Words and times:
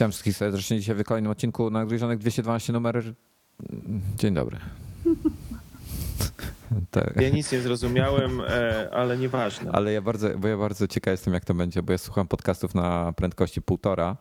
Witam 0.00 0.10
wszystkich 0.10 0.36
serdecznie 0.36 0.78
dzisiaj 0.78 0.96
w 0.96 1.04
kolejnym 1.04 1.32
odcinku 1.32 1.70
Nagryzionek 1.70 2.18
212 2.18 2.72
numer. 2.72 3.14
Dzień 4.18 4.34
dobry. 4.34 4.58
Tak. 6.90 7.16
Ja 7.16 7.28
nic 7.28 7.52
nie 7.52 7.60
zrozumiałem, 7.60 8.40
e, 8.40 8.90
ale 8.92 9.18
nieważne. 9.18 9.72
Ale 9.72 9.92
ja 9.92 10.02
bardzo, 10.02 10.38
bo 10.38 10.48
ja 10.48 10.56
bardzo 10.56 10.88
ciekaw 10.88 11.12
jestem, 11.12 11.34
jak 11.34 11.44
to 11.44 11.54
będzie, 11.54 11.82
bo 11.82 11.92
ja 11.92 11.98
słucham 11.98 12.28
podcastów 12.28 12.74
na 12.74 13.12
prędkości 13.12 13.62
półtora 13.62 14.16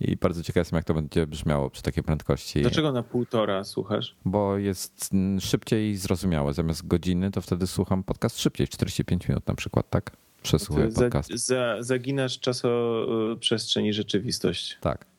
i 0.00 0.16
bardzo 0.16 0.42
ciekaw 0.42 0.60
jestem, 0.60 0.76
jak 0.76 0.84
to 0.84 0.94
będzie 0.94 1.26
brzmiało 1.26 1.70
przy 1.70 1.82
takiej 1.82 2.02
prędkości. 2.02 2.60
Dlaczego 2.60 2.92
na 2.92 3.02
półtora 3.02 3.64
słuchasz? 3.64 4.16
Bo 4.24 4.58
jest 4.58 5.10
szybciej 5.40 5.96
zrozumiałe. 5.96 6.54
Zamiast 6.54 6.86
godziny, 6.86 7.30
to 7.30 7.42
wtedy 7.42 7.66
słucham 7.66 8.02
podcast 8.02 8.40
szybciej, 8.40 8.68
45 8.68 9.28
minut 9.28 9.46
na 9.46 9.54
przykład, 9.54 9.90
tak? 9.90 10.16
Przesłuchuję 10.42 10.88
podcast. 10.88 11.30
Za, 11.30 11.36
za, 11.36 11.82
zaginasz 11.82 12.40
czasoprzestrzeń 12.40 13.86
i 13.86 13.92
rzeczywistość. 13.92 14.78
Tak. 14.80 15.11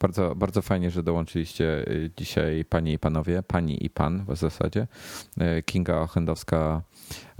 Bardzo, 0.00 0.34
bardzo 0.34 0.62
fajnie, 0.62 0.90
że 0.90 1.02
dołączyliście 1.02 1.88
y, 1.88 2.10
dzisiaj 2.16 2.64
panie 2.64 2.92
i 2.92 2.98
panowie, 2.98 3.42
pani 3.42 3.84
i 3.84 3.90
pan 3.90 4.24
w 4.24 4.36
zasadzie. 4.36 4.86
Y, 5.58 5.62
Kinga 5.62 6.00
Ochendowska 6.00 6.82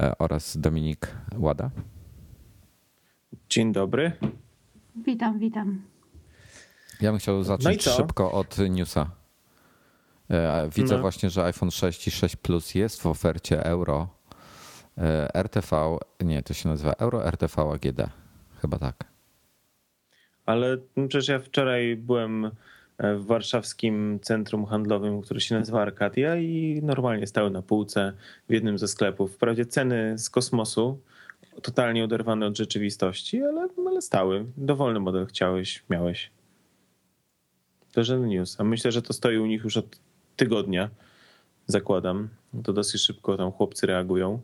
y, 0.02 0.18
oraz 0.18 0.56
Dominik 0.56 1.16
Łada. 1.36 1.70
Dzień 3.48 3.72
dobry. 3.72 4.12
Witam, 5.06 5.38
witam. 5.38 5.82
Ja 7.00 7.10
bym 7.10 7.18
chciał 7.18 7.42
zacząć 7.42 7.86
no 7.86 7.92
szybko 7.92 8.32
od 8.32 8.58
newsa. 8.58 9.10
Widzę 10.76 10.94
no. 10.94 11.00
właśnie, 11.00 11.30
że 11.30 11.44
iPhone 11.44 11.70
6 11.70 12.08
i 12.08 12.10
6 12.10 12.36
Plus 12.36 12.74
jest 12.74 13.02
w 13.02 13.06
ofercie 13.06 13.64
euro. 13.64 14.08
RTV, 15.34 15.98
nie, 16.20 16.42
to 16.42 16.54
się 16.54 16.68
nazywa 16.68 16.92
Euro 16.92 17.26
RTV 17.26 17.62
AGD. 17.72 18.00
Chyba 18.60 18.78
tak 18.78 19.09
ale 20.50 20.78
przecież 21.08 21.28
ja 21.28 21.38
wczoraj 21.38 21.96
byłem 21.96 22.50
e, 22.98 23.16
w 23.16 23.26
warszawskim 23.26 24.20
centrum 24.22 24.66
handlowym, 24.66 25.22
które 25.22 25.40
się 25.40 25.54
nazywa 25.54 25.82
Arkadia 25.82 26.36
i 26.36 26.80
normalnie 26.82 27.26
stały 27.26 27.50
na 27.50 27.62
półce 27.62 28.12
w 28.48 28.52
jednym 28.52 28.78
ze 28.78 28.88
sklepów. 28.88 29.34
Wprawdzie 29.34 29.66
ceny 29.66 30.18
z 30.18 30.30
kosmosu, 30.30 30.98
totalnie 31.62 32.04
oderwane 32.04 32.46
od 32.46 32.58
rzeczywistości, 32.58 33.42
ale, 33.42 33.68
ale 33.86 34.02
stały. 34.02 34.44
Dowolny 34.56 35.00
model 35.00 35.26
chciałeś, 35.26 35.82
miałeś. 35.90 36.30
To 37.92 38.04
żaden 38.04 38.28
news. 38.28 38.60
A 38.60 38.64
myślę, 38.64 38.92
że 38.92 39.02
to 39.02 39.12
stoi 39.12 39.38
u 39.38 39.46
nich 39.46 39.64
już 39.64 39.76
od 39.76 40.00
tygodnia, 40.36 40.90
zakładam. 41.66 42.28
To 42.64 42.72
dosyć 42.72 43.02
szybko 43.02 43.36
tam 43.36 43.52
chłopcy 43.52 43.86
reagują 43.86 44.40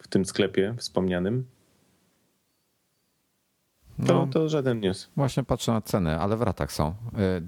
w 0.00 0.08
tym 0.08 0.24
sklepie 0.24 0.74
wspomnianym. 0.78 1.44
To, 4.06 4.14
no, 4.14 4.26
to 4.26 4.48
żaden 4.48 4.80
news. 4.80 5.08
Właśnie 5.16 5.44
patrzę 5.44 5.72
na 5.72 5.80
ceny, 5.80 6.18
ale 6.18 6.36
w 6.36 6.42
ratach 6.42 6.72
są. 6.72 6.88
Y, 6.88 6.94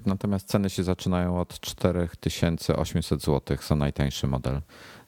natomiast 0.05 0.47
ceny 0.47 0.69
się 0.69 0.83
zaczynają 0.83 1.39
od 1.39 1.59
4800 1.59 3.21
zł, 3.21 3.57
są 3.61 3.75
najtańszy 3.75 4.27
model. 4.27 4.61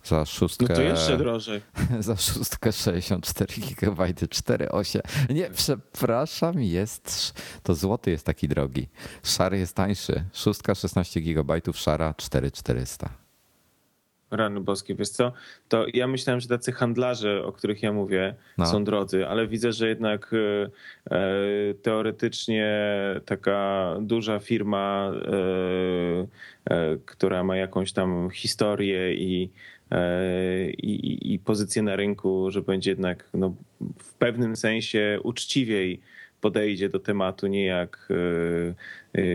Za 0.04 0.26
szóstkę. 0.26 0.66
No 0.70 0.76
to 0.76 0.82
jeszcze 0.82 1.18
drożej. 1.18 1.62
Za 2.00 2.16
szóstkę 2.16 2.72
64 2.72 3.54
GB 3.82 4.04
4,8. 4.14 5.00
Nie, 5.34 5.50
przepraszam, 5.50 6.62
jest. 6.62 7.34
To 7.64 7.76
złoty 7.76 8.12
jest 8.12 8.26
taki 8.26 8.48
drogi. 8.48 8.90
Szary 9.24 9.58
jest 9.58 9.76
tańszy. 9.76 10.24
Szóstka 10.34 10.76
16 10.76 11.22
GB, 11.22 11.62
szara 11.74 12.14
4400. 12.18 13.10
Rany 14.32 14.62
boskie, 14.62 14.96
wiesz 14.96 15.10
co, 15.10 15.32
to 15.70 15.86
ja 15.94 16.08
myślałem, 16.08 16.42
że 16.42 16.48
tacy 16.48 16.72
handlarze, 16.72 17.46
o 17.46 17.52
których 17.52 17.84
ja 17.84 17.94
mówię, 17.94 18.36
no. 18.58 18.66
są 18.66 18.84
drodzy, 18.84 19.28
ale 19.28 19.48
widzę, 19.48 19.72
że 19.72 19.88
jednak 19.88 20.32
e, 20.34 20.70
e 21.16 21.74
teoretycznie 21.74 22.76
taka 23.26 23.96
duża 24.02 24.40
firma, 24.40 25.12
e, 26.70 26.98
która 27.06 27.44
ma 27.44 27.58
jakąś 27.58 27.94
tam 27.94 28.30
historię 28.30 29.14
i, 29.14 29.50
i, 30.78 31.34
i 31.34 31.40
pozycję 31.40 31.82
na 31.82 31.96
rynku, 31.96 32.52
że 32.52 32.62
będzie 32.62 32.92
jednak 32.92 33.30
no, 33.34 33.56
w 33.98 34.14
pewnym 34.14 34.56
sensie 34.56 35.20
uczciwiej 35.24 36.02
podejdzie 36.42 36.90
do 36.90 37.00
tematu, 37.00 37.48
nie 37.48 37.66
jak 37.66 38.10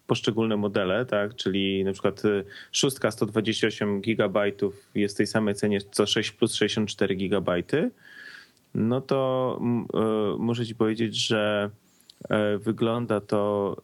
poszczególne 0.08 0.58
modele, 0.58 1.06
tak? 1.06 1.36
Czyli 1.36 1.84
na 1.84 1.94
przykład 1.94 2.22
szóstka 2.72 3.12
128 3.12 4.02
GB 4.02 4.52
jest 4.96 5.16
w 5.16 5.18
tej 5.18 5.28
samej 5.28 5.56
cenie 5.56 5.82
co 5.92 6.06
6 6.06 6.32
plus 6.32 6.54
64 6.54 7.16
GB, 7.16 7.64
no 8.76 9.02
to 9.02 9.60
muszę 10.40 10.66
ci 10.66 10.76
powiedzieć, 10.76 11.28
że 11.28 11.70
E, 11.70 11.85
wygląda 12.60 13.22
to 13.22 13.76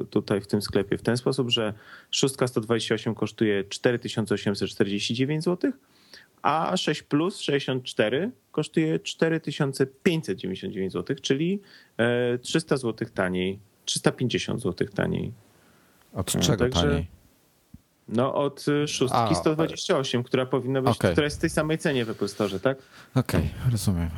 e, 0.00 0.04
tutaj 0.04 0.40
w 0.40 0.46
tym 0.46 0.62
sklepie 0.62 0.98
w 0.98 1.02
ten 1.02 1.16
sposób, 1.16 1.50
że 1.50 1.74
szóstka 2.10 2.46
128 2.46 3.14
kosztuje 3.14 3.64
4849 3.64 5.44
zł, 5.44 5.72
a 6.42 6.76
6 6.76 7.02
plus 7.02 7.38
64 7.38 8.30
kosztuje 8.52 8.98
4599 8.98 10.92
zł, 10.92 11.16
czyli 11.22 11.60
300 12.42 12.74
e, 12.74 12.78
zł 12.78 13.08
taniej, 13.14 13.58
350 13.84 14.62
zł 14.62 14.88
taniej. 14.94 15.32
Od 16.12 16.26
czego 16.26 16.56
Także, 16.56 16.82
taniej? 16.82 17.06
No 18.08 18.34
od 18.34 18.66
szóstki 18.86 19.18
a, 19.18 19.34
128, 19.34 20.22
która 20.22 20.46
powinna 20.46 20.82
być, 20.82 20.96
okay. 20.96 21.12
która 21.12 21.24
jest 21.24 21.36
w 21.36 21.40
tej 21.40 21.50
samej 21.50 21.78
cenie 21.78 22.04
w 22.04 22.10
Apple 22.10 22.28
Store, 22.28 22.60
tak? 22.60 22.78
Okej, 23.14 23.50
okay, 23.60 23.70
rozumiem. 23.70 24.10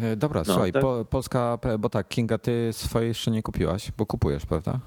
E, 0.00 0.16
dobra, 0.16 0.42
no, 0.46 0.52
słuchaj, 0.52 0.72
tak? 0.72 0.82
po, 0.82 1.04
Polska, 1.10 1.58
bo 1.78 1.88
tak, 1.88 2.08
Kinga, 2.08 2.38
ty 2.38 2.68
swojej 2.72 3.08
jeszcze 3.08 3.30
nie 3.30 3.42
kupiłaś, 3.42 3.92
bo 3.98 4.06
kupujesz, 4.06 4.46
prawda? 4.46 4.80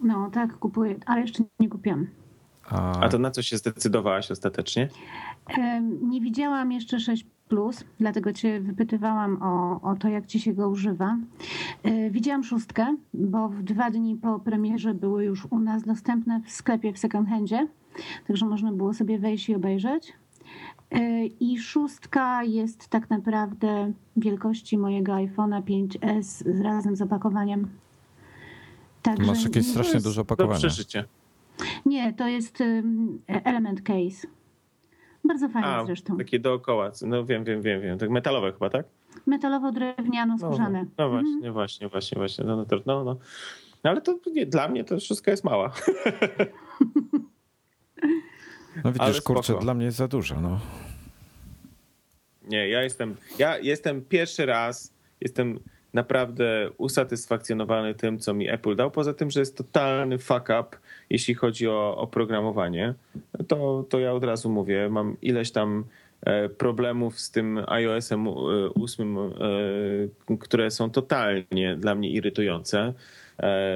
No 0.00 0.30
tak, 0.30 0.58
kupuję, 0.58 0.96
ale 1.06 1.20
jeszcze 1.20 1.44
nie 1.60 1.68
kupiłam. 1.68 2.06
A... 2.68 3.00
A 3.00 3.08
to 3.08 3.18
na 3.18 3.30
co 3.30 3.42
się 3.42 3.56
zdecydowałaś 3.56 4.30
ostatecznie? 4.30 4.88
Nie 6.02 6.20
widziałam 6.20 6.72
jeszcze 6.72 7.00
6 7.00 7.26
plus, 7.48 7.84
dlatego 8.00 8.32
cię 8.32 8.60
wypytywałam 8.60 9.42
o, 9.42 9.80
o 9.80 9.96
to, 9.96 10.08
jak 10.08 10.26
ci 10.26 10.40
się 10.40 10.54
go 10.54 10.68
używa. 10.68 11.16
E, 11.82 12.10
widziałam 12.10 12.44
szóstkę, 12.44 12.96
bo 13.14 13.48
w 13.48 13.62
dwa 13.62 13.90
dni 13.90 14.16
po 14.16 14.40
premierze 14.40 14.94
były 14.94 15.24
już 15.24 15.46
u 15.50 15.58
nas 15.58 15.82
dostępne 15.82 16.40
w 16.40 16.50
sklepie 16.50 16.92
w 16.92 16.98
second 16.98 17.28
handzie, 17.28 17.68
także 18.26 18.46
można 18.46 18.72
było 18.72 18.94
sobie 18.94 19.18
wejść 19.18 19.48
i 19.48 19.54
obejrzeć. 19.54 20.12
I 21.40 21.58
szóstka 21.58 22.42
jest 22.42 22.88
tak 22.88 23.10
naprawdę 23.10 23.92
wielkości 24.16 24.78
mojego 24.78 25.12
iPhone'a 25.12 25.62
5S 25.62 26.62
razem 26.62 26.96
z 26.96 27.02
opakowaniem. 27.02 27.68
Także 29.02 29.26
Masz 29.26 29.44
jakieś 29.44 29.66
strasznie 29.66 30.00
duże 30.00 30.20
opakowanie. 30.20 30.60
Do 30.60 30.66
przeżycia. 30.68 31.04
Nie, 31.86 32.12
to 32.12 32.28
jest 32.28 32.62
element 33.28 33.82
case. 33.82 34.26
Bardzo 35.24 35.48
fajne 35.48 35.68
A, 35.68 35.84
zresztą. 35.84 36.16
Takie 36.16 36.38
dookoła. 36.38 36.90
No 37.06 37.24
wiem, 37.24 37.44
wiem, 37.44 37.62
wiem, 37.62 37.80
wiem. 37.80 37.98
Tak 37.98 38.10
metalowe 38.10 38.52
chyba, 38.52 38.70
tak? 38.70 38.86
Metalowo-drewniano-skórzane. 39.26 40.84
No, 40.98 41.04
no, 41.04 41.10
właśnie, 41.10 41.36
mhm. 41.36 41.52
właśnie, 41.52 41.88
właśnie, 41.88 42.18
właśnie. 42.18 42.44
No, 42.44 42.56
no, 42.56 42.64
no, 42.86 43.04
no. 43.04 43.16
no 43.84 43.90
ale 43.90 44.00
to 44.00 44.18
nie, 44.34 44.46
dla 44.46 44.68
mnie 44.68 44.84
to 44.84 44.98
wszystko 44.98 45.30
jest 45.30 45.44
mała. 45.44 45.72
No 48.84 48.92
widzisz, 48.92 49.22
kurczę, 49.22 49.54
dla 49.60 49.74
mnie 49.74 49.84
jest 49.84 49.96
za 49.96 50.08
dużo. 50.08 50.40
No. 50.40 50.60
Nie, 52.48 52.68
ja 52.68 52.82
jestem, 52.82 53.16
ja 53.38 53.58
jestem 53.58 54.02
pierwszy 54.02 54.46
raz, 54.46 54.92
jestem 55.20 55.60
naprawdę 55.94 56.70
usatysfakcjonowany 56.76 57.94
tym, 57.94 58.18
co 58.18 58.34
mi 58.34 58.48
Apple 58.48 58.76
dał. 58.76 58.90
Poza 58.90 59.14
tym, 59.14 59.30
że 59.30 59.40
jest 59.40 59.56
totalny 59.56 60.18
fuck 60.18 60.42
up, 60.42 60.64
jeśli 61.10 61.34
chodzi 61.34 61.68
o 61.68 61.96
oprogramowanie, 61.96 62.94
to, 63.48 63.84
to 63.88 63.98
ja 63.98 64.12
od 64.12 64.24
razu 64.24 64.50
mówię, 64.50 64.88
mam 64.88 65.16
ileś 65.22 65.50
tam 65.52 65.84
problemów 66.58 67.20
z 67.20 67.30
tym 67.30 67.60
iOS-em 67.66 68.28
8, 68.82 69.16
które 70.40 70.70
są 70.70 70.90
totalnie 70.90 71.76
dla 71.76 71.94
mnie 71.94 72.10
irytujące. 72.10 72.94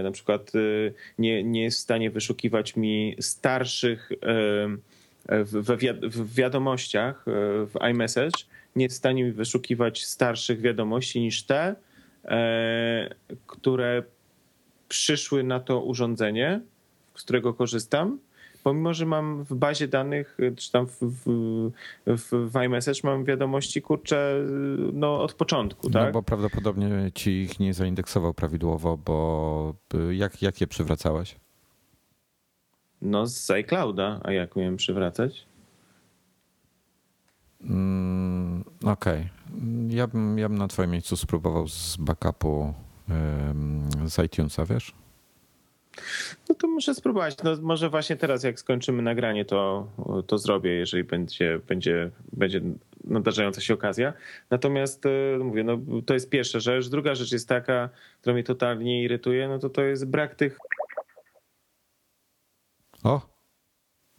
Na 0.02 0.10
przykład 0.10 0.52
nie, 1.18 1.44
nie 1.44 1.62
jest 1.62 1.78
w 1.78 1.80
stanie 1.80 2.10
wyszukiwać 2.10 2.76
mi 2.76 3.16
starszych 3.20 4.10
w 5.28 6.34
wiadomościach 6.34 7.24
w 7.66 7.72
iMessage. 7.80 8.44
Nie 8.76 8.84
jest 8.84 8.96
w 8.96 8.98
stanie 8.98 9.24
mi 9.24 9.32
wyszukiwać 9.32 10.04
starszych 10.04 10.60
wiadomości 10.60 11.20
niż 11.20 11.42
te, 11.42 11.76
e, 12.24 13.14
które 13.46 14.02
przyszły 14.88 15.42
na 15.42 15.60
to 15.60 15.80
urządzenie, 15.80 16.60
z 17.14 17.22
którego 17.22 17.54
korzystam, 17.54 18.18
pomimo, 18.62 18.94
że 18.94 19.06
mam 19.06 19.44
w 19.44 19.54
bazie 19.54 19.88
danych, 19.88 20.38
czy 20.56 20.72
tam 20.72 20.86
w, 20.86 20.98
w, 21.00 21.70
w, 22.06 22.50
w 22.50 22.56
iMessage 22.56 23.00
mam 23.04 23.24
wiadomości, 23.24 23.82
kurczę, 23.82 24.44
no 24.92 25.22
od 25.22 25.34
początku, 25.34 25.88
no 25.88 25.92
tak? 25.92 26.06
No 26.06 26.12
bo 26.12 26.22
prawdopodobnie 26.22 27.10
ci 27.14 27.30
ich 27.30 27.60
nie 27.60 27.74
zaindeksował 27.74 28.34
prawidłowo, 28.34 28.96
bo 28.96 29.74
jak, 30.10 30.42
jak 30.42 30.60
je 30.60 30.66
przywracałeś? 30.66 31.36
No 33.02 33.26
z 33.26 33.50
iClouda, 33.50 34.20
a 34.24 34.32
jak 34.32 34.56
miałem 34.56 34.76
przywracać? 34.76 35.46
Mm, 37.60 38.64
Okej. 38.84 39.20
Okay. 39.20 39.28
Ja, 39.88 40.06
bym, 40.06 40.38
ja 40.38 40.48
bym 40.48 40.58
na 40.58 40.68
twoim 40.68 40.90
miejscu 40.90 41.16
spróbował 41.16 41.68
z 41.68 41.96
backupu 41.96 42.74
z 44.06 44.18
iTunesa, 44.18 44.64
wiesz? 44.64 44.94
No 46.48 46.54
to 46.54 46.68
muszę 46.68 46.94
spróbować. 46.94 47.36
No 47.44 47.56
może 47.62 47.90
właśnie 47.90 48.16
teraz, 48.16 48.44
jak 48.44 48.60
skończymy 48.60 49.02
nagranie, 49.02 49.44
to, 49.44 49.86
to 50.26 50.38
zrobię, 50.38 50.70
jeżeli 50.70 51.04
będzie, 51.04 51.60
będzie, 51.68 52.10
będzie 52.32 52.60
nadarzająca 53.04 53.60
się 53.60 53.74
okazja. 53.74 54.12
Natomiast 54.50 55.06
e, 55.06 55.38
mówię, 55.38 55.64
no, 55.64 55.78
to 56.06 56.14
jest 56.14 56.30
pierwsza 56.30 56.60
rzecz. 56.60 56.88
Druga 56.88 57.14
rzecz 57.14 57.32
jest 57.32 57.48
taka, 57.48 57.88
która 58.20 58.34
mnie 58.34 58.44
totalnie 58.44 59.02
irytuje, 59.02 59.48
no 59.48 59.58
to 59.58 59.70
to 59.70 59.82
jest 59.82 60.06
brak 60.06 60.34
tych. 60.34 60.58
O! 63.04 63.20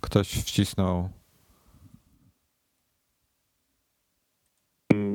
Ktoś 0.01 0.29
wcisnął 0.29 1.09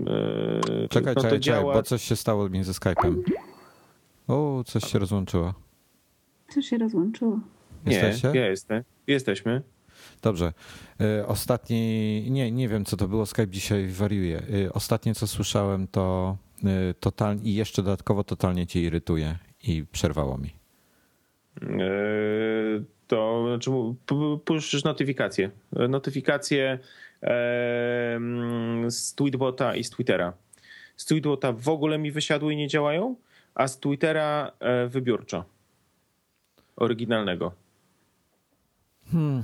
Yy, 0.06 0.88
czekaj, 0.88 1.14
no 1.16 1.22
czekaj, 1.22 1.40
działa... 1.40 1.60
czekaj, 1.60 1.74
bo 1.74 1.82
coś 1.82 2.02
się 2.02 2.16
stało 2.16 2.48
między 2.48 2.72
Skype'em. 2.72 3.22
O, 4.28 4.64
coś 4.66 4.84
się 4.84 4.98
rozłączyło. 4.98 5.54
Coś 6.54 6.66
się 6.66 6.78
rozłączyło. 6.78 7.40
Nie, 7.86 7.92
Jesteście? 7.92 8.30
ja 8.34 8.46
jestem. 8.46 8.82
Jesteśmy. 9.06 9.62
Dobrze. 10.22 10.52
Yy, 11.00 11.26
ostatni, 11.26 12.26
nie, 12.30 12.52
nie 12.52 12.68
wiem 12.68 12.84
co 12.84 12.96
to 12.96 13.08
było, 13.08 13.26
Skype 13.26 13.48
dzisiaj 13.48 13.88
wariuje. 13.88 14.42
Yy, 14.48 14.72
ostatnie 14.72 15.14
co 15.14 15.26
słyszałem 15.26 15.88
to 15.88 16.36
totalnie 17.00 17.42
i 17.42 17.54
jeszcze 17.54 17.82
dodatkowo 17.82 18.24
totalnie 18.24 18.66
cię 18.66 18.80
irytuje 18.80 19.38
i 19.62 19.84
przerwało 19.92 20.38
mi. 20.38 20.50
To 23.06 23.44
znaczy, 23.48 23.70
puszczysz 24.44 24.84
notyfikacje. 24.84 25.50
Notyfikacje 25.88 26.78
z 28.88 29.14
Tweetbota 29.14 29.76
i 29.76 29.84
z 29.84 29.90
Twittera. 29.90 30.32
Z 30.96 31.04
Tweetbota 31.04 31.52
w 31.52 31.68
ogóle 31.68 31.98
mi 31.98 32.12
wysiadły 32.12 32.52
i 32.52 32.56
nie 32.56 32.68
działają, 32.68 33.16
a 33.54 33.68
z 33.68 33.80
Twittera 33.80 34.52
e, 34.60 34.86
wybiórczo. 34.86 35.53
Oryginalnego. 36.76 37.52
Hmm. 39.10 39.42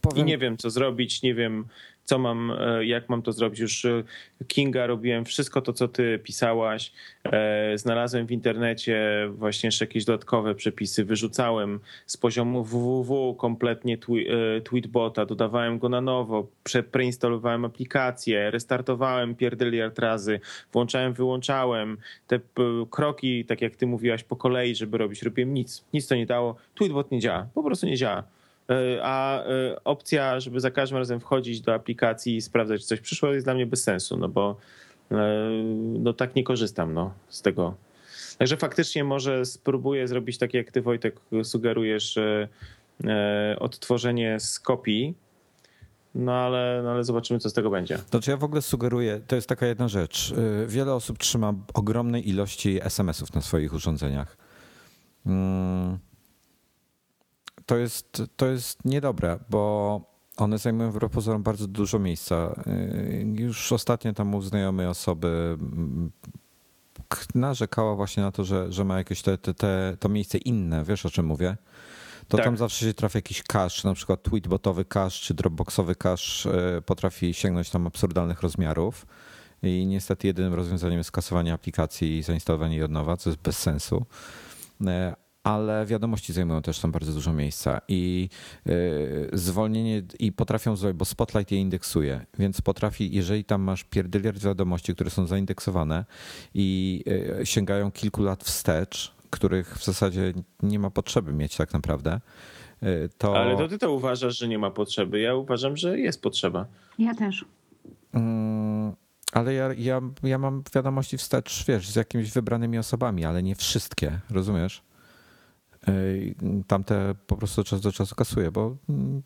Powiem... 0.00 0.26
I 0.26 0.28
nie 0.28 0.38
wiem, 0.38 0.56
co 0.56 0.70
zrobić, 0.70 1.22
nie 1.22 1.34
wiem, 1.34 1.64
co 2.06 2.18
mam, 2.18 2.52
e, 2.58 2.86
jak 2.86 3.08
mam 3.08 3.22
to 3.22 3.32
zrobić. 3.32 3.60
Już 3.60 3.84
e, 3.84 4.02
Kinga 4.46 4.86
robiłem 4.86 5.24
wszystko 5.24 5.60
to, 5.60 5.72
co 5.72 5.88
ty 5.88 6.18
pisałaś. 6.22 6.92
E, 7.24 7.78
znalazłem 7.78 8.26
w 8.26 8.30
internecie 8.30 9.28
właśnie 9.30 9.66
jeszcze 9.66 9.84
jakieś 9.84 10.04
dodatkowe 10.04 10.54
przepisy. 10.54 11.04
Wyrzucałem 11.04 11.80
z 12.06 12.16
poziomu 12.16 12.64
www 12.64 13.34
kompletnie 13.34 13.98
tweetbota, 14.64 15.26
dodawałem 15.26 15.78
go 15.78 15.88
na 15.88 16.00
nowo, 16.00 16.46
preinstalowałem 16.92 17.64
aplikację, 17.64 18.50
restartowałem 18.50 19.34
pierdyliard 19.34 19.98
razy, 19.98 20.40
włączałem, 20.72 21.12
wyłączałem. 21.12 21.96
Te 22.26 22.40
kroki, 22.90 23.44
tak 23.44 23.62
jak 23.62 23.76
ty 23.76 23.86
mówiłaś, 23.86 24.24
po 24.24 24.36
kolei, 24.36 24.74
żeby 24.74 24.98
robić, 24.98 25.22
robiłem 25.22 25.54
nic. 25.54 25.84
Nic 25.92 26.06
to 26.06 26.14
nie 26.14 26.26
dało. 26.26 26.56
Tweetbot 26.74 27.10
nie 27.10 27.20
działa, 27.20 27.46
po 27.54 27.62
prostu 27.62 27.86
nie 27.86 27.96
działa. 27.96 28.35
E, 28.70 29.00
a 29.02 29.44
e, 29.44 29.84
opcja, 29.84 30.40
żeby 30.40 30.60
za 30.60 30.70
każdym 30.70 30.98
razem 30.98 31.20
wchodzić 31.20 31.60
do 31.60 31.74
aplikacji 31.74 32.36
i 32.36 32.40
sprawdzać, 32.40 32.80
czy 32.80 32.86
coś 32.86 33.00
przyszło, 33.00 33.32
jest 33.32 33.46
dla 33.46 33.54
mnie 33.54 33.66
bez 33.66 33.82
sensu, 33.82 34.16
no 34.16 34.28
bo 34.28 34.56
e, 35.10 35.16
no 35.98 36.12
tak 36.12 36.34
nie 36.34 36.44
korzystam 36.44 36.94
no, 36.94 37.14
z 37.28 37.42
tego. 37.42 37.74
Także 38.38 38.56
faktycznie 38.56 39.04
może 39.04 39.44
spróbuję 39.44 40.08
zrobić 40.08 40.38
tak, 40.38 40.54
jak 40.54 40.70
ty 40.70 40.82
Wojtek 40.82 41.20
sugerujesz, 41.42 42.18
odtworzenie 43.58 44.40
z 44.40 44.60
kopii, 44.60 45.14
no 46.14 46.32
ale, 46.32 46.80
no 46.84 46.90
ale 46.90 47.04
zobaczymy, 47.04 47.40
co 47.40 47.50
z 47.50 47.52
tego 47.52 47.70
będzie. 47.70 47.98
Znaczy 47.98 48.30
ja 48.30 48.36
w 48.36 48.44
ogóle 48.44 48.62
sugeruję, 48.62 49.20
to 49.26 49.36
jest 49.36 49.48
taka 49.48 49.66
jedna 49.66 49.88
rzecz. 49.88 50.34
Wiele 50.66 50.94
osób 50.94 51.18
trzyma 51.18 51.54
ogromnej 51.74 52.28
ilości 52.28 52.78
SMS-ów 52.82 53.34
na 53.34 53.40
swoich 53.40 53.74
urządzeniach. 53.74 54.36
Hmm 55.24 55.98
to 57.66 57.76
jest, 57.76 58.22
to 58.36 58.46
jest 58.46 58.84
niedobre, 58.84 59.38
bo 59.50 60.00
one 60.36 60.58
zajmują 60.58 60.90
w 60.90 61.08
pozorom 61.08 61.42
bardzo 61.42 61.66
dużo 61.66 61.98
miejsca. 61.98 62.62
Y, 62.66 63.34
już 63.36 63.72
ostatnio 63.72 64.12
tam 64.12 64.34
u 64.34 64.42
znajomej 64.42 64.86
osoby 64.86 65.58
mm, 65.60 66.10
narzekała 67.34 67.94
właśnie 67.94 68.22
na 68.22 68.32
to, 68.32 68.44
że, 68.44 68.72
że 68.72 68.84
ma 68.84 68.98
jakieś 68.98 69.22
te, 69.22 69.38
te, 69.38 69.54
te, 69.54 69.96
to 70.00 70.08
miejsce 70.08 70.38
inne, 70.38 70.84
wiesz 70.84 71.06
o 71.06 71.10
czym 71.10 71.26
mówię? 71.26 71.56
To 72.28 72.36
tak. 72.36 72.46
tam 72.46 72.56
zawsze 72.56 72.86
się 72.86 72.94
trafia 72.94 73.18
jakiś 73.18 73.42
cache, 73.42 73.88
na 73.88 73.94
przykład 73.94 74.22
tweetbotowy 74.22 74.84
cache 74.84 75.20
czy 75.20 75.34
dropboxowy 75.34 75.94
cache 75.94 76.50
y, 76.78 76.82
potrafi 76.82 77.34
sięgnąć 77.34 77.70
tam 77.70 77.86
absurdalnych 77.86 78.42
rozmiarów 78.42 79.06
i 79.62 79.86
niestety 79.86 80.26
jedynym 80.26 80.54
rozwiązaniem 80.54 80.98
jest 80.98 81.10
kasowanie 81.10 81.52
aplikacji 81.52 82.18
i 82.18 82.22
zainstalowanie 82.22 82.74
jej 82.74 82.84
od 82.84 82.90
nowa, 82.90 83.16
co 83.16 83.30
jest 83.30 83.42
bez 83.42 83.58
sensu 83.58 84.06
y, 84.80 84.86
ale 85.46 85.86
wiadomości 85.86 86.32
zajmują 86.32 86.62
też 86.62 86.78
tam 86.78 86.92
bardzo 86.92 87.12
dużo 87.12 87.32
miejsca 87.32 87.80
i 87.88 88.28
y, 88.66 89.30
zwolnienie 89.32 90.02
i 90.18 90.32
potrafią 90.32 90.76
zrobić, 90.76 90.98
bo 90.98 91.04
Spotlight 91.04 91.52
je 91.52 91.58
indeksuje, 91.58 92.26
więc 92.38 92.60
potrafi, 92.60 93.14
jeżeli 93.14 93.44
tam 93.44 93.62
masz 93.62 93.84
pierdyliard 93.84 94.38
wiadomości, 94.38 94.94
które 94.94 95.10
są 95.10 95.26
zaindeksowane 95.26 96.04
i 96.54 97.04
y, 97.40 97.46
sięgają 97.46 97.90
kilku 97.90 98.22
lat 98.22 98.44
wstecz, 98.44 99.12
których 99.30 99.78
w 99.78 99.84
zasadzie 99.84 100.32
nie 100.62 100.78
ma 100.78 100.90
potrzeby 100.90 101.32
mieć 101.32 101.56
tak 101.56 101.72
naprawdę, 101.72 102.20
y, 102.82 103.08
to... 103.18 103.38
Ale 103.38 103.56
to 103.56 103.68
ty 103.68 103.78
to 103.78 103.92
uważasz, 103.92 104.38
że 104.38 104.48
nie 104.48 104.58
ma 104.58 104.70
potrzeby. 104.70 105.20
Ja 105.20 105.34
uważam, 105.34 105.76
że 105.76 105.98
jest 105.98 106.22
potrzeba. 106.22 106.66
Ja 106.98 107.14
też. 107.14 107.44
Mm, 108.12 108.92
ale 109.32 109.54
ja, 109.54 109.72
ja, 109.78 110.00
ja 110.22 110.38
mam 110.38 110.62
wiadomości 110.74 111.18
wstecz, 111.18 111.64
wiesz, 111.68 111.90
z 111.90 111.96
jakimiś 111.96 112.32
wybranymi 112.32 112.78
osobami, 112.78 113.24
ale 113.24 113.42
nie 113.42 113.54
wszystkie, 113.54 114.20
rozumiesz? 114.30 114.85
Tamte 116.66 117.14
po 117.26 117.36
prostu 117.36 117.64
czas 117.64 117.80
do 117.80 117.92
czasu 117.92 118.14
kasuje, 118.14 118.50
bo 118.50 118.76
mm, 118.88 119.22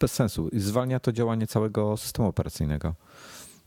bez 0.00 0.12
sensu. 0.12 0.48
I 0.48 0.60
zwalnia 0.60 1.00
to 1.00 1.12
działanie 1.12 1.46
całego 1.46 1.96
systemu 1.96 2.28
operacyjnego. 2.28 2.94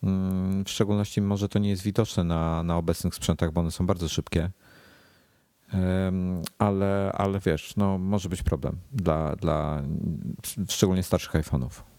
Mm, 0.03 0.65
w 0.65 0.69
szczególności 0.69 1.21
może 1.21 1.49
to 1.49 1.59
nie 1.59 1.69
jest 1.69 1.83
widoczne 1.83 2.23
na, 2.23 2.63
na 2.63 2.77
obecnych 2.77 3.15
sprzętach, 3.15 3.51
bo 3.51 3.61
one 3.61 3.71
są 3.71 3.85
bardzo 3.85 4.09
szybkie. 4.09 4.49
Ale, 6.57 7.11
ale 7.17 7.39
wiesz, 7.39 7.75
no 7.75 7.97
może 7.97 8.29
być 8.29 8.43
problem 8.43 8.77
dla, 8.91 9.35
dla 9.35 9.83
szczególnie 10.69 11.03
starszych 11.03 11.33
iPhone'ów. 11.33 11.92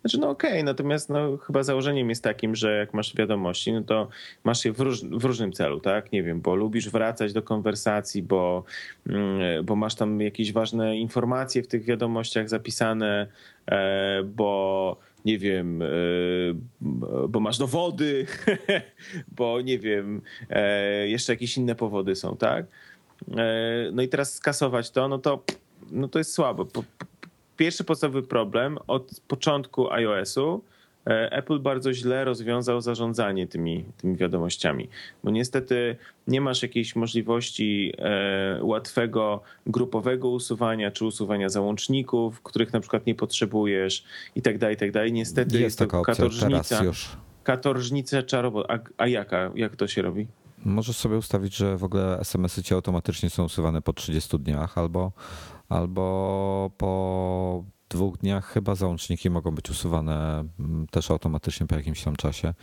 Znaczy, 0.00 0.18
no 0.18 0.30
okej, 0.30 0.50
okay, 0.50 0.62
natomiast 0.62 1.08
no, 1.08 1.36
chyba 1.36 1.62
założeniem 1.62 2.08
jest 2.08 2.24
takim, 2.24 2.56
że 2.56 2.76
jak 2.76 2.94
masz 2.94 3.16
wiadomości, 3.16 3.72
no 3.72 3.82
to 3.82 4.08
masz 4.44 4.64
je 4.64 4.72
w, 4.72 4.80
róż, 4.80 5.04
w 5.04 5.24
różnym 5.24 5.52
celu, 5.52 5.80
tak? 5.80 6.12
Nie 6.12 6.22
wiem, 6.22 6.40
bo 6.40 6.54
lubisz 6.54 6.90
wracać 6.90 7.32
do 7.32 7.42
konwersacji, 7.42 8.22
bo, 8.22 8.64
mm, 9.06 9.64
bo 9.64 9.76
masz 9.76 9.94
tam 9.94 10.20
jakieś 10.20 10.52
ważne 10.52 10.96
informacje 10.96 11.62
w 11.62 11.68
tych 11.68 11.84
wiadomościach 11.84 12.48
zapisane, 12.48 13.26
e, 13.70 14.22
bo 14.22 14.96
nie 15.24 15.38
wiem, 15.38 15.82
e, 15.82 15.86
bo 17.28 17.40
masz 17.40 17.58
dowody, 17.58 18.26
bo 19.38 19.60
nie 19.60 19.78
wiem, 19.78 20.22
e, 20.50 21.08
jeszcze 21.08 21.32
jakieś 21.32 21.56
inne 21.56 21.74
powody 21.74 22.14
są, 22.14 22.36
tak? 22.36 22.66
No 23.92 24.02
i 24.02 24.08
teraz 24.08 24.34
skasować 24.34 24.90
to, 24.90 25.08
no 25.08 25.18
to, 25.18 25.44
no 25.90 26.08
to 26.08 26.18
jest 26.18 26.32
słabo 26.32 26.66
pierwszy 27.56 27.84
podstawowy 27.84 28.22
problem 28.22 28.78
od 28.86 29.20
początku 29.28 29.92
iOS-u 29.92 30.64
e, 31.06 31.32
Apple 31.32 31.58
bardzo 31.58 31.92
źle 31.92 32.24
rozwiązał 32.24 32.80
zarządzanie 32.80 33.46
tymi, 33.46 33.84
tymi 33.96 34.16
wiadomościami, 34.16 34.88
bo 35.24 35.30
niestety 35.30 35.96
nie 36.26 36.40
masz 36.40 36.62
jakiejś 36.62 36.96
możliwości 36.96 37.92
e, 37.98 38.58
łatwego 38.62 39.42
grupowego 39.66 40.28
usuwania 40.28 40.90
czy 40.90 41.04
usuwania 41.04 41.48
załączników, 41.48 42.42
których 42.42 42.72
na 42.72 42.80
przykład 42.80 43.06
nie 43.06 43.14
potrzebujesz 43.14 44.04
i 44.34 44.42
tak 44.42 44.58
dalej, 44.58 44.76
i 44.76 44.78
tak 44.78 44.92
dalej. 44.92 45.12
Niestety 45.12 45.54
jest, 45.54 45.62
jest 45.62 45.78
taka 45.78 46.00
opcja 46.00 46.14
katorżnica, 46.14 46.84
już. 46.84 47.08
Katorżnica 47.44 48.22
czarowo. 48.22 48.70
A, 48.70 48.78
a 48.96 49.06
jaka? 49.06 49.50
Jak 49.54 49.76
to 49.76 49.86
się 49.86 50.02
robi? 50.02 50.26
Możesz 50.64 50.96
sobie 50.96 51.16
ustawić, 51.16 51.56
że 51.56 51.76
w 51.76 51.84
ogóle 51.84 52.18
SMS-y 52.20 52.62
ci 52.62 52.74
automatycznie 52.74 53.30
są 53.30 53.44
usuwane 53.44 53.82
po 53.82 53.92
30 53.92 54.38
dniach 54.38 54.78
albo, 54.78 55.12
albo 55.68 56.70
po 56.78 57.64
dwóch 57.88 58.18
dniach 58.18 58.46
chyba 58.46 58.74
załączniki 58.74 59.30
mogą 59.30 59.54
być 59.54 59.70
usuwane 59.70 60.44
mm, 60.60 60.86
też 60.90 61.10
automatycznie 61.10 61.66
po 61.66 61.74
jakimś 61.74 62.02
tam 62.02 62.16
czasie. 62.16 62.54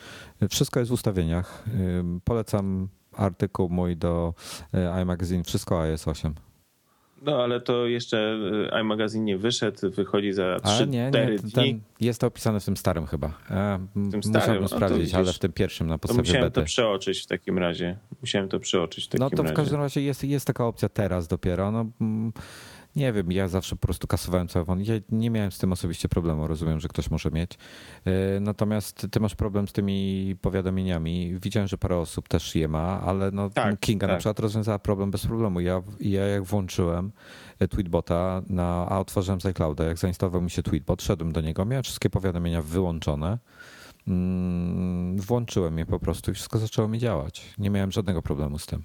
Wszystko 0.50 0.80
jest 0.80 0.90
w 0.90 0.94
ustawieniach. 0.94 1.64
Polecam 2.24 2.88
artykuł 3.18 3.70
mój 3.70 3.98
do 3.98 4.34
y, 4.74 5.02
iMagazine, 5.02 5.44
wszystko 5.44 5.82
iOS 5.82 6.08
8. 6.08 6.34
No 7.26 7.44
ale 7.44 7.62
to 7.62 7.88
jeszcze 7.88 8.38
y, 8.76 8.80
iMagazine 8.82 9.26
nie 9.26 9.38
wyszedł, 9.38 9.92
wychodzi 9.92 10.34
za 10.34 10.60
3 10.60 10.88
nie, 10.88 11.12
nie, 11.12 11.38
dni. 11.38 11.82
jest 12.00 12.22
to 12.22 12.28
opisane 12.28 12.60
w 12.60 12.66
tym 12.66 12.78
starym 12.78 13.06
chyba. 13.06 13.28
E, 13.50 13.80
w 13.96 14.12
tym 14.12 14.24
starym. 14.24 14.42
Musiałbym 14.42 14.62
no 14.62 14.68
sprawdzić, 14.68 15.14
ale 15.14 15.34
w 15.34 15.40
tym 15.40 15.54
pierwszym 15.54 15.88
na 15.88 15.98
podstawie 15.98 16.24
to 16.24 16.30
Musiałem 16.30 16.48
bety. 16.48 16.62
to 16.62 16.66
przeoczyć 16.66 17.24
w 17.24 17.28
takim 17.28 17.58
razie. 17.58 17.98
Musiałem 18.22 18.50
to 18.50 18.60
przeoczyć 18.60 19.06
w 19.06 19.08
takim 19.08 19.24
razie. 19.24 19.36
No 19.36 19.44
to 19.44 19.50
w 19.50 19.54
każdym 19.54 19.80
razie 19.80 20.02
jest, 20.02 20.24
jest 20.24 20.48
taka 20.48 20.66
opcja 20.66 20.90
teraz 20.90 21.28
dopiero. 21.28 21.72
No, 21.72 21.86
nie 22.96 23.14
wiem, 23.14 23.32
ja 23.32 23.48
zawsze 23.48 23.76
po 23.76 23.88
prostu 23.88 24.08
kasowałem 24.08 24.48
telefon. 24.48 24.84
Ja 24.84 24.94
nie 25.10 25.30
miałem 25.30 25.52
z 25.52 25.58
tym 25.58 25.72
osobiście 25.72 26.10
problemu, 26.10 26.48
rozumiem, 26.48 26.80
że 26.80 26.88
ktoś 26.88 27.12
może 27.12 27.32
mieć. 27.32 27.52
E, 28.06 28.40
natomiast 28.40 29.08
ty 29.12 29.20
masz 29.20 29.36
problem 29.36 29.68
z 29.68 29.74
tymi 29.74 30.36
powiadomieniami. 30.42 31.36
Widziałem, 31.40 31.68
że 31.68 31.78
parę 31.78 31.98
osób 31.98 32.28
też 32.28 32.56
je 32.56 32.68
ma, 32.68 33.02
ale 33.02 33.32
no 33.32 33.50
tak, 33.50 33.80
Kinga 33.80 34.08
tak. 34.08 34.14
na 34.14 34.18
przykład 34.18 34.40
rozwiązała 34.40 34.80
problem 34.80 35.12
bez 35.12 35.26
problemu. 35.28 35.60
Ja, 35.60 35.82
ja 36.00 36.28
jak 36.28 36.44
włączyłem 36.44 37.12
e, 37.60 37.68
Tweetbota, 37.68 38.42
na, 38.50 38.88
a 38.90 39.00
otworzyłem 39.00 39.42
z 39.42 39.46
iClouda, 39.46 39.84
jak 39.84 39.98
zainstalował 39.98 40.42
mi 40.42 40.52
się 40.52 40.64
Tweetbot, 40.64 41.02
szedłem 41.02 41.32
do 41.32 41.42
niego, 41.42 41.66
miałem 41.66 41.84
wszystkie 41.84 42.10
powiadomienia 42.10 42.62
wyłączone. 42.62 43.38
Mm, 44.08 45.18
włączyłem 45.18 45.78
je 45.78 45.86
po 45.86 46.00
prostu 46.00 46.32
i 46.32 46.34
wszystko 46.34 46.60
zaczęło 46.60 46.88
mi 46.88 47.00
działać. 47.00 47.54
Nie 47.58 47.70
miałem 47.70 47.92
żadnego 47.92 48.22
problemu 48.22 48.60
z 48.60 48.66
tym. 48.66 48.84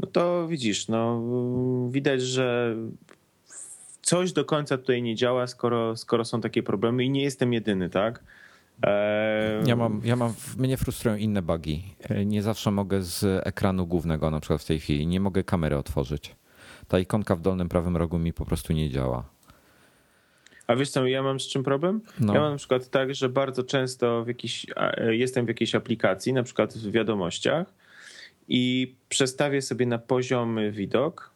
No 0.00 0.06
to 0.06 0.48
widzisz, 0.48 0.88
no 0.88 1.22
widać, 1.90 2.22
że 2.22 2.76
coś 4.02 4.32
do 4.32 4.44
końca 4.44 4.78
tutaj 4.78 5.02
nie 5.02 5.14
działa, 5.14 5.46
skoro, 5.46 5.96
skoro 5.96 6.24
są 6.24 6.40
takie 6.40 6.62
problemy 6.62 7.04
i 7.04 7.10
nie 7.10 7.22
jestem 7.22 7.52
jedyny, 7.52 7.90
tak? 7.90 8.24
Eee... 8.82 9.68
Ja 9.68 9.76
mam, 9.76 10.00
ja 10.04 10.16
mam, 10.16 10.34
mnie 10.58 10.76
frustrują 10.76 11.16
inne 11.16 11.42
bugi. 11.42 11.82
Nie 12.26 12.42
zawsze 12.42 12.70
mogę 12.70 13.02
z 13.02 13.46
ekranu 13.46 13.86
głównego, 13.86 14.30
na 14.30 14.40
przykład 14.40 14.62
w 14.62 14.66
tej 14.66 14.80
chwili, 14.80 15.06
nie 15.06 15.20
mogę 15.20 15.44
kamery 15.44 15.76
otworzyć. 15.76 16.36
Ta 16.88 16.98
ikonka 16.98 17.36
w 17.36 17.40
dolnym 17.40 17.68
prawym 17.68 17.96
rogu 17.96 18.18
mi 18.18 18.32
po 18.32 18.44
prostu 18.44 18.72
nie 18.72 18.90
działa. 18.90 19.24
A 20.66 20.76
wiesz 20.76 20.90
co, 20.90 21.06
ja 21.06 21.22
mam 21.22 21.40
z 21.40 21.46
czym 21.46 21.62
problem? 21.62 22.00
No. 22.20 22.34
Ja 22.34 22.40
mam 22.40 22.52
na 22.52 22.58
przykład 22.58 22.90
tak, 22.90 23.14
że 23.14 23.28
bardzo 23.28 23.64
często 23.64 24.24
w 24.24 24.28
jakiś, 24.28 24.66
jestem 25.10 25.44
w 25.44 25.48
jakiejś 25.48 25.74
aplikacji, 25.74 26.32
na 26.32 26.42
przykład 26.42 26.74
w 26.74 26.90
wiadomościach 26.90 27.74
i 28.50 28.94
przestawię 29.08 29.62
sobie 29.62 29.86
na 29.86 29.98
poziomy 29.98 30.72
widok 30.72 31.30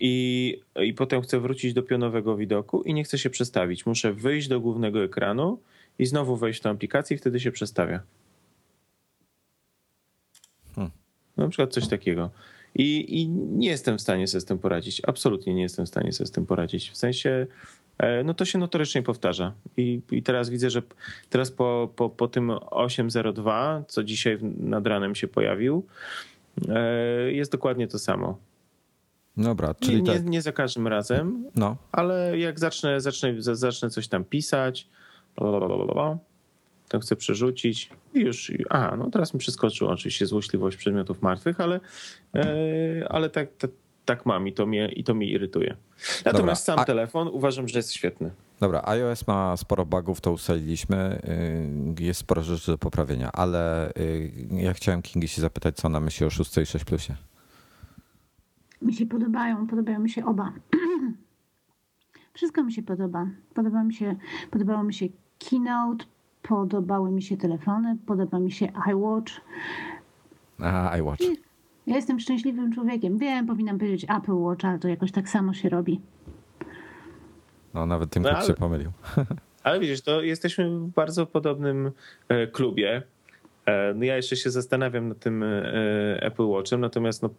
i, 0.00 0.60
i 0.82 0.94
potem 0.94 1.22
chcę 1.22 1.40
wrócić 1.40 1.74
do 1.74 1.82
pionowego 1.82 2.36
widoku 2.36 2.82
i 2.82 2.94
nie 2.94 3.04
chcę 3.04 3.18
się 3.18 3.30
przestawić. 3.30 3.86
Muszę 3.86 4.12
wyjść 4.12 4.48
do 4.48 4.60
głównego 4.60 5.04
ekranu 5.04 5.60
i 5.98 6.06
znowu 6.06 6.36
wejść 6.36 6.60
w 6.60 6.62
tę 6.62 6.70
aplikację 6.70 7.14
i 7.14 7.18
wtedy 7.18 7.40
się 7.40 7.52
przestawia. 7.52 8.02
Hmm. 10.74 10.92
Na 11.36 11.48
przykład 11.48 11.72
coś 11.72 11.88
takiego. 11.88 12.30
I, 12.74 13.20
I 13.20 13.28
nie 13.28 13.68
jestem 13.68 13.98
w 13.98 14.00
stanie 14.00 14.26
sobie 14.26 14.40
z 14.40 14.44
tym 14.44 14.58
poradzić. 14.58 15.02
Absolutnie 15.06 15.54
nie 15.54 15.62
jestem 15.62 15.86
w 15.86 15.88
stanie 15.88 16.12
sobie 16.12 16.26
z 16.26 16.30
tym 16.30 16.46
poradzić. 16.46 16.90
W 16.90 16.96
sensie 16.96 17.46
no 18.24 18.34
to 18.34 18.44
się 18.44 18.58
notorycznie 18.58 19.02
powtarza. 19.02 19.52
I, 19.76 20.00
i 20.10 20.22
teraz 20.22 20.50
widzę, 20.50 20.70
że 20.70 20.82
teraz 21.30 21.50
po, 21.50 21.90
po, 21.96 22.10
po 22.10 22.28
tym 22.28 22.48
8.02, 22.48 23.82
co 23.88 24.04
dzisiaj 24.04 24.38
nad 24.58 24.86
ranem 24.86 25.14
się 25.14 25.28
pojawił, 25.28 25.86
e, 26.68 27.32
jest 27.32 27.52
dokładnie 27.52 27.88
to 27.88 27.98
samo. 27.98 28.38
Dobra, 29.36 29.74
czyli 29.74 30.02
nie, 30.02 30.12
tak. 30.12 30.24
nie 30.24 30.42
za 30.42 30.52
każdym 30.52 30.86
razem, 30.86 31.44
no. 31.54 31.76
ale 31.92 32.38
jak 32.38 32.60
zacznę, 32.60 33.00
zacznę, 33.00 33.34
zacznę 33.38 33.90
coś 33.90 34.08
tam 34.08 34.24
pisać, 34.24 34.88
to 36.88 37.00
chcę 37.00 37.16
przerzucić 37.16 37.90
i 38.14 38.20
już, 38.20 38.52
aha, 38.70 38.96
no 38.98 39.10
teraz 39.10 39.34
mi 39.34 39.40
przeskoczyło 39.40 39.90
oczywiście 39.90 40.26
złośliwość 40.26 40.76
przedmiotów 40.76 41.22
martwych, 41.22 41.60
ale, 41.60 41.80
e, 42.34 43.06
ale 43.08 43.30
tak, 43.30 43.56
tak, 43.56 43.70
tak 44.04 44.26
mam 44.26 44.48
i 44.48 44.52
to 44.52 44.66
mnie, 44.66 44.88
i 44.88 45.04
to 45.04 45.14
mnie 45.14 45.26
irytuje. 45.26 45.76
Natomiast 46.24 46.36
Dobra, 46.36 46.54
sam 46.54 46.78
a... 46.78 46.84
telefon 46.84 47.28
uważam, 47.28 47.68
że 47.68 47.78
jest 47.78 47.92
świetny. 47.92 48.30
Dobra, 48.60 48.82
iOS 48.84 49.26
ma 49.26 49.56
sporo 49.56 49.86
bugów, 49.86 50.20
to 50.20 50.32
ustaliliśmy. 50.32 51.22
Y, 51.98 52.02
jest 52.02 52.20
sporo 52.20 52.42
rzeczy 52.42 52.70
do 52.70 52.78
poprawienia, 52.78 53.32
ale 53.32 53.90
y, 53.90 54.32
ja 54.50 54.72
chciałem 54.72 55.02
Kingi 55.02 55.28
się 55.28 55.42
zapytać, 55.42 55.76
co 55.76 55.88
ona 55.88 56.00
myśli 56.00 56.26
o 56.26 56.30
6 56.30 56.58
i 56.58 56.66
6 56.66 56.84
Plusie. 56.84 57.16
Mi 58.82 58.94
się 58.94 59.06
podobają, 59.06 59.66
podobają 59.66 59.98
mi 59.98 60.10
się 60.10 60.26
oba. 60.26 60.52
Wszystko 62.34 62.64
mi 62.64 62.72
się 62.72 62.82
podoba. 62.82 63.26
Podoba 63.54 63.84
mi 63.84 63.94
się, 63.94 64.16
podobało 64.50 64.82
mi 64.82 64.94
się 64.94 65.06
Keynote, 65.38 66.04
podobały 66.42 67.10
mi 67.10 67.22
się 67.22 67.36
telefony, 67.36 67.96
podoba 68.06 68.38
mi 68.38 68.52
się 68.52 68.72
iWatch. 68.90 69.32
Aha, 70.60 70.98
iWatch. 70.98 71.20
I 71.20 71.51
ja 71.92 71.96
jestem 71.96 72.20
szczęśliwym 72.20 72.72
człowiekiem. 72.72 73.18
Wiem, 73.18 73.46
powinnam 73.46 73.78
powiedzieć 73.78 74.06
Apple 74.18 74.32
Watch, 74.32 74.64
ale 74.64 74.78
to 74.78 74.88
jakoś 74.88 75.12
tak 75.12 75.28
samo 75.28 75.54
się 75.54 75.68
robi. 75.68 76.00
No, 77.74 77.86
nawet 77.86 78.10
tym 78.10 78.22
no, 78.22 78.30
ale, 78.30 78.46
się 78.46 78.54
pomylił. 78.54 78.90
Ale 79.64 79.80
widzisz, 79.80 80.00
to 80.00 80.22
jesteśmy 80.22 80.70
w 80.70 80.88
bardzo 80.88 81.26
podobnym 81.26 81.90
e, 82.28 82.46
klubie. 82.46 83.02
E, 83.66 83.94
no 83.94 84.04
ja 84.04 84.16
jeszcze 84.16 84.36
się 84.36 84.50
zastanawiam 84.50 85.08
nad 85.08 85.18
tym 85.18 85.42
e, 85.42 86.22
Apple 86.22 86.46
Watchem, 86.46 86.80
natomiast 86.80 87.22
no, 87.22 87.30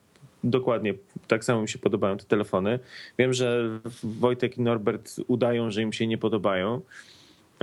dokładnie 0.43 0.93
tak 1.27 1.45
samo 1.45 1.61
mi 1.61 1.69
się 1.69 1.79
podobają 1.79 2.17
te 2.17 2.25
telefony. 2.25 2.79
Wiem, 3.17 3.33
że 3.33 3.79
Wojtek 4.03 4.57
i 4.57 4.61
Norbert 4.61 5.15
udają, 5.27 5.71
że 5.71 5.81
im 5.81 5.93
się 5.93 6.07
nie 6.07 6.17
podobają. 6.17 6.81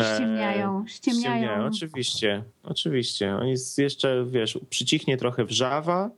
Ściemniają, 0.00 0.84
ściemniają. 0.86 1.36
ściemniają 1.36 1.66
oczywiście, 1.66 2.42
oczywiście. 2.62 3.36
Oni 3.36 3.54
jeszcze, 3.78 4.24
wiesz, 4.30 4.58
przycichnie 4.70 5.16
trochę 5.16 5.44
wrzawa, 5.44 6.10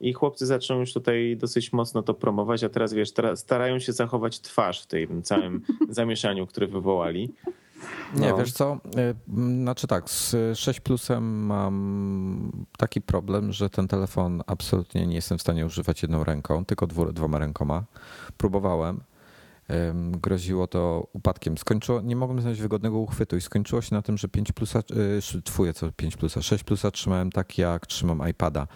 i 0.00 0.12
chłopcy 0.12 0.46
zaczną 0.46 0.80
już 0.80 0.92
tutaj 0.92 1.36
dosyć 1.36 1.72
mocno 1.72 2.02
to 2.02 2.14
promować, 2.14 2.64
a 2.64 2.68
teraz 2.68 2.92
wiesz, 2.92 3.12
starają 3.34 3.78
się 3.78 3.92
zachować 3.92 4.40
twarz 4.40 4.82
w 4.82 4.86
tym 4.86 5.22
całym 5.22 5.62
zamieszaniu, 5.88 6.46
które 6.46 6.66
wywołali. 6.66 7.34
No. 8.14 8.20
Nie, 8.20 8.34
wiesz 8.38 8.52
co, 8.52 8.78
y, 8.98 9.60
znaczy 9.62 9.86
tak, 9.86 10.10
z 10.10 10.36
6 10.58 10.80
Plusem 10.80 11.46
mam 11.46 12.66
taki 12.78 13.00
problem, 13.00 13.52
że 13.52 13.70
ten 13.70 13.88
telefon 13.88 14.42
absolutnie 14.46 15.06
nie 15.06 15.14
jestem 15.14 15.38
w 15.38 15.42
stanie 15.42 15.66
używać 15.66 16.02
jedną 16.02 16.24
ręką, 16.24 16.64
tylko 16.64 16.86
dwoma 16.86 17.38
rękoma. 17.38 17.84
Próbowałem, 18.36 19.00
groziło 20.10 20.66
to 20.66 21.06
upadkiem. 21.12 21.58
Skończyło, 21.58 22.00
nie 22.00 22.16
mogłem 22.16 22.40
znaleźć 22.40 22.62
wygodnego 22.62 22.98
uchwytu 22.98 23.36
i 23.36 23.40
skończyło 23.40 23.82
się 23.82 23.94
na 23.94 24.02
tym, 24.02 24.18
że 24.18 24.28
5 24.28 24.52
plusa, 24.52 24.82
twój 25.44 25.74
co 25.74 25.92
5 25.92 26.16
plusa, 26.16 26.42
6 26.42 26.64
plusa 26.64 26.90
trzymałem 26.90 27.32
tak 27.32 27.58
jak 27.58 27.86
trzymam 27.86 28.28
iPada 28.28 28.66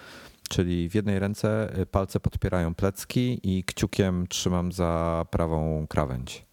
czyli 0.48 0.88
w 0.88 0.94
jednej 0.94 1.18
ręce 1.18 1.78
y, 1.78 1.86
palce 1.86 2.20
podpierają 2.20 2.74
plecki 2.74 3.40
i 3.42 3.64
kciukiem 3.64 4.26
trzymam 4.26 4.72
za 4.72 5.24
prawą 5.30 5.86
krawędź. 5.88 6.46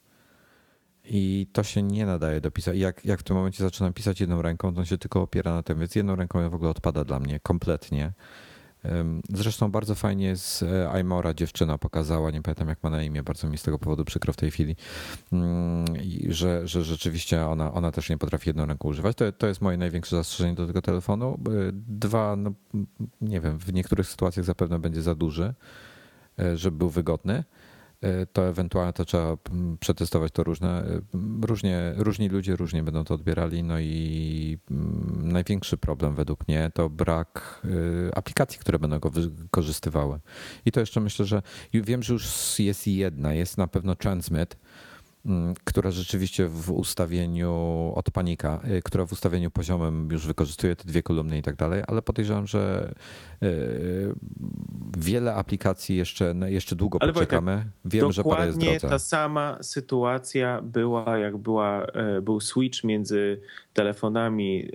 I 1.06 1.48
to 1.54 1.64
się 1.64 1.84
nie 1.84 2.06
nadaje 2.06 2.42
do 2.42 2.52
pisania. 2.52 2.80
Jak, 2.80 3.06
jak 3.06 3.20
w 3.20 3.24
tym 3.24 3.36
momencie 3.36 3.64
zaczynam 3.64 3.94
pisać 3.94 4.20
jedną 4.22 4.42
ręką, 4.42 4.74
to 4.74 4.80
on 4.80 4.86
się 4.86 4.98
tylko 4.98 5.22
opiera 5.22 5.54
na 5.54 5.64
tym, 5.64 5.80
więc 5.80 5.96
jedną 5.96 6.16
ręką 6.16 6.50
w 6.50 6.54
ogóle 6.54 6.70
odpada 6.70 7.04
dla 7.04 7.20
mnie 7.20 7.40
kompletnie. 7.40 8.14
Zresztą 9.30 9.72
bardzo 9.72 9.96
fajnie 9.96 10.36
z 10.36 10.64
e, 10.64 10.92
Aimora 10.92 11.34
dziewczyna 11.34 11.78
pokazała, 11.78 12.32
nie 12.32 12.42
pamiętam 12.42 12.68
jak 12.68 12.84
ma 12.84 12.90
na 12.90 13.04
imię, 13.04 13.24
bardzo 13.24 13.48
mi 13.48 13.58
z 13.58 13.64
tego 13.64 13.80
powodu 13.80 14.06
przykro 14.06 14.34
w 14.34 14.36
tej 14.38 14.52
chwili, 14.52 14.76
mm, 15.32 15.86
że, 16.30 16.68
że 16.68 16.84
rzeczywiście 16.84 17.46
ona, 17.46 17.74
ona 17.74 17.92
też 17.92 18.10
nie 18.10 18.18
potrafi 18.18 18.50
jedną 18.50 18.66
ręką 18.66 18.90
używać. 18.90 19.18
To, 19.18 19.32
to 19.32 19.48
jest 19.48 19.62
moje 19.62 19.78
największe 19.78 20.16
zastrzeżenie 20.16 20.56
do 20.56 20.68
tego 20.68 20.82
telefonu. 20.82 21.40
Dwa, 21.74 22.36
no, 22.36 22.52
nie 23.22 23.42
wiem, 23.42 23.58
w 23.58 23.74
niektórych 23.74 24.08
sytuacjach 24.08 24.46
zapewne 24.46 24.80
będzie 24.80 25.02
za 25.02 25.16
duży, 25.16 25.54
e, 26.40 26.58
żeby 26.58 26.78
był 26.78 26.90
wygodny. 26.90 27.44
To 28.34 28.48
ewentualnie 28.48 28.94
to 28.94 29.06
trzeba 29.06 29.38
mm, 29.52 29.78
przetestować 29.78 30.32
to 30.32 30.44
różne, 30.44 30.84
e, 30.84 31.02
różnie, 31.42 31.94
różni 31.98 32.30
ludzie 32.30 32.56
różnie 32.56 32.84
będą 32.84 33.04
to 33.04 33.14
odbierali. 33.14 33.64
No 33.64 33.80
i 33.80 34.58
mm, 34.72 35.32
największy 35.32 35.78
problem 35.78 36.16
według 36.16 36.48
mnie 36.48 36.72
to 36.74 36.90
brak 36.90 37.62
e, 38.12 38.18
aplikacji, 38.18 38.60
które 38.60 38.80
będą 38.80 39.00
go 39.00 39.10
wykorzystywały. 39.10 40.20
I 40.66 40.72
to 40.72 40.80
jeszcze 40.80 41.02
myślę, 41.02 41.26
że 41.26 41.42
wiem, 41.74 42.04
że 42.04 42.14
już 42.14 42.60
jest 42.60 42.88
jedna, 42.88 43.34
jest 43.34 43.58
na 43.58 43.68
pewno 43.68 43.96
Transmit, 43.96 44.56
Mm, 44.56 44.91
która 45.64 45.92
rzeczywiście 45.92 46.48
w 46.48 46.72
ustawieniu 46.72 47.54
od 47.96 48.12
panika, 48.12 48.62
y, 48.78 48.82
która 48.82 49.06
w 49.06 49.12
ustawieniu 49.12 49.52
poziomym 49.52 50.10
już 50.12 50.28
wykorzystuje 50.28 50.76
te 50.76 50.84
dwie 50.84 51.04
kolumny 51.04 51.38
i 51.38 51.42
tak 51.42 51.56
dalej, 51.56 51.84
ale 51.88 52.02
podejrzewam, 52.02 52.48
że 52.48 52.94
y, 53.44 54.16
wiele 54.98 55.36
aplikacji 55.36 55.98
jeszcze, 55.98 56.34
no, 56.34 56.48
jeszcze 56.48 56.76
długo 56.76 56.98
ale 57.02 57.14
poczekamy. 57.14 57.56
Wojtek, 57.56 57.72
Wiem, 57.86 58.12
że 58.12 58.24
parę 58.24 58.46
jest 58.46 58.60
Dokładnie 58.60 58.80
ta 58.80 59.00
sama 59.00 59.58
sytuacja 59.62 60.62
była, 60.62 61.18
jak 61.18 61.38
była, 61.38 61.86
e, 61.86 62.22
był 62.22 62.40
switch 62.40 62.84
między 62.84 63.42
telefonami 63.74 64.70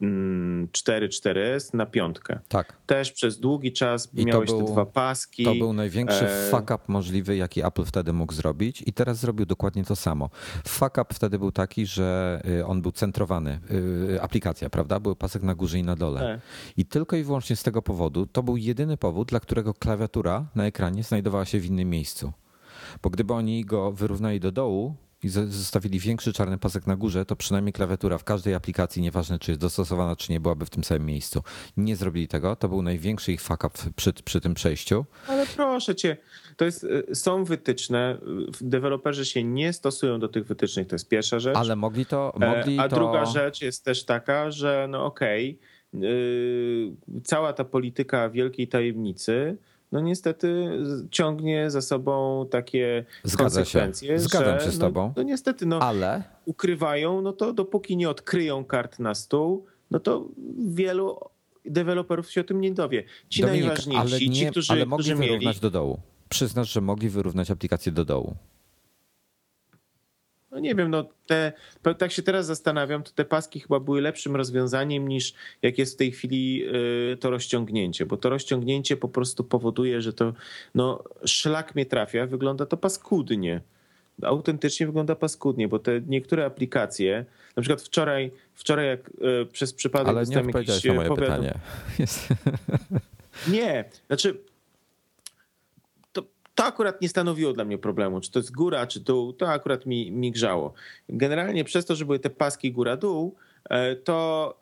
4.4S 0.00 1.34
mm, 1.34 1.60
na 1.72 1.86
piątkę. 1.86 2.38
Tak. 2.48 2.76
Też 2.86 3.12
przez 3.12 3.40
długi 3.40 3.72
czas 3.72 4.08
I 4.14 4.24
miałeś 4.24 4.50
był, 4.50 4.66
te 4.66 4.72
dwa 4.72 4.86
paski. 4.86 5.44
To 5.44 5.54
był 5.54 5.72
największy 5.72 6.28
e... 6.28 6.50
fuck 6.50 6.62
up 6.62 6.78
możliwy, 6.88 7.36
jaki 7.36 7.66
Apple 7.66 7.84
wtedy 7.84 8.12
mógł 8.12 8.32
zrobić 8.32 8.82
i 8.86 8.92
teraz 8.92 9.18
zrobił 9.18 9.46
dokładnie 9.46 9.84
to 9.84 9.96
samo. 9.96 10.30
Fuck 10.66 10.98
up 10.98 11.14
wtedy 11.14 11.38
był 11.38 11.52
taki, 11.52 11.86
że 11.86 12.40
y, 12.60 12.66
on 12.66 12.82
był 12.82 12.92
centrowany, 12.92 13.60
y, 14.14 14.22
aplikacja, 14.22 14.70
prawda? 14.70 15.00
Był 15.00 15.16
pasek 15.16 15.42
na 15.42 15.54
górze 15.54 15.78
i 15.78 15.82
na 15.82 15.96
dole. 15.96 16.20
E. 16.20 16.40
I 16.76 16.84
tylko 16.84 17.16
i 17.16 17.22
wyłącznie 17.22 17.56
z 17.56 17.62
tego 17.62 17.82
powodu, 17.82 18.26
to 18.26 18.42
był 18.42 18.56
jedyny 18.56 18.96
powód, 18.96 19.28
dla 19.28 19.40
którego 19.40 19.74
klawiatura 19.74 20.46
na 20.54 20.66
ekranie 20.66 21.02
znajdowała 21.02 21.44
się 21.44 21.60
w 21.60 21.66
innym 21.66 21.90
miejscu. 21.90 22.32
Bo 23.02 23.10
gdyby 23.10 23.34
oni 23.34 23.64
go 23.64 23.92
wyrównali 23.92 24.40
do 24.40 24.52
dołu, 24.52 24.96
i 25.22 25.28
zostawili 25.28 25.98
większy 25.98 26.32
czarny 26.32 26.58
pasek 26.58 26.86
na 26.86 26.96
górze, 26.96 27.24
to 27.24 27.36
przynajmniej 27.36 27.72
klawiatura 27.72 28.18
w 28.18 28.24
każdej 28.24 28.54
aplikacji, 28.54 29.02
nieważne 29.02 29.38
czy 29.38 29.50
jest 29.50 29.60
dostosowana, 29.60 30.16
czy 30.16 30.32
nie, 30.32 30.40
byłaby 30.40 30.66
w 30.66 30.70
tym 30.70 30.84
samym 30.84 31.06
miejscu. 31.06 31.42
Nie 31.76 31.96
zrobili 31.96 32.28
tego, 32.28 32.56
to 32.56 32.68
był 32.68 32.82
największy 32.82 33.32
ich 33.32 33.40
fuck 33.40 33.64
up 33.64 33.78
przy, 33.96 34.12
przy 34.12 34.40
tym 34.40 34.54
przejściu. 34.54 35.04
Ale 35.26 35.46
proszę 35.56 35.94
cię, 35.94 36.16
to 36.56 36.64
jest, 36.64 36.84
y, 36.84 37.14
są 37.14 37.44
wytyczne, 37.44 38.18
deweloperzy 38.60 39.24
się 39.24 39.44
nie 39.44 39.72
stosują 39.72 40.20
do 40.20 40.28
tych 40.28 40.46
wytycznych, 40.46 40.86
to 40.86 40.94
jest 40.94 41.08
pierwsza 41.08 41.38
rzecz. 41.38 41.56
Ale 41.56 41.76
mogli 41.76 42.06
to... 42.06 42.32
E, 42.40 42.56
mogli 42.56 42.78
A 42.78 42.88
to... 42.88 42.96
druga 42.96 43.26
rzecz 43.26 43.62
jest 43.62 43.84
też 43.84 44.04
taka, 44.04 44.50
że 44.50 44.86
no 44.90 45.04
okej, 45.04 45.58
okay, 45.92 46.08
yy, 46.10 46.92
cała 47.24 47.52
ta 47.52 47.64
polityka 47.64 48.30
wielkiej 48.30 48.68
tajemnicy 48.68 49.56
no 49.92 50.00
niestety 50.00 50.70
ciągnie 51.10 51.70
za 51.70 51.82
sobą 51.82 52.46
takie 52.50 53.04
Zgadza 53.24 53.60
konsekwencje. 53.60 54.08
Się. 54.08 54.18
Zgadzam 54.18 54.60
że, 54.60 54.64
się 54.64 54.70
z 54.70 54.78
tobą. 54.78 55.06
No, 55.06 55.12
no 55.16 55.22
niestety, 55.22 55.66
no, 55.66 55.78
ale 55.78 56.22
ukrywają, 56.44 57.22
no 57.22 57.32
to 57.32 57.52
dopóki 57.52 57.96
nie 57.96 58.10
odkryją 58.10 58.64
kart 58.64 58.98
na 58.98 59.14
stół, 59.14 59.66
no 59.90 60.00
to 60.00 60.28
wielu 60.68 61.18
deweloperów 61.64 62.30
się 62.30 62.40
o 62.40 62.44
tym 62.44 62.60
nie 62.60 62.74
dowie. 62.74 63.04
Ci 63.28 63.42
Dominik, 63.42 63.66
najważniejsi, 63.66 64.00
ale 64.00 64.20
nie, 64.20 64.34
ci, 64.34 64.46
którzy, 64.46 64.72
ale 64.72 64.86
mogli 64.86 65.04
którzy 65.04 65.16
wyrównać 65.16 65.44
mieli... 65.44 65.60
do 65.60 65.70
dołu. 65.70 66.00
Przyznasz, 66.28 66.72
że 66.72 66.80
mogli 66.80 67.08
wyrównać 67.08 67.50
aplikację 67.50 67.92
do 67.92 68.04
dołu. 68.04 68.34
No 70.50 70.58
nie 70.58 70.74
wiem, 70.74 70.90
no 70.90 71.04
te, 71.26 71.52
tak 71.98 72.12
się 72.12 72.22
teraz 72.22 72.46
zastanawiam, 72.46 73.02
to 73.02 73.10
te 73.14 73.24
paski 73.24 73.60
chyba 73.60 73.80
były 73.80 74.00
lepszym 74.00 74.36
rozwiązaniem 74.36 75.08
niż 75.08 75.34
jak 75.62 75.78
jest 75.78 75.94
w 75.94 75.96
tej 75.96 76.12
chwili 76.12 76.64
y, 77.12 77.16
to 77.16 77.30
rozciągnięcie, 77.30 78.06
bo 78.06 78.16
to 78.16 78.28
rozciągnięcie 78.28 78.96
po 78.96 79.08
prostu 79.08 79.44
powoduje, 79.44 80.02
że 80.02 80.12
to 80.12 80.32
no, 80.74 81.04
szlak 81.24 81.74
mnie 81.74 81.86
trafia, 81.86 82.26
wygląda 82.26 82.66
to 82.66 82.76
paskudnie. 82.76 83.60
Autentycznie 84.22 84.86
wygląda 84.86 85.14
paskudnie, 85.14 85.68
bo 85.68 85.78
te 85.78 86.00
niektóre 86.06 86.44
aplikacje, 86.44 87.24
na 87.56 87.62
przykład 87.62 87.82
wczoraj, 87.82 88.30
wczoraj 88.54 88.86
jak 88.86 89.10
y, 89.10 89.46
przez 89.52 89.72
przypadek 89.72 90.08
Ale 90.08 90.26
nie 90.26 90.40
odpowiedziałeś 90.40 90.84
na 90.84 90.94
moje 90.94 91.16
pytanie. 91.16 91.54
Nie, 93.48 93.84
znaczy 94.06 94.38
to 96.58 96.64
akurat 96.64 97.00
nie 97.00 97.08
stanowiło 97.08 97.52
dla 97.52 97.64
mnie 97.64 97.78
problemu. 97.78 98.20
Czy 98.20 98.30
to 98.30 98.38
jest 98.38 98.52
góra, 98.52 98.86
czy 98.86 99.00
dół, 99.00 99.32
to 99.32 99.48
akurat 99.48 99.86
mi, 99.86 100.12
mi 100.12 100.32
grzało. 100.32 100.72
Generalnie 101.08 101.64
przez 101.64 101.86
to, 101.86 101.96
że 101.96 102.04
były 102.04 102.18
te 102.18 102.30
paski 102.30 102.72
góra-dół, 102.72 103.34
e, 103.70 103.96
to 103.96 104.54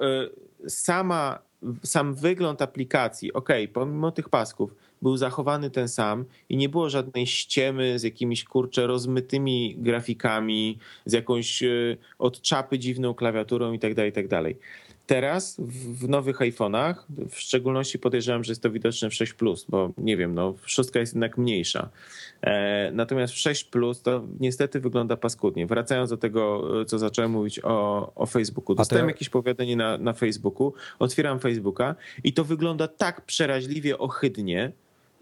e, 0.65 0.69
sama, 0.69 1.39
sam 1.83 2.15
wygląd 2.15 2.63
aplikacji, 2.63 3.33
ok, 3.33 3.49
pomimo 3.73 4.13
tych 4.13 4.29
pasków, 4.29 4.75
był 5.03 5.17
zachowany 5.17 5.71
ten 5.71 5.89
sam 5.89 6.25
i 6.49 6.57
nie 6.57 6.69
było 6.69 6.91
żadnej 6.91 7.27
ściemy 7.27 7.99
z 7.99 8.03
jakimiś 8.03 8.45
kurcze 8.45 8.87
rozmytymi 8.87 9.77
grafikami, 9.79 10.79
z 11.07 11.13
jakąś 11.13 11.63
e, 11.63 11.97
od 12.19 12.41
czapy 12.41 12.79
dziwną 12.79 13.15
klawiaturą 13.15 13.73
itd., 13.73 14.13
tak 14.13 14.25
itd. 14.25 14.55
Teraz 15.07 15.57
w 15.79 16.09
nowych 16.09 16.38
iPhone'ach, 16.38 16.95
w 17.31 17.40
szczególności 17.40 17.99
podejrzewam, 17.99 18.45
że 18.45 18.51
jest 18.51 18.62
to 18.62 18.71
widoczne 18.71 19.11
w 19.11 19.14
6 19.14 19.33
Plus, 19.33 19.66
bo 19.69 19.92
nie 19.99 20.16
wiem, 20.16 20.35
no, 20.35 20.55
szóstka 20.64 21.01
jest 21.01 21.14
jednak 21.14 21.38
mniejsza. 21.38 21.88
E, 22.42 22.90
natomiast 22.92 23.33
w 23.33 23.37
6 23.37 23.64
Plus 23.64 24.03
to 24.03 24.25
niestety 24.40 24.81
wygląda 24.81 25.16
paskudnie. 25.16 25.66
Wracając 25.66 26.11
do 26.11 26.16
tego, 26.16 26.64
co 26.87 26.99
zacząłem 26.99 27.31
mówić 27.31 27.61
o, 27.64 28.12
o 28.14 28.27
Facebooku. 28.27 28.75
Dostałem 28.75 29.09
jakieś 29.09 29.29
powiadomienie 29.29 29.77
na, 29.77 29.99
na 29.99 30.12
Facebooku, 30.12 30.73
otwieram 30.99 31.40
Facebooka 31.40 31.95
i 32.25 32.33
to 32.33 32.45
wygląda 32.45 32.88
tak 32.88 33.21
przeraźliwie 33.21 33.99
ohydnie, 33.99 34.73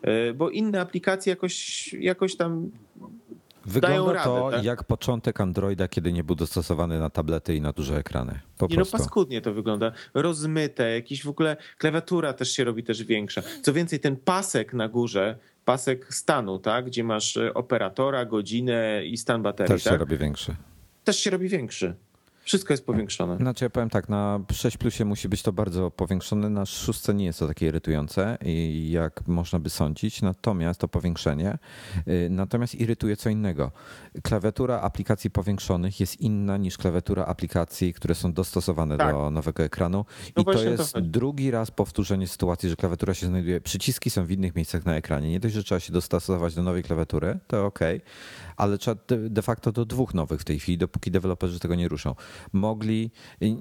e, 0.02 0.32
bo 0.32 0.50
inne 0.50 0.80
aplikacje 0.80 1.30
jakoś, 1.30 1.92
jakoś 1.92 2.36
tam 2.36 2.70
Wygląda 3.66 4.12
radę, 4.12 4.24
to 4.24 4.50
tak? 4.50 4.64
jak 4.64 4.84
początek 4.84 5.40
Androida, 5.40 5.88
kiedy 5.88 6.12
nie 6.12 6.24
był 6.24 6.36
dostosowany 6.36 6.98
na 6.98 7.10
tablety 7.10 7.54
i 7.54 7.60
na 7.60 7.72
duże 7.72 7.96
ekrany. 7.96 8.40
Po 8.58 8.66
nie 8.66 8.70
no, 8.70 8.76
prostu. 8.76 8.96
no 8.96 9.04
paskudnie 9.04 9.40
to 9.40 9.54
wygląda. 9.54 9.92
Rozmyte, 10.14 10.94
jakiś 10.94 11.24
w 11.24 11.28
ogóle 11.28 11.56
klawiatura 11.78 12.32
też 12.32 12.52
się 12.52 12.64
robi 12.64 12.84
też 12.84 13.04
większa. 13.04 13.42
Co 13.62 13.72
więcej, 13.72 14.00
ten 14.00 14.16
pasek 14.16 14.72
na 14.72 14.88
górze, 14.88 15.38
pasek 15.64 16.14
stanu, 16.14 16.58
tak, 16.58 16.86
gdzie 16.86 17.04
masz 17.04 17.36
e, 17.36 17.54
operatora, 17.54 18.24
godzinę 18.24 19.06
i 19.06 19.16
stan 19.16 19.42
baterii. 19.42 19.72
Też 19.72 19.84
tak? 19.84 19.92
się 19.92 19.98
robi 19.98 20.16
większy. 20.16 20.56
Też 21.04 21.16
się 21.16 21.30
robi 21.30 21.48
większy. 21.48 21.94
Wszystko 22.44 22.72
jest 22.72 22.86
powiększone. 22.86 23.36
Znaczy 23.36 23.64
ja 23.64 23.70
powiem 23.70 23.90
tak, 23.90 24.08
na 24.08 24.40
6 24.52 24.76
plusie 24.76 25.04
musi 25.04 25.28
być 25.28 25.42
to 25.42 25.52
bardzo 25.52 25.90
powiększone, 25.90 26.50
na 26.50 26.66
6 26.66 27.08
nie 27.14 27.24
jest 27.24 27.38
to 27.38 27.48
takie 27.48 27.66
irytujące, 27.66 28.38
jak 28.88 29.28
można 29.28 29.58
by 29.58 29.70
sądzić, 29.70 30.22
natomiast 30.22 30.80
to 30.80 30.88
powiększenie, 30.88 31.58
y, 32.08 32.28
natomiast 32.30 32.74
irytuje 32.74 33.16
co 33.16 33.30
innego. 33.30 33.72
Klawiatura 34.22 34.80
aplikacji 34.80 35.30
powiększonych 35.30 36.00
jest 36.00 36.20
inna 36.20 36.56
niż 36.56 36.78
klawiatura 36.78 37.24
aplikacji, 37.24 37.94
które 37.94 38.14
są 38.14 38.32
dostosowane 38.32 38.96
tak. 38.96 39.14
do 39.14 39.30
nowego 39.30 39.62
ekranu 39.62 40.04
no 40.36 40.42
i 40.42 40.44
to 40.44 40.62
jest 40.62 40.92
to 40.92 41.00
drugi 41.00 41.50
raz 41.50 41.70
powtórzenie 41.70 42.28
sytuacji, 42.28 42.68
że 42.68 42.76
klawiatura 42.76 43.14
się 43.14 43.26
znajduje, 43.26 43.60
przyciski 43.60 44.10
są 44.10 44.24
w 44.24 44.30
innych 44.30 44.54
miejscach 44.54 44.84
na 44.84 44.96
ekranie. 44.96 45.30
Nie 45.30 45.40
dość, 45.40 45.54
że 45.54 45.64
trzeba 45.64 45.80
się 45.80 45.92
dostosować 45.92 46.54
do 46.54 46.62
nowej 46.62 46.82
klawiatury, 46.82 47.38
to 47.46 47.66
ok, 47.66 47.80
ale 48.56 48.78
trzeba 48.78 49.00
de 49.08 49.42
facto 49.42 49.72
do 49.72 49.84
dwóch 49.84 50.14
nowych 50.14 50.40
w 50.40 50.44
tej 50.44 50.58
chwili, 50.58 50.78
dopóki 50.78 51.10
deweloperzy 51.10 51.60
tego 51.60 51.74
nie 51.74 51.88
ruszą 51.88 52.14
mogli, 52.52 53.10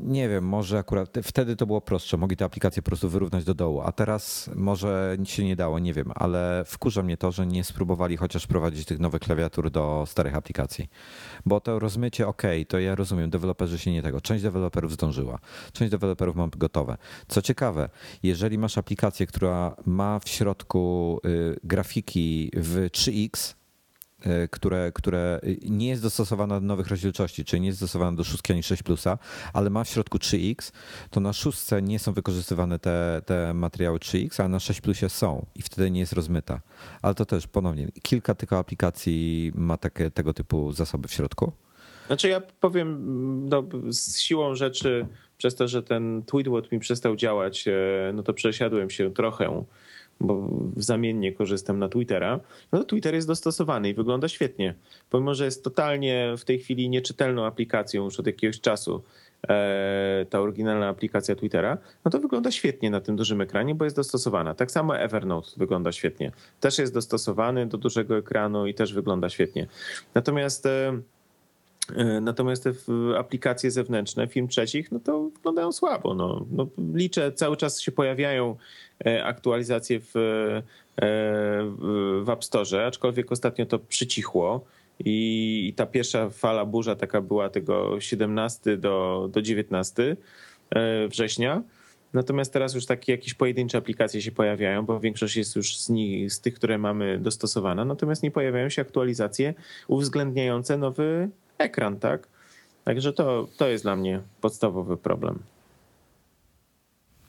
nie 0.01 0.29
wiem, 0.29 0.47
może 0.47 0.77
akurat 0.77 1.17
wtedy 1.23 1.55
to 1.55 1.65
było 1.65 1.81
prostsze, 1.81 2.17
mogli 2.17 2.37
te 2.37 2.45
aplikacje 2.45 2.81
po 2.81 2.85
prostu 2.85 3.09
wyrównać 3.09 3.43
do 3.43 3.53
dołu, 3.53 3.81
a 3.81 3.91
teraz 3.91 4.49
może 4.55 5.17
się 5.23 5.45
nie 5.45 5.55
dało, 5.55 5.79
nie 5.79 5.93
wiem, 5.93 6.11
ale 6.15 6.63
wkurza 6.67 7.03
mnie 7.03 7.17
to, 7.17 7.31
że 7.31 7.47
nie 7.47 7.63
spróbowali 7.63 8.17
chociaż 8.17 8.47
prowadzić 8.47 8.85
tych 8.85 8.99
nowych 8.99 9.21
klawiatur 9.21 9.71
do 9.71 10.03
starych 10.07 10.35
aplikacji. 10.35 10.89
Bo 11.45 11.59
to 11.59 11.79
rozmycie, 11.79 12.27
ok, 12.27 12.41
to 12.67 12.79
ja 12.79 12.95
rozumiem, 12.95 13.29
deweloperzy 13.29 13.79
się 13.79 13.91
nie 13.91 14.03
tego. 14.03 14.21
Część 14.21 14.43
deweloperów 14.43 14.93
zdążyła, 14.93 15.39
część 15.73 15.91
deweloperów 15.91 16.35
ma 16.35 16.47
gotowe. 16.57 16.97
Co 17.27 17.41
ciekawe, 17.41 17.89
jeżeli 18.23 18.57
masz 18.57 18.77
aplikację, 18.77 19.27
która 19.27 19.75
ma 19.85 20.19
w 20.19 20.29
środku 20.29 21.19
y, 21.25 21.59
grafiki 21.63 22.51
w 22.53 22.89
3x, 22.91 23.53
E, 23.53 23.62
które, 24.51 24.91
które 24.91 25.39
nie 25.61 25.89
jest 25.89 26.01
dostosowana 26.01 26.59
do 26.59 26.65
nowych 26.65 26.87
rozdzielczości, 26.87 27.45
czyli 27.45 27.61
nie 27.61 27.67
jest 27.67 27.79
dostosowana 27.79 28.17
do 28.17 28.23
6 28.23 28.51
ani 28.51 28.63
6 28.63 28.83
plusa, 28.83 29.17
ale 29.53 29.69
ma 29.69 29.83
w 29.83 29.89
środku 29.89 30.17
3x, 30.17 30.71
to 31.09 31.19
na 31.19 31.33
6 31.33 31.57
nie 31.81 31.99
są 31.99 32.13
wykorzystywane 32.13 32.79
te, 32.79 33.21
te 33.25 33.53
materiały 33.53 33.99
3x, 33.99 34.43
a 34.43 34.47
na 34.47 34.59
6 34.59 34.81
plusie 34.81 35.09
są 35.09 35.45
i 35.55 35.61
wtedy 35.61 35.91
nie 35.91 35.99
jest 35.99 36.13
rozmyta. 36.13 36.61
Ale 37.01 37.15
to 37.15 37.25
też 37.25 37.47
ponownie, 37.47 37.87
kilka 38.01 38.35
tylko 38.35 38.57
aplikacji 38.57 39.51
ma 39.55 39.77
takie, 39.77 40.11
tego 40.11 40.33
typu 40.33 40.71
zasoby 40.71 41.07
w 41.07 41.13
środku. 41.13 41.51
Znaczy 42.07 42.29
ja 42.29 42.41
powiem 42.59 42.99
no, 43.49 43.63
z 43.89 44.17
siłą 44.19 44.55
rzeczy, 44.55 45.07
przez 45.37 45.55
to, 45.55 45.67
że 45.67 45.83
ten 45.83 46.23
Tweetbot 46.25 46.71
mi 46.71 46.79
przestał 46.79 47.15
działać, 47.15 47.67
e, 47.67 48.11
no 48.13 48.23
to 48.23 48.33
przesiadłem 48.33 48.89
się 48.89 49.13
trochę 49.13 49.63
bo 50.19 50.49
zamiennie 50.77 51.31
korzystam 51.31 51.79
na 51.79 51.89
Twittera, 51.89 52.39
no 52.71 52.79
to 52.79 52.85
Twitter 52.85 53.15
jest 53.15 53.27
dostosowany 53.27 53.89
i 53.89 53.93
wygląda 53.93 54.27
świetnie. 54.27 54.75
Pomimo, 55.09 55.33
że 55.35 55.45
jest 55.45 55.63
totalnie 55.63 56.33
w 56.37 56.45
tej 56.45 56.59
chwili 56.59 56.89
nieczytelną 56.89 57.45
aplikacją 57.45 58.03
już 58.03 58.19
od 58.19 58.27
jakiegoś 58.27 58.61
czasu, 58.61 59.03
e, 59.49 60.25
ta 60.29 60.41
oryginalna 60.41 60.87
aplikacja 60.87 61.35
Twittera, 61.35 61.77
no 62.05 62.11
to 62.11 62.19
wygląda 62.19 62.51
świetnie 62.51 62.89
na 62.89 63.01
tym 63.01 63.15
dużym 63.15 63.41
ekranie, 63.41 63.75
bo 63.75 63.85
jest 63.85 63.95
dostosowana. 63.95 64.53
Tak 64.53 64.71
samo 64.71 64.97
Evernote 64.97 65.49
wygląda 65.57 65.91
świetnie. 65.91 66.31
Też 66.59 66.77
jest 66.77 66.93
dostosowany 66.93 67.67
do 67.67 67.77
dużego 67.77 68.17
ekranu 68.17 68.67
i 68.67 68.73
też 68.73 68.93
wygląda 68.93 69.29
świetnie. 69.29 69.67
Natomiast 70.15 70.65
e, 70.65 71.01
Natomiast 72.21 72.63
te 72.63 72.71
aplikacje 73.17 73.71
zewnętrzne, 73.71 74.27
film 74.27 74.47
trzecich, 74.47 74.91
no 74.91 74.99
to 74.99 75.29
wyglądają 75.29 75.71
słabo. 75.71 76.13
No, 76.13 76.45
no, 76.51 76.67
liczę, 76.93 77.31
cały 77.31 77.57
czas 77.57 77.81
się 77.81 77.91
pojawiają 77.91 78.55
E, 79.05 79.23
aktualizacje 79.23 79.99
w, 79.99 80.15
e, 80.15 80.61
w 82.23 82.29
App 82.29 82.43
Store, 82.43 82.85
aczkolwiek 82.85 83.31
ostatnio 83.31 83.65
to 83.65 83.79
przycichło. 83.79 84.65
I 84.99 85.73
ta 85.75 85.85
pierwsza 85.85 86.29
fala 86.29 86.65
burza 86.65 86.95
taka 86.95 87.21
była 87.21 87.49
tego 87.49 87.99
17 87.99 88.77
do, 88.77 89.29
do 89.31 89.41
19 89.41 90.17
września. 91.09 91.63
Natomiast 92.13 92.53
teraz 92.53 92.75
już 92.75 92.85
takie 92.85 93.11
jakieś 93.11 93.33
pojedyncze 93.33 93.77
aplikacje 93.77 94.21
się 94.21 94.31
pojawiają, 94.31 94.85
bo 94.85 94.99
większość 94.99 95.35
jest 95.35 95.55
już 95.55 95.77
z, 95.77 95.89
nich, 95.89 96.33
z 96.33 96.41
tych, 96.41 96.53
które 96.53 96.77
mamy 96.77 97.19
dostosowana. 97.19 97.85
Natomiast 97.85 98.23
nie 98.23 98.31
pojawiają 98.31 98.69
się 98.69 98.81
aktualizacje 98.81 99.53
uwzględniające 99.87 100.77
nowy 100.77 101.29
ekran, 101.63 101.99
tak? 101.99 102.27
Także 102.83 103.13
to, 103.13 103.47
to 103.57 103.67
jest 103.67 103.83
dla 103.83 103.95
mnie 103.95 104.21
podstawowy 104.41 104.97
problem. 104.97 105.39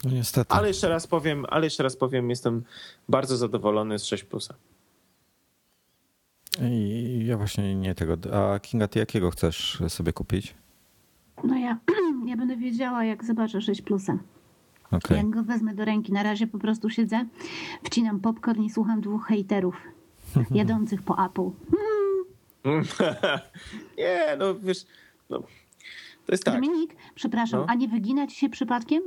No 0.05 0.11
niestety. 0.11 0.55
Ale 0.55 0.69
jeszcze 0.69 0.89
raz 0.89 1.07
powiem, 1.07 1.47
ale 1.49 1.67
jeszcze 1.67 1.83
raz 1.83 1.97
powiem, 1.97 2.31
jestem 2.31 2.65
bardzo 3.09 3.37
zadowolony 3.37 3.99
z 3.99 4.05
6 4.05 4.25
Plusa. 4.25 4.55
I 6.63 7.27
ja 7.27 7.37
właśnie 7.37 7.75
nie 7.75 7.95
tego. 7.95 8.17
A 8.33 8.59
Kinga, 8.59 8.89
ty 8.89 8.99
jakiego 8.99 9.31
chcesz 9.31 9.83
sobie 9.89 10.13
kupić? 10.13 10.55
No 11.45 11.59
ja, 11.59 11.79
ja 12.31 12.37
będę 12.37 12.57
wiedziała, 12.57 13.05
jak 13.05 13.25
zobaczę 13.25 13.61
6 13.61 13.83
Plusa. 13.83 14.19
Okay. 14.91 15.17
Jak 15.17 15.31
go 15.31 15.43
wezmę 15.43 15.75
do 15.75 15.85
ręki, 15.85 16.13
na 16.13 16.23
razie 16.23 16.47
po 16.47 16.59
prostu 16.59 16.91
siedzę, 16.91 17.27
wcinam 17.85 18.21
popcorn 18.21 18.63
i 18.63 18.71
słucham 18.71 19.01
dwóch 19.01 19.27
hejterów 19.27 19.77
jadących 20.51 21.03
po 21.03 21.27
Apple. 21.27 21.51
nie, 23.99 24.37
no 24.39 24.55
wiesz, 24.55 24.87
no, 25.31 25.39
to 26.27 26.33
jest 26.33 26.45
tak. 26.45 26.55
Dominik, 26.55 26.97
przepraszam, 27.15 27.61
no. 27.61 27.67
a 27.69 27.75
nie 27.75 27.89
wygina 27.89 28.27
ci 28.27 28.37
się 28.37 28.49
przypadkiem? 28.49 29.03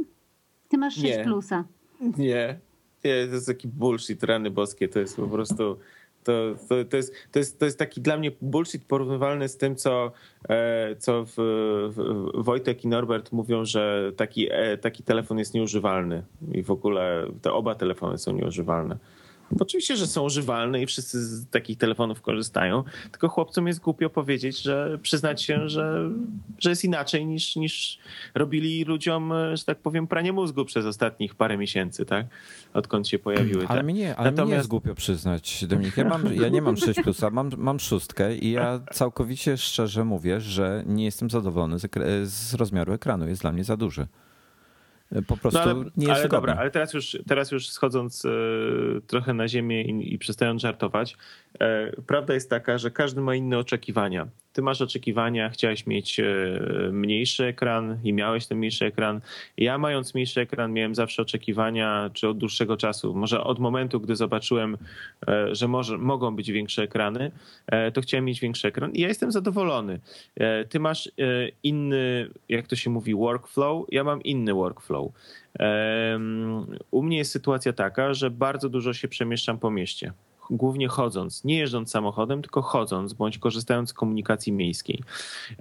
Ty 0.69 0.77
masz 0.77 0.93
6 0.93 1.05
nie. 1.05 1.23
plusa. 1.23 1.63
Nie, 2.01 2.59
nie, 3.03 3.27
to 3.27 3.33
jest 3.33 3.47
taki 3.47 3.67
bullshit, 3.67 4.23
rany 4.23 4.51
boskie, 4.51 4.87
to 4.87 4.99
jest 4.99 5.15
po 5.15 5.27
prostu... 5.27 5.77
To, 6.23 6.33
to, 6.69 6.85
to, 6.85 6.97
jest, 6.97 7.13
to, 7.31 7.39
jest, 7.39 7.59
to 7.59 7.65
jest 7.65 7.79
taki 7.79 8.01
dla 8.01 8.17
mnie 8.17 8.31
bullshit 8.41 8.85
porównywalny 8.85 9.49
z 9.49 9.57
tym, 9.57 9.75
co, 9.75 10.11
e, 10.49 10.95
co 10.95 11.25
w, 11.25 11.33
w 11.95 12.43
Wojtek 12.43 12.83
i 12.83 12.87
Norbert 12.87 13.31
mówią, 13.31 13.65
że 13.65 14.11
taki, 14.17 14.47
e, 14.51 14.77
taki 14.77 15.03
telefon 15.03 15.39
jest 15.39 15.53
nieużywalny 15.53 16.23
i 16.51 16.63
w 16.63 16.71
ogóle 16.71 17.27
te 17.41 17.53
oba 17.53 17.75
telefony 17.75 18.17
są 18.17 18.31
nieużywalne. 18.31 18.97
Oczywiście, 19.59 19.97
że 19.97 20.07
są 20.07 20.23
używalne 20.23 20.81
i 20.81 20.85
wszyscy 20.85 21.25
z 21.25 21.49
takich 21.49 21.77
telefonów 21.77 22.21
korzystają, 22.21 22.83
tylko 23.11 23.29
chłopcom 23.29 23.67
jest 23.67 23.79
głupio 23.79 24.09
powiedzieć, 24.09 24.61
że 24.61 24.99
przyznać 25.01 25.41
się, 25.41 25.69
że, 25.69 26.09
że 26.59 26.69
jest 26.69 26.83
inaczej 26.83 27.25
niż, 27.25 27.55
niż 27.55 27.99
robili 28.35 28.83
ludziom, 28.83 29.33
że 29.53 29.65
tak 29.65 29.79
powiem, 29.79 30.07
pranie 30.07 30.33
mózgu 30.33 30.65
przez 30.65 30.85
ostatnich 30.85 31.35
parę 31.35 31.57
miesięcy, 31.57 32.05
tak? 32.05 32.25
Odkąd 32.73 33.07
się 33.07 33.19
pojawiły. 33.19 33.67
Ale, 33.67 33.79
tak? 33.79 33.85
mnie, 33.85 34.15
ale 34.15 34.31
Natomiast... 34.31 34.47
mnie 34.47 34.57
jest 34.57 34.69
głupio 34.69 34.95
przyznać, 34.95 35.65
Dominik. 35.65 35.97
Ja, 35.97 36.05
mam, 36.05 36.33
ja 36.33 36.49
nie 36.49 36.61
mam 36.61 36.77
6 36.77 37.01
plusa, 37.01 37.29
mam, 37.29 37.49
mam 37.57 37.79
szóstkę 37.79 38.35
i 38.35 38.51
ja 38.51 38.79
całkowicie 38.93 39.57
szczerze 39.57 40.05
mówię, 40.05 40.41
że 40.41 40.83
nie 40.85 41.05
jestem 41.05 41.29
zadowolony 41.29 41.79
z, 41.79 41.89
z 42.29 42.53
rozmiaru 42.53 42.93
ekranu. 42.93 43.27
Jest 43.27 43.41
dla 43.41 43.51
mnie 43.51 43.63
za 43.63 43.77
duży. 43.77 44.07
Po 45.27 45.37
prostu 45.37 45.59
no 45.59 45.65
ale, 45.65 45.85
nie 45.97 46.07
jest 46.07 46.19
Ale 46.19 46.29
dobra, 46.29 46.55
ale 46.55 46.71
teraz 46.71 46.93
już, 46.93 47.17
teraz 47.27 47.51
już 47.51 47.69
schodząc 47.69 48.25
e, 48.25 48.29
trochę 49.07 49.33
na 49.33 49.47
ziemię 49.47 49.83
i, 49.83 50.13
i 50.13 50.17
przestając 50.17 50.61
żartować, 50.61 51.17
e, 51.59 51.91
prawda 52.07 52.33
jest 52.33 52.49
taka, 52.49 52.77
że 52.77 52.91
każdy 52.91 53.21
ma 53.21 53.35
inne 53.35 53.57
oczekiwania 53.57 54.27
ty 54.57 54.61
masz 54.61 54.81
oczekiwania, 54.81 55.49
chciałeś 55.49 55.87
mieć 55.87 56.19
e, 56.19 56.25
mniejszy 56.91 57.45
ekran 57.45 57.97
i 58.03 58.13
miałeś 58.13 58.47
ten 58.47 58.57
mniejszy 58.57 58.85
ekran. 58.85 59.21
Ja 59.57 59.77
mając 59.77 60.13
mniejszy 60.13 60.41
ekran 60.41 60.73
miałem 60.73 60.95
zawsze 60.95 61.21
oczekiwania, 61.21 62.09
czy 62.13 62.27
od 62.27 62.37
dłuższego 62.37 62.77
czasu, 62.77 63.13
może 63.13 63.43
od 63.43 63.59
momentu, 63.59 63.99
gdy 63.99 64.15
zobaczyłem, 64.15 64.77
e, 65.27 65.55
że 65.55 65.67
może, 65.67 65.97
mogą 65.97 66.35
być 66.35 66.51
większe 66.51 66.83
ekrany, 66.83 67.31
e, 67.67 67.91
to 67.91 68.01
chciałem 68.01 68.25
mieć 68.25 68.39
większy 68.39 68.67
ekran 68.67 68.91
i 68.91 69.01
ja 69.01 69.07
jestem 69.07 69.31
zadowolony. 69.31 69.99
Ty 70.69 70.79
masz 70.79 71.11
inny, 71.63 72.29
jak 72.49 72.67
to 72.67 72.75
się 72.75 72.89
mówi, 72.89 73.15
workflow, 73.15 73.85
ja 73.91 74.03
mam 74.03 74.23
inny 74.23 74.53
workflow. 74.53 75.11
U 76.91 77.03
mnie 77.03 77.17
jest 77.17 77.31
sytuacja 77.31 77.73
taka, 77.73 78.13
że 78.13 78.31
bardzo 78.31 78.69
dużo 78.69 78.93
się 78.93 79.07
przemieszczam 79.07 79.59
po 79.59 79.71
mieście 79.71 80.13
głównie 80.49 80.87
chodząc, 80.87 81.43
nie 81.43 81.57
jeżdżąc 81.57 81.91
samochodem, 81.91 82.41
tylko 82.41 82.61
chodząc 82.61 83.13
bądź 83.13 83.37
korzystając 83.37 83.89
z 83.89 83.93
komunikacji 83.93 84.53
miejskiej. 84.53 85.03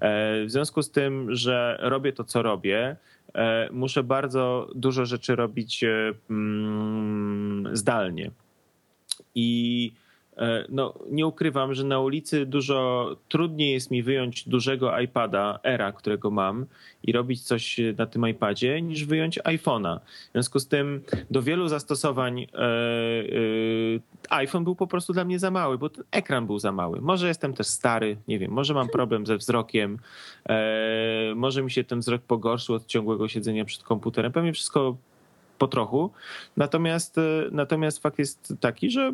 E, 0.00 0.44
w 0.44 0.50
związku 0.50 0.82
z 0.82 0.90
tym, 0.90 1.34
że 1.34 1.78
robię 1.80 2.12
to, 2.12 2.24
co 2.24 2.42
robię, 2.42 2.96
e, 3.34 3.68
muszę 3.72 4.02
bardzo 4.02 4.70
dużo 4.74 5.06
rzeczy 5.06 5.36
robić 5.36 5.84
e, 5.84 6.12
mm, 6.30 7.76
zdalnie. 7.76 8.30
I 9.34 9.92
no, 10.68 10.94
nie 11.10 11.26
ukrywam, 11.26 11.74
że 11.74 11.84
na 11.84 12.00
ulicy 12.00 12.46
dużo 12.46 13.10
trudniej 13.28 13.72
jest 13.72 13.90
mi 13.90 14.02
wyjąć 14.02 14.48
dużego 14.48 15.00
iPada 15.00 15.58
Era, 15.62 15.92
którego 15.92 16.30
mam 16.30 16.66
i 17.02 17.12
robić 17.12 17.42
coś 17.42 17.80
na 17.98 18.06
tym 18.06 18.28
iPadzie, 18.28 18.82
niż 18.82 19.04
wyjąć 19.04 19.38
iPhone'a. 19.38 20.00
W 20.00 20.32
związku 20.32 20.58
z 20.58 20.68
tym 20.68 21.02
do 21.30 21.42
wielu 21.42 21.68
zastosowań 21.68 22.40
e, 22.40 22.46
e, 22.58 22.66
iPhone 24.30 24.64
był 24.64 24.76
po 24.76 24.86
prostu 24.86 25.12
dla 25.12 25.24
mnie 25.24 25.38
za 25.38 25.50
mały, 25.50 25.78
bo 25.78 25.88
ten 25.88 26.04
ekran 26.10 26.46
był 26.46 26.58
za 26.58 26.72
mały. 26.72 27.00
Może 27.00 27.28
jestem 27.28 27.54
też 27.54 27.66
stary, 27.66 28.16
nie 28.28 28.38
wiem, 28.38 28.50
może 28.50 28.74
mam 28.74 28.88
problem 28.88 29.26
ze 29.26 29.36
wzrokiem, 29.36 29.98
może 31.34 31.62
mi 31.62 31.70
się 31.70 31.84
ten 31.84 32.00
wzrok 32.00 32.22
pogorszył 32.22 32.74
od 32.74 32.86
ciągłego 32.86 33.28
siedzenia 33.28 33.64
przed 33.64 33.82
komputerem. 33.82 34.32
Pewnie 34.32 34.52
wszystko 34.52 34.96
po 35.58 35.68
trochu. 35.68 36.10
Natomiast, 36.56 37.16
natomiast 37.52 38.02
fakt 38.02 38.18
jest 38.18 38.54
taki, 38.60 38.90
że 38.90 39.12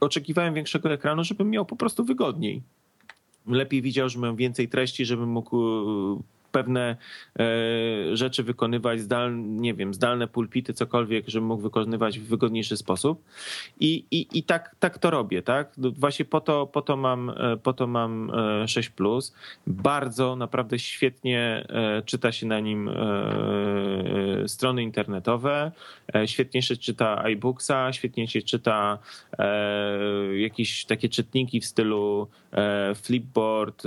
oczekiwałem 0.00 0.54
większego 0.54 0.92
ekranu, 0.92 1.24
żebym 1.24 1.50
miał 1.50 1.66
po 1.66 1.76
prostu 1.76 2.04
wygodniej. 2.04 2.62
Lepiej 3.46 3.82
widział, 3.82 4.08
że 4.08 4.18
mam 4.18 4.36
więcej 4.36 4.68
treści, 4.68 5.04
żebym 5.04 5.28
mógł 5.28 5.56
pewne 6.52 6.96
e, 7.38 8.16
rzeczy 8.16 8.42
wykonywać, 8.42 9.00
zdalne, 9.00 9.42
nie 9.42 9.74
wiem, 9.74 9.94
zdalne 9.94 10.28
pulpity, 10.28 10.74
cokolwiek, 10.74 11.28
żebym 11.28 11.48
mógł 11.48 11.62
wykonywać 11.62 12.18
w 12.18 12.28
wygodniejszy 12.28 12.76
sposób. 12.76 13.24
I, 13.80 14.04
i, 14.10 14.26
i 14.32 14.42
tak, 14.42 14.76
tak 14.78 14.98
to 14.98 15.10
robię, 15.10 15.42
tak? 15.42 15.72
Właśnie 15.78 16.24
po 16.24 16.40
to, 16.40 16.66
po 16.66 16.82
to 16.82 16.96
mam, 16.96 17.30
e, 17.30 17.56
po 17.56 17.72
to 17.72 17.86
mam 17.86 18.32
6 18.66 18.88
e, 18.88 18.92
Plus. 18.92 19.34
Bardzo 19.66 20.36
naprawdę 20.36 20.78
świetnie 20.78 21.66
czyta 22.04 22.32
się 22.32 22.46
na 22.46 22.60
nim 22.60 22.90
strony 24.46 24.82
internetowe, 24.82 25.72
świetnie 26.26 26.62
się 26.62 26.76
czyta 26.76 27.22
iBooksa, 27.22 27.92
świetnie 27.92 28.28
się 28.28 28.42
czyta 28.42 28.98
jakieś 30.34 30.84
takie 30.84 31.08
czytniki 31.08 31.60
w 31.60 31.64
stylu 31.64 32.28
Flipboard, 32.94 33.82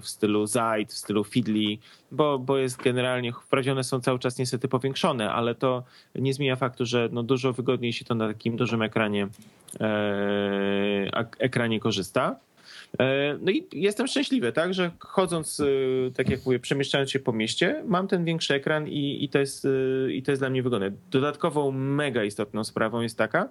w 0.00 0.08
stylu 0.08 0.46
Zite, 0.46 0.86
w 0.86 0.92
stylu 0.92 1.24
Feedly, 1.24 1.78
bo, 2.12 2.38
bo 2.38 2.58
jest 2.58 2.82
generalnie, 2.82 3.32
wprawdzie 3.32 3.72
one 3.72 3.84
są 3.84 4.00
cały 4.00 4.18
czas 4.18 4.38
niestety 4.38 4.68
powiększone, 4.68 5.32
ale 5.32 5.54
to 5.54 5.82
nie 6.14 6.34
zmienia 6.34 6.56
faktu, 6.56 6.86
że 6.86 7.08
no 7.12 7.22
dużo 7.22 7.52
wygodniej 7.52 7.92
się 7.92 8.04
to 8.04 8.14
na 8.14 8.28
takim 8.28 8.56
dużym 8.56 8.82
ekranie, 8.82 9.28
e, 9.80 11.10
ekranie 11.38 11.80
korzysta. 11.80 12.36
E, 12.98 13.38
no 13.40 13.50
i 13.50 13.66
jestem 13.72 14.06
szczęśliwy, 14.06 14.52
tak, 14.52 14.74
że 14.74 14.90
chodząc, 14.98 15.60
e, 15.60 15.64
tak 16.10 16.30
jak 16.30 16.46
mówię, 16.46 16.58
przemieszczając 16.58 17.10
się 17.10 17.18
po 17.18 17.32
mieście, 17.32 17.82
mam 17.86 18.08
ten 18.08 18.24
większy 18.24 18.54
ekran 18.54 18.88
i, 18.88 19.24
i, 19.24 19.28
to, 19.28 19.38
jest, 19.38 19.64
e, 19.64 20.12
i 20.12 20.22
to 20.22 20.32
jest 20.32 20.42
dla 20.42 20.50
mnie 20.50 20.62
wygodne. 20.62 20.90
Dodatkową, 21.10 21.70
mega 21.72 22.24
istotną 22.24 22.64
sprawą 22.64 23.00
jest 23.00 23.18
taka, 23.18 23.48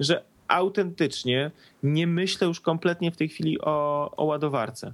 że 0.00 0.22
autentycznie 0.48 1.50
nie 1.82 2.06
myślę 2.06 2.46
już 2.46 2.60
kompletnie 2.60 3.10
w 3.10 3.16
tej 3.16 3.28
chwili 3.28 3.60
o, 3.60 4.10
o 4.16 4.24
ładowarce. 4.24 4.92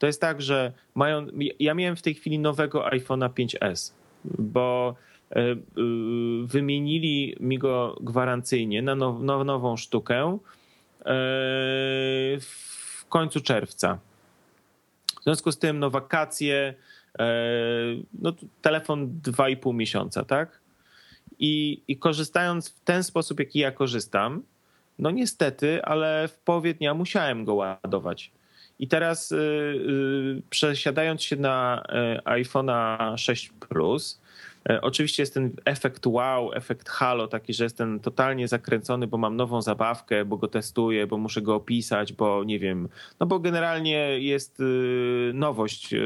To 0.00 0.06
jest 0.06 0.20
tak, 0.20 0.42
że 0.42 0.72
mają. 0.94 1.26
Ja 1.58 1.74
miałem 1.74 1.96
w 1.96 2.02
tej 2.02 2.14
chwili 2.14 2.38
nowego 2.38 2.88
iPhone'a 2.88 3.28
5S, 3.28 3.92
bo 4.24 4.94
e, 5.30 5.40
e, 5.40 5.56
wymienili 6.44 7.36
mi 7.40 7.58
go 7.58 7.96
gwarancyjnie 8.00 8.82
na 8.82 8.94
now, 8.94 9.44
nową 9.44 9.76
sztukę 9.76 10.38
e, 11.00 11.04
w 12.40 13.04
końcu 13.08 13.40
czerwca. 13.40 13.98
W 15.20 15.24
związku 15.24 15.52
z 15.52 15.58
tym, 15.58 15.78
no 15.78 15.90
wakacje, 15.90 16.74
no 18.12 18.32
telefon 18.62 19.20
2,5 19.22 19.74
miesiąca, 19.74 20.24
tak? 20.24 20.60
I, 21.38 21.82
I 21.88 21.96
korzystając 21.96 22.70
w 22.70 22.80
ten 22.80 23.04
sposób, 23.04 23.40
jaki 23.40 23.58
ja 23.58 23.72
korzystam, 23.72 24.42
no 24.98 25.10
niestety, 25.10 25.84
ale 25.84 26.28
w 26.28 26.38
połowie 26.38 26.74
dnia 26.74 26.94
musiałem 26.94 27.44
go 27.44 27.54
ładować. 27.54 28.32
I 28.80 28.88
teraz 28.88 29.32
y, 29.32 29.36
y, 29.36 30.42
przesiadając 30.50 31.22
się 31.22 31.36
na 31.36 31.82
y, 32.18 32.24
iPhone'a 32.24 33.16
6 33.16 33.50
Plus, 33.68 34.20
oczywiście 34.82 35.22
jest 35.22 35.34
ten 35.34 35.50
efekt 35.64 36.06
wow, 36.06 36.52
efekt 36.54 36.88
halo, 36.88 37.28
taki, 37.28 37.54
że 37.54 37.64
jestem 37.64 38.00
totalnie 38.00 38.48
zakręcony, 38.48 39.06
bo 39.06 39.18
mam 39.18 39.36
nową 39.36 39.62
zabawkę, 39.62 40.24
bo 40.24 40.36
go 40.36 40.48
testuję, 40.48 41.06
bo 41.06 41.18
muszę 41.18 41.42
go 41.42 41.54
opisać, 41.54 42.12
bo 42.12 42.44
nie 42.44 42.58
wiem, 42.58 42.88
no 43.20 43.26
bo 43.26 43.38
generalnie 43.38 44.18
jest 44.18 44.60
y, 44.60 45.32
nowość, 45.34 45.94
y, 45.94 45.98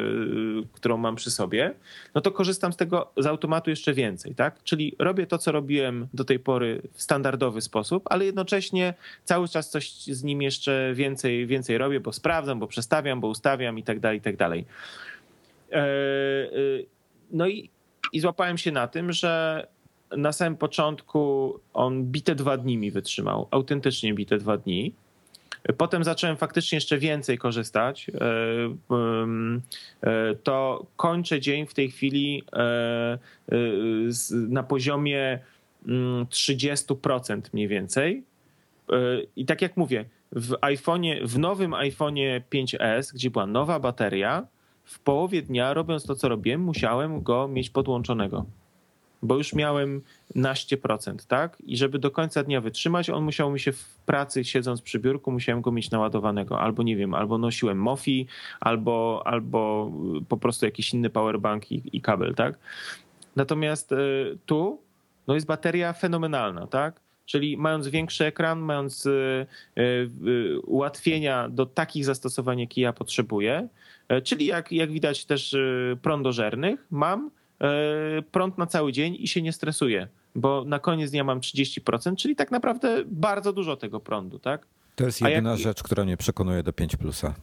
którą 0.72 0.96
mam 0.96 1.16
przy 1.16 1.30
sobie, 1.30 1.74
no 2.14 2.20
to 2.20 2.30
korzystam 2.32 2.72
z 2.72 2.76
tego 2.76 3.12
z 3.16 3.26
automatu 3.26 3.70
jeszcze 3.70 3.94
więcej, 3.94 4.34
tak? 4.34 4.62
Czyli 4.64 4.96
robię 4.98 5.26
to, 5.26 5.38
co 5.38 5.52
robiłem 5.52 6.08
do 6.14 6.24
tej 6.24 6.38
pory 6.38 6.82
w 6.92 7.02
standardowy 7.02 7.60
sposób, 7.60 8.02
ale 8.10 8.24
jednocześnie 8.24 8.94
cały 9.24 9.48
czas 9.48 9.70
coś 9.70 9.90
z 9.90 10.24
nim 10.24 10.42
jeszcze 10.42 10.92
więcej, 10.94 11.46
więcej 11.46 11.78
robię, 11.78 12.00
bo 12.00 12.12
sprawdzam, 12.12 12.60
bo 12.60 12.66
przestawiam, 12.66 13.20
bo 13.20 13.28
ustawiam 13.28 13.78
i 13.78 13.82
tak 13.82 14.00
dalej, 14.00 14.18
i 14.18 14.22
tak 14.22 14.36
dalej. 14.36 14.64
E, 15.72 15.86
y, 16.52 16.86
no 17.30 17.48
i 17.48 17.73
i 18.14 18.20
złapałem 18.20 18.58
się 18.58 18.72
na 18.72 18.88
tym, 18.88 19.12
że 19.12 19.66
na 20.16 20.32
samym 20.32 20.56
początku 20.56 21.54
on 21.72 22.04
bite 22.04 22.34
dwa 22.34 22.56
dni 22.56 22.78
mi 22.78 22.90
wytrzymał, 22.90 23.48
autentycznie 23.50 24.14
bite 24.14 24.38
dwa 24.38 24.56
dni. 24.56 24.94
Potem 25.76 26.04
zacząłem 26.04 26.36
faktycznie 26.36 26.76
jeszcze 26.76 26.98
więcej 26.98 27.38
korzystać. 27.38 28.10
E, 28.10 28.14
e, 30.02 30.34
to 30.42 30.86
kończę 30.96 31.40
dzień 31.40 31.66
w 31.66 31.74
tej 31.74 31.90
chwili 31.90 32.42
e, 32.52 33.18
na 34.30 34.62
poziomie 34.62 35.38
30% 35.86 37.30
mm, 37.30 37.42
mniej 37.52 37.68
więcej. 37.68 38.22
I 39.36 39.46
tak 39.46 39.62
jak 39.62 39.76
mówię, 39.76 40.04
w 40.32 40.50
iPhone'ie, 40.50 41.26
w 41.26 41.38
nowym 41.38 41.70
iPhone'ie 41.70 42.40
5S, 42.52 43.14
gdzie 43.14 43.30
była 43.30 43.46
nowa 43.46 43.80
bateria, 43.80 44.46
w 44.84 44.98
połowie 44.98 45.42
dnia, 45.42 45.74
robiąc 45.74 46.04
to, 46.04 46.14
co 46.14 46.28
robiłem, 46.28 46.60
musiałem 46.60 47.22
go 47.22 47.48
mieć 47.48 47.70
podłączonego. 47.70 48.46
Bo 49.22 49.36
już 49.36 49.52
miałem 49.52 50.02
naście 50.34 50.76
procent, 50.76 51.26
tak? 51.26 51.56
I 51.66 51.76
żeby 51.76 51.98
do 51.98 52.10
końca 52.10 52.42
dnia 52.42 52.60
wytrzymać, 52.60 53.10
on 53.10 53.24
musiał 53.24 53.50
mi 53.50 53.60
się 53.60 53.72
w 53.72 53.96
pracy, 54.06 54.44
siedząc 54.44 54.82
przy 54.82 54.98
biurku, 54.98 55.32
musiałem 55.32 55.62
go 55.62 55.72
mieć 55.72 55.90
naładowanego. 55.90 56.60
Albo 56.60 56.82
nie 56.82 56.96
wiem, 56.96 57.14
albo 57.14 57.38
nosiłem 57.38 57.78
Mofi, 57.78 58.26
albo, 58.60 59.22
albo 59.24 59.92
po 60.28 60.36
prostu 60.36 60.66
jakiś 60.66 60.94
inny 60.94 61.10
powerbank 61.10 61.72
i, 61.72 61.82
i 61.92 62.00
kabel, 62.00 62.34
tak? 62.34 62.58
Natomiast 63.36 63.92
y, 63.92 64.38
tu 64.46 64.80
no 65.26 65.34
jest 65.34 65.46
bateria 65.46 65.92
fenomenalna, 65.92 66.66
tak? 66.66 67.00
Czyli 67.26 67.56
mając 67.56 67.88
większy 67.88 68.24
ekran, 68.24 68.58
mając 68.58 69.06
y, 69.06 69.46
y, 69.78 70.60
ułatwienia 70.66 71.48
do 71.48 71.66
takich 71.66 72.04
zastosowań, 72.04 72.60
jakie 72.60 72.82
ja 72.82 72.92
potrzebuję, 72.92 73.68
czyli 74.24 74.46
jak, 74.46 74.72
jak 74.72 74.90
widać 74.90 75.24
też 75.24 75.54
e, 75.54 75.58
prądożernych, 76.02 76.86
mam 76.90 77.30
e, 77.60 78.22
prąd 78.22 78.58
na 78.58 78.66
cały 78.66 78.92
dzień 78.92 79.16
i 79.20 79.28
się 79.28 79.42
nie 79.42 79.52
stresuję, 79.52 80.08
bo 80.34 80.64
na 80.64 80.78
koniec 80.78 81.10
dnia 81.10 81.24
mam 81.24 81.40
30%, 81.40 82.16
czyli 82.16 82.36
tak 82.36 82.50
naprawdę 82.50 83.02
bardzo 83.06 83.52
dużo 83.52 83.76
tego 83.76 84.00
prądu, 84.00 84.38
tak? 84.38 84.66
To 84.94 85.04
jest 85.04 85.20
jedyna 85.20 85.50
jak... 85.50 85.58
rzecz, 85.58 85.82
która 85.82 86.04
mnie 86.04 86.16
przekonuje 86.16 86.62
do 86.62 86.72
5 86.72 86.96
plusa. 86.96 87.34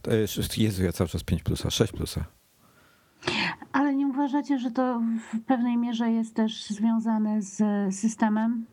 Jezu, 0.56 0.84
ja 0.84 0.92
cały 0.92 1.08
czas 1.08 1.24
5 1.24 1.42
plusa, 1.42 1.70
6 1.70 1.92
plusa. 1.92 2.24
Ale 3.72 3.94
nie 3.94 4.06
uważacie, 4.06 4.58
że 4.58 4.70
to 4.70 5.00
w 5.32 5.40
pewnej 5.40 5.76
mierze 5.76 6.10
jest 6.10 6.34
też 6.34 6.66
związane 6.66 7.42
z 7.42 7.58
systemem? 7.94 8.66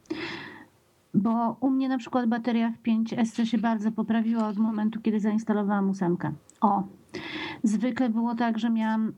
Bo 1.13 1.57
u 1.59 1.69
mnie 1.69 1.89
na 1.89 1.97
przykład 1.97 2.29
bateria 2.29 2.71
w 2.71 2.87
5S 2.87 3.45
się 3.45 3.57
bardzo 3.57 3.91
poprawiła 3.91 4.47
od 4.47 4.57
momentu, 4.57 5.01
kiedy 5.01 5.19
zainstalowałam 5.19 5.89
ósemkę. 5.89 6.33
O, 6.61 6.83
zwykle 7.63 8.09
było 8.09 8.35
tak, 8.35 8.59
że 8.59 8.69
miałam, 8.69 9.13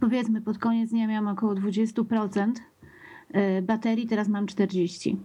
powiedzmy 0.00 0.40
pod 0.40 0.58
koniec 0.58 0.90
dnia 0.90 1.06
miałam 1.06 1.28
około 1.28 1.54
20% 1.54 2.52
y, 3.58 3.62
baterii, 3.62 4.06
teraz 4.06 4.28
mam 4.28 4.46
40%. 4.46 5.16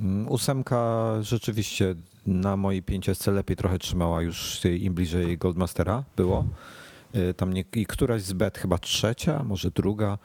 Mm, 0.00 0.28
ósemka 0.28 1.12
rzeczywiście 1.20 1.94
na 2.26 2.56
mojej 2.56 2.82
5S 2.82 3.32
lepiej 3.32 3.56
trochę 3.56 3.78
trzymała 3.78 4.22
już 4.22 4.64
im 4.64 4.94
bliżej 4.94 5.38
Goldmastera 5.38 6.04
było. 6.16 6.44
Y, 7.14 7.34
tam 7.34 7.52
nie, 7.52 7.64
i 7.74 7.86
któraś 7.86 8.22
z 8.22 8.32
bet, 8.32 8.58
chyba 8.58 8.78
trzecia, 8.78 9.44
może 9.44 9.70
druga, 9.70 10.18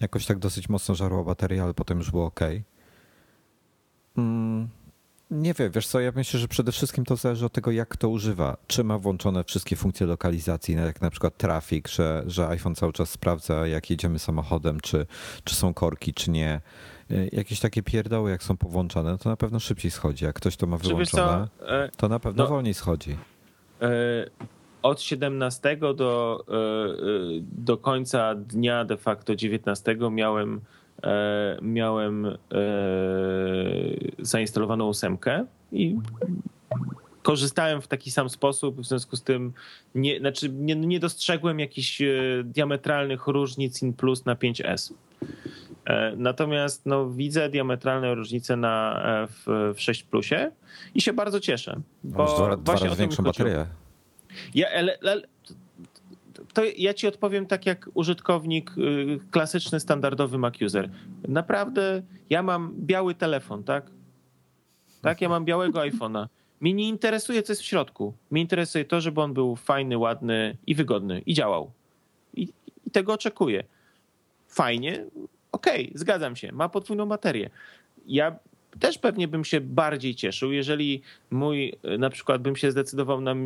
jakoś 0.00 0.26
tak 0.26 0.38
dosyć 0.38 0.68
mocno 0.68 0.94
żarła 0.94 1.24
bateria, 1.24 1.64
ale 1.64 1.74
potem 1.74 1.98
już 1.98 2.10
było 2.10 2.26
ok. 2.26 2.40
Nie 5.30 5.54
wiem, 5.54 5.72
wiesz 5.72 5.86
co, 5.86 6.00
ja 6.00 6.12
myślę, 6.14 6.40
że 6.40 6.48
przede 6.48 6.72
wszystkim 6.72 7.04
to 7.04 7.16
zależy 7.16 7.46
od 7.46 7.52
tego, 7.52 7.70
jak 7.70 7.96
to 7.96 8.08
używa. 8.08 8.56
Czy 8.66 8.84
ma 8.84 8.98
włączone 8.98 9.44
wszystkie 9.44 9.76
funkcje 9.76 10.06
lokalizacji, 10.06 10.76
no 10.76 10.86
jak 10.86 11.00
na 11.00 11.10
przykład 11.10 11.36
trafik, 11.36 11.88
że, 11.88 12.22
że 12.26 12.48
iPhone 12.48 12.74
cały 12.74 12.92
czas 12.92 13.10
sprawdza, 13.10 13.66
jak 13.66 13.90
jedziemy 13.90 14.18
samochodem, 14.18 14.80
czy, 14.80 15.06
czy 15.44 15.54
są 15.54 15.74
korki, 15.74 16.14
czy 16.14 16.30
nie. 16.30 16.60
Y, 17.10 17.28
jakieś 17.32 17.60
takie 17.60 17.82
pierdoły, 17.82 18.30
jak 18.30 18.42
są 18.42 18.56
powłączone, 18.56 19.10
no 19.10 19.18
to 19.18 19.28
na 19.28 19.36
pewno 19.36 19.60
szybciej 19.60 19.90
schodzi. 19.90 20.24
Jak 20.24 20.36
ktoś 20.36 20.56
to 20.56 20.66
ma 20.66 20.76
wyłączone, 20.76 21.48
e, 21.60 21.88
to 21.96 22.08
na 22.08 22.18
pewno 22.18 22.44
no, 22.44 22.50
wolniej 22.50 22.74
schodzi. 22.74 23.16
E, 23.82 23.88
od 24.82 25.02
17 25.02 25.76
do, 25.94 26.44
e, 26.48 26.52
do 27.42 27.76
końca 27.76 28.34
dnia 28.34 28.84
de 28.84 28.96
facto 28.96 29.36
19 29.36 29.96
miałem 30.10 30.60
miałem 31.62 32.26
e, 32.26 32.36
zainstalowaną 34.18 34.88
ósemkę 34.88 35.46
i 35.72 35.96
korzystałem 37.22 37.82
w 37.82 37.88
taki 37.88 38.10
sam 38.10 38.28
sposób, 38.28 38.80
w 38.80 38.84
związku 38.84 39.16
z 39.16 39.22
tym 39.22 39.52
nie, 39.94 40.18
znaczy 40.18 40.48
nie, 40.48 40.76
nie 40.76 41.00
dostrzegłem 41.00 41.60
jakichś 41.60 42.02
e, 42.02 42.06
diametralnych 42.44 43.26
różnic 43.26 43.82
in 43.82 43.92
plus 43.92 44.24
na 44.24 44.34
5S. 44.34 44.92
Natomiast 46.16 46.86
no, 46.86 47.10
widzę 47.10 47.48
diametralne 47.48 48.14
różnice 48.14 48.56
na, 48.56 49.02
w, 49.30 49.72
w 49.74 49.80
6 49.80 50.02
Plusie 50.02 50.50
i 50.94 51.00
się 51.00 51.12
bardzo 51.12 51.40
cieszę. 51.40 51.80
Bo 52.04 52.24
dwa, 52.24 52.56
dwa 52.56 52.72
razy 52.72 52.96
większą 52.96 53.22
baterię. 53.22 53.66
Ja, 54.54 54.68
ale, 54.78 54.98
ale, 55.02 55.22
to 56.52 56.62
ja 56.76 56.94
ci 56.94 57.06
odpowiem 57.06 57.46
tak 57.46 57.66
jak 57.66 57.88
użytkownik 57.94 58.70
y, 58.78 59.18
klasyczny, 59.30 59.80
standardowy 59.80 60.38
Mac 60.38 60.62
user. 60.62 60.90
Naprawdę 61.28 62.02
ja 62.30 62.42
mam 62.42 62.74
biały 62.78 63.14
telefon, 63.14 63.64
tak? 63.64 63.90
Tak, 65.02 65.20
ja 65.20 65.28
mam 65.28 65.44
białego 65.44 65.78
iPhone'a. 65.88 66.26
Mnie 66.60 66.74
nie 66.74 66.88
interesuje, 66.88 67.42
co 67.42 67.52
jest 67.52 67.62
w 67.62 67.64
środku. 67.64 68.14
Mnie 68.30 68.42
interesuje 68.42 68.84
to, 68.84 69.00
żeby 69.00 69.20
on 69.20 69.34
był 69.34 69.56
fajny, 69.56 69.98
ładny 69.98 70.56
i 70.66 70.74
wygodny 70.74 71.22
i 71.26 71.34
działał. 71.34 71.72
I, 72.34 72.48
i 72.86 72.90
tego 72.90 73.12
oczekuję. 73.12 73.64
Fajnie, 74.48 75.06
okej, 75.52 75.86
okay, 75.86 75.98
zgadzam 75.98 76.36
się. 76.36 76.52
Ma 76.52 76.68
podwójną 76.68 77.06
baterię. 77.06 77.50
Ja 78.06 78.38
też 78.78 78.98
pewnie 78.98 79.28
bym 79.28 79.44
się 79.44 79.60
bardziej 79.60 80.14
cieszył, 80.14 80.52
jeżeli 80.52 81.02
mój, 81.30 81.74
na 81.98 82.10
przykład 82.10 82.42
bym 82.42 82.56
się 82.56 82.70
zdecydował 82.70 83.20
na, 83.20 83.30
e, 83.32 83.36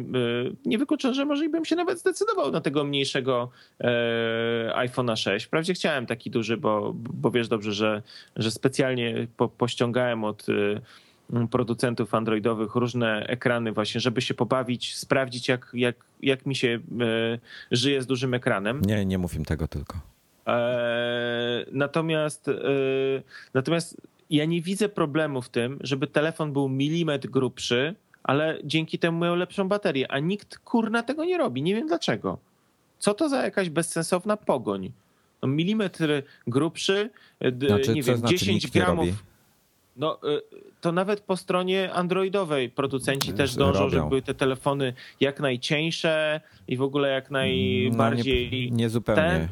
nie 0.64 0.78
wykluczam, 0.78 1.14
że 1.14 1.24
może 1.24 1.44
i 1.44 1.48
bym 1.48 1.64
się 1.64 1.76
nawet 1.76 1.98
zdecydował 1.98 2.50
na 2.50 2.60
tego 2.60 2.84
mniejszego 2.84 3.50
e, 3.80 4.72
iPhone'a 4.76 5.16
6. 5.16 5.46
Wprawdzie 5.46 5.74
chciałem 5.74 6.06
taki 6.06 6.30
duży, 6.30 6.56
bo, 6.56 6.92
bo 6.94 7.30
wiesz 7.30 7.48
dobrze, 7.48 7.72
że, 7.72 8.02
że 8.36 8.50
specjalnie 8.50 9.26
po, 9.36 9.48
pościągałem 9.48 10.24
od 10.24 10.46
e, 10.48 11.46
producentów 11.50 12.14
androidowych 12.14 12.74
różne 12.74 13.26
ekrany 13.26 13.72
właśnie, 13.72 14.00
żeby 14.00 14.20
się 14.20 14.34
pobawić, 14.34 14.96
sprawdzić 14.96 15.48
jak, 15.48 15.70
jak, 15.74 15.96
jak 16.22 16.46
mi 16.46 16.56
się 16.56 16.78
żyje 17.70 18.02
z 18.02 18.06
dużym 18.06 18.34
ekranem. 18.34 18.80
Nie, 18.80 19.04
nie 19.04 19.18
mów 19.18 19.34
im 19.34 19.44
tego 19.44 19.68
tylko. 19.68 20.00
Natomiast, 21.72 22.50
natomiast 23.54 23.96
ja 24.30 24.44
nie 24.44 24.62
widzę 24.62 24.88
problemu 24.88 25.42
w 25.42 25.48
tym, 25.48 25.78
żeby 25.80 26.06
telefon 26.06 26.52
był 26.52 26.68
milimetr 26.68 27.28
grubszy, 27.28 27.94
ale 28.22 28.58
dzięki 28.64 28.98
temu 28.98 29.18
mają 29.18 29.36
lepszą 29.36 29.68
baterię, 29.68 30.12
a 30.12 30.18
nikt 30.18 30.58
kurna 30.58 31.02
tego 31.02 31.24
nie 31.24 31.38
robi. 31.38 31.62
Nie 31.62 31.74
wiem 31.74 31.86
dlaczego. 31.86 32.38
Co 32.98 33.14
to 33.14 33.28
za 33.28 33.42
jakaś 33.42 33.70
bezsensowna 33.70 34.36
pogoń? 34.36 34.92
No, 35.42 35.48
milimetr 35.48 36.22
grubszy, 36.46 37.10
znaczy, 37.66 37.94
nie 37.94 38.02
wiem, 38.02 38.16
znaczy 38.16 38.36
10 38.36 38.70
gramów. 38.70 39.24
No, 39.96 40.18
y, 40.24 40.40
to 40.80 40.92
nawet 40.92 41.20
po 41.20 41.36
stronie 41.36 41.92
androidowej 41.92 42.70
producenci 42.70 43.32
też 43.32 43.54
dążą, 43.54 43.80
robią. 43.80 43.90
żeby 43.90 44.08
były 44.08 44.22
te 44.22 44.34
telefony 44.34 44.92
jak 45.20 45.40
najcieńsze 45.40 46.40
i 46.68 46.76
w 46.76 46.82
ogóle 46.82 47.08
jak 47.08 47.30
najbardziej. 47.30 48.50
No, 48.50 48.56
nie, 48.56 48.70
nie 48.70 48.88
zupełnie. 48.88 49.48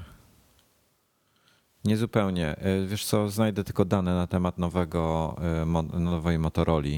Niezupełnie. 1.84 2.56
E, 2.56 2.86
wiesz 2.86 3.04
co, 3.04 3.28
znajdę 3.28 3.64
tylko 3.64 3.84
dane 3.84 4.14
na 4.14 4.26
temat 4.26 4.58
nowego, 4.58 5.36
e, 5.62 6.00
nowej 6.00 6.38
Motorola. 6.38 6.88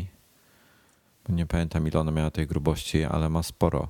Nie 1.29 1.47
pamiętam 1.47 1.89
ile 1.89 2.01
ona 2.01 2.11
miała 2.11 2.31
tej 2.31 2.47
grubości, 2.47 3.05
ale 3.05 3.29
ma 3.29 3.43
sporo. 3.43 3.89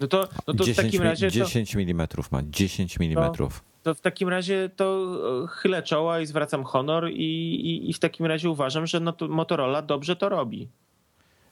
No 0.00 0.06
to, 0.06 0.28
no 0.46 0.54
to 0.54 0.64
10, 0.64 0.78
w 0.78 0.82
takim 0.82 1.02
razie. 1.02 1.30
10 1.30 1.72
to... 1.72 1.78
mm 1.80 2.08
ma, 2.32 2.42
10 2.42 3.00
mm. 3.00 3.32
To, 3.32 3.48
to, 3.82 3.94
w 3.94 4.00
takim 4.00 4.28
razie 4.28 4.70
to 4.76 5.16
e, 5.44 5.46
chylę 5.46 5.82
czoła 5.82 6.20
i 6.20 6.26
zwracam 6.26 6.64
honor, 6.64 7.10
i, 7.10 7.54
i, 7.54 7.90
i 7.90 7.92
w 7.92 7.98
takim 7.98 8.26
razie 8.26 8.50
uważam, 8.50 8.86
że 8.86 9.00
no 9.00 9.14
Motorola 9.28 9.82
dobrze 9.82 10.16
to 10.16 10.28
robi. 10.28 10.68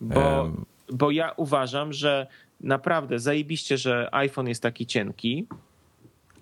Bo, 0.00 0.42
um... 0.42 0.64
bo 0.92 1.10
ja 1.10 1.32
uważam, 1.36 1.92
że 1.92 2.26
naprawdę 2.60 3.18
zajebiście, 3.18 3.78
że 3.78 4.08
iPhone 4.12 4.48
jest 4.48 4.62
taki 4.62 4.86
cienki 4.86 5.46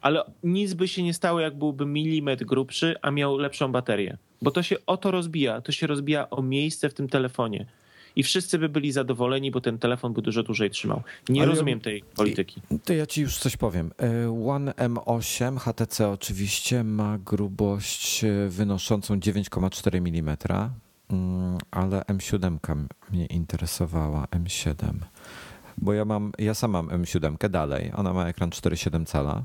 ale 0.00 0.24
nic 0.42 0.74
by 0.74 0.88
się 0.88 1.02
nie 1.02 1.14
stało, 1.14 1.40
jak 1.40 1.58
byłby 1.58 1.86
milimetr 1.86 2.44
grubszy, 2.44 2.94
a 3.02 3.10
miał 3.10 3.38
lepszą 3.38 3.72
baterię. 3.72 4.18
Bo 4.42 4.50
to 4.50 4.62
się 4.62 4.76
o 4.86 4.96
to 4.96 5.10
rozbija. 5.10 5.60
To 5.60 5.72
się 5.72 5.86
rozbija 5.86 6.30
o 6.30 6.42
miejsce 6.42 6.88
w 6.88 6.94
tym 6.94 7.08
telefonie. 7.08 7.66
I 8.16 8.22
wszyscy 8.22 8.58
by 8.58 8.68
byli 8.68 8.92
zadowoleni, 8.92 9.50
bo 9.50 9.60
ten 9.60 9.78
telefon 9.78 10.12
by 10.12 10.22
dużo 10.22 10.42
dłużej 10.42 10.70
trzymał. 10.70 11.02
Nie 11.28 11.42
ale 11.42 11.50
rozumiem 11.50 11.80
tej 11.80 12.02
polityki. 12.02 12.60
To 12.84 12.92
ja 12.92 13.06
ci 13.06 13.20
już 13.20 13.38
coś 13.38 13.56
powiem. 13.56 13.90
E, 13.98 14.46
One 14.48 14.72
M8 14.72 15.58
HTC 15.58 16.08
oczywiście 16.08 16.84
ma 16.84 17.18
grubość 17.18 18.24
e, 18.24 18.48
wynoszącą 18.48 19.16
9,4 19.16 19.96
mm, 19.96 20.36
mm, 21.10 21.58
ale 21.70 22.00
M7 22.00 22.86
mnie 23.10 23.26
interesowała. 23.26 24.24
M7. 24.24 24.74
Bo 25.78 25.92
ja 25.92 26.04
mam, 26.04 26.32
ja 26.38 26.54
sam 26.54 26.70
mam 26.70 26.88
M7 26.88 27.50
dalej. 27.50 27.92
Ona 27.96 28.12
ma 28.12 28.28
ekran 28.28 28.50
4,7 28.50 29.06
cala 29.06 29.42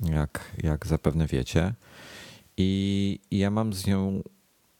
jak, 0.00 0.52
jak 0.62 0.86
zapewne 0.86 1.26
wiecie. 1.26 1.74
I, 2.56 3.20
ja 3.30 3.50
mam 3.50 3.72
z 3.72 3.86
nią 3.86 4.22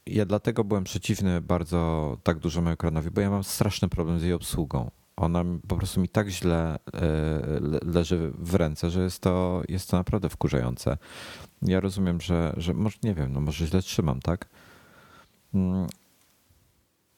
ja 0.07 0.25
dlatego 0.25 0.65
byłem 0.65 0.85
przeciwny 0.85 1.41
bardzo 1.41 2.17
tak 2.23 2.39
dużemu 2.39 2.71
ekranowi, 2.71 3.11
bo 3.11 3.21
ja 3.21 3.31
mam 3.31 3.45
straszny 3.45 3.89
problem 3.89 4.21
z 4.21 4.23
jej 4.23 4.33
obsługą. 4.33 4.91
Ona 5.17 5.45
po 5.69 5.77
prostu 5.77 6.01
mi 6.01 6.09
tak 6.09 6.29
źle 6.29 6.75
e, 6.75 6.79
leży 7.83 8.33
w 8.39 8.55
ręce, 8.55 8.91
że 8.91 9.03
jest 9.03 9.21
to, 9.21 9.63
jest 9.69 9.91
to 9.91 9.97
naprawdę 9.97 10.29
wkurzające. 10.29 10.99
Ja 11.63 11.81
rozumiem, 11.81 12.21
że, 12.21 12.55
że 12.57 12.75
może 12.75 12.97
nie 13.03 13.15
wiem, 13.15 13.33
no 13.33 13.41
może 13.41 13.67
źle 13.67 13.83
trzymam, 13.83 14.21
tak? 14.21 14.49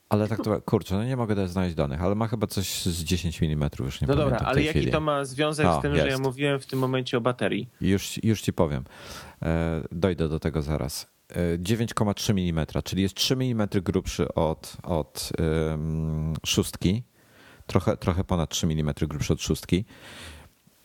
Ale 0.08 0.28
tak 0.28 0.42
to, 0.42 0.60
kurczę, 0.60 0.94
no 0.94 1.04
nie 1.04 1.16
mogę 1.16 1.34
też 1.34 1.50
znaleźć 1.50 1.74
danych, 1.74 2.02
ale 2.02 2.14
ma 2.14 2.28
chyba 2.28 2.46
coś 2.46 2.82
z 2.82 3.04
10 3.04 3.42
mm, 3.42 3.70
już 3.80 4.00
nie 4.00 4.08
No 4.08 4.16
dobra, 4.16 4.38
ale 4.38 4.62
jaki 4.62 4.78
chwili. 4.78 4.92
to 4.92 5.00
ma 5.00 5.24
związek 5.24 5.66
z 5.78 5.82
tym, 5.82 5.92
jest. 5.92 6.04
że 6.04 6.10
ja 6.10 6.18
mówiłem 6.18 6.60
w 6.60 6.66
tym 6.66 6.78
momencie 6.78 7.18
o 7.18 7.20
baterii? 7.20 7.68
Już, 7.80 8.24
już 8.24 8.40
ci 8.40 8.52
powiem. 8.52 8.84
E, 9.42 9.82
dojdę 9.92 10.28
do 10.28 10.40
tego 10.40 10.62
zaraz. 10.62 11.06
9,3 11.58 12.38
e, 12.38 12.50
mm, 12.50 12.66
czyli 12.84 13.02
jest 13.02 13.14
3 13.14 13.34
mm 13.34 13.68
grubszy 13.82 14.34
od, 14.34 14.76
od 14.82 15.32
um, 15.38 16.34
szóstki, 16.46 17.02
trochę, 17.66 17.96
trochę 17.96 18.24
ponad 18.24 18.50
3 18.50 18.66
mm 18.66 18.94
grubszy 19.00 19.32
od 19.32 19.42
szóstki. 19.42 19.84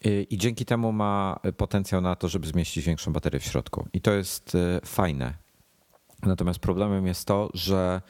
E, 0.06 0.22
I 0.22 0.38
dzięki 0.38 0.66
temu 0.66 0.92
ma 0.92 1.40
potencjał 1.58 2.02
na 2.02 2.16
to, 2.16 2.28
żeby 2.28 2.48
zmieścić 2.48 2.86
większą 2.86 3.14
baterię 3.14 3.40
w 3.40 3.44
środku. 3.44 3.88
I 3.94 4.02
to 4.02 4.14
jest 4.14 4.58
fajne. 4.86 5.34
Natomiast 6.24 6.60
problemem 6.60 7.08
jest 7.08 7.28
to, 7.28 7.50
że 7.54 8.02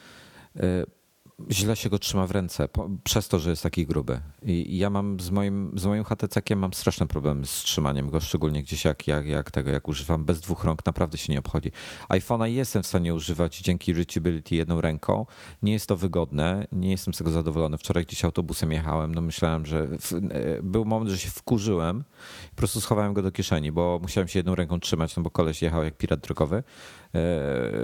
źle 1.51 1.75
się 1.75 1.89
go 1.89 1.99
trzyma 1.99 2.27
w 2.27 2.31
ręce 2.31 2.67
przez 3.03 3.27
to, 3.27 3.39
że 3.39 3.49
jest 3.49 3.63
taki 3.63 3.85
gruby. 3.85 4.19
I 4.43 4.77
ja 4.77 4.89
mam 4.89 5.19
z 5.19 5.29
moim, 5.29 5.71
z 5.75 5.85
moim 5.85 6.03
HTC-kiem 6.03 6.55
mam 6.55 6.73
straszne 6.73 7.07
problemy 7.07 7.45
z 7.45 7.63
trzymaniem 7.63 8.09
go, 8.09 8.19
szczególnie 8.19 8.63
gdzieś 8.63 8.85
jak, 8.85 9.07
jak, 9.07 9.25
jak 9.25 9.51
tego, 9.51 9.71
jak 9.71 9.87
używam 9.87 10.25
bez 10.25 10.41
dwóch 10.41 10.63
rąk, 10.63 10.85
naprawdę 10.85 11.17
się 11.17 11.33
nie 11.33 11.39
obchodzi. 11.39 11.71
iPhone'a 12.09 12.45
jestem 12.45 12.83
w 12.83 12.87
stanie 12.87 13.13
używać 13.13 13.59
dzięki 13.59 13.93
reachability 13.93 14.55
jedną 14.55 14.81
ręką. 14.81 15.25
Nie 15.63 15.73
jest 15.73 15.87
to 15.87 15.97
wygodne, 15.97 16.67
nie 16.71 16.91
jestem 16.91 17.13
z 17.13 17.17
tego 17.17 17.31
zadowolony. 17.31 17.77
Wczoraj 17.77 18.05
gdzieś 18.05 18.25
autobusem 18.25 18.71
jechałem, 18.71 19.15
no 19.15 19.21
myślałem, 19.21 19.65
że 19.65 19.87
w, 19.87 20.13
e, 20.13 20.19
był 20.63 20.85
moment, 20.85 21.11
że 21.11 21.17
się 21.17 21.29
wkurzyłem. 21.29 22.03
Po 22.49 22.55
prostu 22.55 22.81
schowałem 22.81 23.13
go 23.13 23.21
do 23.21 23.31
kieszeni, 23.31 23.71
bo 23.71 23.99
musiałem 24.01 24.27
się 24.27 24.39
jedną 24.39 24.55
ręką 24.55 24.79
trzymać, 24.79 25.15
no 25.15 25.23
bo 25.23 25.29
koleś 25.29 25.61
jechał 25.61 25.83
jak 25.83 25.97
pirat 25.97 26.19
drogowy 26.19 26.63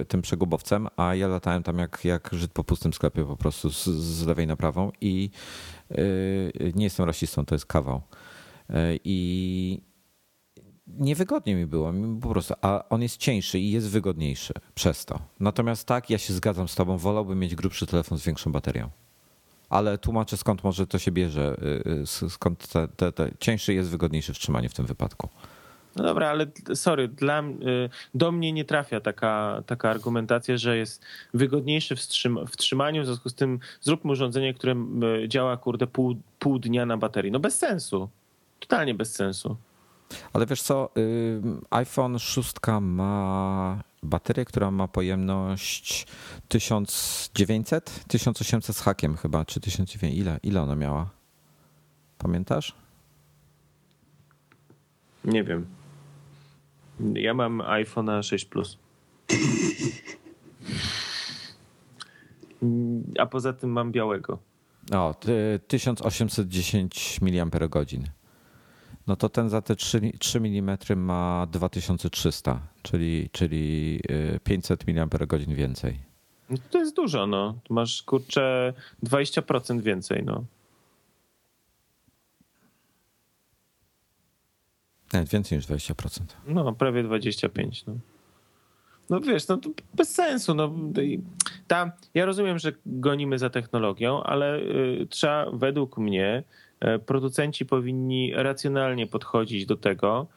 tym 0.08 0.22
przegubowcem, 0.22 0.88
a 0.98 1.16
ja 1.16 1.28
latałem 1.28 1.64
tam 1.64 1.78
jak, 1.78 2.06
jak 2.06 2.30
Żyd 2.32 2.52
po 2.52 2.64
pustym 2.64 2.94
sklepie 2.94 3.26
po 3.26 3.38
prostu 3.38 3.70
z, 3.70 3.86
z 3.86 4.26
lewej 4.26 4.48
na 4.48 4.56
prawą 4.56 4.92
i 5.02 5.30
e, 5.92 5.96
nie 6.76 6.84
jestem 6.84 7.06
rasistą, 7.06 7.46
to 7.46 7.56
jest 7.56 7.66
kawał. 7.66 8.02
E, 8.70 8.96
I 9.04 9.82
niewygodnie 10.88 11.56
mi 11.56 11.66
było 11.66 11.94
po 12.22 12.30
prostu, 12.30 12.54
a 12.62 12.90
on 12.90 13.02
jest 13.02 13.18
cieńszy 13.18 13.60
i 13.60 13.72
jest 13.72 13.90
wygodniejszy 13.90 14.54
przez 14.76 15.06
to. 15.06 15.20
Natomiast 15.40 15.88
tak, 15.88 16.10
ja 16.10 16.18
się 16.18 16.34
zgadzam 16.34 16.68
z 16.68 16.76
tobą, 16.76 16.98
wolałbym 16.98 17.40
mieć 17.40 17.56
grubszy 17.56 17.86
telefon 17.86 18.18
z 18.18 18.26
większą 18.26 18.52
baterią. 18.52 18.90
Ale 19.70 19.98
tłumaczę 19.98 20.38
skąd 20.38 20.64
może 20.64 20.88
to 20.88 21.00
się 21.00 21.12
bierze, 21.12 21.58
skąd 22.30 22.68
te, 22.68 22.88
te, 22.88 23.12
te 23.12 23.32
cieńszy 23.40 23.74
jest 23.74 23.90
wygodniejszy 23.90 24.34
w 24.34 24.40
trzymaniu 24.40 24.70
w 24.70 24.74
tym 24.74 24.86
wypadku. 24.86 25.30
No 26.00 26.06
dobra, 26.06 26.30
ale 26.30 26.48
sorry, 26.74 27.08
dla, 27.08 27.42
y, 27.42 27.90
do 28.14 28.32
mnie 28.32 28.54
nie 28.54 28.66
trafia 28.66 29.00
taka, 29.00 29.64
taka 29.66 29.90
argumentacja, 29.90 30.58
że 30.58 30.78
jest 30.78 31.06
wygodniejszy 31.34 31.96
w, 31.96 32.00
wstrzym, 32.00 32.40
w 32.48 32.58
trzymaniu, 32.58 33.04
w 33.04 33.06
związku 33.06 33.30
z 33.30 33.36
tym 33.36 33.60
zróbmy 33.82 34.12
urządzenie, 34.12 34.54
które 34.54 34.76
y, 35.24 35.28
działa 35.28 35.58
kurde 35.58 35.88
pół, 35.88 36.16
pół 36.40 36.60
dnia 36.60 36.86
na 36.86 36.98
baterii. 36.98 37.32
No 37.32 37.40
bez 37.40 37.56
sensu. 37.56 38.10
Totalnie 38.60 38.94
bez 38.94 39.16
sensu. 39.16 39.58
Ale 40.34 40.46
wiesz 40.46 40.62
co, 40.62 40.90
y, 40.98 41.42
iPhone 41.70 42.20
6 42.20 42.56
ma 42.82 43.84
baterię, 44.04 44.46
która 44.46 44.72
ma 44.72 44.88
pojemność 44.88 46.08
1900, 46.48 48.06
1800 48.08 48.76
z 48.76 48.82
hakiem 48.82 49.18
chyba, 49.18 49.46
czy 49.46 49.60
1900, 49.60 50.14
ile, 50.14 50.40
ile 50.44 50.62
ona 50.62 50.76
miała? 50.76 51.10
Pamiętasz? 52.18 52.76
Nie 55.26 55.44
wiem. 55.44 55.79
Ja 57.14 57.34
mam 57.34 57.62
iPhone'a 57.62 58.24
6 58.24 58.46
Plus. 58.46 58.78
A 63.20 63.26
poza 63.26 63.54
tym 63.54 63.70
mam 63.70 63.92
białego. 63.92 64.40
O, 64.94 65.16
1810 65.68 67.20
mAh. 67.22 68.10
No 69.08 69.16
to 69.16 69.30
ten 69.30 69.50
za 69.50 69.62
te 69.62 69.76
3, 69.76 70.12
3 70.20 70.40
mm 70.40 70.78
ma 70.96 71.48
2300, 71.52 72.62
czyli, 72.82 73.30
czyli 73.32 74.00
500 74.44 74.86
mAh 74.88 75.56
więcej. 75.56 76.00
No 76.50 76.58
to 76.70 76.78
jest 76.80 76.96
dużo, 76.96 77.28
no. 77.28 77.56
Masz 77.70 78.04
kurczę 78.04 78.74
20% 79.04 79.82
więcej, 79.82 80.24
no. 80.26 80.44
Nawet 85.14 85.30
więcej 85.30 85.58
niż 85.58 85.68
20%. 85.68 86.22
No, 86.48 86.74
prawie 86.74 87.04
25%. 87.04 87.84
No. 87.88 87.94
No 89.10 89.20
wiesz, 89.20 89.48
no 89.48 89.58
to 89.58 89.70
bez 89.94 90.16
sensu. 90.16 90.54
No, 90.56 90.76
ta, 91.68 91.92
ja 92.14 92.26
rozumiem, 92.26 92.60
że 92.60 92.72
gonimy 92.86 93.40
za 93.40 93.50
technologią, 93.50 94.24
ale 94.24 94.60
y, 94.60 95.08
trzeba 95.10 95.52
według 95.54 95.98
mnie 95.98 96.44
y, 96.96 97.00
producenci 97.00 97.66
powinni 97.66 98.34
racjonalnie 98.36 99.08
podchodzić 99.08 99.66
do 99.66 99.78
tego, 99.78 100.28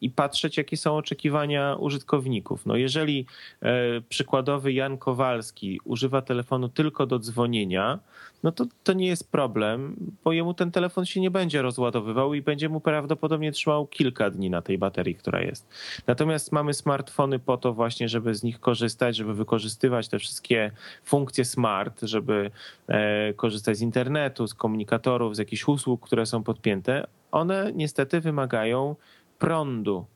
i 0.00 0.10
patrzeć, 0.10 0.56
jakie 0.56 0.76
są 0.76 0.96
oczekiwania 0.96 1.76
użytkowników. 1.80 2.66
No 2.66 2.76
jeżeli 2.76 3.26
e, 3.62 4.00
przykładowy 4.08 4.72
Jan 4.72 4.98
Kowalski 4.98 5.80
używa 5.84 6.22
telefonu 6.22 6.68
tylko 6.68 7.06
do 7.06 7.18
dzwonienia, 7.18 7.98
no 8.42 8.52
to 8.52 8.64
to 8.84 8.92
nie 8.92 9.06
jest 9.06 9.30
problem, 9.30 9.96
bo 10.24 10.32
jemu 10.32 10.54
ten 10.54 10.70
telefon 10.70 11.04
się 11.04 11.20
nie 11.20 11.30
będzie 11.30 11.62
rozładowywał 11.62 12.34
i 12.34 12.42
będzie 12.42 12.68
mu 12.68 12.80
prawdopodobnie 12.80 13.52
trzymał 13.52 13.86
kilka 13.86 14.30
dni 14.30 14.50
na 14.50 14.62
tej 14.62 14.78
baterii, 14.78 15.14
która 15.14 15.40
jest. 15.40 15.68
Natomiast 16.06 16.52
mamy 16.52 16.74
smartfony 16.74 17.38
po 17.38 17.56
to 17.56 17.72
właśnie, 17.72 18.08
żeby 18.08 18.34
z 18.34 18.42
nich 18.42 18.60
korzystać, 18.60 19.16
żeby 19.16 19.34
wykorzystywać 19.34 20.08
te 20.08 20.18
wszystkie 20.18 20.70
funkcje 21.04 21.44
smart, 21.44 22.00
żeby 22.02 22.50
e, 22.88 23.34
korzystać 23.34 23.76
z 23.76 23.80
internetu, 23.80 24.46
z 24.46 24.54
komunikatorów, 24.54 25.36
z 25.36 25.38
jakichś 25.38 25.68
usług, 25.68 26.06
które 26.06 26.26
są 26.26 26.42
podpięte. 26.42 27.06
One 27.32 27.72
niestety 27.74 28.20
wymagają 28.20 28.96
prądu. 29.38 30.06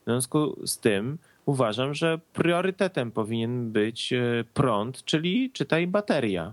W 0.00 0.04
związku 0.04 0.66
z 0.66 0.78
tym 0.78 1.18
uważam, 1.46 1.94
że 1.94 2.20
priorytetem 2.32 3.10
powinien 3.10 3.72
być 3.72 4.12
e, 4.12 4.44
prąd, 4.54 5.04
czyli 5.04 5.50
czytaj 5.52 5.86
bateria. 5.86 6.52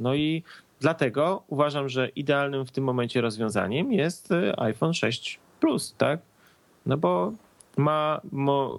No 0.00 0.14
i 0.14 0.42
dlatego 0.80 1.42
uważam, 1.48 1.88
że 1.88 2.08
idealnym 2.08 2.66
w 2.66 2.70
tym 2.70 2.84
momencie 2.84 3.20
rozwiązaniem 3.20 3.92
jest 3.92 4.32
e, 4.32 4.60
iPhone 4.60 4.94
6 4.94 5.40
Plus, 5.60 5.94
tak? 5.98 6.20
No 6.86 6.96
bo 6.96 7.32
ma, 7.76 8.20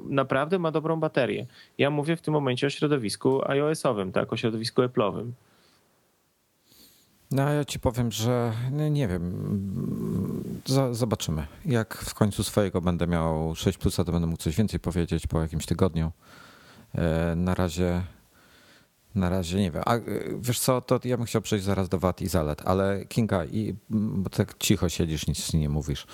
naprawdę 0.05 0.59
ma 0.59 0.71
dobrą 0.71 0.99
baterię. 0.99 1.45
Ja 1.77 1.89
mówię 1.89 2.15
w 2.15 2.21
tym 2.21 2.33
momencie 2.33 2.67
o 2.67 2.69
środowisku 2.69 3.49
iOS-owym, 3.49 4.11
tak? 4.11 4.33
O 4.33 4.37
środowisku 4.37 4.81
Apple'owym. 4.81 5.31
No 7.31 7.49
ja 7.53 7.65
ci 7.65 7.79
powiem, 7.79 8.11
że 8.11 8.53
nie 8.91 9.07
wiem. 9.07 9.33
zobaczymy. 10.91 11.47
Jak 11.65 11.97
w 11.97 12.13
końcu 12.13 12.43
swojego 12.43 12.81
będę 12.81 13.07
miał 13.07 13.55
6 13.55 13.77
plusa, 13.77 14.03
to 14.03 14.11
będę 14.11 14.27
mógł 14.27 14.41
coś 14.41 14.55
więcej 14.55 14.79
powiedzieć 14.79 15.27
po 15.27 15.41
jakimś 15.41 15.65
tygodniu. 15.65 16.11
E, 16.95 17.35
na 17.35 17.55
razie 17.55 18.01
na 19.15 19.29
razie 19.29 19.59
nie 19.59 19.71
wiem. 19.71 19.83
A 19.85 19.95
e, 19.95 20.01
wiesz 20.39 20.59
co, 20.59 20.81
to 20.81 20.99
ja 21.03 21.17
bym 21.17 21.25
chciał 21.25 21.41
przejść 21.41 21.65
zaraz 21.65 21.89
do 21.89 21.99
wad 21.99 22.21
i 22.21 22.27
zalet, 22.27 22.61
ale 22.65 23.05
Kinga, 23.05 23.45
i, 23.45 23.75
bo 23.89 24.29
tak 24.29 24.57
cicho 24.57 24.89
siedzisz, 24.89 25.27
nic 25.27 25.53
nie 25.53 25.69
mówisz. 25.69 26.07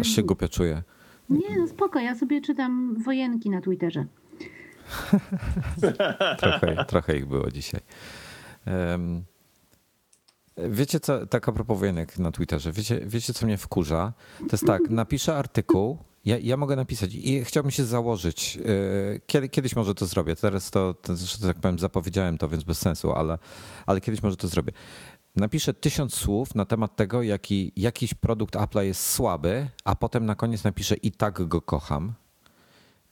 Aż 0.00 0.08
się 0.08 0.22
głupio 0.22 0.48
czuję. 0.48 0.82
Nie, 1.30 1.58
no 1.58 1.68
spoko, 1.68 1.98
ja 1.98 2.14
sobie 2.14 2.40
czytam 2.40 3.02
wojenki 3.02 3.50
na 3.50 3.60
Twitterze. 3.60 4.06
trochę, 6.40 6.84
trochę 6.88 7.16
ich 7.16 7.26
było 7.26 7.50
dzisiaj. 7.50 7.80
Um, 8.66 9.24
Wiecie 10.56 11.00
co, 11.00 11.26
tak 11.26 11.48
a 11.48 11.52
propos 11.52 11.78
wojenek 11.78 12.18
na 12.18 12.30
Twitterze, 12.30 12.72
wiecie, 12.72 13.00
wiecie 13.06 13.32
co 13.32 13.46
mnie 13.46 13.56
wkurza? 13.56 14.12
To 14.38 14.48
jest 14.52 14.66
tak, 14.66 14.90
napiszę 14.90 15.36
artykuł, 15.36 15.98
ja, 16.24 16.38
ja 16.38 16.56
mogę 16.56 16.76
napisać 16.76 17.14
i 17.14 17.44
chciałbym 17.44 17.70
się 17.70 17.84
założyć, 17.84 18.56
y, 18.56 19.20
kiedy, 19.26 19.48
kiedyś 19.48 19.76
może 19.76 19.94
to 19.94 20.06
zrobię, 20.06 20.36
teraz 20.36 20.70
to, 20.70 20.94
to, 20.94 21.16
że 21.16 21.38
tak 21.38 21.60
powiem, 21.60 21.78
zapowiedziałem 21.78 22.38
to, 22.38 22.48
więc 22.48 22.64
bez 22.64 22.78
sensu, 22.78 23.12
ale, 23.12 23.38
ale 23.86 24.00
kiedyś 24.00 24.22
może 24.22 24.36
to 24.36 24.48
zrobię. 24.48 24.72
Napiszę 25.36 25.74
tysiąc 25.74 26.14
słów 26.14 26.54
na 26.54 26.64
temat 26.64 26.96
tego, 26.96 27.22
jaki 27.22 27.72
jakiś 27.76 28.14
produkt 28.14 28.54
Apple'a 28.54 28.80
jest 28.80 29.10
słaby, 29.10 29.68
a 29.84 29.94
potem 29.94 30.26
na 30.26 30.34
koniec 30.34 30.64
napiszę 30.64 30.94
i 30.94 31.12
tak 31.12 31.48
go 31.48 31.62
kocham. 31.62 32.12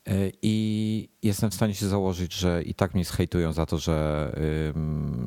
Y, 0.09 0.33
I 0.43 1.09
jestem 1.23 1.51
w 1.51 1.55
stanie 1.55 1.75
się 1.75 1.89
założyć, 1.89 2.35
że 2.35 2.63
i 2.63 2.75
tak 2.75 2.95
mnie 2.95 3.05
zhejtują 3.05 3.53
za 3.53 3.67
to, 3.67 3.79
że, 3.79 4.33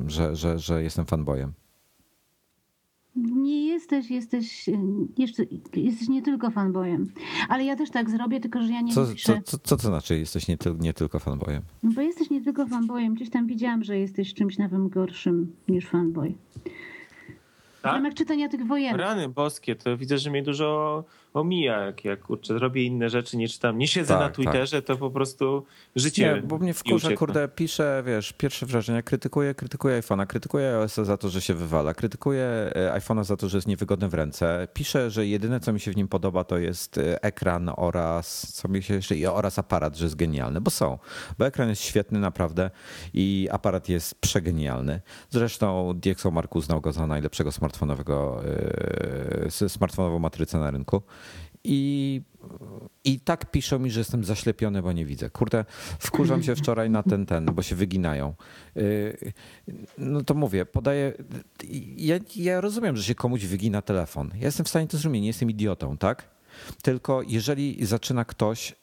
że, 0.06 0.36
że, 0.36 0.58
że 0.58 0.82
jestem 0.82 1.06
fanboyem. 1.06 1.52
Nie 3.16 3.66
jesteś, 3.66 4.10
jesteś, 4.10 4.66
jeszcze, 5.18 5.42
jesteś 5.74 6.08
nie 6.08 6.22
tylko 6.22 6.50
fanboyem. 6.50 7.12
Ale 7.48 7.64
ja 7.64 7.76
też 7.76 7.90
tak 7.90 8.10
zrobię, 8.10 8.40
tylko 8.40 8.62
że 8.62 8.72
ja 8.72 8.80
nie 8.80 8.92
co, 8.92 9.06
co, 9.06 9.32
co, 9.44 9.58
co 9.58 9.76
to 9.76 9.82
znaczy 9.82 10.18
jesteś 10.18 10.48
nie, 10.48 10.56
nie 10.78 10.94
tylko 10.94 11.18
fanboyem? 11.18 11.62
No 11.82 11.90
bo 11.94 12.00
jesteś 12.00 12.30
nie 12.30 12.40
tylko 12.40 12.66
fanboyem. 12.66 13.14
Gdzieś 13.14 13.30
tam 13.30 13.46
widziałam, 13.46 13.84
że 13.84 13.98
jesteś 13.98 14.34
czymś 14.34 14.58
nowym 14.58 14.88
gorszym 14.88 15.52
niż 15.68 15.86
fanboy. 15.86 16.34
Tak? 17.82 17.92
W 17.92 17.96
ramach 17.96 18.14
czytania 18.14 18.48
tych 18.48 18.66
wojen. 18.66 18.96
Rany 18.96 19.28
boskie, 19.28 19.76
to 19.76 19.96
widzę, 19.96 20.18
że 20.18 20.30
mnie 20.30 20.42
dużo 20.42 21.04
omija, 21.36 21.80
jak, 21.80 22.04
jak 22.04 22.20
kurczę, 22.20 22.58
robię 22.58 22.84
inne 22.84 23.10
rzeczy, 23.10 23.36
nie 23.36 23.48
czytam, 23.48 23.78
nie 23.78 23.88
siedzę 23.88 24.14
tak, 24.14 24.20
na 24.20 24.30
Twitterze, 24.30 24.82
tak. 24.82 24.86
to 24.86 24.96
po 24.96 25.10
prostu 25.10 25.66
życie 25.96 26.34
Nie, 26.34 26.42
bo 26.42 26.58
mnie 26.58 26.74
wkurza, 26.74 27.12
kurde, 27.12 27.48
piszę, 27.48 28.02
wiesz, 28.06 28.32
pierwsze 28.32 28.66
wrażenia, 28.66 29.02
krytykuję, 29.02 29.54
krytykuję 29.54 30.00
iPhone'a, 30.00 30.26
krytykuję 30.26 30.68
iOS 30.68 30.94
za 30.94 31.16
to, 31.16 31.28
że 31.28 31.40
się 31.40 31.54
wywala, 31.54 31.94
krytykuję 31.94 32.44
e, 32.44 33.00
iPhone'a 33.00 33.24
za 33.24 33.36
to, 33.36 33.48
że 33.48 33.56
jest 33.56 33.66
niewygodny 33.68 34.08
w 34.08 34.14
ręce, 34.14 34.68
piszę, 34.74 35.10
że 35.10 35.26
jedyne, 35.26 35.60
co 35.60 35.72
mi 35.72 35.80
się 35.80 35.90
w 35.90 35.96
nim 35.96 36.08
podoba, 36.08 36.44
to 36.44 36.58
jest 36.58 36.98
e, 36.98 37.24
ekran 37.24 37.70
oraz, 37.76 38.52
co 38.54 38.68
mi 38.68 38.82
się 38.82 38.94
jeszcze, 38.94 39.32
oraz 39.32 39.58
aparat, 39.58 39.96
że 39.96 40.04
jest 40.04 40.16
genialny, 40.16 40.60
bo 40.60 40.70
są, 40.70 40.98
bo 41.38 41.46
ekran 41.46 41.68
jest 41.68 41.82
świetny 41.82 42.18
naprawdę 42.18 42.70
i 43.14 43.48
aparat 43.50 43.88
jest 43.88 44.20
przegenialny. 44.20 45.00
Zresztą 45.30 45.92
DxO 45.94 46.30
Mark 46.30 46.56
uznał 46.56 46.80
go 46.80 46.92
za 46.92 47.06
najlepszego 47.06 47.52
smartfonowego, 47.52 48.42
e, 49.46 49.68
smartfonową 49.68 50.18
matrycę 50.18 50.58
na 50.58 50.70
rynku. 50.70 51.02
I, 51.68 52.22
I 53.04 53.20
tak 53.20 53.50
piszą 53.50 53.78
mi, 53.78 53.90
że 53.90 54.00
jestem 54.00 54.24
zaślepiony, 54.24 54.82
bo 54.82 54.92
nie 54.92 55.04
widzę. 55.04 55.30
Kurde, 55.30 55.64
wkurzam 55.98 56.42
się 56.42 56.56
wczoraj 56.56 56.90
na 56.90 57.02
ten, 57.02 57.26
ten, 57.26 57.44
bo 57.44 57.62
się 57.62 57.76
wyginają. 57.76 58.34
Y, 58.76 59.32
no 59.98 60.22
to 60.22 60.34
mówię, 60.34 60.66
podaję. 60.66 61.12
Ja, 61.96 62.16
ja 62.36 62.60
rozumiem, 62.60 62.96
że 62.96 63.02
się 63.02 63.14
komuś 63.14 63.44
wygina 63.44 63.82
telefon. 63.82 64.30
Ja 64.34 64.46
jestem 64.46 64.66
w 64.66 64.68
stanie 64.68 64.86
to 64.86 64.96
zrozumieć, 64.96 65.20
nie 65.20 65.26
jestem 65.26 65.50
idiotą, 65.50 65.98
tak? 65.98 66.28
Tylko 66.82 67.22
jeżeli 67.22 67.86
zaczyna 67.86 68.24
ktoś 68.24 68.74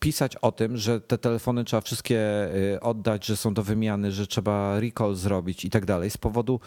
pisać 0.00 0.36
o 0.36 0.52
tym, 0.52 0.76
że 0.76 1.00
te 1.00 1.18
telefony 1.18 1.64
trzeba 1.64 1.80
wszystkie 1.80 2.48
y, 2.74 2.80
oddać, 2.80 3.26
że 3.26 3.36
są 3.36 3.54
do 3.54 3.62
wymiany, 3.62 4.12
że 4.12 4.26
trzeba 4.26 4.80
recall 4.80 5.14
zrobić 5.14 5.64
i 5.64 5.70
tak 5.70 5.84
dalej, 5.84 6.10
z 6.10 6.16
powodu 6.16 6.60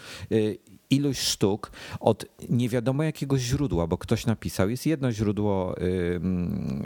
ilość 0.90 1.20
sztuk 1.20 1.72
od 2.00 2.26
nie 2.50 2.70
wiadomo 2.70 3.04
jakiego 3.04 3.38
źródła, 3.38 3.88
bo 3.88 3.98
ktoś 3.98 4.26
napisał. 4.26 4.70
Jest 4.70 4.86
jedno 4.86 5.12
źródło, 5.12 5.76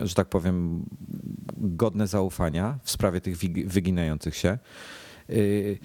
że 0.02 0.16
tak 0.16 0.30
powiem, 0.30 0.86
godne 1.58 2.08
zaufania 2.08 2.80
w 2.84 2.92
sprawie 2.92 3.22
tych 3.22 3.38
wyginających 3.66 4.36
się. 4.36 4.58
Y, 5.30 5.80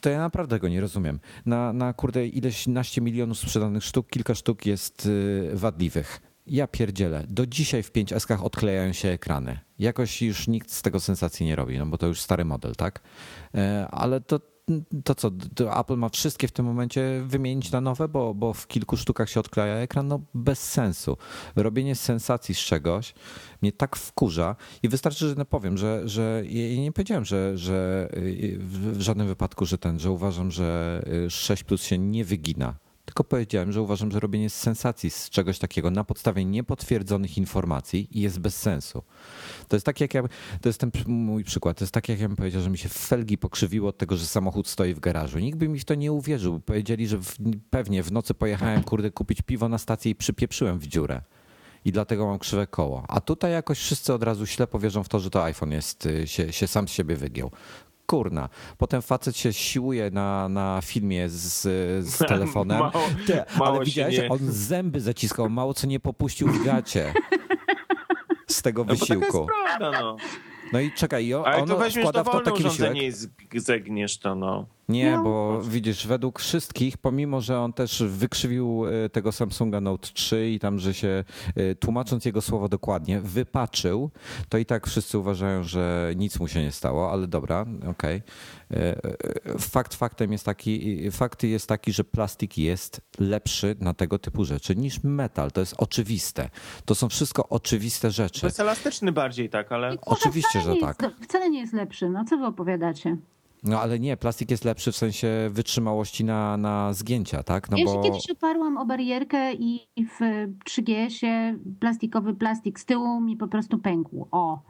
to 0.00 0.10
ja 0.10 0.18
naprawdę 0.18 0.58
go 0.58 0.68
nie 0.68 0.80
rozumiem. 0.80 1.20
Na, 1.46 1.72
na 1.72 1.92
kurde 1.92 2.26
ileś 2.26 2.66
naście 2.66 3.00
milionów 3.00 3.38
sprzedanych 3.38 3.84
sztuk, 3.84 4.08
kilka 4.10 4.34
sztuk 4.34 4.66
jest 4.66 5.06
y, 5.06 5.50
wadliwych. 5.54 6.20
Ja 6.46 6.66
pierdzielę. 6.66 7.24
Do 7.28 7.46
dzisiaj 7.46 7.82
w 7.82 7.92
5S 7.92 8.42
odklejają 8.42 8.92
się 8.92 9.08
ekrany. 9.08 9.58
Jakoś 9.78 10.22
już 10.22 10.48
nikt 10.48 10.70
z 10.72 10.82
tego 10.82 11.00
sensacji 11.00 11.46
nie 11.46 11.56
robi, 11.56 11.78
no 11.78 11.86
bo 11.86 11.98
to 11.98 12.06
już 12.06 12.20
stary 12.20 12.44
model, 12.44 12.74
tak? 12.74 13.02
E, 13.54 13.88
ale 13.90 14.20
to 14.20 14.40
to 15.04 15.14
co, 15.14 15.30
to 15.54 15.80
Apple 15.80 15.96
ma 15.96 16.08
wszystkie 16.08 16.48
w 16.48 16.52
tym 16.52 16.66
momencie 16.66 17.22
wymienić 17.26 17.70
na 17.70 17.80
nowe, 17.80 18.08
bo, 18.08 18.34
bo 18.34 18.52
w 18.52 18.66
kilku 18.66 18.96
sztukach 18.96 19.30
się 19.30 19.40
odkleja 19.40 19.74
ekran, 19.74 20.08
no 20.08 20.20
bez 20.34 20.70
sensu. 20.70 21.16
Robienie 21.56 21.94
sensacji 21.94 22.54
z 22.54 22.58
czegoś 22.58 23.14
mnie 23.62 23.72
tak 23.72 23.96
wkurza 23.96 24.56
i 24.82 24.88
wystarczy, 24.88 25.28
że 25.28 25.44
powiem, 25.44 25.78
że, 25.78 26.08
że 26.08 26.42
ja 26.48 26.82
nie 26.82 26.92
powiedziałem, 26.92 27.24
że, 27.24 27.58
że 27.58 28.08
w 28.58 29.00
żadnym 29.00 29.26
wypadku, 29.26 29.66
że 29.66 29.78
ten, 29.78 29.98
że 29.98 30.10
uważam, 30.10 30.50
że 30.50 31.02
6 31.28 31.64
Plus 31.64 31.82
się 31.82 31.98
nie 31.98 32.24
wygina 32.24 32.74
tylko 33.06 33.24
powiedziałem, 33.24 33.72
że 33.72 33.82
uważam, 33.82 34.10
że 34.10 34.20
robienie 34.20 34.50
sensacji 34.50 35.10
z 35.10 35.30
czegoś 35.30 35.58
takiego 35.58 35.90
na 35.90 36.04
podstawie 36.04 36.44
niepotwierdzonych 36.44 37.38
informacji 37.38 38.08
jest 38.10 38.38
bez 38.38 38.56
sensu. 38.56 39.02
To 39.68 39.76
jest 39.76 39.86
tak 39.86 40.00
jak 40.00 40.14
ja, 40.14 40.22
to 40.60 40.68
jest 40.68 40.80
ten 40.80 40.90
mój 41.06 41.44
przykład, 41.44 41.78
to 41.78 41.84
jest 41.84 41.94
tak 41.94 42.08
jak 42.08 42.20
ja 42.20 42.28
bym 42.28 42.36
powiedział, 42.36 42.62
że 42.62 42.70
mi 42.70 42.78
się 42.78 42.88
felgi 42.88 43.38
pokrzywiło 43.38 43.88
od 43.88 43.98
tego, 43.98 44.16
że 44.16 44.26
samochód 44.26 44.68
stoi 44.68 44.94
w 44.94 45.00
garażu. 45.00 45.38
Nikt 45.38 45.58
by 45.58 45.68
mi 45.68 45.78
w 45.78 45.84
to 45.84 45.94
nie 45.94 46.12
uwierzył. 46.12 46.60
Powiedzieli, 46.60 47.08
że 47.08 47.18
w, 47.18 47.36
pewnie 47.70 48.02
w 48.02 48.12
nocy 48.12 48.34
pojechałem, 48.34 48.82
kurde, 48.82 49.10
kupić 49.10 49.42
piwo 49.42 49.68
na 49.68 49.78
stację 49.78 50.10
i 50.10 50.14
przypieprzyłem 50.14 50.78
w 50.78 50.86
dziurę 50.86 51.22
i 51.86 51.92
dlatego 51.92 52.26
mam 52.26 52.38
krzywe 52.38 52.66
koło. 52.66 53.04
A 53.08 53.20
tutaj 53.20 53.52
jakoś 53.52 53.78
wszyscy 53.78 54.14
od 54.14 54.22
razu 54.22 54.46
ślepo 54.46 54.78
wierzą 54.78 55.02
w 55.02 55.08
to, 55.08 55.20
że 55.20 55.30
to 55.30 55.44
iPhone 55.44 55.72
jest, 55.72 56.06
y, 56.06 56.26
się, 56.26 56.52
się 56.52 56.66
sam 56.66 56.88
z 56.88 56.90
siebie 56.90 57.16
wygiął 57.16 57.50
kurna. 58.06 58.48
Potem 58.78 59.02
facet 59.02 59.36
się 59.36 59.52
siłuje 59.52 60.10
na, 60.10 60.48
na 60.48 60.80
filmie 60.84 61.28
z, 61.28 61.62
z 62.08 62.18
telefonem. 62.28 62.78
mało, 62.78 62.92
Te, 63.26 63.44
mało 63.58 63.76
ale 63.76 63.84
widziałeś, 63.84 64.18
nie... 64.18 64.28
on 64.28 64.38
zęby 64.42 65.00
zaciskał, 65.00 65.50
mało 65.50 65.74
co 65.74 65.86
nie 65.86 66.00
popuścił 66.00 66.48
w 66.48 66.64
gacie 66.64 67.12
z 68.46 68.62
tego 68.62 68.84
no 68.84 68.94
wysiłku. 68.94 69.38
No, 69.38 69.46
prawda, 69.78 70.00
no. 70.00 70.16
no 70.72 70.80
i 70.80 70.92
czekaj, 70.92 71.34
on 71.34 71.68
wkłada 71.90 72.24
w 72.24 72.30
to 72.30 72.40
taki 72.40 72.62
wysiłek. 72.62 72.96
i 73.54 73.60
zegniesz 73.60 74.18
to, 74.18 74.34
no. 74.34 74.75
Nie, 74.88 75.16
no. 75.16 75.22
bo 75.22 75.62
widzisz, 75.62 76.06
według 76.06 76.40
wszystkich, 76.40 76.98
pomimo, 76.98 77.40
że 77.40 77.60
on 77.60 77.72
też 77.72 78.02
wykrzywił 78.02 78.84
e, 78.86 79.08
tego 79.08 79.32
Samsunga 79.32 79.80
Note 79.80 80.08
3 80.12 80.50
i 80.50 80.58
tam, 80.58 80.78
że 80.78 80.94
się 80.94 81.24
e, 81.56 81.74
tłumacząc 81.74 82.24
jego 82.24 82.40
słowo 82.40 82.68
dokładnie, 82.68 83.20
wypaczył, 83.20 84.10
to 84.48 84.58
i 84.58 84.66
tak 84.66 84.86
wszyscy 84.86 85.18
uważają, 85.18 85.62
że 85.62 86.12
nic 86.16 86.40
mu 86.40 86.48
się 86.48 86.62
nie 86.62 86.72
stało, 86.72 87.12
ale 87.12 87.26
dobra, 87.26 87.66
okej. 87.90 88.22
Okay. 88.70 88.78
E, 88.80 89.58
fakt 89.58 89.94
faktem 89.94 90.32
jest 90.32 90.44
taki, 90.44 91.10
fakt 91.10 91.42
jest 91.42 91.68
taki, 91.68 91.92
że 91.92 92.04
plastik 92.04 92.58
jest 92.58 93.00
lepszy 93.18 93.76
na 93.80 93.94
tego 93.94 94.18
typu 94.18 94.44
rzeczy 94.44 94.76
niż 94.76 95.02
metal. 95.02 95.52
To 95.52 95.60
jest 95.60 95.74
oczywiste. 95.78 96.50
To 96.84 96.94
są 96.94 97.08
wszystko 97.08 97.48
oczywiste 97.48 98.10
rzeczy. 98.10 98.40
To 98.40 98.46
jest 98.46 98.60
elastyczny 98.60 99.12
bardziej, 99.12 99.50
tak, 99.50 99.72
ale... 99.72 99.96
Oczywiście, 100.02 100.60
że 100.60 100.76
tak. 100.76 101.02
Jest, 101.02 101.14
wcale 101.24 101.50
nie 101.50 101.60
jest 101.60 101.72
lepszy. 101.72 102.08
No 102.08 102.24
co 102.24 102.36
wy 102.36 102.46
opowiadacie? 102.46 103.16
No 103.66 103.80
ale 103.80 103.98
nie, 103.98 104.16
plastik 104.16 104.50
jest 104.50 104.64
lepszy 104.64 104.92
w 104.92 104.96
sensie 104.96 105.28
wytrzymałości 105.50 106.24
na, 106.24 106.56
na 106.56 106.92
zgięcia, 106.92 107.42
tak? 107.42 107.70
No 107.70 107.78
ja 107.78 107.84
bo... 107.84 107.92
się 107.92 108.02
kiedyś 108.02 108.30
oparłam 108.30 108.76
o 108.76 108.86
barierkę 108.86 109.52
i 109.52 109.88
w 109.96 110.20
3GS-ie 110.70 111.58
plastikowy 111.80 112.34
plastik 112.34 112.80
z 112.80 112.84
tyłu 112.84 113.20
mi 113.20 113.36
po 113.36 113.48
prostu 113.48 113.78
pękł. 113.78 114.28
O. 114.30 114.62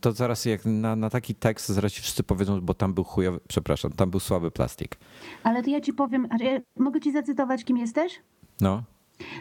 To 0.00 0.12
zaraz 0.12 0.44
jak 0.44 0.64
na, 0.64 0.96
na 0.96 1.10
taki 1.10 1.34
tekst 1.34 1.68
zaraz 1.68 1.92
ci 1.92 2.02
wszyscy 2.02 2.22
powiedzą, 2.22 2.60
bo 2.60 2.74
tam 2.74 2.94
był 2.94 3.04
chujowy, 3.04 3.40
przepraszam, 3.48 3.92
tam 3.92 4.10
był 4.10 4.20
słaby 4.20 4.50
plastik. 4.50 4.98
Ale 5.42 5.62
to 5.62 5.70
ja 5.70 5.80
ci 5.80 5.92
powiem, 5.92 6.28
mogę 6.76 7.00
ci 7.00 7.12
zacytować, 7.12 7.64
kim 7.64 7.76
jesteś? 7.76 8.20
No. 8.60 8.82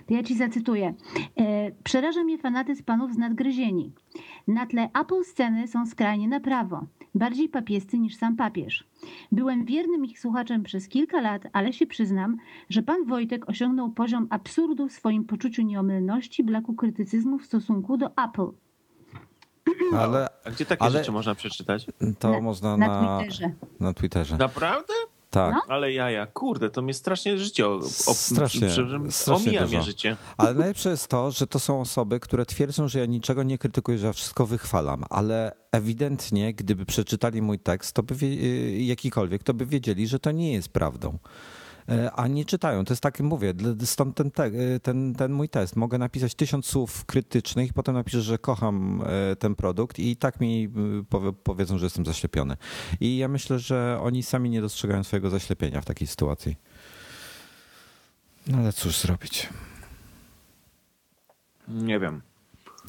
To 0.07 0.13
ja 0.13 0.23
ci 0.23 0.37
zacytuję. 0.37 0.93
E, 1.37 1.71
przeraża 1.83 2.23
mnie 2.23 2.37
fanatyzm 2.37 2.83
panów 2.83 3.13
z 3.13 3.17
nadgryzieni. 3.17 3.91
Na 4.47 4.65
tle 4.65 4.89
Apple 5.01 5.23
sceny 5.23 5.67
są 5.67 5.85
skrajnie 5.85 6.27
na 6.27 6.39
prawo 6.39 6.85
bardziej 7.15 7.49
papiescy 7.49 7.99
niż 7.99 8.15
sam 8.15 8.35
papież. 8.35 8.83
Byłem 9.31 9.65
wiernym 9.65 10.05
ich 10.05 10.19
słuchaczem 10.19 10.63
przez 10.63 10.87
kilka 10.87 11.21
lat, 11.21 11.41
ale 11.53 11.73
się 11.73 11.87
przyznam, 11.87 12.37
że 12.69 12.83
pan 12.83 13.05
Wojtek 13.05 13.49
osiągnął 13.49 13.89
poziom 13.89 14.27
absurdu 14.29 14.87
w 14.87 14.91
swoim 14.91 15.25
poczuciu 15.25 15.61
nieomylności, 15.61 16.43
braku 16.43 16.73
krytycyzmu 16.73 17.39
w 17.39 17.45
stosunku 17.45 17.97
do 17.97 18.07
Apple. 18.07 18.51
Ale, 19.93 20.27
A 20.45 20.51
gdzie 20.51 20.65
takie 20.65 20.83
ale, 20.83 20.91
rzeczy 20.91 21.11
można 21.11 21.35
przeczytać? 21.35 21.87
To 22.19 22.31
na, 22.31 22.41
można 22.41 22.77
na, 22.77 22.87
na 22.87 23.19
Twitterze. 23.19 23.51
Na 23.79 23.93
Twitterze. 23.93 24.37
Naprawdę? 24.37 24.93
Tak. 25.29 25.53
No? 25.53 25.61
Ale 25.67 25.91
jaja, 25.93 26.25
kurde, 26.25 26.69
to 26.69 26.81
mnie 26.81 26.93
strasznie 26.93 27.37
życie 27.37 27.67
o, 27.67 27.75
o, 27.75 28.13
strasznie, 28.13 28.69
strasznie 29.09 29.49
omija 29.49 29.65
mnie 29.65 29.83
życie. 29.83 30.17
Ale 30.37 30.53
najlepsze 30.53 30.89
jest 30.89 31.07
to, 31.07 31.31
że 31.31 31.47
to 31.47 31.59
są 31.59 31.81
osoby, 31.81 32.19
które 32.19 32.45
twierdzą, 32.45 32.87
że 32.87 32.99
ja 32.99 33.05
niczego 33.05 33.43
nie 33.43 33.57
krytykuję, 33.57 33.97
że 33.97 34.07
ja 34.07 34.13
wszystko 34.13 34.45
wychwalam, 34.45 35.03
ale 35.09 35.51
ewidentnie, 35.71 36.53
gdyby 36.53 36.85
przeczytali 36.85 37.41
mój 37.41 37.59
tekst, 37.59 37.95
to 37.95 38.03
by 38.03 38.15
y, 38.25 38.27
jakikolwiek, 38.81 39.43
to 39.43 39.53
by 39.53 39.65
wiedzieli, 39.65 40.07
że 40.07 40.19
to 40.19 40.31
nie 40.31 40.53
jest 40.53 40.69
prawdą. 40.69 41.17
E, 41.89 42.11
a 42.11 42.27
nie 42.27 42.45
czytają. 42.45 42.85
To 42.85 42.93
jest 42.93 43.03
tak, 43.03 43.19
mówię, 43.19 43.53
stąd 43.83 44.15
ten, 44.15 44.31
te, 44.31 44.43
e, 44.43 44.79
ten, 44.79 45.15
ten 45.15 45.31
mój 45.31 45.49
test. 45.49 45.75
Mogę 45.75 45.97
napisać 45.97 46.35
tysiąc 46.35 46.65
słów 46.65 47.05
krytycznych, 47.05 47.73
potem 47.73 47.95
napiszę, 47.95 48.21
że 48.21 48.37
kocham 48.37 49.03
e, 49.05 49.35
ten 49.35 49.55
produkt 49.55 49.99
i 49.99 50.15
tak 50.15 50.39
mi 50.39 50.69
powiedzą, 51.43 51.77
że 51.77 51.85
jestem 51.85 52.05
zaślepiony. 52.05 52.57
I 52.99 53.17
ja 53.17 53.27
myślę, 53.27 53.59
że 53.59 53.99
oni 54.01 54.23
sami 54.23 54.49
nie 54.49 54.61
dostrzegają 54.61 55.03
swojego 55.03 55.29
zaślepienia 55.29 55.81
w 55.81 55.85
takiej 55.85 56.07
sytuacji. 56.07 56.55
No 58.47 58.57
ale 58.57 58.73
cóż 58.73 58.97
zrobić? 58.97 59.49
Nie 61.67 61.99
wiem. 61.99 62.21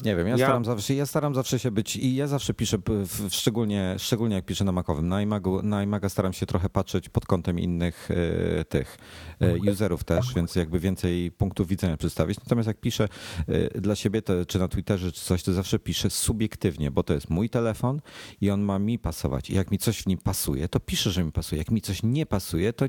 Nie 0.03 0.15
wiem, 0.15 0.27
ja, 0.27 0.37
ja, 0.37 0.45
Staram 0.45 0.65
zawsze, 0.65 0.95
ja 0.95 1.05
staram 1.05 1.35
zawsze 1.35 1.59
się 1.59 1.71
być 1.71 1.95
i 1.95 2.15
ja 2.15 2.27
zawsze 2.27 2.53
piszę, 2.53 2.77
w, 2.87 3.29
szczególnie, 3.29 3.95
szczególnie 3.97 4.35
jak 4.35 4.45
piszę 4.45 4.63
na 4.63 4.71
Macowym. 4.71 5.07
Na 5.07 5.21
iMagu, 5.21 5.61
na 5.61 5.83
iMaga 5.83 6.09
staram 6.09 6.33
się 6.33 6.45
trochę 6.45 6.69
patrzeć 6.69 7.09
pod 7.09 7.25
kątem 7.25 7.59
innych 7.59 8.11
y, 8.11 8.65
tych 8.65 8.97
y, 9.41 9.71
userów 9.71 10.03
też, 10.03 10.33
więc 10.33 10.55
jakby 10.55 10.79
więcej 10.79 11.31
punktów 11.31 11.67
widzenia 11.67 11.97
przedstawić. 11.97 12.39
Natomiast 12.39 12.67
jak 12.67 12.79
piszę 12.79 13.07
y, 13.49 13.81
dla 13.81 13.95
siebie, 13.95 14.21
to, 14.21 14.45
czy 14.45 14.59
na 14.59 14.67
Twitterze, 14.67 15.11
czy 15.11 15.21
coś, 15.21 15.43
to 15.43 15.53
zawsze 15.53 15.79
piszę 15.79 16.09
subiektywnie, 16.09 16.91
bo 16.91 17.03
to 17.03 17.13
jest 17.13 17.29
mój 17.29 17.49
telefon 17.49 18.01
i 18.41 18.51
on 18.51 18.61
ma 18.61 18.79
mi 18.79 18.99
pasować. 18.99 19.49
I 19.49 19.55
jak 19.55 19.71
mi 19.71 19.77
coś 19.77 20.01
w 20.01 20.07
nim 20.07 20.17
pasuje, 20.17 20.67
to 20.67 20.79
piszę, 20.79 21.11
że 21.11 21.23
mi 21.23 21.31
pasuje. 21.31 21.59
Jak 21.59 21.71
mi 21.71 21.81
coś 21.81 22.03
nie 22.03 22.25
pasuje, 22.25 22.73
to, 22.73 22.85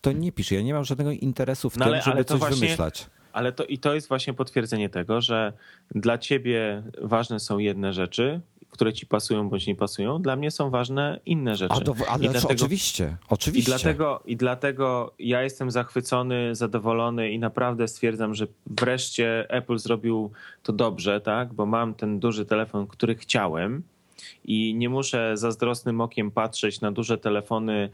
to 0.00 0.12
nie 0.12 0.32
piszę. 0.32 0.54
Ja 0.54 0.62
nie 0.62 0.74
mam 0.74 0.84
żadnego 0.84 1.10
interesu 1.10 1.70
w 1.70 1.76
no 1.76 1.84
tym, 1.84 1.94
ale, 1.94 2.02
żeby 2.02 2.14
ale 2.16 2.24
coś 2.24 2.38
właśnie... 2.38 2.60
wymyślać 2.60 3.06
ale 3.36 3.52
to 3.52 3.64
i 3.64 3.78
to 3.78 3.94
jest 3.94 4.08
właśnie 4.08 4.34
potwierdzenie 4.34 4.88
tego, 4.88 5.20
że 5.20 5.52
dla 5.94 6.18
ciebie 6.18 6.82
ważne 7.02 7.40
są 7.40 7.58
jedne 7.58 7.92
rzeczy, 7.92 8.40
które 8.70 8.92
ci 8.92 9.06
pasują 9.06 9.48
bądź 9.48 9.66
nie 9.66 9.74
pasują. 9.74 10.22
Dla 10.22 10.36
mnie 10.36 10.50
są 10.50 10.70
ważne 10.70 11.20
inne 11.26 11.56
rzeczy. 11.56 11.84
Do, 11.84 11.94
ale 12.08 12.28
dlatego, 12.28 12.48
oczywiście, 12.48 13.16
oczywiście. 13.28 13.72
I 13.72 13.74
dlatego, 13.74 14.22
I 14.26 14.36
dlatego 14.36 15.14
ja 15.18 15.42
jestem 15.42 15.70
zachwycony, 15.70 16.54
zadowolony 16.54 17.30
i 17.30 17.38
naprawdę 17.38 17.88
stwierdzam, 17.88 18.34
że 18.34 18.46
wreszcie 18.66 19.46
Apple 19.48 19.78
zrobił 19.78 20.30
to 20.62 20.72
dobrze, 20.72 21.20
tak? 21.20 21.54
Bo 21.54 21.66
mam 21.66 21.94
ten 21.94 22.20
duży 22.20 22.44
telefon, 22.46 22.86
który 22.86 23.14
chciałem 23.14 23.82
i 24.44 24.74
nie 24.74 24.88
muszę 24.88 25.36
zazdrosnym 25.36 26.00
okiem 26.00 26.30
patrzeć 26.30 26.80
na 26.80 26.92
duże 26.92 27.18
telefony 27.18 27.74
e, 27.82 27.88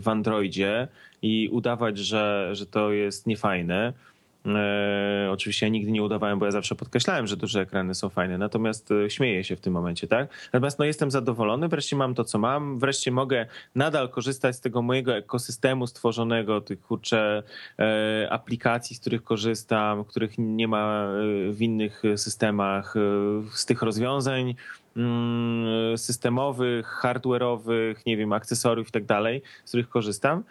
w, 0.00 0.08
Androidzie 0.08 0.88
i 1.22 1.48
udawać, 1.52 1.98
że, 1.98 2.50
że 2.52 2.66
to 2.66 2.92
jest 2.92 3.26
niefajne. 3.26 3.92
E, 4.46 5.28
oczywiście 5.30 5.66
ja 5.66 5.70
nigdy 5.70 5.92
nie 5.92 6.02
udawałem, 6.02 6.38
bo 6.38 6.44
ja 6.44 6.50
zawsze 6.50 6.74
podkreślałem, 6.74 7.26
że 7.26 7.36
duże 7.36 7.60
ekrany 7.60 7.94
są 7.94 8.08
fajne, 8.08 8.38
natomiast 8.38 8.90
e, 8.90 9.10
śmieję 9.10 9.44
się 9.44 9.56
w 9.56 9.60
tym 9.60 9.72
momencie, 9.72 10.06
tak? 10.06 10.28
Natomiast 10.52 10.78
no, 10.78 10.84
jestem 10.84 11.10
zadowolony, 11.10 11.68
wreszcie 11.68 11.96
mam 11.96 12.14
to, 12.14 12.24
co 12.24 12.38
mam, 12.38 12.78
wreszcie 12.78 13.10
mogę 13.10 13.46
nadal 13.74 14.08
korzystać 14.08 14.56
z 14.56 14.60
tego 14.60 14.82
mojego 14.82 15.16
ekosystemu 15.16 15.86
stworzonego, 15.86 16.60
tych 16.60 16.80
kurczę 16.80 17.42
e, 17.78 18.28
aplikacji, 18.30 18.96
z 18.96 19.00
których 19.00 19.22
korzystam, 19.22 20.04
których 20.04 20.38
nie 20.38 20.68
ma 20.68 21.04
e, 21.04 21.52
w 21.52 21.62
innych 21.62 22.02
systemach, 22.16 22.94
e, 22.96 23.00
z 23.50 23.66
tych 23.66 23.82
rozwiązań 23.82 24.54
mm, 24.96 25.98
systemowych, 25.98 27.00
hardware'owych, 27.02 27.94
nie 28.06 28.16
wiem, 28.16 28.32
akcesoriów 28.32 28.88
i 28.88 28.92
tak 28.92 29.04
dalej, 29.04 29.42
z 29.64 29.68
których 29.68 29.88
korzystam 29.88 30.42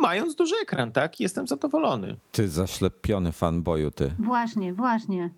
mając 0.00 0.34
duży 0.34 0.54
ekran, 0.62 0.92
tak? 0.92 1.20
Jestem 1.20 1.46
zadowolony. 1.46 2.16
Ty 2.32 2.48
zaślepiony 2.48 3.32
fanboyu, 3.32 3.90
ty. 3.90 4.14
Właśnie, 4.18 4.74
właśnie. 4.74 5.30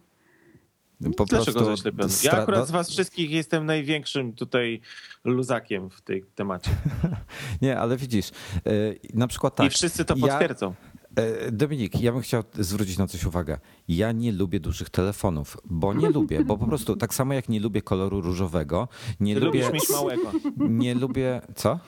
Po 1.17 1.25
Dlaczego 1.25 1.61
prostu 1.61 1.77
zaślepiony? 1.77 2.13
Ja 2.23 2.33
akurat 2.33 2.69
z 2.69 2.71
was 2.71 2.91
wszystkich 2.91 3.31
jestem 3.31 3.67
największym 3.67 4.33
tutaj 4.33 4.81
luzakiem 5.25 5.91
w 5.91 6.01
tej 6.01 6.25
temacie. 6.35 6.71
Nie, 7.63 7.79
ale 7.79 7.97
widzisz, 7.97 8.31
e, 8.31 8.71
na 9.15 9.27
przykład 9.27 9.55
tak. 9.57 9.67
I 9.67 9.71
wszyscy 9.71 10.05
to 10.05 10.17
potwierdzą. 10.17 10.75
Ja... 11.17 11.23
E, 11.23 11.53
Dominik, 11.53 12.01
ja 12.01 12.13
bym 12.13 12.21
chciał 12.21 12.43
zwrócić 12.55 12.99
na 12.99 13.07
coś 13.07 13.25
uwagę. 13.25 13.59
Ja 13.89 14.13
nie 14.13 14.33
lubię 14.33 14.61
dużych 14.61 14.91
telefonów, 14.91 15.57
bo 15.65 15.95
nie 15.95 16.11
lubię, 16.19 16.45
bo 16.45 16.59
po 16.59 16.67
prostu 16.67 16.97
tak 16.97 17.15
samo 17.15 17.35
jak 17.35 17.49
nie 17.49 17.61
lubię 17.61 17.83
koloru 17.83 18.21
różowego, 18.21 18.89
nie 19.21 19.35
Ty 19.35 19.41
lubię. 19.41 19.59
Lubisz 19.67 19.73
mieć 19.73 19.91
małego. 19.91 20.33
Nie 20.83 20.95
lubię. 20.95 21.41
Co? 21.55 21.79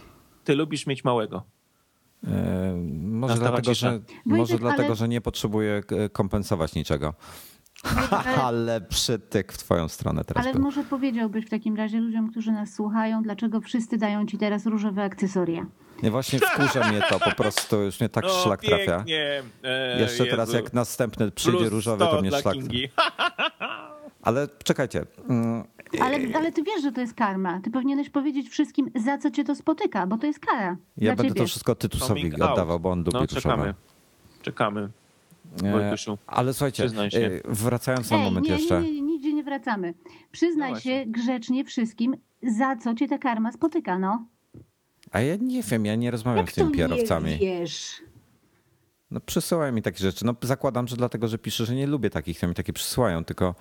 Ty 0.44 0.54
lubisz 0.54 0.86
mieć 0.86 1.04
małego. 1.04 1.42
E, 2.26 2.74
może 3.02 3.34
dlatego, 3.34 3.74
że, 3.74 4.00
może 4.24 4.58
dlatego 4.58 4.86
ale... 4.86 4.96
że 4.96 5.08
nie 5.08 5.20
potrzebuję 5.20 5.82
e, 5.90 6.08
kompensować 6.08 6.74
niczego. 6.74 7.14
Ale 8.42 8.80
przytyk 8.80 9.52
w 9.52 9.58
twoją 9.58 9.88
stronę 9.88 10.24
teraz. 10.24 10.44
Ale 10.44 10.52
był. 10.52 10.62
może 10.62 10.84
powiedziałbyś 10.84 11.46
w 11.46 11.50
takim 11.50 11.76
razie 11.76 12.00
ludziom, 12.00 12.30
którzy 12.30 12.52
nas 12.52 12.74
słuchają, 12.74 13.22
dlaczego 13.22 13.60
wszyscy 13.60 13.98
dają 13.98 14.26
ci 14.26 14.38
teraz 14.38 14.66
różowe 14.66 15.02
akcesoria? 15.02 15.66
Nie, 16.02 16.10
właśnie 16.10 16.38
wkurza 16.38 16.88
mnie 16.88 17.02
to, 17.08 17.20
po 17.20 17.30
prostu 17.30 17.82
już 17.82 18.00
mnie 18.00 18.08
tak 18.08 18.24
szlak 18.42 18.60
trafia. 18.60 19.04
E, 19.62 20.00
Jeszcze 20.00 20.24
Jezu. 20.24 20.30
teraz 20.30 20.52
jak 20.52 20.72
następny 20.72 21.30
przyjdzie 21.30 21.58
Plus 21.58 21.70
różowy, 21.70 22.04
to 22.04 22.20
mnie 22.20 22.30
szlak 22.30 22.56
Ale 24.22 24.48
czekajcie. 24.64 25.06
Ale, 26.00 26.18
ale 26.34 26.52
ty 26.52 26.62
wiesz, 26.62 26.82
że 26.82 26.92
to 26.92 27.00
jest 27.00 27.14
karma. 27.14 27.60
Ty 27.60 27.70
powinieneś 27.70 28.10
powiedzieć 28.10 28.48
wszystkim, 28.48 28.90
za 28.94 29.18
co 29.18 29.30
cię 29.30 29.44
to 29.44 29.54
spotyka, 29.54 30.06
bo 30.06 30.18
to 30.18 30.26
jest 30.26 30.40
kara. 30.40 30.76
Ja 30.96 31.10
będę 31.10 31.22
ciebie. 31.22 31.40
to 31.40 31.46
wszystko 31.46 31.74
Tytusowi 31.74 32.34
oddawał, 32.34 32.80
bo 32.80 32.90
on 32.90 32.98
lubi 32.98 33.12
no, 33.12 33.26
czekamy. 33.26 33.74
Czekamy. 34.42 34.88
E, 35.62 35.96
ale 36.26 36.54
słuchajcie, 36.54 36.84
e, 36.84 36.88
wracając 37.44 38.10
na 38.10 38.16
Ej, 38.16 38.24
moment 38.24 38.46
nie, 38.46 38.52
jeszcze. 38.52 38.82
Nie, 38.82 38.92
nie, 38.92 39.02
nigdzie 39.02 39.32
nie 39.32 39.42
wracamy. 39.42 39.94
Przyznaj 40.32 40.72
no 40.72 40.80
się 40.80 41.04
grzecznie 41.06 41.64
wszystkim, 41.64 42.16
za 42.42 42.76
co 42.76 42.94
cię 42.94 43.08
ta 43.08 43.18
karma 43.18 43.52
spotyka, 43.52 43.98
no. 43.98 44.26
A 45.10 45.20
ja 45.20 45.36
nie 45.40 45.62
wiem, 45.62 45.86
ja 45.86 45.94
nie 45.94 46.10
rozmawiam 46.10 46.38
Jak 46.38 46.52
z 46.52 46.54
tymi 46.54 46.72
kierowcami. 46.72 47.30
Nie 47.30 47.38
wiesz? 47.38 48.02
No 49.12 49.20
przysyłają 49.20 49.72
mi 49.72 49.82
takie 49.82 49.98
rzeczy. 49.98 50.26
No 50.26 50.34
zakładam, 50.42 50.88
że 50.88 50.96
dlatego, 50.96 51.28
że 51.28 51.38
piszę, 51.38 51.66
że 51.66 51.74
nie 51.74 51.86
lubię 51.86 52.10
takich, 52.10 52.40
to 52.40 52.48
mi 52.48 52.54
takie 52.54 52.72
przysyłają, 52.72 53.24
tylko... 53.24 53.54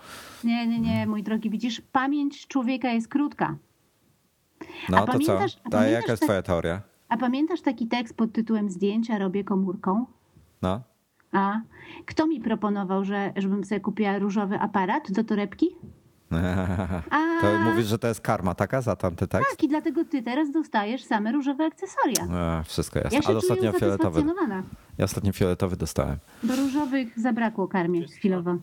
Nie, 0.43 0.67
nie, 0.67 0.79
nie, 0.79 1.07
mój 1.07 1.23
drogi, 1.23 1.49
widzisz, 1.49 1.81
pamięć 1.91 2.47
człowieka 2.47 2.89
jest 2.89 3.07
krótka. 3.07 3.55
No 4.89 4.97
a 4.97 5.05
to 5.07 5.19
co? 5.19 5.39
A, 5.73 5.77
a 5.77 5.87
jaka 5.87 6.11
jest 6.11 6.23
twoja 6.23 6.41
teoria? 6.41 6.81
A 7.09 7.17
pamiętasz 7.17 7.61
taki 7.61 7.87
tekst 7.87 8.17
pod 8.17 8.31
tytułem 8.31 8.69
Zdjęcia 8.69 9.17
robię 9.17 9.43
komórką? 9.43 10.05
No. 10.61 10.81
A 11.31 11.61
kto 12.05 12.27
mi 12.27 12.41
proponował, 12.41 13.05
że, 13.05 13.33
żebym 13.35 13.63
sobie 13.63 13.81
kupiła 13.81 14.19
różowy 14.19 14.59
aparat 14.59 15.11
do 15.11 15.23
torebki? 15.23 15.75
A... 17.09 17.41
To 17.41 17.59
mówisz, 17.59 17.85
że 17.85 17.99
to 17.99 18.07
jest 18.07 18.21
karma 18.21 18.55
taka 18.55 18.81
za 18.81 18.95
tamty 18.95 19.27
tekst? 19.27 19.49
Tak, 19.49 19.63
i 19.63 19.67
dlatego 19.67 20.05
ty 20.05 20.23
teraz 20.23 20.51
dostajesz 20.51 21.03
same 21.03 21.31
różowe 21.31 21.65
akcesoria. 21.65 22.37
A, 22.37 22.63
wszystko 22.63 22.99
jasne. 22.99 23.17
Ja 23.17 23.21
się 23.21 23.29
Ale 23.29 23.37
ostatnio 23.37 23.71
fioletowy. 23.71 24.23
Ja 24.97 25.05
ostatnio 25.05 25.33
fioletowy 25.33 25.77
dostałem. 25.77 26.17
Do 26.43 26.55
różowych 26.55 27.19
zabrakło 27.19 27.67
karmie 27.67 28.07
chwilowo. 28.07 28.57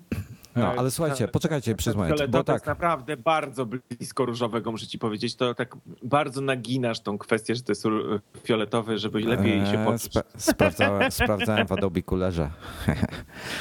No, 0.56 0.74
ale 0.76 0.90
słuchajcie, 0.90 1.28
poczekajcie 1.28 1.74
przez 1.74 1.96
moment. 1.96 2.30
Bo 2.30 2.44
tak. 2.44 2.54
jest 2.54 2.66
naprawdę 2.66 3.16
bardzo 3.16 3.66
blisko 3.66 4.24
różowego, 4.24 4.72
muszę 4.72 4.86
ci 4.86 4.98
powiedzieć. 4.98 5.36
To 5.36 5.54
tak 5.54 5.76
bardzo 6.02 6.40
naginasz 6.40 7.00
tą 7.00 7.18
kwestię, 7.18 7.54
że 7.54 7.62
to 7.62 7.72
jest 7.72 7.84
fioletowy, 8.44 8.98
żeby 8.98 9.20
lepiej 9.20 9.66
się 9.66 9.78
eee, 9.78 9.86
poczuć. 9.86 10.02
Spra 10.12 10.22
sprawdzałem, 10.36 11.10
sprawdzałem 11.10 11.66
w 11.66 11.72
Adobe 11.72 12.02
Coolerze. 12.02 12.50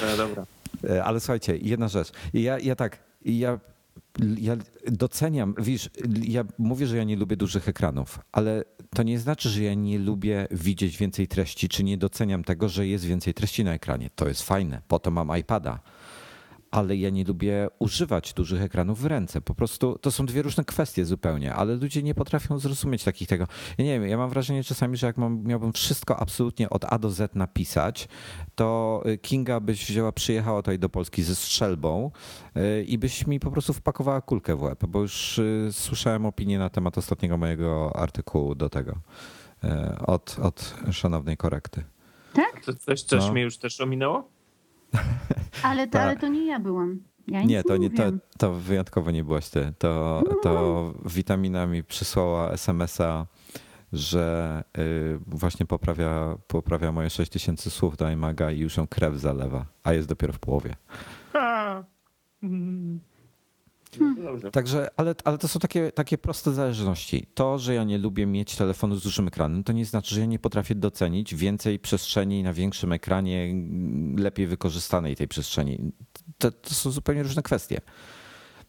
No, 0.01 0.17
dobra. 0.17 0.45
E, 0.89 1.03
ale 1.03 1.19
słuchajcie, 1.19 1.57
jedna 1.57 1.87
rzecz. 1.87 2.11
Ja, 2.33 2.59
ja 2.59 2.75
tak, 2.75 2.99
ja 3.25 3.59
ja 4.39 4.57
doceniam, 4.87 5.55
wiesz, 5.61 5.89
ja 6.23 6.43
mówię, 6.57 6.87
że 6.87 6.97
ja 6.97 7.03
nie 7.03 7.15
lubię 7.15 7.37
dużych 7.37 7.69
ekranów, 7.69 8.19
ale 8.31 8.63
to 8.95 9.03
nie 9.03 9.19
znaczy, 9.19 9.49
że 9.49 9.63
ja 9.63 9.73
nie 9.73 9.99
lubię 9.99 10.47
widzieć 10.51 10.97
więcej 10.97 11.27
treści, 11.27 11.69
czy 11.69 11.83
nie 11.83 11.97
doceniam 11.97 12.43
tego, 12.43 12.69
że 12.69 12.87
jest 12.87 13.05
więcej 13.05 13.33
treści 13.33 13.63
na 13.63 13.73
ekranie. 13.73 14.09
To 14.15 14.27
jest 14.27 14.43
fajne, 14.43 14.81
po 14.87 14.99
to 14.99 15.11
mam 15.11 15.37
iPada 15.37 15.79
ale 16.71 16.95
ja 16.95 17.09
nie 17.09 17.23
lubię 17.23 17.67
używać 17.79 18.33
dużych 18.33 18.61
ekranów 18.61 19.01
w 19.01 19.05
ręce. 19.05 19.41
Po 19.41 19.55
prostu 19.55 19.97
to 20.01 20.11
są 20.11 20.25
dwie 20.25 20.41
różne 20.41 20.65
kwestie 20.65 21.05
zupełnie, 21.05 21.53
ale 21.53 21.75
ludzie 21.75 22.03
nie 22.03 22.15
potrafią 22.15 22.59
zrozumieć 22.59 23.03
takich 23.03 23.27
tego. 23.27 23.47
Ja 23.77 23.85
nie 23.85 23.99
wiem, 23.99 24.09
ja 24.09 24.17
mam 24.17 24.29
wrażenie 24.29 24.63
czasami, 24.63 24.97
że 24.97 25.07
jak 25.07 25.17
mam, 25.17 25.43
miałbym 25.43 25.73
wszystko 25.73 26.19
absolutnie 26.19 26.69
od 26.69 26.85
A 26.85 26.99
do 26.99 27.09
Z 27.09 27.35
napisać, 27.35 28.07
to 28.55 29.03
y, 29.05 29.17
Kinga 29.17 29.59
byś 29.59 29.85
wzięła, 29.85 30.11
przyjechała 30.11 30.61
tutaj 30.61 30.79
do 30.79 30.89
Polski 30.89 31.23
ze 31.23 31.35
strzelbą 31.35 32.11
y, 32.57 32.83
i 32.83 32.97
byś 32.97 33.27
mi 33.27 33.39
po 33.39 33.51
prostu 33.51 33.73
wpakowała 33.73 34.21
kulkę 34.21 34.55
w 34.55 34.61
łeb, 34.61 34.85
bo 34.85 35.01
już 35.01 35.37
y, 35.37 35.69
słyszałem 35.71 36.25
opinię 36.25 36.59
na 36.59 36.69
temat 36.69 36.97
ostatniego 36.97 37.37
mojego 37.37 37.95
artykułu 37.95 38.55
do 38.55 38.69
tego 38.69 38.97
od, 40.07 40.39
od 40.39 40.75
szanownej 40.91 41.37
korekty. 41.37 41.83
Tak? 42.33 42.65
To 42.65 42.73
coś, 42.73 43.01
coś 43.01 43.25
no. 43.25 43.31
mnie 43.31 43.41
już 43.41 43.57
też 43.57 43.81
ominęło? 43.81 44.36
Ale 45.63 45.87
to, 45.87 45.93
tak. 45.93 46.01
ale 46.01 46.17
to 46.17 46.27
nie 46.27 46.45
ja 46.45 46.59
byłam. 46.59 46.99
Ja 47.27 47.43
nie, 47.43 47.63
to, 47.63 47.77
nie, 47.77 47.89
to, 47.89 48.03
to 48.37 48.53
wyjątkowo 48.53 49.11
nie 49.11 49.23
byłaś 49.23 49.49
ty. 49.49 49.73
To, 49.77 50.23
to 50.43 50.93
witamina 51.05 51.67
mi 51.67 51.83
przysłała 51.83 52.51
SMS-a, 52.51 53.25
że 53.93 54.63
y, 54.77 55.19
właśnie 55.27 55.65
poprawia, 55.65 56.37
poprawia 56.47 56.91
moje 56.91 57.09
6000 57.09 57.69
słów 57.69 57.97
do 57.97 58.09
iMaga 58.09 58.51
i 58.51 58.59
już 58.59 58.77
ją 58.77 58.87
krew 58.87 59.15
zalewa, 59.15 59.65
a 59.83 59.93
jest 59.93 60.07
dopiero 60.07 60.33
w 60.33 60.39
połowie. 60.39 60.75
Hmm. 63.97 64.51
Także, 64.51 64.87
ale, 64.97 65.15
ale 65.23 65.37
to 65.37 65.47
są 65.47 65.59
takie, 65.59 65.91
takie 65.91 66.17
proste 66.17 66.51
zależności. 66.51 67.27
To, 67.33 67.59
że 67.59 67.73
ja 67.73 67.83
nie 67.83 67.97
lubię 67.97 68.25
mieć 68.25 68.55
telefonu 68.55 68.95
z 68.95 69.03
dużym 69.03 69.27
ekranem, 69.27 69.63
to 69.63 69.73
nie 69.73 69.85
znaczy, 69.85 70.15
że 70.15 70.21
ja 70.21 70.27
nie 70.27 70.39
potrafię 70.39 70.75
docenić 70.75 71.35
więcej 71.35 71.79
przestrzeni 71.79 72.43
na 72.43 72.53
większym 72.53 72.91
ekranie, 72.91 73.55
lepiej 74.17 74.47
wykorzystanej 74.47 75.15
tej 75.15 75.27
przestrzeni. 75.27 75.91
To, 76.37 76.51
to 76.51 76.73
są 76.73 76.91
zupełnie 76.91 77.23
różne 77.23 77.41
kwestie. 77.41 77.81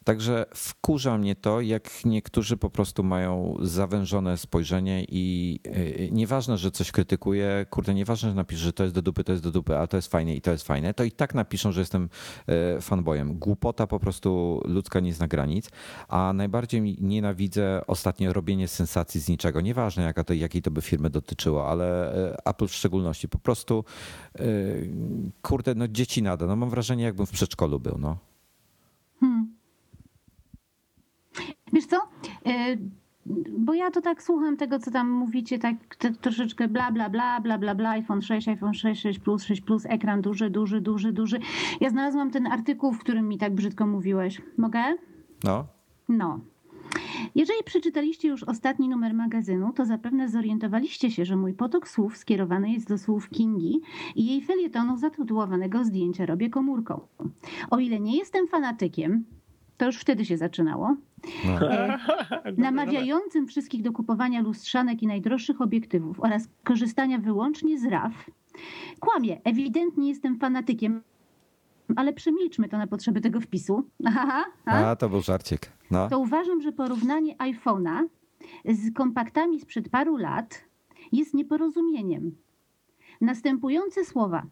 Także 0.09 0.47
wkurza 0.55 1.19
mnie 1.19 1.37
to, 1.37 1.61
jak 1.61 2.05
niektórzy 2.05 2.57
po 2.57 2.71
prostu 2.71 3.03
mają 3.03 3.57
zawężone 3.61 4.39
spojrzenie 4.39 5.05
i 5.09 5.59
yy, 5.65 6.11
nieważne, 6.13 6.59
że 6.59 6.71
coś 6.71 6.93
krytykuje, 6.93 7.67
kurde, 7.71 7.95
nieważne, 7.95 8.29
że 8.29 8.35
napisz, 8.35 8.59
że 8.59 8.73
to 8.73 8.83
jest 8.83 8.95
do 8.95 9.03
dupy, 9.03 9.25
to 9.25 9.33
jest 9.33 9.45
do 9.45 9.51
dupy, 9.51 9.79
a 9.79 9.87
to 9.87 9.97
jest 9.97 10.11
fajne 10.11 10.35
i 10.35 10.41
to 10.41 10.51
jest 10.51 10.67
fajne, 10.67 10.95
to 10.95 11.05
i 11.05 11.11
tak 11.11 11.35
napiszą, 11.35 11.73
że 11.73 11.81
jestem 11.81 12.09
yy, 12.47 12.81
fanboyem. 12.81 13.39
Głupota 13.39 13.87
po 13.87 14.01
prostu 14.01 14.61
ludzka 14.65 15.01
nie 15.01 15.15
zna 15.15 15.29
granic, 15.29 15.71
a 16.09 16.33
najbardziej 16.33 16.97
nienawidzę 17.01 17.83
ostatnio 17.87 18.33
robienie 18.33 18.69
sensacji 18.69 19.21
z 19.21 19.29
niczego. 19.29 19.61
Nieważne, 19.61 20.03
jaka 20.03 20.25
to, 20.25 20.35
jakiej 20.35 20.63
to 20.63 20.71
by 20.71 20.83
firmy 20.83 21.11
dotyczyło, 21.11 21.71
ale 21.71 22.13
Apple 22.45 22.67
w 22.67 22.75
szczególności. 22.75 23.29
Po 23.29 23.39
prostu 23.39 23.85
kurde, 25.43 25.75
no 25.75 25.89
dzieci 25.89 26.23
nada. 26.23 26.47
No 26.47 26.57
mam 26.57 26.71
wrażenie, 26.71 27.05
jakbym 27.05 27.27
w 27.27 27.31
przedszkolu 27.31 27.81
był, 27.81 27.99
no. 27.99 28.19
Hmm. 29.21 29.59
Wiesz 31.73 31.87
co? 31.87 31.97
E, 32.47 32.77
bo 33.59 33.75
ja 33.75 33.91
to 33.91 34.01
tak 34.01 34.23
słucham 34.23 34.57
tego, 34.57 34.79
co 34.79 34.91
tam 34.91 35.11
mówicie, 35.11 35.59
tak 35.59 35.77
troszeczkę 36.21 36.69
bla, 36.69 36.93
bla, 36.93 37.11
bla, 37.11 37.41
bla, 37.41 37.59
bla, 37.59 37.75
bla, 37.75 37.91
iPhone 37.91 38.23
6, 38.23 38.49
iPhone 38.49 38.75
6, 38.75 39.03
6 39.03 39.19
Plus, 39.19 39.45
6 39.45 39.61
Plus, 39.61 39.87
ekran 39.87 40.21
duży, 40.23 40.51
duży, 40.51 40.81
duży, 40.81 41.13
duży. 41.13 41.39
Ja 41.81 41.91
znalazłam 41.91 42.31
ten 42.31 42.47
artykuł, 42.47 42.93
w 42.93 42.99
którym 42.99 43.29
mi 43.29 43.39
tak 43.39 43.55
brzydko 43.55 43.87
mówiłeś. 43.87 44.43
Mogę? 44.57 44.81
No. 45.45 45.67
No. 46.09 46.41
Jeżeli 47.35 47.65
przeczytaliście 47.65 48.29
już 48.29 48.43
ostatni 48.43 48.89
numer 48.89 49.15
magazynu, 49.15 49.73
to 49.73 49.85
zapewne 49.85 50.29
zorientowaliście 50.29 51.11
się, 51.11 51.25
że 51.25 51.37
mój 51.37 51.55
potok 51.55 51.89
słów 51.89 52.17
skierowany 52.17 52.73
jest 52.73 52.89
do 52.89 52.99
słów 52.99 53.31
Kingi 53.31 53.81
i 54.17 54.27
jej 54.27 54.43
felietonu 54.43 54.97
zatytułowanego 54.97 55.85
Zdjęcia 55.85 56.27
robię 56.27 56.51
komórką. 56.51 57.01
O 57.71 57.79
ile 57.79 58.01
nie 58.01 58.17
jestem 58.17 58.49
fanatykiem, 58.49 59.25
to 59.79 59.87
już 59.87 59.97
wtedy 59.97 60.25
się 60.25 60.37
zaczynało. 60.37 60.97
No. 61.45 61.71
E, 61.71 61.99
namawiającym 62.57 63.47
wszystkich 63.47 63.83
do 63.83 63.93
kupowania 63.93 64.41
lustrzanek 64.41 65.03
i 65.03 65.07
najdroższych 65.07 65.61
obiektywów 65.61 66.21
oraz 66.21 66.49
korzystania 66.65 67.19
wyłącznie 67.19 67.79
z 67.79 67.85
RAW. 67.85 68.31
Kłamie, 69.01 69.41
ewidentnie 69.45 70.09
jestem 70.09 70.39
fanatykiem, 70.39 71.03
ale 71.97 72.13
przemilczmy 72.13 72.69
to 72.69 72.79
na 72.79 72.87
potrzeby 72.87 73.21
tego 73.21 73.41
wpisu. 73.41 73.85
Aha, 74.07 74.45
a? 74.65 74.91
a 74.91 74.97
to 74.97 75.09
był 75.09 75.21
żarcik. 75.21 75.73
No. 75.91 76.09
To 76.09 76.19
uważam, 76.19 76.63
że 76.63 76.73
porównanie 76.73 77.37
iPhone'a 77.37 78.05
z 78.65 78.95
kompaktami 78.95 79.61
sprzed 79.61 79.89
paru 79.89 80.17
lat 80.17 80.65
jest 81.13 81.35
nieporozumieniem. 81.35 82.33
Następujące 83.21 84.05
słowa. 84.05 84.43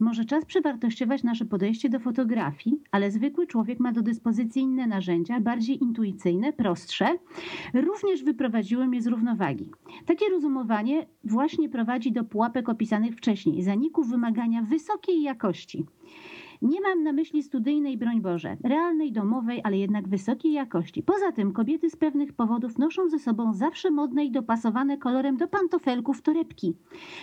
Może 0.00 0.24
czas 0.24 0.44
przewartościować 0.44 1.22
nasze 1.22 1.44
podejście 1.44 1.88
do 1.88 2.00
fotografii, 2.00 2.80
ale 2.90 3.10
zwykły 3.10 3.46
człowiek 3.46 3.80
ma 3.80 3.92
do 3.92 4.02
dyspozycji 4.02 4.62
inne 4.62 4.86
narzędzia, 4.86 5.40
bardziej 5.40 5.82
intuicyjne, 5.82 6.52
prostsze. 6.52 7.06
Również 7.74 8.24
wyprowadziłem 8.24 8.94
je 8.94 9.02
z 9.02 9.06
równowagi. 9.06 9.70
Takie 10.06 10.28
rozumowanie 10.28 11.06
właśnie 11.24 11.68
prowadzi 11.68 12.12
do 12.12 12.24
pułapek 12.24 12.68
opisanych 12.68 13.16
wcześniej, 13.16 13.62
zaniku 13.62 14.04
wymagania 14.04 14.62
wysokiej 14.62 15.22
jakości. 15.22 15.86
Nie 16.62 16.80
mam 16.80 17.02
na 17.02 17.12
myśli 17.12 17.42
studyjnej, 17.42 17.98
broń 17.98 18.20
Boże, 18.20 18.56
realnej, 18.64 19.12
domowej, 19.12 19.60
ale 19.64 19.78
jednak 19.78 20.08
wysokiej 20.08 20.52
jakości. 20.52 21.02
Poza 21.02 21.32
tym 21.32 21.52
kobiety 21.52 21.90
z 21.90 21.96
pewnych 21.96 22.32
powodów 22.32 22.78
noszą 22.78 23.08
ze 23.08 23.18
sobą 23.18 23.54
zawsze 23.54 23.90
modne 23.90 24.24
i 24.24 24.30
dopasowane 24.30 24.98
kolorem 24.98 25.36
do 25.36 25.48
pantofelków 25.48 26.22
torebki. 26.22 26.76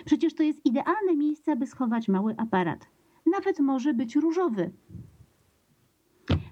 Przecież 0.05 0.35
to 0.35 0.43
jest 0.43 0.65
idealne 0.65 1.15
miejsce, 1.15 1.51
aby 1.51 1.67
schować 1.67 2.07
mały 2.07 2.35
aparat. 2.37 2.87
Nawet 3.25 3.59
może 3.59 3.93
być 3.93 4.15
różowy. 4.15 4.71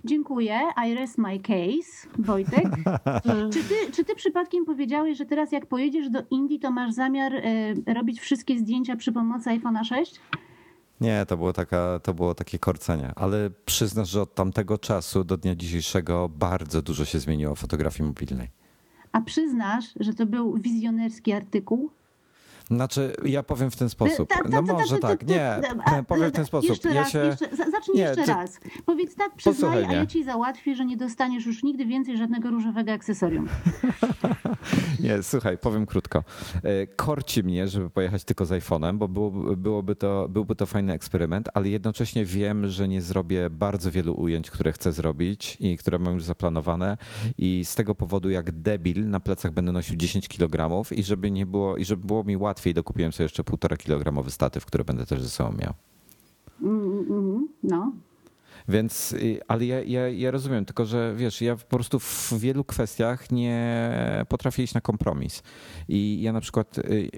Dziękuję. 0.04 0.60
I 0.88 0.94
rest 0.96 1.18
my 1.18 1.40
case, 1.40 2.08
Wojtek. 2.20 2.66
czy, 3.54 3.64
ty, 3.64 3.92
czy 3.92 4.04
ty 4.04 4.16
przypadkiem 4.16 4.66
powiedziałeś, 4.66 5.18
że 5.18 5.26
teraz 5.26 5.52
jak 5.52 5.66
pojedziesz 5.66 6.10
do 6.10 6.20
Indii, 6.32 6.60
to 6.60 6.72
masz 6.72 6.94
zamiar 6.94 7.34
y, 7.34 7.94
robić 7.94 8.20
wszystkie 8.20 8.58
zdjęcia 8.58 8.96
przy 8.96 9.12
pomocy 9.12 9.50
iPhone'a 9.50 9.84
6? 9.84 10.22
Nie, 11.02 11.26
to 11.26 11.38
było, 11.38 11.54
taka, 11.54 12.00
to 12.04 12.14
było 12.14 12.36
takie 12.36 12.60
korcenie, 12.60 13.12
ale 13.16 13.50
przyznasz, 13.66 14.10
że 14.10 14.22
od 14.22 14.36
tamtego 14.36 14.78
czasu 14.78 15.24
do 15.24 15.38
dnia 15.38 15.56
dzisiejszego 15.56 16.30
bardzo 16.30 16.82
dużo 16.82 17.06
się 17.06 17.20
zmieniło 17.20 17.56
w 17.56 17.60
fotografii 17.60 18.08
mobilnej. 18.10 18.50
A 19.12 19.22
przyznasz, 19.22 19.86
że 20.00 20.14
to 20.14 20.26
był 20.26 20.58
wizjonerski 20.58 21.34
artykuł? 21.34 21.92
Znaczy, 22.72 23.14
ja 23.26 23.44
powiem 23.44 23.72
w 23.72 23.76
ten 23.76 23.90
sposób. 23.90 24.30
No 24.50 24.62
może 24.62 24.98
tak, 24.98 25.28
nie, 25.28 25.62
powiem 26.08 26.30
w 26.30 26.32
ten 26.32 26.46
sposób. 26.46 26.70
Jeszcze 26.70 26.90
ja 26.90 27.02
raz, 27.02 27.12
się... 27.12 27.20
jeszcze, 27.20 27.56
zacznij 27.72 27.98
nie, 27.98 28.02
jeszcze 28.02 28.24
ty... 28.24 28.32
raz. 28.32 28.60
Powiedz 28.86 29.16
tak, 29.16 29.36
przyznaj, 29.36 29.86
a 29.86 29.94
ja 29.94 30.06
ci 30.06 30.24
załatwię, 30.24 30.76
że 30.76 30.86
nie 30.86 30.98
dostaniesz 30.98 31.46
już 31.46 31.64
nigdy 31.64 31.86
więcej 31.86 32.18
żadnego 32.18 32.50
różowego 32.50 32.92
akcesorium. 32.92 33.48
nie, 35.04 35.24
słuchaj, 35.24 35.58
powiem 35.58 35.86
krótko. 35.86 36.24
E, 36.64 36.88
korci 36.88 37.44
mnie, 37.44 37.68
żeby 37.68 37.90
pojechać 37.90 38.24
tylko 38.24 38.46
z 38.46 38.50
iPhone'em, 38.50 38.98
bo 38.98 39.08
byłoby, 39.08 39.58
byłoby 39.58 39.96
to, 39.96 40.30
byłby 40.30 40.56
to 40.56 40.66
fajny 40.66 40.94
eksperyment, 40.94 41.50
ale 41.54 41.70
jednocześnie 41.70 42.26
wiem, 42.26 42.68
że 42.68 42.88
nie 42.88 43.02
zrobię 43.02 43.50
bardzo 43.50 43.92
wielu 43.92 44.22
ujęć, 44.22 44.52
które 44.52 44.72
chcę 44.72 44.92
zrobić 44.92 45.58
i 45.60 45.78
które 45.78 46.00
mam 46.00 46.14
już 46.14 46.24
zaplanowane 46.24 46.98
i 47.38 47.66
z 47.66 47.76
tego 47.76 47.96
powodu 47.96 48.30
jak 48.30 48.52
debil 48.52 49.10
na 49.10 49.20
plecach 49.20 49.52
będę 49.52 49.72
nosił 49.72 49.96
10 49.96 50.28
kg 50.28 50.92
i 50.92 51.04
żeby 51.04 51.32
nie 51.32 51.46
było, 51.46 51.78
i 51.78 51.86
żeby 51.86 52.08
było 52.08 52.24
mi 52.24 52.38
łatwiej 52.38 52.61
łatwiej 52.62 52.74
dokupiłem 52.74 53.12
sobie 53.12 53.26
jeszcze 53.26 53.44
półtora 53.44 53.78
kilogramowy 53.78 54.32
statyw, 54.32 54.66
który 54.66 54.84
będę 54.84 55.06
też 55.06 55.22
ze 55.22 55.30
sobą 55.30 55.52
miał. 55.58 55.74
Mm, 56.62 57.06
mm, 57.10 57.48
no. 57.64 57.92
Więc, 58.68 59.16
ale 59.48 59.66
ja, 59.66 59.82
ja, 59.82 60.10
ja, 60.10 60.32
rozumiem, 60.32 60.66
tylko 60.66 60.86
że 60.86 61.16
wiesz, 61.16 61.42
ja 61.42 61.56
po 61.56 61.66
prostu 61.66 62.00
w 62.00 62.34
wielu 62.40 62.64
kwestiach 62.64 63.32
nie 63.32 63.82
potrafię 64.30 64.64
iść 64.64 64.74
na 64.74 64.82
kompromis. 64.82 65.44
I 65.88 66.22
ja 66.22 66.34
na 66.34 66.42
przykład 66.42 66.78
y, 66.78 67.10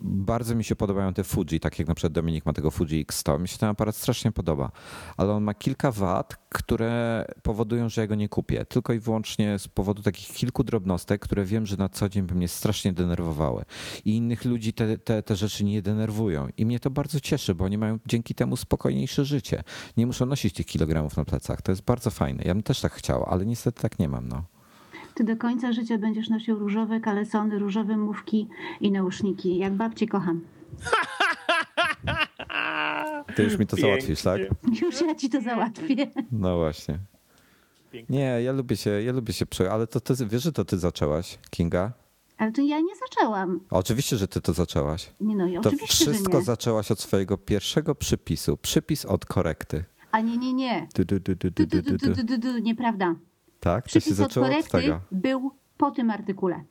bardzo 0.00 0.54
mi 0.54 0.64
się 0.64 0.76
podobają 0.76 1.14
te 1.14 1.24
Fuji, 1.24 1.60
tak 1.60 1.78
jak 1.78 1.88
na 1.88 1.94
przykład 1.94 2.12
Dominik 2.12 2.46
ma 2.46 2.52
tego 2.52 2.70
Fuji 2.70 3.06
X100. 3.06 3.40
Mi 3.40 3.48
się 3.48 3.58
ten 3.58 3.68
aparat 3.68 3.96
strasznie 3.96 4.32
podoba, 4.32 4.70
ale 5.16 5.32
on 5.32 5.42
ma 5.42 5.54
kilka 5.54 5.90
wad, 5.90 6.36
które 6.48 7.24
powodują, 7.42 7.88
że 7.88 8.00
ja 8.00 8.06
go 8.06 8.14
nie 8.14 8.28
kupię. 8.28 8.64
Tylko 8.64 8.92
i 8.92 8.98
wyłącznie 8.98 9.58
z 9.58 9.68
powodu 9.68 10.02
takich 10.02 10.28
kilku 10.28 10.64
drobnostek, 10.64 11.20
które 11.20 11.44
wiem, 11.44 11.66
że 11.66 11.76
na 11.76 11.88
co 11.88 12.08
dzień 12.08 12.22
by 12.22 12.34
mnie 12.34 12.48
strasznie 12.48 12.92
denerwowały. 12.92 13.64
I 14.04 14.16
innych 14.16 14.44
ludzi 14.44 14.72
te, 14.72 14.98
te, 14.98 15.22
te 15.22 15.36
rzeczy 15.36 15.64
nie 15.64 15.82
denerwują. 15.82 16.48
I 16.56 16.66
mnie 16.66 16.80
to 16.80 16.90
bardzo 16.90 17.20
cieszy, 17.20 17.54
bo 17.54 17.64
oni 17.64 17.78
mają 17.78 17.98
dzięki 18.06 18.34
temu 18.34 18.56
spokojniejsze 18.56 19.24
życie. 19.24 19.62
Nie 19.96 20.06
muszą 20.06 20.26
nosić 20.26 20.54
tych 20.54 20.66
kilogramów 20.86 21.16
na 21.16 21.24
plecach. 21.24 21.62
To 21.62 21.72
jest 21.72 21.84
bardzo 21.84 22.10
fajne. 22.10 22.42
Ja 22.44 22.54
bym 22.54 22.62
też 22.62 22.80
tak 22.80 22.92
chciał, 22.92 23.24
ale 23.24 23.46
niestety 23.46 23.82
tak 23.82 23.98
nie 23.98 24.08
mam. 24.08 24.28
No. 24.28 24.44
Ty 25.14 25.24
do 25.24 25.36
końca 25.36 25.72
życia 25.72 25.98
będziesz 25.98 26.28
nosił 26.28 26.58
różowe 26.58 27.00
kalesony, 27.00 27.58
różowe 27.58 27.96
mówki 27.96 28.48
i 28.80 28.92
nauszniki. 28.92 29.58
Jak 29.58 29.72
babci 29.72 30.08
kocham. 30.08 30.40
Ty 33.36 33.42
już 33.42 33.58
mi 33.58 33.66
to 33.66 33.76
Pięknie. 33.76 33.90
załatwisz, 33.90 34.22
tak? 34.22 34.40
Już 34.82 35.00
ja 35.00 35.14
ci 35.14 35.30
to 35.30 35.40
załatwię. 35.40 36.10
No 36.32 36.58
właśnie. 36.58 36.98
Nie, 38.08 38.42
ja 38.42 38.52
lubię 38.52 38.76
się, 38.76 38.90
ja 38.90 39.12
lubię 39.12 39.32
się 39.32 39.46
ale 39.70 39.86
to 39.86 40.00
ty, 40.00 40.14
wiesz, 40.26 40.42
że 40.42 40.52
to 40.52 40.64
ty 40.64 40.78
zaczęłaś, 40.78 41.38
Kinga? 41.50 41.92
Ale 42.38 42.52
to 42.52 42.62
ja 42.62 42.80
nie 42.80 42.96
zaczęłam. 42.96 43.60
Oczywiście, 43.70 44.16
że 44.16 44.28
ty 44.28 44.40
to 44.40 44.52
zaczęłaś. 44.52 45.10
Nie 45.20 45.36
no, 45.36 45.62
to 45.62 45.68
oczywiście, 45.68 46.04
wszystko 46.04 46.38
że 46.38 46.44
zaczęłaś 46.44 46.90
od 46.90 47.00
swojego 47.00 47.38
pierwszego 47.38 47.94
przypisu. 47.94 48.56
Przypis 48.56 49.04
od 49.04 49.24
korekty. 49.24 49.84
A 50.14 50.20
nie, 50.20 50.36
nie, 50.36 50.52
nie. 50.52 50.88
Nieprawda. 52.62 53.14
Tak? 53.60 53.84
Przypis 53.84 54.04
to 54.04 54.10
się 54.10 54.14
zaczęło 54.14 54.46
od 54.46 54.68
tego. 54.68 55.00
był 55.12 55.50
po 55.76 55.90
tym 55.90 56.10
artykule. 56.10 56.64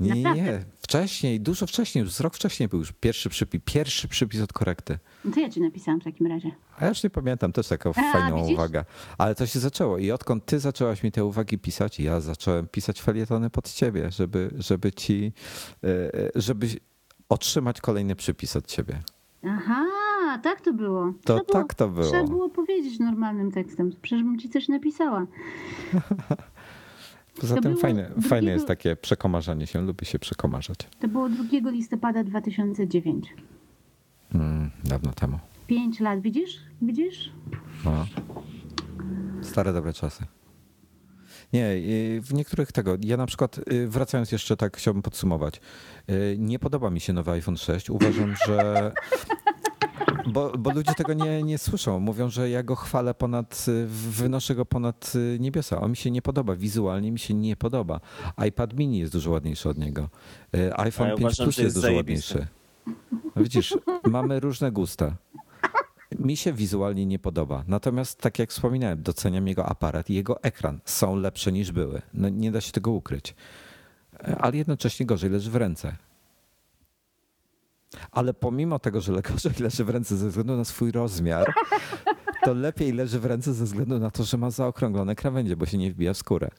Nie, 0.00 0.22
nie, 0.22 0.64
wcześniej, 0.80 1.40
dużo 1.40 1.66
wcześniej, 1.66 2.04
już 2.04 2.20
rok 2.20 2.34
wcześniej 2.34 2.68
był 2.68 2.78
już 2.78 2.92
pierwszy 2.92 3.28
przypis, 3.28 3.60
pierwszy 3.64 4.08
przypis 4.08 4.40
od 4.40 4.52
korekty. 4.52 4.98
No 5.24 5.32
to 5.32 5.40
ja 5.40 5.50
ci 5.50 5.60
napisałam 5.60 6.00
w 6.00 6.04
takim 6.04 6.26
razie. 6.26 6.50
A 6.78 6.84
ja 6.84 6.88
już 6.88 7.02
nie 7.02 7.10
pamiętam, 7.10 7.52
też 7.52 7.68
taka 7.68 7.90
A, 7.90 7.92
fajna 7.92 8.36
widzisz? 8.36 8.52
uwaga. 8.52 8.84
Ale 9.18 9.34
to 9.34 9.46
się 9.46 9.58
zaczęło 9.58 9.98
i 9.98 10.10
odkąd 10.10 10.44
ty 10.44 10.58
zaczęłaś 10.58 11.02
mi 11.02 11.12
te 11.12 11.24
uwagi 11.24 11.58
pisać, 11.58 12.00
ja 12.00 12.20
zacząłem 12.20 12.68
pisać 12.68 13.02
felietony 13.02 13.50
pod 13.50 13.72
ciebie, 13.72 14.10
żeby, 14.10 14.50
żeby 14.58 14.92
ci, 14.92 15.32
e, 15.84 15.88
e, 15.88 16.30
żeby 16.34 16.66
otrzymać 17.28 17.80
kolejny 17.80 18.16
przypis 18.16 18.56
od 18.56 18.66
ciebie. 18.66 19.02
Aha, 19.44 19.84
tak 20.42 20.60
to 20.60 20.72
było. 20.72 21.12
To 21.24 21.40
trzeba 21.40 21.52
tak 21.52 21.74
to 21.74 21.88
było. 21.88 22.06
Trzeba 22.06 22.24
było 22.24 22.48
powiedzieć 22.48 22.98
normalnym 22.98 23.52
tekstem. 23.52 23.92
Przecież 24.02 24.24
bym 24.24 24.38
ci 24.38 24.48
coś 24.48 24.68
napisała. 24.68 25.26
Poza 27.40 27.54
to 27.54 27.60
tym 27.60 27.76
fajne, 27.76 28.02
drugiego... 28.02 28.28
fajne 28.28 28.50
jest 28.50 28.66
takie 28.66 28.96
przekomarzanie 28.96 29.66
się, 29.66 29.80
lubię 29.80 30.06
się 30.06 30.18
przekomarzać. 30.18 30.78
To 31.00 31.08
było 31.08 31.28
2 31.28 31.70
listopada 31.70 32.24
2009. 32.24 33.34
Mm, 34.34 34.70
dawno 34.84 35.12
temu. 35.12 35.38
Pięć 35.66 36.00
lat, 36.00 36.20
widzisz? 36.20 36.60
Widzisz? 36.82 37.32
No. 37.84 38.06
Stare 39.42 39.72
dobre 39.72 39.92
czasy. 39.92 40.24
Nie, 41.52 41.68
w 42.20 42.34
niektórych 42.34 42.72
tego. 42.72 42.96
Ja 43.00 43.16
na 43.16 43.26
przykład, 43.26 43.60
y, 43.72 43.88
wracając 43.88 44.32
jeszcze 44.32 44.56
tak, 44.56 44.76
chciałbym 44.76 45.02
podsumować. 45.02 45.60
Y, 46.10 46.36
nie 46.38 46.58
podoba 46.58 46.90
mi 46.90 47.00
się 47.00 47.12
nowy 47.12 47.30
iPhone 47.30 47.56
6. 47.56 47.90
Uważam, 47.90 48.34
że 48.46 48.92
Bo, 50.26 50.52
bo 50.58 50.72
ludzie 50.72 50.94
tego 50.94 51.12
nie, 51.12 51.42
nie 51.42 51.58
słyszą. 51.58 52.00
Mówią, 52.00 52.30
że 52.30 52.50
ja 52.50 52.62
go 52.62 52.76
chwalę 52.76 53.14
ponad, 53.14 53.66
wynoszę 53.86 54.54
go 54.54 54.64
ponad 54.64 55.12
niebiosa. 55.38 55.80
On 55.80 55.90
mi 55.90 55.96
się 55.96 56.10
nie 56.10 56.22
podoba, 56.22 56.56
wizualnie 56.56 57.12
mi 57.12 57.18
się 57.18 57.34
nie 57.34 57.56
podoba. 57.56 58.00
iPad 58.48 58.74
mini 58.74 58.98
jest 58.98 59.12
dużo 59.12 59.30
ładniejszy 59.30 59.68
od 59.68 59.78
niego. 59.78 60.08
Y, 60.54 60.76
iPhone 60.76 61.08
ja 61.08 61.14
5 61.14 61.20
uważam, 61.20 61.44
Plus 61.44 61.58
jest, 61.58 61.64
jest 61.64 61.76
dużo 61.76 61.92
ładniejszy. 61.92 62.46
No 63.36 63.42
widzisz, 63.42 63.78
mamy 64.04 64.40
różne 64.40 64.72
gusta. 64.72 65.16
Mi 66.18 66.36
się 66.36 66.52
wizualnie 66.52 67.06
nie 67.06 67.18
podoba. 67.18 67.64
Natomiast, 67.68 68.20
tak 68.20 68.38
jak 68.38 68.50
wspominałem, 68.50 69.02
doceniam 69.02 69.48
jego 69.48 69.66
aparat 69.66 70.10
i 70.10 70.14
jego 70.14 70.42
ekran. 70.42 70.80
Są 70.84 71.16
lepsze 71.16 71.52
niż 71.52 71.72
były. 71.72 72.02
No, 72.14 72.28
nie 72.28 72.50
da 72.50 72.60
się 72.60 72.72
tego 72.72 72.90
ukryć. 72.90 73.34
Y, 74.14 74.36
ale 74.36 74.56
jednocześnie 74.56 75.06
gorzej 75.06 75.30
leży 75.30 75.50
w 75.50 75.56
ręce. 75.56 75.96
Ale 78.10 78.34
pomimo 78.34 78.78
tego, 78.78 79.00
że 79.00 79.12
gorzej 79.12 79.52
leży 79.64 79.84
w 79.84 79.88
ręce 79.88 80.16
ze 80.16 80.28
względu 80.28 80.56
na 80.56 80.64
swój 80.64 80.92
rozmiar, 80.92 81.52
to 82.44 82.54
lepiej 82.54 82.92
leży 82.92 83.20
w 83.20 83.24
ręce 83.24 83.54
ze 83.54 83.64
względu 83.64 83.98
na 83.98 84.10
to, 84.10 84.24
że 84.24 84.36
ma 84.36 84.50
zaokrąglone 84.50 85.14
krawędzie, 85.14 85.56
bo 85.56 85.66
się 85.66 85.78
nie 85.78 85.92
wbija 85.92 86.14
w 86.14 86.16
skórę. 86.16 86.50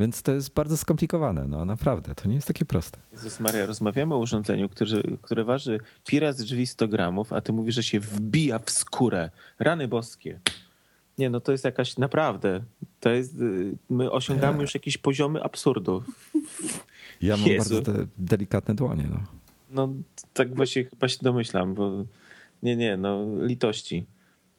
Więc 0.00 0.22
to 0.22 0.32
jest 0.32 0.54
bardzo 0.54 0.76
skomplikowane, 0.76 1.44
no 1.48 1.64
naprawdę, 1.64 2.14
to 2.14 2.28
nie 2.28 2.34
jest 2.34 2.46
takie 2.46 2.64
proste. 2.64 2.98
Jezus 3.12 3.40
Maria, 3.40 3.66
rozmawiamy 3.66 4.14
o 4.14 4.18
urządzeniu, 4.18 4.68
które, 4.68 5.02
które 5.22 5.44
waży 5.44 5.80
pi 6.06 6.20
z 6.30 6.36
drzwi 6.36 6.66
100 6.66 6.88
gramów, 6.88 7.32
a 7.32 7.40
ty 7.40 7.52
mówisz, 7.52 7.74
że 7.74 7.82
się 7.82 8.00
wbija 8.00 8.58
w 8.58 8.70
skórę. 8.70 9.30
Rany 9.58 9.88
boskie. 9.88 10.40
Nie, 11.18 11.30
no 11.30 11.40
to 11.40 11.52
jest 11.52 11.64
jakaś, 11.64 11.98
naprawdę, 11.98 12.62
to 13.00 13.10
jest, 13.10 13.40
y, 13.40 13.76
my 13.90 14.10
osiągamy 14.10 14.62
już 14.62 14.74
jakieś 14.74 14.98
poziomy 14.98 15.42
absurdu. 15.42 16.02
Ja 17.20 17.36
mam 17.36 17.46
Jezu. 17.46 17.74
bardzo 17.74 17.92
de 17.92 18.06
delikatne 18.18 18.74
dłonie, 18.74 19.08
no. 19.10 19.20
No, 19.70 19.88
tak 20.32 20.54
właśnie 20.54 20.84
chyba 20.84 21.08
się 21.08 21.18
domyślam, 21.22 21.74
bo 21.74 22.04
nie, 22.62 22.76
nie, 22.76 22.96
no 22.96 23.26
litości. 23.40 24.06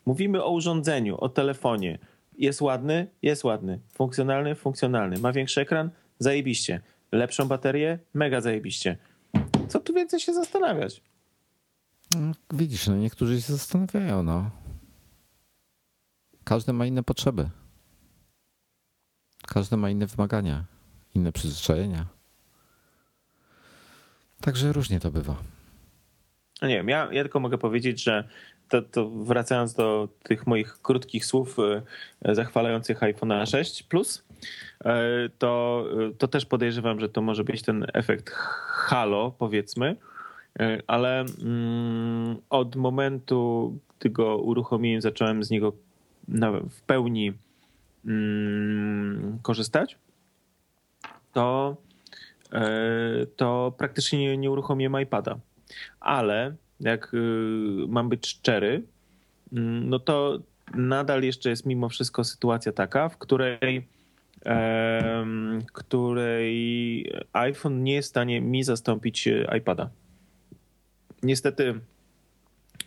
Mówimy 0.05 0.43
o 0.43 0.51
urządzeniu, 0.51 1.17
o 1.17 1.29
telefonie. 1.29 1.99
Jest 2.37 2.61
ładny? 2.61 3.07
Jest 3.21 3.43
ładny. 3.43 3.79
Funkcjonalny? 3.93 4.55
Funkcjonalny. 4.55 5.19
Ma 5.19 5.31
większy 5.31 5.61
ekran? 5.61 5.89
Zajebiście. 6.19 6.81
Lepszą 7.11 7.47
baterię? 7.47 7.99
Mega 8.13 8.41
zajebiście. 8.41 8.97
Co 9.67 9.79
tu 9.79 9.93
więcej 9.93 10.19
się 10.19 10.33
zastanawiać? 10.33 11.01
No, 12.15 12.31
widzisz, 12.53 12.87
no 12.87 12.95
niektórzy 12.95 13.41
się 13.41 13.53
zastanawiają, 13.53 14.23
no. 14.23 14.51
Każdy 16.43 16.73
ma 16.73 16.85
inne 16.85 17.03
potrzeby. 17.03 17.49
Każdy 19.47 19.77
ma 19.77 19.89
inne 19.89 20.07
wymagania, 20.07 20.65
inne 21.15 21.31
przyzwyczajenia. 21.31 22.05
Także 24.41 24.73
różnie 24.73 24.99
to 24.99 25.11
bywa. 25.11 25.35
No 26.61 26.67
nie 26.67 26.75
wiem, 26.75 26.89
ja, 26.89 27.07
ja 27.11 27.21
tylko 27.21 27.39
mogę 27.39 27.57
powiedzieć, 27.57 28.03
że 28.03 28.27
to, 28.69 28.81
to, 28.81 29.09
wracając 29.09 29.73
do 29.73 30.07
tych 30.23 30.47
moich 30.47 30.81
krótkich 30.81 31.25
słów 31.25 31.57
e, 32.21 32.35
zachwalających 32.35 33.03
iPhone 33.03 33.45
6 33.45 33.83
Plus, 33.83 34.23
e, 34.85 34.99
to, 35.37 35.85
to 36.17 36.27
też 36.27 36.45
podejrzewam, 36.45 36.99
że 36.99 37.09
to 37.09 37.21
może 37.21 37.43
być 37.43 37.61
ten 37.61 37.85
efekt 37.93 38.29
halo, 38.29 39.35
powiedzmy, 39.39 39.95
ale 40.87 41.19
mm, 41.19 42.37
od 42.49 42.75
momentu, 42.75 43.73
gdy 43.99 44.09
go 44.09 44.37
uruchomiłem, 44.37 45.01
zacząłem 45.01 45.43
z 45.43 45.49
niego 45.49 45.73
w 46.69 46.81
pełni 46.81 47.33
mm, 48.05 49.39
korzystać, 49.41 49.97
to 51.33 51.77
to 53.35 53.73
praktycznie 53.77 54.19
nie, 54.19 54.37
nie 54.37 54.51
uruchomiłem 54.51 55.01
iPada. 55.01 55.39
Ale 55.99 56.55
jak 56.79 57.13
y, 57.13 57.17
mam 57.87 58.09
być 58.09 58.27
szczery, 58.27 58.83
mm, 59.53 59.89
no 59.89 59.99
to 59.99 60.39
nadal 60.73 61.23
jeszcze 61.23 61.49
jest 61.49 61.65
mimo 61.65 61.89
wszystko 61.89 62.23
sytuacja 62.23 62.71
taka, 62.71 63.09
w 63.09 63.17
której, 63.17 63.87
której 65.73 67.13
iPhone 67.33 67.83
nie 67.83 67.93
jest 67.93 68.07
w 68.07 68.09
stanie 68.09 68.41
mi 68.41 68.63
zastąpić 68.63 69.27
e, 69.27 69.57
iPada. 69.57 69.89
Niestety 71.23 71.79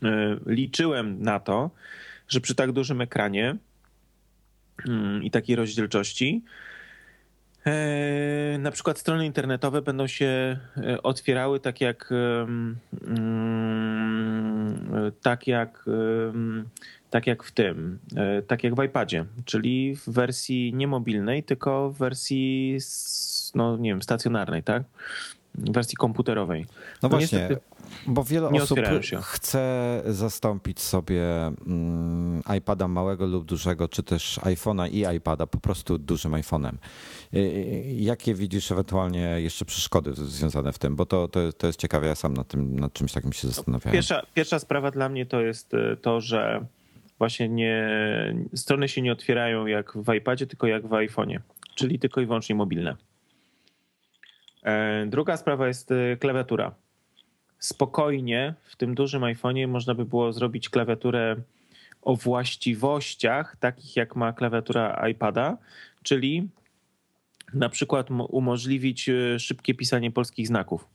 e, 0.02 0.36
liczyłem 0.46 1.22
na 1.22 1.40
to, 1.40 1.70
że 2.28 2.40
przy 2.40 2.54
tak 2.54 2.72
dużym 2.72 3.00
ekranie 3.00 3.56
mm, 4.88 5.22
i 5.22 5.30
takiej 5.30 5.56
rozdzielczości 5.56 6.42
E, 6.42 6.73
na 8.58 8.70
przykład 8.70 8.98
strony 8.98 9.26
internetowe 9.26 9.82
będą 9.82 10.06
się 10.06 10.58
e, 10.76 11.02
otwierały 11.02 11.60
tak 11.60 11.80
jak 11.80 12.12
mm, 12.12 12.76
tak 15.22 15.46
jak 15.46 15.84
tak 17.10 17.26
jak 17.26 17.42
w 17.42 17.52
tym, 17.52 17.98
e, 18.16 18.42
tak 18.42 18.64
jak 18.64 18.74
w 18.74 18.82
iPadzie, 18.82 19.24
czyli 19.44 19.96
w 19.96 20.08
wersji 20.08 20.74
nie 20.74 20.86
mobilnej, 20.86 21.42
tylko 21.42 21.90
w 21.90 21.98
wersji 21.98 22.78
no 23.54 23.76
nie 23.76 23.90
wiem, 23.90 24.02
stacjonarnej, 24.02 24.62
tak? 24.62 24.82
W 25.54 25.72
wersji 25.72 25.96
komputerowej. 25.96 26.60
No, 26.62 26.68
no 27.02 27.08
właśnie, 27.08 27.38
niestety... 27.38 27.60
Bo 28.06 28.24
wiele 28.24 28.50
nie 28.50 28.62
osób 28.62 28.78
chce 29.22 30.02
zastąpić 30.06 30.80
sobie 30.80 31.22
mm, 31.46 32.42
iPada 32.58 32.88
małego 32.88 33.26
lub 33.26 33.44
dużego, 33.44 33.88
czy 33.88 34.02
też 34.02 34.38
iPhone'a 34.38 34.90
i 34.90 35.16
iPada 35.16 35.46
po 35.46 35.58
prostu 35.58 35.98
dużym 35.98 36.32
iPhone'em. 36.32 36.72
Jakie 37.96 38.34
widzisz 38.34 38.72
ewentualnie 38.72 39.20
jeszcze 39.20 39.64
przeszkody 39.64 40.12
związane 40.14 40.72
w 40.72 40.78
tym? 40.78 40.96
Bo 40.96 41.06
to, 41.06 41.28
to, 41.28 41.52
to 41.52 41.66
jest 41.66 41.78
ciekawe, 41.78 42.06
ja 42.06 42.14
sam 42.14 42.34
nad, 42.34 42.48
tym, 42.48 42.80
nad 42.80 42.92
czymś 42.92 43.12
takim 43.12 43.32
się 43.32 43.48
zastanawiałem. 43.48 43.92
Pierwsza, 43.92 44.22
pierwsza 44.34 44.58
sprawa 44.58 44.90
dla 44.90 45.08
mnie 45.08 45.26
to 45.26 45.40
jest 45.40 45.74
e, 45.74 45.96
to, 45.96 46.20
że 46.20 46.66
właśnie 47.18 47.48
nie, 47.48 47.88
strony 48.54 48.88
się 48.88 49.02
nie 49.02 49.12
otwierają 49.12 49.66
jak 49.66 49.92
w 49.96 50.14
iPadzie, 50.14 50.46
tylko 50.46 50.66
jak 50.66 50.86
w 50.86 50.90
iPhone'ie, 50.90 51.38
czyli 51.74 51.98
tylko 51.98 52.20
i 52.20 52.26
wyłącznie 52.26 52.54
mobilne. 52.54 52.96
E, 54.62 55.06
druga 55.06 55.36
sprawa 55.36 55.68
jest 55.68 55.90
e, 55.90 56.16
klawiatura 56.16 56.74
spokojnie 57.64 58.54
w 58.64 58.76
tym 58.76 58.94
dużym 58.94 59.22
iPhone'ie 59.22 59.68
można 59.68 59.94
by 59.94 60.04
było 60.04 60.32
zrobić 60.32 60.68
klawiaturę 60.68 61.36
o 62.02 62.16
właściwościach, 62.16 63.56
takich 63.56 63.96
jak 63.96 64.16
ma 64.16 64.32
klawiatura 64.32 65.08
iPada, 65.08 65.58
czyli 66.02 66.48
na 67.54 67.68
przykład 67.68 68.08
umożliwić 68.28 69.08
e, 69.08 69.38
szybkie 69.38 69.74
pisanie 69.74 70.10
polskich 70.10 70.46
znaków, 70.46 70.88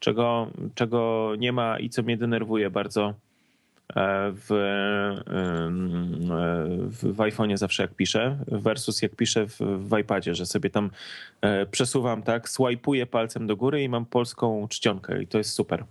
czego, 0.00 0.50
czego 0.74 1.32
nie 1.38 1.52
ma 1.52 1.78
i 1.78 1.90
co 1.90 2.02
mnie 2.02 2.16
denerwuje 2.16 2.70
bardzo 2.70 3.14
w, 4.32 4.52
e, 4.52 5.70
w, 6.88 7.14
w 7.14 7.16
iPhone'ie 7.16 7.56
zawsze 7.56 7.82
jak 7.82 7.94
piszę, 7.94 8.38
versus 8.46 9.02
jak 9.02 9.16
piszę 9.16 9.46
w, 9.46 9.58
w 9.60 9.98
iPadzie, 9.98 10.34
że 10.34 10.46
sobie 10.46 10.70
tam 10.70 10.90
przesuwam, 11.70 12.22
tak, 12.22 12.48
swajpuję 12.48 13.06
palcem 13.06 13.46
do 13.46 13.56
góry 13.56 13.82
i 13.82 13.88
mam 13.88 14.06
polską 14.06 14.68
czcionkę 14.68 15.22
i 15.22 15.26
to 15.26 15.38
jest 15.38 15.50
super. 15.50 15.84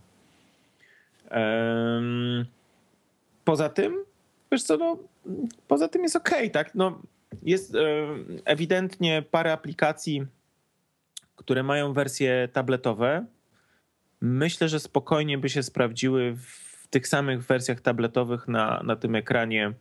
Poza 3.45 3.69
tym, 3.69 3.97
wiesz 4.51 4.63
co, 4.63 4.77
no, 4.77 4.97
poza 5.67 5.87
tym 5.87 6.03
jest 6.03 6.15
ok, 6.15 6.29
tak, 6.53 6.75
no, 6.75 7.01
jest 7.43 7.73
ewidentnie 8.45 9.23
parę 9.31 9.53
aplikacji, 9.53 10.25
które 11.35 11.63
mają 11.63 11.93
wersje 11.93 12.49
tabletowe. 12.53 13.25
Myślę, 14.21 14.69
że 14.69 14.79
spokojnie 14.79 15.37
by 15.37 15.49
się 15.49 15.63
sprawdziły 15.63 16.35
w 16.35 16.68
tych 16.89 17.07
samych 17.07 17.45
wersjach 17.45 17.81
tabletowych 17.81 18.47
na, 18.47 18.81
na 18.83 18.95
tym 18.95 19.15
ekranie 19.15 19.73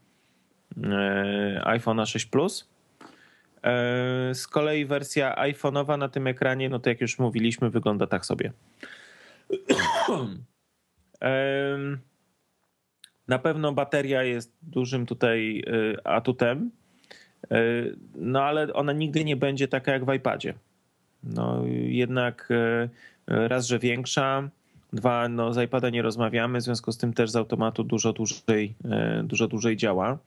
e, 0.85 1.61
iPhone 1.65 2.07
6 2.07 2.27
Plus. 2.27 2.69
E, 3.63 4.35
z 4.35 4.47
kolei 4.47 4.87
wersja 4.87 5.35
iPhone'owa 5.35 5.99
na 5.99 6.09
tym 6.09 6.27
ekranie, 6.27 6.69
no 6.69 6.79
to 6.79 6.91
jak 6.91 7.01
już 7.01 7.19
mówiliśmy, 7.19 7.71
wygląda 7.71 8.07
tak 8.07 8.27
sobie. 8.27 8.53
Na 13.29 13.39
pewno 13.39 13.73
bateria 13.73 14.23
jest 14.23 14.57
dużym 14.63 15.07
tutaj 15.07 15.65
e, 15.67 16.07
atutem, 16.07 16.71
e, 17.51 17.63
no 18.15 18.43
ale 18.43 18.73
ona 18.73 18.93
nigdy 18.93 19.25
nie 19.25 19.37
będzie 19.37 19.69
taka 19.69 19.93
jak 19.93 20.05
w 20.05 20.15
iPadzie. 20.15 20.55
No 21.23 21.63
jednak 21.87 22.49
e, 22.51 22.89
raz, 23.49 23.67
że 23.67 23.79
większa, 23.79 24.51
dwa, 24.93 25.29
no 25.29 25.53
z 25.53 25.65
iPada 25.65 25.91
nie 25.91 26.03
rozmawiamy, 26.03 26.59
w 26.59 26.63
związku 26.63 26.93
z 26.93 26.99
tym 26.99 27.13
też 27.13 27.31
z 27.31 27.37
automatu 27.37 27.85
dużo 27.85 28.13
dłużej, 28.13 28.75
dużo 29.25 29.49
dłużej 29.49 29.77
działa. 29.77 30.19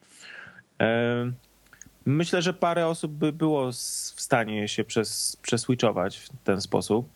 Myślę, 2.05 2.41
że 2.41 2.53
parę 2.53 2.87
osób 2.87 3.11
by 3.11 3.33
było 3.33 3.71
w 3.71 4.21
stanie 4.21 4.67
się 4.67 4.83
przes, 4.83 5.37
przeswitchować 5.41 6.17
w 6.17 6.29
ten 6.43 6.61
sposób. 6.61 7.09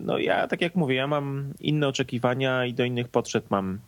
No 0.00 0.18
ja, 0.18 0.48
tak 0.48 0.60
jak 0.60 0.74
mówię, 0.74 0.94
ja 0.94 1.06
mam 1.06 1.54
inne 1.60 1.88
oczekiwania 1.88 2.66
i 2.66 2.74
do 2.74 2.84
innych 2.84 3.08
potrzeb 3.08 3.50
mam 3.50 3.78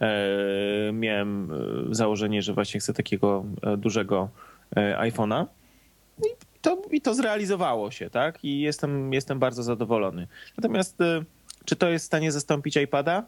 E, 0.00 0.92
miałem 0.92 1.50
e, 1.90 1.94
założenie, 1.94 2.42
że 2.42 2.54
właśnie 2.54 2.80
chcę 2.80 2.94
takiego 2.94 3.44
e, 3.62 3.76
dużego 3.76 4.28
iPhone'a. 4.98 5.46
I 6.18 6.28
to, 6.62 6.82
I 6.90 7.00
to 7.00 7.14
zrealizowało 7.14 7.90
się, 7.90 8.10
tak? 8.10 8.44
I 8.44 8.60
jestem, 8.60 9.12
jestem 9.12 9.38
bardzo 9.38 9.62
zadowolony. 9.62 10.26
Natomiast 10.56 10.98
czy 11.64 11.76
to 11.76 11.88
jest 11.88 12.04
w 12.04 12.06
stanie 12.06 12.32
zastąpić 12.32 12.76
iPada? 12.76 13.24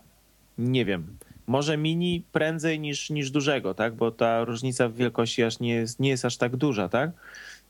Nie 0.59 0.85
wiem. 0.85 1.17
może 1.47 1.77
mini 1.77 2.25
prędzej 2.33 2.81
niż, 2.81 3.11
niż 3.11 3.31
dużego, 3.31 3.75
tak? 3.75 3.95
Bo 3.95 4.11
ta 4.11 4.45
różnica 4.45 4.89
w 4.89 4.95
wielkości 4.95 5.43
aż 5.43 5.61
nie 5.61 5.75
jest, 5.75 6.01
nie 6.01 6.09
jest 6.09 6.25
aż 6.25 6.37
tak 6.37 6.57
duża, 6.57 6.89
tak? 6.89 7.11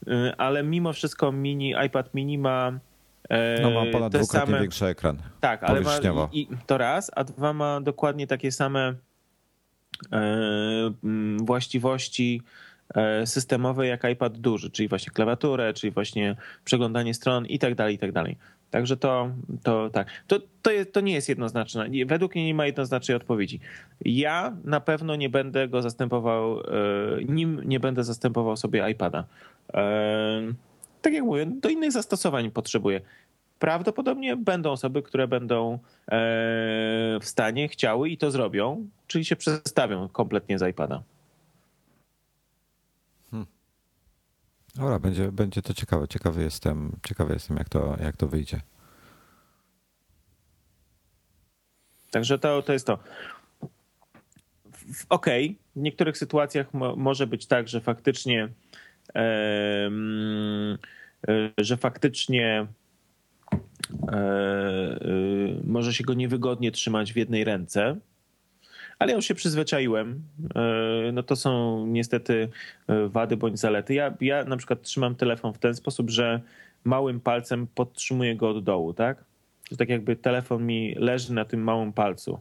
Y, 0.08 0.36
ale 0.36 0.62
mimo 0.62 0.92
wszystko 0.92 1.32
mini, 1.32 1.74
iPad 1.86 2.14
mini 2.14 2.38
ma 2.38 2.78
e, 3.28 3.62
no 3.62 3.70
ma 3.70 3.92
ponad 3.92 4.12
dwukrotnie 4.12 4.46
same... 4.46 4.60
większy 4.60 4.86
ekran. 4.86 5.18
Tak, 5.40 5.64
ale 5.64 5.80
ma, 5.80 5.98
i, 6.32 6.40
i, 6.40 6.48
to 6.66 6.78
raz, 6.78 7.10
a 7.16 7.24
dwa 7.24 7.52
ma 7.52 7.80
dokładnie 7.80 8.26
takie 8.26 8.52
same 8.52 8.94
e, 10.12 10.94
właściwości 11.36 12.42
e, 12.94 13.26
systemowe 13.26 13.86
jak 13.86 14.04
iPad 14.04 14.38
duży, 14.38 14.70
czyli 14.70 14.88
właśnie 14.88 15.12
klawiaturę, 15.12 15.74
czyli 15.74 15.90
właśnie 15.90 16.36
przeglądanie 16.64 17.14
stron 17.14 17.46
i 17.46 17.58
tak 17.58 17.74
dalej, 17.74 17.94
i 17.94 17.98
tak 17.98 18.12
dalej. 18.12 18.36
Także 18.74 18.96
to, 18.96 19.30
to 19.62 19.90
tak. 19.90 20.08
To, 20.26 20.38
to, 20.62 20.70
jest, 20.70 20.92
to 20.92 21.00
nie 21.00 21.12
jest 21.12 21.28
jednoznaczne. 21.28 21.88
Według 22.06 22.34
mnie 22.34 22.46
nie 22.46 22.54
ma 22.54 22.66
jednoznacznej 22.66 23.16
odpowiedzi. 23.16 23.60
Ja 24.04 24.56
na 24.64 24.80
pewno 24.80 25.16
nie 25.16 25.28
będę 25.28 25.68
go 25.68 25.82
zastępował, 25.82 26.60
e, 26.60 26.64
nim 27.24 27.60
nie 27.64 27.80
będę 27.80 28.04
zastępował 28.04 28.56
sobie 28.56 28.90
iPada. 28.90 29.24
E, 29.74 30.42
tak 31.02 31.12
jak 31.12 31.24
mówię, 31.24 31.46
do 31.46 31.68
innych 31.68 31.92
zastosowań 31.92 32.50
potrzebuję. 32.50 33.00
Prawdopodobnie 33.58 34.36
będą 34.36 34.70
osoby, 34.70 35.02
które 35.02 35.28
będą 35.28 35.74
e, 35.74 35.78
w 37.20 37.24
stanie, 37.24 37.68
chciały 37.68 38.10
i 38.10 38.18
to 38.18 38.30
zrobią, 38.30 38.88
czyli 39.06 39.24
się 39.24 39.36
przestawią 39.36 40.08
kompletnie 40.08 40.58
z 40.58 40.70
iPada. 40.70 41.02
Dobra, 44.74 44.98
będzie, 44.98 45.32
będzie 45.32 45.62
to 45.62 45.74
ciekawe. 45.74 46.08
Ciekawy 46.08 46.42
jestem, 46.42 46.96
ciekawy 47.02 47.32
jestem 47.32 47.56
jak, 47.56 47.68
to, 47.68 47.96
jak 48.00 48.16
to 48.16 48.28
wyjdzie. 48.28 48.60
Także 52.10 52.38
to, 52.38 52.62
to 52.62 52.72
jest 52.72 52.86
to. 52.86 52.98
Okej, 55.08 55.44
okay. 55.46 55.56
w 55.76 55.80
niektórych 55.80 56.18
sytuacjach 56.18 56.74
mo, 56.74 56.96
może 56.96 57.26
być 57.26 57.46
tak, 57.46 57.68
że 57.68 57.80
faktycznie 57.80 58.48
e, 59.14 59.90
że 61.58 61.76
faktycznie 61.76 62.66
e, 64.08 64.16
e, 64.16 64.98
może 65.64 65.94
się 65.94 66.04
go 66.04 66.14
niewygodnie 66.14 66.72
trzymać 66.72 67.12
w 67.12 67.16
jednej 67.16 67.44
ręce, 67.44 67.96
ale 68.98 69.12
ja 69.12 69.16
już 69.16 69.24
się 69.24 69.34
przyzwyczaiłem. 69.34 70.22
E, 70.54 71.12
no 71.12 71.22
to 71.22 71.36
są 71.36 71.86
niestety 71.86 72.48
e, 72.88 73.08
wady 73.08 73.36
bądź 73.36 73.60
zalety. 73.60 73.94
Ja, 73.94 74.14
ja 74.20 74.44
na 74.44 74.56
przykład 74.56 74.82
trzymam 74.82 75.14
telefon 75.14 75.52
w 75.52 75.58
ten 75.58 75.74
sposób, 75.74 76.10
że 76.10 76.40
małym 76.84 77.20
palcem 77.20 77.66
podtrzymuję 77.74 78.36
go 78.36 78.50
od 78.50 78.64
dołu, 78.64 78.94
tak? 78.94 79.24
Że 79.70 79.76
tak 79.76 79.88
jakby 79.88 80.16
telefon 80.16 80.66
mi 80.66 80.94
leży 80.94 81.34
na 81.34 81.44
tym 81.44 81.62
małym 81.62 81.92
palcu. 81.92 82.38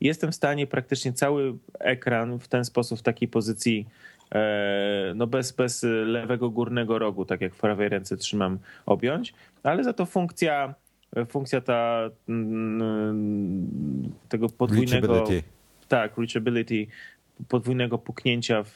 Jestem 0.00 0.32
w 0.32 0.34
stanie 0.34 0.66
praktycznie 0.66 1.12
cały 1.12 1.54
ekran 1.78 2.38
w 2.38 2.48
ten 2.48 2.64
sposób, 2.64 2.98
w 2.98 3.02
takiej 3.02 3.28
pozycji, 3.28 3.86
e, 4.34 5.12
no 5.16 5.26
bez, 5.26 5.52
bez 5.52 5.82
lewego 6.04 6.50
górnego 6.50 6.98
rogu, 6.98 7.24
tak 7.24 7.40
jak 7.40 7.54
w 7.54 7.60
prawej 7.60 7.88
ręce 7.88 8.16
trzymam, 8.16 8.58
objąć, 8.86 9.34
ale 9.62 9.84
za 9.84 9.92
to 9.92 10.06
funkcja, 10.06 10.74
funkcja 11.28 11.60
ta 11.60 12.10
mm, 12.28 14.12
tego 14.28 14.48
podwójnego 14.48 15.26
tak, 15.88 16.18
reachability 16.18 16.86
podwójnego 17.48 17.98
puknięcia 17.98 18.62
w, 18.62 18.74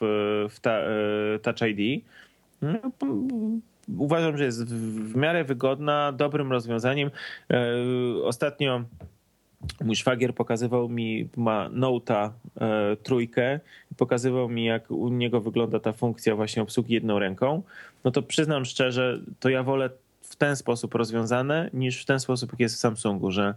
w 0.51 0.61
ta, 0.61 0.71
e, 0.71 1.39
Touch 1.43 1.61
ID. 1.63 2.05
No, 2.63 2.79
uważam, 3.99 4.39
że 4.39 4.45
jest 4.45 4.65
w 4.65 5.17
miarę 5.17 5.45
wygodna, 5.45 6.13
dobrym 6.13 6.53
rozwiązaniem. 6.53 7.11
E, 7.51 7.75
ostatnio 8.25 8.85
mój 9.85 9.97
szwagier 9.97 10.35
pokazywał 10.35 10.89
mi, 10.89 11.29
ma 11.37 11.71
Note'a 11.71 12.31
e, 12.61 12.97
trójkę 12.97 13.61
pokazywał 13.97 14.49
mi, 14.49 14.65
jak 14.65 14.91
u 14.91 15.09
niego 15.09 15.41
wygląda 15.41 15.81
ta 15.81 15.93
funkcja 15.93 16.37
właśnie 16.37 16.63
obsługi 16.63 16.95
jedną 16.95 17.19
ręką. 17.19 17.63
No 18.05 18.11
to 18.11 18.23
przyznam 18.23 18.65
szczerze, 18.65 19.21
to 19.41 19.49
ja 19.49 19.63
wolę 19.63 19.91
w 20.21 20.37
ten 20.37 20.57
sposób 20.57 20.95
rozwiązane, 20.95 21.71
niż 21.73 22.03
w 22.03 22.05
ten 22.05 22.21
sposób, 22.21 22.53
jak 22.53 22.61
jest 22.61 22.75
w 22.75 22.79
Samsungu, 22.79 23.31
że 23.31 23.55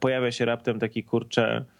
pojawia 0.00 0.32
się 0.32 0.44
raptem 0.44 0.78
taki 0.78 1.04
kurcze 1.04 1.64
E, 1.64 1.77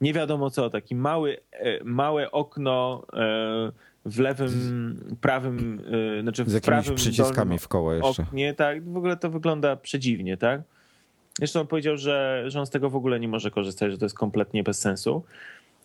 nie 0.00 0.12
wiadomo 0.12 0.50
co, 0.50 0.70
taki 0.70 0.94
mały, 0.94 1.36
e, 1.52 1.84
małe 1.84 2.30
okno 2.30 3.06
e, 3.12 3.72
w 4.04 4.18
lewym, 4.18 5.16
prawym, 5.20 5.82
znaczy 6.22 6.44
w 6.44 6.50
Z 6.50 6.64
prawym 6.64 6.94
przyciskami 6.94 7.58
w 7.58 7.68
koło 7.68 7.92
jeszcze. 7.92 8.22
Oknie, 8.22 8.54
tak, 8.54 8.84
w 8.84 8.96
ogóle 8.96 9.16
to 9.16 9.30
wygląda 9.30 9.76
przedziwnie, 9.76 10.36
tak? 10.36 10.60
Zresztą 11.38 11.60
on 11.60 11.66
powiedział, 11.66 11.96
że, 11.96 12.44
że 12.46 12.60
on 12.60 12.66
z 12.66 12.70
tego 12.70 12.90
w 12.90 12.96
ogóle 12.96 13.20
nie 13.20 13.28
może 13.28 13.50
korzystać, 13.50 13.92
że 13.92 13.98
to 13.98 14.04
jest 14.04 14.16
kompletnie 14.16 14.62
bez 14.62 14.78
sensu. 14.78 15.22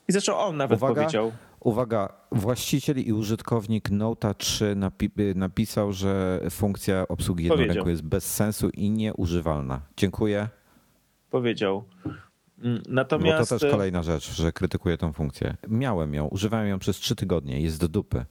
I 0.08 0.12
zresztą 0.12 0.38
on 0.38 0.58
nawet 0.58 0.80
uwaga, 0.80 0.94
powiedział. 0.94 1.32
Uwaga, 1.60 2.14
właściciel 2.32 3.00
i 3.00 3.14
użytkownik 3.14 3.90
Nota 3.90 4.34
3 4.34 4.76
napi 4.76 5.10
napisał, 5.36 5.94
że 5.94 6.42
funkcja 6.50 7.08
obsługi 7.08 7.44
jedną 7.44 7.66
ręką 7.66 7.90
jest 7.90 8.04
bez 8.04 8.36
sensu 8.36 8.70
i 8.70 8.90
nieużywalna. 8.90 9.82
Dziękuję. 9.98 10.48
Powiedział. 11.30 11.84
Natomiast... 12.90 13.52
Bo 13.52 13.58
to 13.58 13.60
też 13.60 13.72
kolejna 13.72 14.04
rzecz, 14.04 14.32
że 14.32 14.52
krytykuję 14.52 14.98
tą 14.98 15.14
funkcję. 15.14 15.58
Miałem 15.68 16.14
ją, 16.14 16.28
używałem 16.28 16.68
ją 16.68 16.80
przez 16.80 16.98
trzy 16.98 17.16
tygodnie, 17.16 17.62
jest 17.62 17.80
do 17.80 17.88
dupy. 17.88 18.26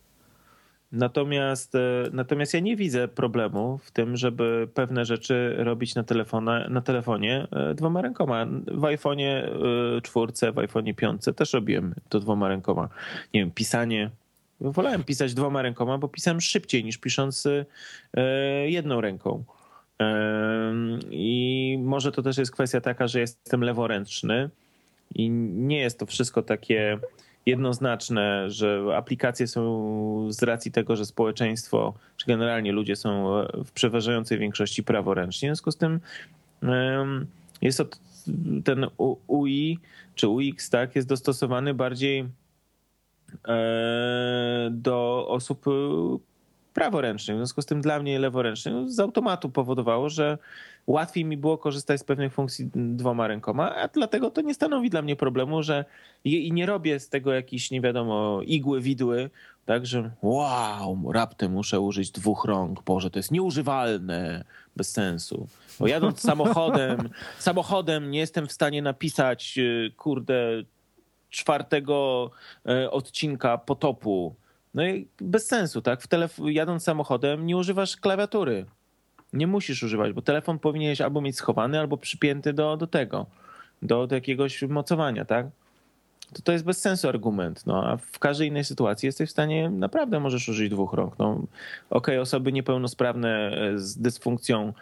Natomiast, 0.92 1.74
e, 1.74 1.78
natomiast 2.12 2.54
ja 2.54 2.60
nie 2.60 2.76
widzę 2.76 3.08
problemu 3.08 3.78
w 3.78 3.90
tym, 3.90 4.16
żeby 4.16 4.68
pewne 4.74 5.04
rzeczy 5.04 5.54
robić 5.58 5.94
na, 5.94 6.04
telefona, 6.04 6.68
na 6.68 6.80
telefonie 6.80 7.46
e, 7.50 7.74
dwoma 7.74 8.02
rękoma. 8.02 8.46
W 8.66 8.80
iPhone'ie 8.80 9.26
e, 9.26 10.00
czwórce, 10.00 10.52
w 10.52 10.54
iPhone'ie 10.54 10.94
piątce 10.94 11.32
też 11.32 11.52
robiłem 11.52 11.94
to 12.08 12.20
dwoma 12.20 12.48
rękoma. 12.48 12.88
Nie 13.34 13.40
wiem, 13.40 13.50
pisanie. 13.50 14.10
Wolałem 14.60 15.04
pisać 15.04 15.34
dwoma 15.34 15.62
rękoma, 15.62 15.98
bo 15.98 16.08
pisałem 16.08 16.40
szybciej 16.40 16.84
niż 16.84 16.98
pisząc 16.98 17.48
jedną 18.66 19.00
ręką. 19.00 19.44
I 21.10 21.78
może 21.82 22.12
to 22.12 22.22
też 22.22 22.38
jest 22.38 22.52
kwestia 22.52 22.80
taka, 22.80 23.08
że 23.08 23.20
jestem 23.20 23.64
leworęczny 23.64 24.50
i 25.14 25.30
nie 25.30 25.78
jest 25.78 25.98
to 25.98 26.06
wszystko 26.06 26.42
takie 26.42 26.98
jednoznaczne, 27.46 28.50
że 28.50 28.82
aplikacje 28.96 29.46
są 29.46 30.32
z 30.32 30.42
racji 30.42 30.72
tego, 30.72 30.96
że 30.96 31.06
społeczeństwo, 31.06 31.94
czy 32.16 32.26
generalnie 32.26 32.72
ludzie 32.72 32.96
są 32.96 33.26
w 33.64 33.72
przeważającej 33.72 34.38
większości 34.38 34.82
praworęczni. 34.82 35.46
W 35.46 35.50
związku 35.50 35.70
z 35.70 35.76
tym 35.76 36.00
jest 37.62 37.78
to 37.78 37.84
ten 38.64 38.86
UI 39.26 39.78
czy 40.14 40.28
UX, 40.28 40.70
tak, 40.70 40.96
jest 40.96 41.08
dostosowany 41.08 41.74
bardziej 41.74 42.28
e, 43.48 44.68
do 44.70 45.26
osób 45.28 45.64
praworęczny. 46.72 47.34
W 47.34 47.36
związku 47.36 47.62
z 47.62 47.66
tym 47.66 47.80
dla 47.80 47.98
mnie 47.98 48.18
leworęczny 48.18 48.72
no, 48.72 48.88
z 48.88 49.00
automatu 49.00 49.50
powodowało, 49.50 50.08
że 50.08 50.38
łatwiej 50.86 51.24
mi 51.24 51.36
było 51.36 51.58
korzystać 51.58 52.00
z 52.00 52.04
pewnych 52.04 52.32
funkcji 52.32 52.70
dwoma 52.74 53.26
rękoma, 53.26 53.76
a 53.76 53.88
dlatego 53.88 54.30
to 54.30 54.40
nie 54.40 54.54
stanowi 54.54 54.90
dla 54.90 55.02
mnie 55.02 55.16
problemu, 55.16 55.62
że 55.62 55.84
i 56.24 56.52
nie 56.52 56.66
robię 56.66 57.00
z 57.00 57.08
tego 57.08 57.32
jakiś, 57.32 57.70
nie 57.70 57.80
wiadomo, 57.80 58.40
igły, 58.42 58.80
widły, 58.80 59.30
tak, 59.64 59.86
że 59.86 60.10
wow, 60.22 61.12
raptem 61.12 61.52
muszę 61.52 61.80
użyć 61.80 62.10
dwóch 62.10 62.44
rąk, 62.44 62.82
Boże, 62.82 63.10
to 63.10 63.18
jest 63.18 63.30
nieużywalne, 63.30 64.44
bez 64.76 64.92
sensu. 64.92 65.48
Bo 65.80 65.86
jadąc 65.86 66.20
samochodem, 66.20 67.08
samochodem 67.38 68.10
nie 68.10 68.18
jestem 68.18 68.46
w 68.46 68.52
stanie 68.52 68.82
napisać, 68.82 69.58
y, 69.58 69.92
kurde, 69.96 70.62
czwartego 71.30 72.30
y, 72.84 72.90
odcinka 72.90 73.58
potopu 73.58 74.34
no 74.74 74.86
i 74.86 75.08
bez 75.20 75.46
sensu, 75.46 75.82
tak? 75.82 76.02
W 76.02 76.08
telef- 76.08 76.48
jadąc 76.48 76.82
samochodem 76.82 77.46
nie 77.46 77.56
używasz 77.56 77.96
klawiatury. 77.96 78.66
Nie 79.32 79.46
musisz 79.46 79.82
używać, 79.82 80.12
bo 80.12 80.22
telefon 80.22 80.58
powinieneś 80.58 81.00
albo 81.00 81.20
mieć 81.20 81.36
schowany, 81.36 81.80
albo 81.80 81.96
przypięty 81.96 82.52
do, 82.52 82.76
do 82.76 82.86
tego, 82.86 83.26
do, 83.82 84.06
do 84.06 84.14
jakiegoś 84.14 84.62
mocowania, 84.62 85.24
tak? 85.24 85.46
To, 86.32 86.42
to 86.42 86.52
jest 86.52 86.64
bez 86.64 86.80
sensu 86.80 87.08
argument. 87.08 87.66
No, 87.66 87.86
a 87.86 87.96
w 87.96 88.18
każdej 88.18 88.48
innej 88.48 88.64
sytuacji 88.64 89.06
jesteś 89.06 89.28
w 89.28 89.32
stanie, 89.32 89.70
naprawdę 89.70 90.20
możesz 90.20 90.48
użyć 90.48 90.70
dwóch 90.70 90.92
rąk. 90.92 91.18
No, 91.18 91.30
Okej, 91.30 91.48
okay, 91.90 92.20
osoby 92.20 92.52
niepełnosprawne 92.52 93.52
z 93.76 93.98
dysfunkcją 93.98 94.72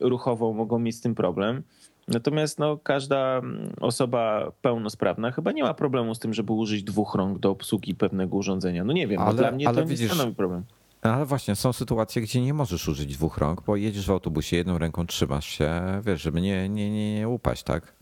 ruchową 0.00 0.52
mogą 0.52 0.78
mieć 0.78 0.96
z 0.96 1.00
tym 1.00 1.14
problem, 1.14 1.62
Natomiast 2.10 2.58
no, 2.58 2.76
każda 2.78 3.40
osoba 3.80 4.52
pełnosprawna 4.62 5.30
chyba 5.32 5.52
nie 5.52 5.62
ma 5.62 5.74
problemu 5.74 6.14
z 6.14 6.18
tym, 6.18 6.34
żeby 6.34 6.52
użyć 6.52 6.82
dwóch 6.82 7.14
rąk 7.14 7.38
do 7.38 7.50
obsługi 7.50 7.94
pewnego 7.94 8.36
urządzenia. 8.36 8.84
No 8.84 8.92
nie 8.92 9.06
wiem, 9.06 9.20
ale, 9.20 9.34
dla 9.34 9.50
mnie 9.52 9.68
ale 9.68 9.82
to 9.82 9.88
widzisz, 9.88 10.08
nie 10.08 10.14
stanowi 10.14 10.36
problem. 10.36 10.64
Ale 11.02 11.26
właśnie, 11.26 11.56
są 11.56 11.72
sytuacje, 11.72 12.22
gdzie 12.22 12.40
nie 12.42 12.54
możesz 12.54 12.88
użyć 12.88 13.16
dwóch 13.16 13.38
rąk, 13.38 13.62
bo 13.66 13.76
jedziesz 13.76 14.06
w 14.06 14.10
autobusie, 14.10 14.56
jedną 14.56 14.78
ręką 14.78 15.06
trzymasz 15.06 15.46
się, 15.46 15.70
wiesz, 16.06 16.22
żeby 16.22 16.40
nie, 16.40 16.68
nie, 16.68 16.90
nie, 16.90 17.14
nie 17.14 17.28
upaść, 17.28 17.62
tak? 17.62 17.94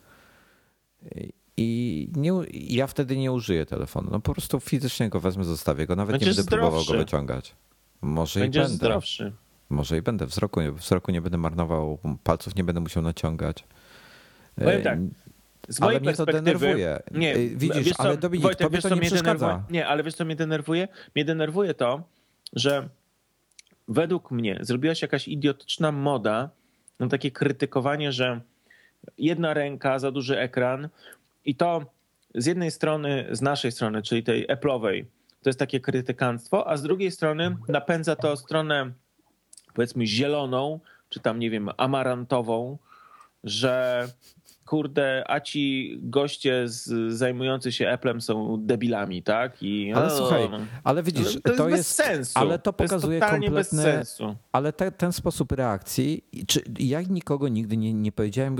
I 1.56 2.08
nie, 2.16 2.32
ja 2.52 2.86
wtedy 2.86 3.16
nie 3.16 3.32
użyję 3.32 3.66
telefonu. 3.66 4.08
No 4.12 4.20
po 4.20 4.32
prostu 4.32 4.60
fizycznie 4.60 5.08
go 5.08 5.20
wezmę, 5.20 5.44
zostawię 5.44 5.86
go, 5.86 5.96
nawet 5.96 6.12
Będziesz 6.12 6.28
nie 6.28 6.34
będę 6.34 6.42
zdrowszy. 6.42 6.70
próbował 6.70 6.92
go 6.92 7.04
wyciągać. 7.04 7.54
Może 8.02 8.40
Będziesz 8.40 8.60
i 8.62 8.64
będę. 8.64 8.76
zdrowszy. 8.76 9.32
Może 9.70 9.98
i 9.98 10.02
będę. 10.02 10.26
Wzroku, 10.26 10.60
wzroku 10.76 11.10
nie 11.12 11.20
będę 11.20 11.38
marnował, 11.38 11.98
palców 12.24 12.56
nie 12.56 12.64
będę 12.64 12.80
musiał 12.80 13.02
naciągać. 13.02 13.64
Powiem 14.58 14.82
tak. 14.82 14.98
z 15.68 15.80
mojej 15.80 15.96
ale 15.96 16.06
mnie 16.06 16.16
to 16.16 16.26
denerwuje. 16.26 17.02
Nie, 17.10 17.36
y, 17.36 17.56
widzisz, 17.56 17.92
co, 17.92 18.02
ale 18.02 18.16
Dominik, 18.16 18.42
Wojtek, 18.42 18.66
tobie 18.66 18.82
to 18.82 18.94
nie 18.94 19.00
przeszkadza. 19.00 19.64
Nie, 19.70 19.86
ale 19.86 20.02
wiesz 20.02 20.14
co 20.14 20.24
mnie 20.24 20.36
denerwuje? 20.36 20.88
Mnie 21.14 21.24
denerwuje 21.24 21.74
to, 21.74 22.02
że 22.52 22.88
według 23.88 24.30
mnie 24.30 24.58
zrobiła 24.60 24.94
się 24.94 25.04
jakaś 25.06 25.28
idiotyczna 25.28 25.92
moda 25.92 26.50
na 26.98 27.08
takie 27.08 27.30
krytykowanie, 27.30 28.12
że 28.12 28.40
jedna 29.18 29.54
ręka, 29.54 29.98
za 29.98 30.10
duży 30.10 30.38
ekran 30.38 30.88
i 31.44 31.54
to 31.54 31.84
z 32.34 32.46
jednej 32.46 32.70
strony, 32.70 33.26
z 33.30 33.42
naszej 33.42 33.72
strony, 33.72 34.02
czyli 34.02 34.22
tej 34.22 34.46
Apple'owej, 34.46 35.04
to 35.42 35.48
jest 35.48 35.58
takie 35.58 35.80
krytykanstwo, 35.80 36.70
a 36.70 36.76
z 36.76 36.82
drugiej 36.82 37.10
strony 37.10 37.56
napędza 37.68 38.16
to 38.16 38.36
stronę 38.36 38.92
powiedzmy 39.74 40.06
zieloną, 40.06 40.80
czy 41.08 41.20
tam 41.20 41.38
nie 41.38 41.50
wiem, 41.50 41.70
amarantową, 41.76 42.78
że 43.44 44.08
kurde, 44.68 45.24
a 45.26 45.40
ci 45.40 45.94
goście 46.02 46.68
z, 46.68 47.12
zajmujący 47.12 47.72
się 47.72 47.88
Applem 47.88 48.20
są 48.20 48.56
debilami, 48.60 49.22
tak? 49.22 49.62
I, 49.62 49.92
ale 49.92 50.10
słuchaj, 50.10 50.50
no. 50.50 50.58
ale 50.84 51.02
widzisz, 51.02 51.38
to, 51.44 51.56
to, 51.56 51.68
jest, 51.68 51.80
bez 51.80 51.94
sensu. 51.94 52.32
Ale 52.34 52.58
to 52.58 52.72
pokazuje 52.72 53.20
to 53.20 53.26
kompletne, 53.26 53.50
bez 53.50 53.68
sensu. 53.68 54.36
Ale 54.52 54.72
te, 54.72 54.92
ten 54.92 55.12
sposób 55.12 55.52
reakcji, 55.52 56.24
czy 56.46 56.60
ja 56.78 57.02
nikogo 57.02 57.48
nigdy 57.48 57.76
nie, 57.76 57.94
nie 57.94 58.12
powiedziałem, 58.12 58.56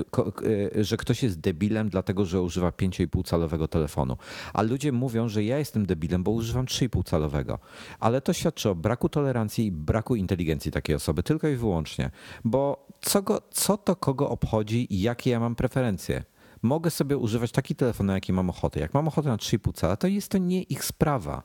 e, 0.77 0.85
że 0.85 0.97
ktoś 0.97 1.23
jest 1.23 1.41
debilem 1.41 1.89
dlatego, 1.89 2.25
że 2.25 2.43
używa 2.43 2.71
5,5 2.71 3.25
calowego 3.25 3.69
telefonu. 3.69 4.17
A 4.53 4.63
ludzie 4.63 4.93
mówią, 4.93 5.29
że 5.29 5.45
ja 5.45 5.59
jestem 5.59 5.87
debilem, 5.87 6.23
bo 6.23 6.31
używam 6.31 6.67
3,5 6.67 7.05
calowego. 7.05 7.59
Ale 8.01 8.21
to 8.21 8.33
świadczy 8.33 8.71
o 8.71 8.75
braku 8.75 9.09
tolerancji 9.09 9.67
i 9.67 9.73
braku 9.73 10.17
inteligencji 10.17 10.73
takiej 10.73 10.95
osoby, 10.95 11.23
tylko 11.23 11.49
i 11.49 11.57
wyłącznie. 11.57 12.11
Bo 12.45 12.89
co, 13.01 13.23
go, 13.23 13.43
co 13.51 13.77
to 13.77 13.97
kogo 13.97 14.31
obchodzi 14.31 14.95
i 14.95 15.01
jakie 15.01 15.31
ja 15.31 15.41
mam 15.41 15.55
preferencje? 15.55 16.25
mogę 16.63 16.91
sobie 16.91 17.17
używać 17.17 17.53
taki 17.53 17.75
telefon, 17.75 18.07
na 18.07 18.15
jaki 18.15 18.33
mam 18.33 18.51
ochotę. 18.51 18.81
Jak 18.81 18.95
mam 18.95 19.09
ochotę 19.09 19.29
na 19.29 19.37
3,5 19.37 19.73
cala, 19.75 19.97
to 19.97 20.07
jest 20.07 20.31
to 20.31 20.39
nie 20.39 20.63
ich 20.63 20.85
sprawa. 20.85 21.43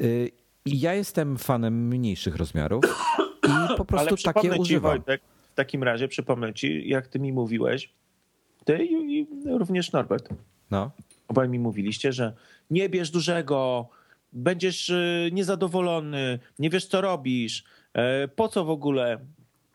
Y, 0.00 0.30
I 0.64 0.80
ja 0.80 0.94
jestem 0.94 1.38
fanem 1.38 1.88
mniejszych 1.88 2.36
rozmiarów 2.36 2.84
i 3.48 3.76
po 3.76 3.84
prostu 3.84 4.16
takie 4.16 4.50
ci, 4.50 4.58
używam. 4.58 4.90
Wojtek, 4.92 5.22
w 5.52 5.54
takim 5.54 5.82
razie 5.82 6.08
przypomnę 6.08 6.54
ci, 6.54 6.88
jak 6.88 7.08
ty 7.08 7.18
mi 7.18 7.32
mówiłeś, 7.32 7.92
ty 8.64 8.84
i 8.84 9.26
również 9.46 9.92
Norbert. 9.92 10.28
No. 10.70 10.90
Obaj 11.28 11.48
mi 11.48 11.58
mówiliście, 11.58 12.12
że 12.12 12.32
nie 12.70 12.88
bierz 12.88 13.10
dużego, 13.10 13.88
będziesz 14.32 14.88
y, 14.88 15.30
niezadowolony, 15.32 16.38
nie 16.58 16.70
wiesz 16.70 16.86
co 16.86 17.00
robisz, 17.00 17.64
e, 17.94 18.28
po 18.28 18.48
co 18.48 18.64
w 18.64 18.70
ogóle? 18.70 19.18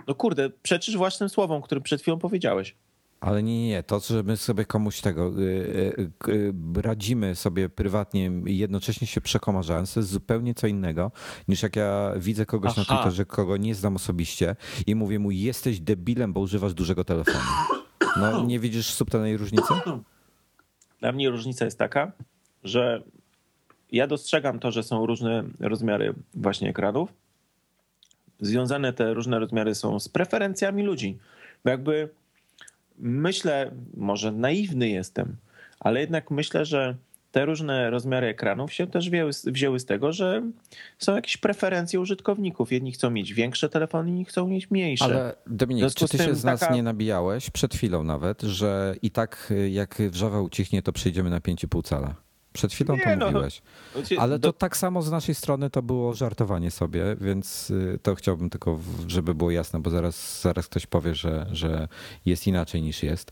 No 0.09 0.15
kurde, 0.15 0.49
przeczysz 0.49 0.97
własnym 0.97 1.29
słowom, 1.29 1.61
którym 1.61 1.83
przed 1.83 2.01
chwilą 2.01 2.19
powiedziałeś. 2.19 2.75
Ale 3.21 3.43
nie, 3.43 3.67
nie, 3.67 3.83
to, 3.83 3.99
że 3.99 4.23
my 4.23 4.37
sobie 4.37 4.65
komuś 4.65 5.01
tego 5.01 5.27
y, 5.27 5.41
y, 6.27 6.31
y, 6.31 6.53
radzimy 6.81 7.35
sobie 7.35 7.69
prywatnie 7.69 8.31
i 8.45 8.57
jednocześnie 8.57 9.07
się 9.07 9.21
przekomarzając, 9.21 9.93
to 9.93 9.99
jest 9.99 10.09
zupełnie 10.09 10.53
co 10.53 10.67
innego, 10.67 11.11
niż 11.47 11.63
jak 11.63 11.75
ja 11.75 12.13
widzę 12.17 12.45
kogoś 12.45 12.71
Aha. 12.71 12.81
na 12.81 12.85
Twitterze, 12.85 13.25
kogo 13.25 13.57
nie 13.57 13.75
znam 13.75 13.95
osobiście 13.95 14.55
i 14.87 14.95
mówię 14.95 15.19
mu, 15.19 15.31
jesteś 15.31 15.79
debilem, 15.79 16.33
bo 16.33 16.39
używasz 16.39 16.73
dużego 16.73 17.03
telefonu. 17.03 17.45
No 18.17 18.45
nie 18.45 18.59
widzisz 18.59 18.85
subtelnej 18.85 19.37
różnicy? 19.37 19.73
Dla 20.99 21.11
mnie 21.11 21.29
różnica 21.29 21.65
jest 21.65 21.79
taka, 21.79 22.11
że 22.63 23.03
ja 23.91 24.07
dostrzegam 24.07 24.59
to, 24.59 24.71
że 24.71 24.83
są 24.83 25.05
różne 25.05 25.43
rozmiary 25.59 26.13
właśnie 26.33 26.69
ekranów. 26.69 27.13
Związane 28.39 28.93
te 28.93 29.13
różne 29.13 29.39
rozmiary 29.39 29.75
są 29.75 29.99
z 29.99 30.09
preferencjami 30.09 30.83
ludzi. 30.83 31.17
Bo 31.63 31.69
jakby 31.69 32.09
myślę, 32.99 33.71
może 33.97 34.31
naiwny 34.31 34.89
jestem, 34.89 35.35
ale 35.79 35.99
jednak 35.99 36.31
myślę, 36.31 36.65
że 36.65 36.95
te 37.31 37.45
różne 37.45 37.89
rozmiary 37.89 38.27
ekranów 38.27 38.73
się 38.73 38.87
też 38.87 39.09
wzięły, 39.09 39.31
wzięły 39.45 39.79
z 39.79 39.85
tego, 39.85 40.11
że 40.11 40.41
są 40.97 41.15
jakieś 41.15 41.37
preferencje 41.37 41.99
użytkowników. 41.99 42.71
Jedni 42.71 42.91
chcą 42.91 43.09
mieć 43.09 43.33
większe 43.33 43.69
telefony, 43.69 44.09
inni 44.09 44.25
chcą 44.25 44.47
mieć 44.47 44.71
mniejsze. 44.71 45.05
Ale 45.05 45.35
Dominik, 45.47 45.93
czy 45.93 46.07
ty 46.07 46.17
się 46.17 46.35
z 46.35 46.43
nas 46.43 46.59
taka... 46.59 46.75
nie 46.75 46.83
nabijałeś, 46.83 47.49
przed 47.49 47.73
chwilą 47.73 48.03
nawet, 48.03 48.41
że 48.41 48.95
i 49.01 49.11
tak 49.11 49.53
jak 49.69 50.01
wrzawa 50.09 50.41
ucichnie, 50.41 50.81
to 50.81 50.93
przejdziemy 50.93 51.29
na 51.29 51.39
5,5 51.39 51.83
cala? 51.83 52.15
Przed 52.53 52.73
chwilą 52.73 52.95
nie, 52.95 53.03
to 53.03 53.15
no, 53.15 53.25
mówiłeś. 53.25 53.61
Ale 54.17 54.39
to 54.39 54.53
tak 54.53 54.77
samo 54.77 55.01
z 55.01 55.11
naszej 55.11 55.35
strony 55.35 55.69
to 55.69 55.81
było 55.81 56.13
żartowanie 56.13 56.71
sobie, 56.71 57.15
więc 57.21 57.69
y, 57.69 57.99
to 58.03 58.15
chciałbym 58.15 58.49
tylko, 58.49 58.79
żeby 59.07 59.35
było 59.35 59.51
jasne, 59.51 59.79
bo 59.79 59.89
zaraz, 59.89 60.41
zaraz 60.41 60.67
ktoś 60.67 60.85
powie, 60.85 61.15
że, 61.15 61.47
że 61.51 61.87
jest 62.25 62.47
inaczej 62.47 62.81
niż 62.81 63.03
jest. 63.03 63.31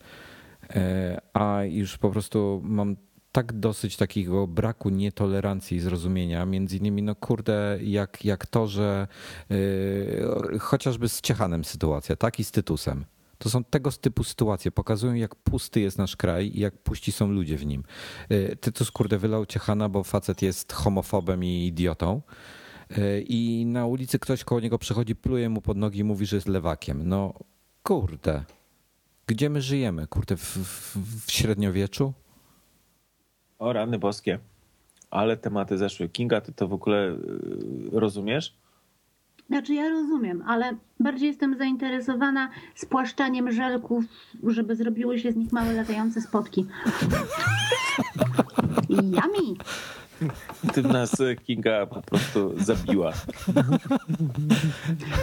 E, 0.70 1.22
a 1.34 1.64
już 1.64 1.98
po 1.98 2.10
prostu 2.10 2.62
mam 2.64 2.96
tak 3.32 3.54
dosyć 3.54 3.98
takiego 3.98 4.48
braku 4.48 4.90
nietolerancji 4.90 5.78
i 5.78 5.80
zrozumienia, 5.80 6.46
między 6.46 6.78
innymi, 6.78 7.04
no 7.04 7.16
kurde, 7.16 7.80
jak, 7.82 8.26
jak 8.26 8.46
to, 8.46 8.68
że 8.68 9.08
yy, 9.50 10.60
chociażby 10.60 11.10
z 11.10 11.22
Ciechanem 11.22 11.66
sytuacja, 11.66 12.16
tak 12.16 12.40
i 12.40 12.44
z 12.44 12.52
Tytusem. 12.52 13.06
To 13.38 13.50
są 13.50 13.64
tego 13.64 13.92
typu 13.92 14.24
sytuacje. 14.24 14.72
Pokazują, 14.72 15.14
jak 15.14 15.36
pusty 15.36 15.80
jest 15.80 15.98
nasz 15.98 16.16
kraj 16.16 16.52
i 16.56 16.60
jak 16.60 16.78
puści 16.78 17.12
są 17.12 17.32
ludzie 17.32 17.58
w 17.58 17.66
nim. 17.66 17.84
Y, 18.32 18.58
Tytus 18.62 18.92
kurde 18.92 19.18
wylał 19.18 19.46
Ciechana, 19.46 19.90
bo 19.90 20.04
facet 20.04 20.42
jest 20.42 20.74
homofobem 20.74 21.44
i 21.44 21.68
idiotą. 21.68 22.22
Y, 22.98 23.26
I 23.28 23.66
na 23.66 23.86
ulicy 23.86 24.20
ktoś 24.20 24.44
koło 24.44 24.62
niego 24.62 24.80
przechodzi, 24.80 25.16
pluje 25.16 25.50
mu 25.50 25.62
pod 25.62 25.78
nogi 25.78 26.00
i 26.00 26.04
mówi, 26.04 26.26
że 26.26 26.38
jest 26.38 26.48
lewakiem. 26.48 27.10
No 27.10 27.34
kurde. 27.84 28.44
Gdzie 29.28 29.50
my 29.50 29.62
żyjemy? 29.62 30.08
Kurde, 30.08 30.38
w, 30.38 30.44
w, 30.44 31.26
w 31.26 31.32
średniowieczu? 31.32 32.14
O 33.60 33.74
rany 33.74 34.00
boskie. 34.00 34.40
Ale 35.10 35.38
tematy 35.38 35.78
zeszły. 35.78 36.10
Kinga, 36.10 36.42
ty 36.42 36.54
to 36.54 36.68
w 36.68 36.74
ogóle 36.74 37.12
y, 37.12 37.20
rozumiesz? 37.92 38.56
Znaczy 39.48 39.74
ja 39.74 39.90
rozumiem, 39.90 40.44
ale 40.48 40.78
bardziej 41.00 41.28
jestem 41.28 41.58
zainteresowana 41.58 42.50
spłaszczaniem 42.76 43.52
żelków, 43.52 44.04
żeby 44.44 44.76
zrobiły 44.76 45.20
się 45.20 45.32
z 45.32 45.36
nich 45.36 45.52
małe 45.52 45.74
latające 45.74 46.22
spotki. 46.22 46.66
Yummy! 48.90 49.58
Ty 50.74 50.84
nas 50.84 51.20
e, 51.20 51.36
Kinga 51.36 51.86
po 51.86 52.02
prostu 52.02 52.54
zabiła. 52.58 53.14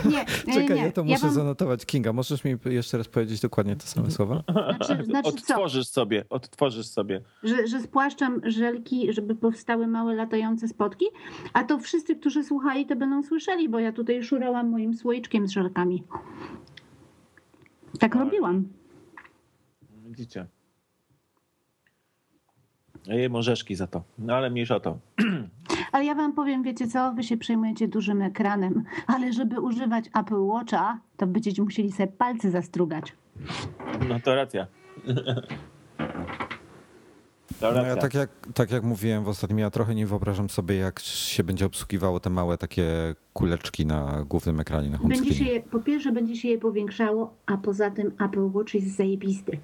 Nie, 0.04 0.24
Czekaj, 0.54 0.76
nie, 0.76 0.84
ja 0.84 0.92
to 0.92 1.04
muszę 1.04 1.26
ja 1.26 1.32
zanotować. 1.32 1.86
Kinga, 1.86 2.12
możesz 2.12 2.44
mi 2.44 2.56
jeszcze 2.64 2.98
raz 2.98 3.08
powiedzieć 3.08 3.40
dokładnie 3.40 3.76
te 3.76 3.86
same 3.86 4.10
słowa? 4.10 4.42
Znaczy, 4.52 5.04
znaczy 5.10 5.28
odtworzysz 5.28 5.86
co? 5.86 5.92
sobie, 5.92 6.24
odtworzysz 6.30 6.86
sobie. 6.86 7.20
Że, 7.42 7.66
że 7.66 7.80
spłaszczam 7.80 8.40
żelki, 8.44 9.12
żeby 9.12 9.34
powstały 9.34 9.86
małe 9.86 10.14
latające 10.14 10.68
spotki, 10.68 11.04
a 11.52 11.64
to 11.64 11.78
wszyscy, 11.78 12.16
którzy 12.16 12.44
słuchali, 12.44 12.86
to 12.86 12.96
będą 12.96 13.22
słyszeli, 13.22 13.68
bo 13.68 13.78
ja 13.78 13.92
tutaj 13.92 14.22
szurałam 14.22 14.68
moim 14.68 14.94
słoiczkiem 14.94 15.48
z 15.48 15.50
żelkami. 15.50 16.02
Tak 17.98 18.14
robiłam. 18.14 18.68
Widzicie. 20.04 20.46
Jem 23.06 23.36
orzeszki 23.36 23.74
za 23.74 23.86
to. 23.86 24.02
No 24.18 24.34
ale 24.34 24.50
mniejsza 24.50 24.76
o 24.76 24.80
to. 24.80 24.98
Ale 25.92 26.04
ja 26.04 26.14
wam 26.14 26.32
powiem, 26.32 26.62
wiecie 26.62 26.88
co, 26.88 27.12
wy 27.12 27.22
się 27.22 27.36
przejmujecie 27.36 27.88
dużym 27.88 28.22
ekranem, 28.22 28.84
ale 29.06 29.32
żeby 29.32 29.60
używać 29.60 30.04
Apple 30.20 30.40
Watcha, 30.40 30.98
to 31.16 31.26
będziecie 31.26 31.62
musieli 31.62 31.92
sobie 31.92 32.06
palce 32.06 32.50
zastrugać. 32.50 33.12
No 34.08 34.20
to 34.20 34.34
racja. 34.34 34.66
No 37.62 37.86
ja 37.86 37.96
tak 37.96 38.14
jak, 38.14 38.30
tak 38.54 38.70
jak 38.70 38.82
mówiłem 38.82 39.24
w 39.24 39.28
ostatnim, 39.28 39.58
ja 39.58 39.70
trochę 39.70 39.94
nie 39.94 40.06
wyobrażam 40.06 40.50
sobie, 40.50 40.76
jak 40.76 41.00
się 41.00 41.44
będzie 41.44 41.66
obsługiwało 41.66 42.20
te 42.20 42.30
małe 42.30 42.58
takie 42.58 43.14
kuleczki 43.32 43.86
na 43.86 44.24
głównym 44.28 44.60
ekranie 44.60 44.90
na 44.90 44.98
home 44.98 45.14
będzie 45.14 45.34
się 45.34 45.44
je, 45.44 45.60
Po 45.60 45.80
pierwsze 45.80 46.12
będzie 46.12 46.36
się 46.36 46.48
je 46.48 46.58
powiększało, 46.58 47.34
a 47.46 47.56
poza 47.56 47.90
tym 47.90 48.12
Apple 48.20 48.50
Watch 48.52 48.74
jest 48.74 48.96
zajebisty. 48.96 49.58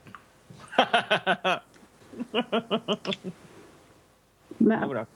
Dobra. 4.60 5.06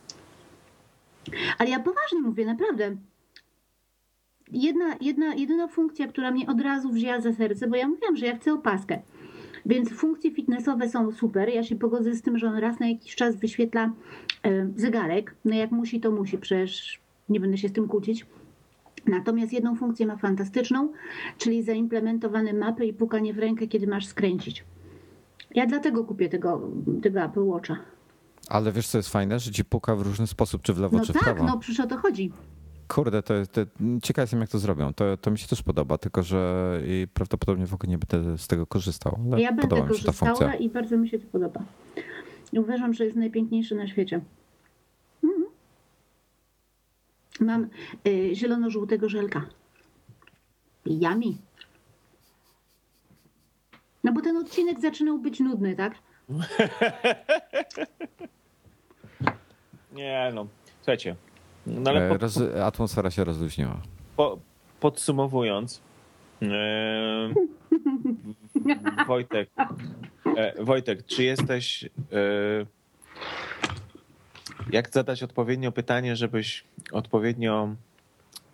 Ale 1.58 1.70
ja 1.70 1.80
poważnie 1.80 2.20
mówię, 2.20 2.46
naprawdę. 2.46 2.96
Jedna, 4.52 4.96
jedna, 5.00 5.34
jedyna 5.34 5.68
funkcja, 5.68 6.08
która 6.08 6.30
mnie 6.30 6.46
od 6.46 6.60
razu 6.60 6.92
wzięła 6.92 7.20
za 7.20 7.32
serce, 7.32 7.66
bo 7.66 7.76
ja 7.76 7.88
mówiłam, 7.88 8.16
że 8.16 8.26
ja 8.26 8.36
chcę 8.36 8.52
opaskę. 8.52 8.98
Więc 9.66 9.92
funkcje 9.92 10.30
fitnessowe 10.30 10.88
są 10.88 11.12
super. 11.12 11.48
Ja 11.48 11.62
się 11.62 11.76
pogodzę 11.76 12.14
z 12.14 12.22
tym, 12.22 12.38
że 12.38 12.46
on 12.46 12.56
raz 12.56 12.80
na 12.80 12.88
jakiś 12.88 13.14
czas 13.14 13.36
wyświetla 13.36 13.92
e, 14.42 14.68
zegarek. 14.76 15.34
No 15.44 15.54
jak 15.54 15.70
musi, 15.70 16.00
to 16.00 16.10
musi, 16.10 16.38
przecież 16.38 17.00
nie 17.28 17.40
będę 17.40 17.58
się 17.58 17.68
z 17.68 17.72
tym 17.72 17.88
kłócić. 17.88 18.26
Natomiast 19.06 19.52
jedną 19.52 19.76
funkcję 19.76 20.06
ma 20.06 20.16
fantastyczną, 20.16 20.92
czyli 21.38 21.62
zaimplementowane 21.62 22.52
mapy 22.52 22.86
i 22.86 22.92
pukanie 22.92 23.34
w 23.34 23.38
rękę, 23.38 23.66
kiedy 23.66 23.86
masz 23.86 24.06
skręcić. 24.06 24.64
Ja 25.54 25.66
dlatego 25.66 26.04
kupię 26.04 26.28
tego, 26.28 26.70
tego 27.02 27.20
Apple 27.20 27.44
Watcha. 27.44 27.76
Ale 28.48 28.72
wiesz, 28.72 28.88
co 28.88 28.98
jest 28.98 29.08
fajne, 29.08 29.38
że 29.40 29.50
ci 29.50 29.64
puka 29.64 29.96
w 29.96 30.02
różny 30.02 30.26
sposób, 30.26 30.62
czy 30.62 30.74
w 30.74 30.78
lewo, 30.78 30.98
no 30.98 31.04
czy 31.04 31.12
tak, 31.12 31.22
w 31.22 31.24
prawo. 31.24 31.44
No 31.44 31.58
przecież 31.58 31.84
o 31.84 31.88
to 31.88 31.96
chodzi. 31.96 32.32
kurde, 32.88 33.22
to, 33.22 33.34
to 33.52 33.60
ciekaw 34.02 34.22
jestem 34.22 34.40
jak 34.40 34.50
to 34.50 34.58
zrobią. 34.58 34.94
To, 34.94 35.16
to 35.16 35.30
mi 35.30 35.38
się 35.38 35.48
też 35.48 35.62
podoba, 35.62 35.98
tylko 35.98 36.22
że 36.22 36.80
prawdopodobnie 37.14 37.66
w 37.66 37.74
ogóle 37.74 37.90
nie 37.90 37.98
będę 37.98 38.38
z 38.38 38.46
tego 38.46 38.66
korzystał. 38.66 39.18
ja 39.36 39.52
będę 39.52 39.82
korzystała 39.82 40.54
i 40.54 40.68
bardzo 40.68 40.96
mi 40.96 41.08
się 41.08 41.18
to 41.18 41.26
podoba. 41.32 41.60
Uważam, 42.52 42.94
że 42.94 43.04
jest 43.04 43.16
najpiękniejszy 43.16 43.74
na 43.74 43.86
świecie. 43.88 44.20
Mhm. 45.24 45.44
Mam 47.40 47.68
y, 48.06 48.30
zielono-żółtego 48.34 49.08
żelka. 49.08 49.46
Yummy. 50.86 51.34
No 54.04 54.12
bo 54.12 54.20
ten 54.20 54.36
odcinek 54.36 54.80
zaczynał 54.80 55.18
być 55.18 55.40
nudny, 55.40 55.76
tak? 55.76 55.94
Nie 59.92 60.32
no, 60.34 60.46
słuchajcie. 60.80 61.16
No 61.66 61.90
ale 61.90 62.08
po, 62.08 62.16
Roz, 62.16 62.40
atmosfera 62.64 63.10
się 63.10 63.24
rozluźniła. 63.24 63.80
Po, 64.16 64.38
podsumowując, 64.80 65.80
e, 66.42 67.34
Wojtek, 69.06 69.50
e, 70.36 70.64
Wojtek, 70.64 71.06
czy 71.06 71.24
jesteś. 71.24 71.84
E, 71.84 71.88
jak 74.70 74.90
zadać 74.90 75.22
odpowiednio 75.22 75.72
pytanie, 75.72 76.16
żebyś 76.16 76.64
odpowiednio 76.92 77.74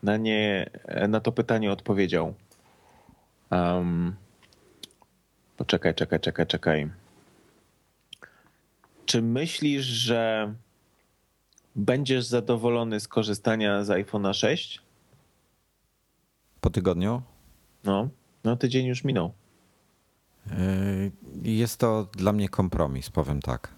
na 0.02 0.16
nie, 0.16 0.70
na 1.08 1.20
to 1.20 1.32
pytanie 1.32 1.72
odpowiedział? 1.72 2.34
Um, 3.50 4.14
poczekaj, 5.60 5.94
czekaj, 5.94 6.20
czekaj, 6.20 6.46
czekaj. 6.46 6.90
Czy 9.06 9.22
myślisz, 9.22 9.84
że 9.84 10.54
będziesz 11.76 12.24
zadowolony 12.24 13.00
z 13.00 13.08
korzystania 13.08 13.84
z 13.84 13.88
iPhone'a 13.88 14.34
6? 14.34 14.82
Po 16.60 16.70
tygodniu? 16.70 17.22
No, 17.84 18.08
no 18.44 18.56
tydzień 18.56 18.86
już 18.86 19.04
minął. 19.04 19.32
Yy, 20.46 21.12
jest 21.42 21.78
to 21.78 22.08
dla 22.12 22.32
mnie 22.32 22.48
kompromis, 22.48 23.10
powiem 23.10 23.40
tak. 23.42 23.74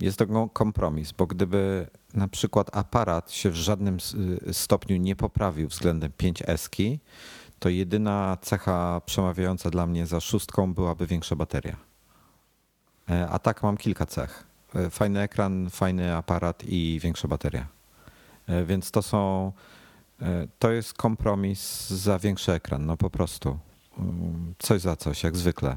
Jest 0.00 0.18
to 0.18 0.48
kompromis, 0.48 1.12
bo 1.12 1.26
gdyby 1.26 1.86
na 2.14 2.28
przykład 2.28 2.76
aparat 2.76 3.30
się 3.30 3.50
w 3.50 3.54
żadnym 3.54 3.98
stopniu 4.52 4.96
nie 4.96 5.16
poprawił 5.16 5.68
względem 5.68 6.12
5S, 6.18 6.98
to 7.58 7.68
jedyna 7.68 8.36
cecha 8.40 9.00
przemawiająca 9.06 9.70
dla 9.70 9.86
mnie 9.86 10.06
za 10.06 10.20
szóstką 10.20 10.74
byłaby 10.74 11.06
większa 11.06 11.36
bateria. 11.36 11.76
E, 13.10 13.28
a 13.28 13.38
tak 13.38 13.62
mam 13.62 13.76
kilka 13.76 14.06
cech. 14.06 14.46
E, 14.74 14.90
fajny 14.90 15.20
ekran, 15.20 15.70
fajny 15.70 16.16
aparat 16.16 16.64
i 16.64 17.00
większa 17.02 17.28
bateria. 17.28 17.66
E, 18.46 18.64
więc 18.64 18.90
to 18.90 19.02
są, 19.02 19.52
to 20.58 20.70
jest 20.70 20.94
kompromis 20.94 21.90
za 21.90 22.18
większy 22.18 22.52
ekran, 22.52 22.86
no 22.86 22.96
po 22.96 23.10
prostu. 23.10 23.58
Mm, 23.98 24.54
coś 24.58 24.80
za 24.80 24.96
coś, 24.96 25.22
jak 25.22 25.36
zwykle. 25.36 25.76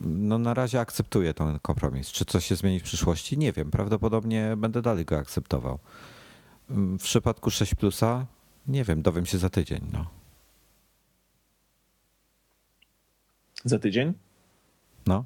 No 0.00 0.38
na 0.38 0.54
razie 0.54 0.80
akceptuję 0.80 1.34
ten 1.34 1.58
kompromis. 1.58 2.08
Czy 2.08 2.24
coś 2.24 2.46
się 2.46 2.56
zmieni 2.56 2.80
w 2.80 2.82
przyszłości? 2.82 3.38
Nie 3.38 3.52
wiem. 3.52 3.70
Prawdopodobnie 3.70 4.54
będę 4.56 4.82
dalej 4.82 5.04
go 5.04 5.18
akceptował. 5.18 5.78
Mm, 6.70 6.98
w 6.98 7.02
przypadku 7.02 7.50
6 7.50 7.74
Plusa 7.74 8.26
nie 8.68 8.84
wiem, 8.84 9.02
dowiem 9.02 9.26
się 9.26 9.38
za 9.38 9.50
tydzień. 9.50 9.80
No. 9.92 10.17
Za 13.64 13.78
tydzień? 13.78 14.12
No. 15.06 15.24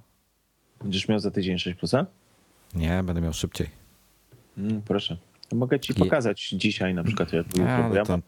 Będziesz 0.83 1.09
miał 1.09 1.19
za 1.19 1.31
tydzień 1.31 1.59
6 1.59 1.79
plusa? 1.79 2.07
Nie, 2.75 3.03
będę 3.03 3.21
miał 3.21 3.33
szybciej. 3.33 3.69
Mm, 4.59 4.83
proszę. 4.83 5.17
mogę 5.53 5.81
ci 5.81 5.95
pokazać 5.95 6.49
dzisiaj 6.49 6.95
na 6.95 7.05
przykład. 7.05 7.33
Jak 7.33 7.47
ja, 7.57 8.05
to, 8.05 8.19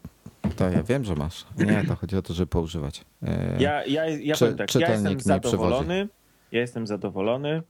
to, 0.56 0.70
ja 0.70 0.82
wiem, 0.82 1.04
że 1.04 1.14
masz. 1.14 1.46
Nie, 1.58 1.84
to 1.88 1.96
chodzi 1.96 2.16
o 2.16 2.22
to, 2.22 2.34
żeby 2.34 2.46
poużywać. 2.46 3.04
E, 3.22 3.62
ja, 3.62 3.84
ja, 3.84 4.08
ja 4.08 4.34
Czy, 4.34 4.54
tak, 4.54 4.74
ja 4.74 4.90
jestem 4.90 5.20
zadowolony. 5.20 6.08
Ja 6.52 6.60
jestem 6.60 6.86
zadowolony. 6.86 7.62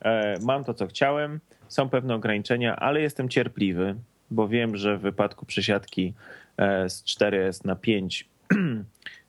E, 0.00 0.38
mam 0.40 0.64
to, 0.64 0.74
co 0.74 0.86
chciałem. 0.86 1.40
Są 1.68 1.88
pewne 1.88 2.14
ograniczenia, 2.14 2.76
ale 2.76 3.00
jestem 3.00 3.28
cierpliwy, 3.28 3.96
bo 4.30 4.48
wiem, 4.48 4.76
że 4.76 4.98
w 4.98 5.00
wypadku 5.00 5.46
przesiadki 5.46 6.14
e, 6.56 6.90
z 6.90 7.04
4S 7.04 7.64
na 7.64 7.76
5 7.76 8.28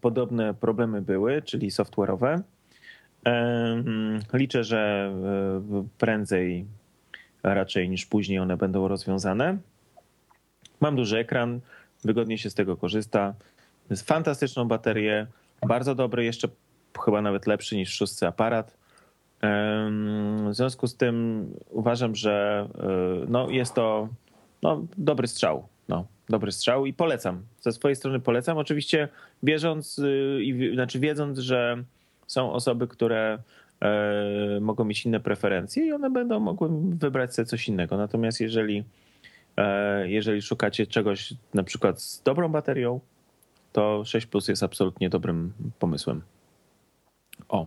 podobne 0.00 0.54
problemy 0.54 1.02
były, 1.02 1.42
czyli 1.42 1.70
software'owe. 1.70 2.42
Liczę, 4.32 4.64
że 4.64 5.12
e, 5.70 5.86
prędzej 5.98 6.66
raczej 7.42 7.88
niż 7.88 8.06
później 8.06 8.38
one 8.38 8.56
będą 8.56 8.88
rozwiązane. 8.88 9.58
Mam 10.80 10.96
duży 10.96 11.18
ekran, 11.18 11.60
wygodnie 12.04 12.38
się 12.38 12.50
z 12.50 12.54
tego 12.54 12.76
korzysta. 12.76 13.34
Jest 13.90 14.08
fantastyczną 14.08 14.64
baterię, 14.64 15.26
bardzo 15.66 15.94
dobry, 15.94 16.24
jeszcze 16.24 16.48
chyba 17.04 17.22
nawet 17.22 17.46
lepszy 17.46 17.76
niż 17.76 17.90
w 17.90 17.94
szóstce 17.94 18.26
aparat. 18.26 18.78
W 20.48 20.54
związku 20.54 20.86
z 20.86 20.96
tym 20.96 21.46
uważam, 21.70 22.16
że 22.16 22.68
e, 22.78 23.26
no, 23.28 23.50
jest 23.50 23.74
to 23.74 24.08
no, 24.62 24.86
dobry 24.98 25.28
strzał. 25.28 25.68
No, 25.88 26.06
dobry 26.28 26.52
strzał 26.52 26.86
i 26.86 26.92
polecam. 26.92 27.42
Ze 27.60 27.72
swojej 27.72 27.96
strony 27.96 28.20
polecam. 28.20 28.58
Oczywiście 28.58 29.08
bieżąc, 29.44 29.98
y, 29.98 30.40
i 30.44 30.74
znaczy 30.74 31.00
wiedząc, 31.00 31.38
że 31.38 31.84
są 32.26 32.52
osoby, 32.52 32.88
które 32.88 33.38
e, 33.80 34.60
mogą 34.60 34.84
mieć 34.84 35.06
inne 35.06 35.20
preferencje 35.20 35.86
i 35.86 35.92
one 35.92 36.10
będą 36.10 36.40
mogły 36.40 36.68
wybrać 36.90 37.34
sobie 37.34 37.46
coś 37.46 37.68
innego. 37.68 37.96
Natomiast 37.96 38.40
jeżeli, 38.40 38.84
e, 39.56 40.08
jeżeli 40.10 40.42
szukacie 40.42 40.86
czegoś 40.86 41.34
na 41.54 41.62
przykład 41.62 42.02
z 42.02 42.22
dobrą 42.22 42.48
baterią, 42.48 43.00
to 43.72 44.04
6 44.04 44.26
Plus 44.26 44.48
jest 44.48 44.62
absolutnie 44.62 45.10
dobrym 45.10 45.52
pomysłem. 45.78 46.22
O, 47.48 47.66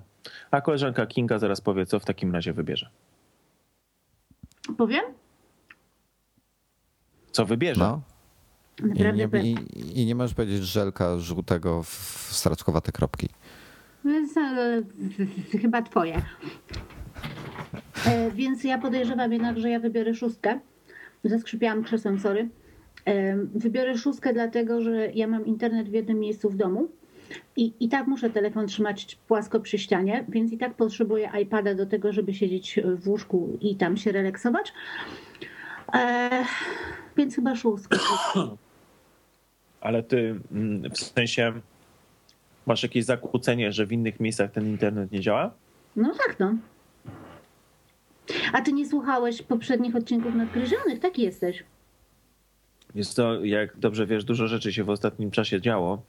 a 0.52 0.62
koleżanka 0.62 1.06
Kinga 1.06 1.40
zaraz 1.40 1.62
powie, 1.62 1.86
co 1.86 2.00
w 2.00 2.06
takim 2.06 2.34
razie 2.34 2.54
wybierze. 2.54 2.90
Powiem? 4.78 5.04
Co 7.32 7.46
wybierze? 7.46 7.80
No. 7.80 8.02
I 8.82 9.14
nie, 9.14 9.28
i, 9.42 10.02
I 10.02 10.06
nie 10.06 10.16
możesz 10.16 10.34
powiedzieć 10.34 10.64
żelka 10.64 11.20
żółtego 11.20 11.84
w 11.84 12.30
straczkowate 12.32 12.92
kropki. 12.92 13.30
Więc 14.06 14.38
e, 14.38 14.82
chyba 15.62 15.82
twoje. 15.82 16.22
E, 18.06 18.32
więc 18.32 18.64
ja 18.64 18.78
podejrzewam 18.78 19.34
jednak, 19.34 19.60
że 19.60 19.70
ja 19.70 19.80
wybiorę 19.80 20.14
szóstkę. 20.14 20.60
Zaskrzypiałam 21.24 21.84
krzesłem, 21.84 22.20
sorry. 22.20 22.50
E, 23.06 23.38
wybiorę 23.38 23.98
szóstkę, 23.98 24.34
dlatego 24.34 24.82
że 24.82 25.12
ja 25.12 25.28
mam 25.28 25.46
internet 25.46 25.90
w 25.90 25.94
jednym 25.94 26.20
miejscu 26.20 26.50
w 26.50 26.56
domu. 26.56 26.88
I, 27.56 27.74
I 27.80 27.90
tak 27.90 28.08
muszę 28.08 28.30
telefon 28.30 28.68
trzymać 28.68 29.18
płasko 29.28 29.60
przy 29.60 29.78
ścianie, 29.78 30.26
więc 30.30 30.52
i 30.52 30.58
tak 30.58 30.74
potrzebuję 30.74 31.32
iPada 31.42 31.76
do 31.76 31.86
tego, 31.86 32.14
żeby 32.14 32.34
siedzieć 32.34 32.80
w 32.96 33.08
łóżku 33.08 33.58
i 33.62 33.76
tam 33.76 33.98
się 33.98 34.12
relaksować. 34.12 34.74
E, 35.94 36.30
więc 37.18 37.36
chyba 37.36 37.56
szóstka. 37.56 37.98
Ale 39.82 40.04
ty 40.04 40.40
mm, 40.52 40.92
w 40.92 40.98
sensie 40.98 41.54
Masz 42.66 42.84
jakieś 42.84 43.06
zakłócenie, 43.06 43.72
że 43.72 43.86
w 43.86 43.92
innych 43.92 44.20
miejscach 44.20 44.52
ten 44.52 44.66
internet 44.66 45.12
nie 45.12 45.20
działa? 45.20 45.52
No 45.96 46.14
tak, 46.28 46.40
no. 46.40 46.56
A 48.54 48.62
ty 48.62 48.74
nie 48.74 48.90
słuchałeś 48.90 49.42
poprzednich 49.42 49.96
odcinków 49.96 50.36
nadgryzionych? 50.36 51.00
Taki 51.00 51.22
jesteś. 51.22 51.64
Jest 52.96 53.16
to, 53.16 53.46
jak 53.46 53.78
dobrze 53.78 54.06
wiesz, 54.06 54.24
dużo 54.24 54.48
rzeczy 54.48 54.74
się 54.74 54.84
w 54.84 54.90
ostatnim 54.90 55.32
czasie 55.32 55.62
działo 55.62 56.02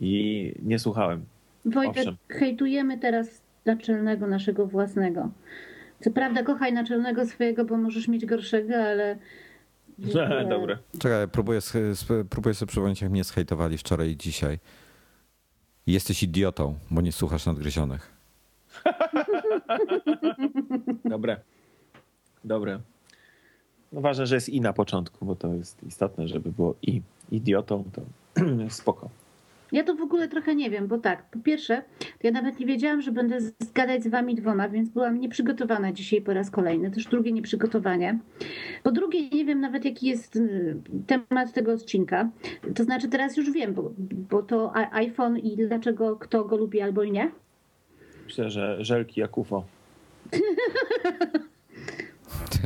i 0.00 0.52
nie 0.62 0.78
słuchałem. 0.78 1.24
Wojtek, 1.64 1.98
Owszem. 1.98 2.16
hejtujemy 2.28 2.98
teraz 2.98 3.42
naczelnego 3.66 4.26
naszego 4.26 4.66
własnego. 4.66 5.28
Co 6.00 6.10
prawda 6.10 6.42
kochaj 6.42 6.72
naczelnego 6.72 7.26
swojego, 7.26 7.64
bo 7.64 7.76
możesz 7.76 8.08
mieć 8.08 8.26
gorszego, 8.26 8.74
ale... 8.76 9.18
Dobra. 10.48 10.78
Czekaj, 10.98 11.28
próbuję, 11.32 11.60
próbuję 12.30 12.54
sobie 12.54 12.68
przypomnieć, 12.68 13.02
jak 13.02 13.10
mnie 13.10 13.24
zhejtowali 13.24 13.78
wczoraj 13.78 14.10
i 14.10 14.16
dzisiaj. 14.16 14.58
Jesteś 15.86 16.22
idiotą, 16.22 16.78
bo 16.90 17.00
nie 17.00 17.12
słuchasz 17.12 17.46
nadgryzionych. 17.46 18.12
Dobre. 21.04 21.40
Dobre. 22.44 22.80
No 23.92 24.00
ważne, 24.00 24.26
że 24.26 24.34
jest 24.34 24.48
i 24.48 24.60
na 24.60 24.72
początku, 24.72 25.26
bo 25.26 25.36
to 25.36 25.54
jest 25.54 25.82
istotne, 25.82 26.28
żeby 26.28 26.52
było 26.52 26.74
i 26.82 27.02
idiotą, 27.30 27.84
to 27.92 28.02
spoko. 28.68 29.10
Ja 29.72 29.84
to 29.84 29.94
w 29.94 30.00
ogóle 30.00 30.28
trochę 30.28 30.54
nie 30.54 30.70
wiem, 30.70 30.88
bo 30.88 30.98
tak, 30.98 31.30
po 31.30 31.38
pierwsze, 31.38 31.82
ja 32.22 32.30
nawet 32.30 32.60
nie 32.60 32.66
wiedziałam, 32.66 33.02
że 33.02 33.12
będę 33.12 33.40
zgadać 33.40 34.04
z 34.04 34.08
wami 34.08 34.34
dwoma, 34.34 34.68
więc 34.68 34.88
byłam 34.88 35.20
nieprzygotowana 35.20 35.92
dzisiaj 35.92 36.22
po 36.22 36.32
raz 36.32 36.50
kolejny, 36.50 36.90
też 36.90 37.06
drugie 37.06 37.32
nieprzygotowanie. 37.32 38.18
Po 38.82 38.92
drugie, 38.92 39.28
nie 39.28 39.44
wiem 39.44 39.60
nawet 39.60 39.84
jaki 39.84 40.06
jest 40.06 40.36
y, 40.36 40.76
temat 41.06 41.52
tego 41.52 41.72
odcinka. 41.72 42.30
To 42.74 42.84
znaczy 42.84 43.08
teraz 43.08 43.36
już 43.36 43.50
wiem, 43.50 43.74
bo, 43.74 43.92
bo 44.30 44.42
to 44.42 44.72
iPhone 44.92 45.38
i 45.38 45.56
dlaczego 45.56 46.16
kto 46.16 46.44
go 46.44 46.56
lubi 46.56 46.80
albo 46.80 47.02
i 47.02 47.12
nie. 47.12 47.30
Myślę, 48.24 48.50
że 48.50 48.84
żelki 48.84 49.20
jak 49.20 49.38
UFO. 49.38 49.64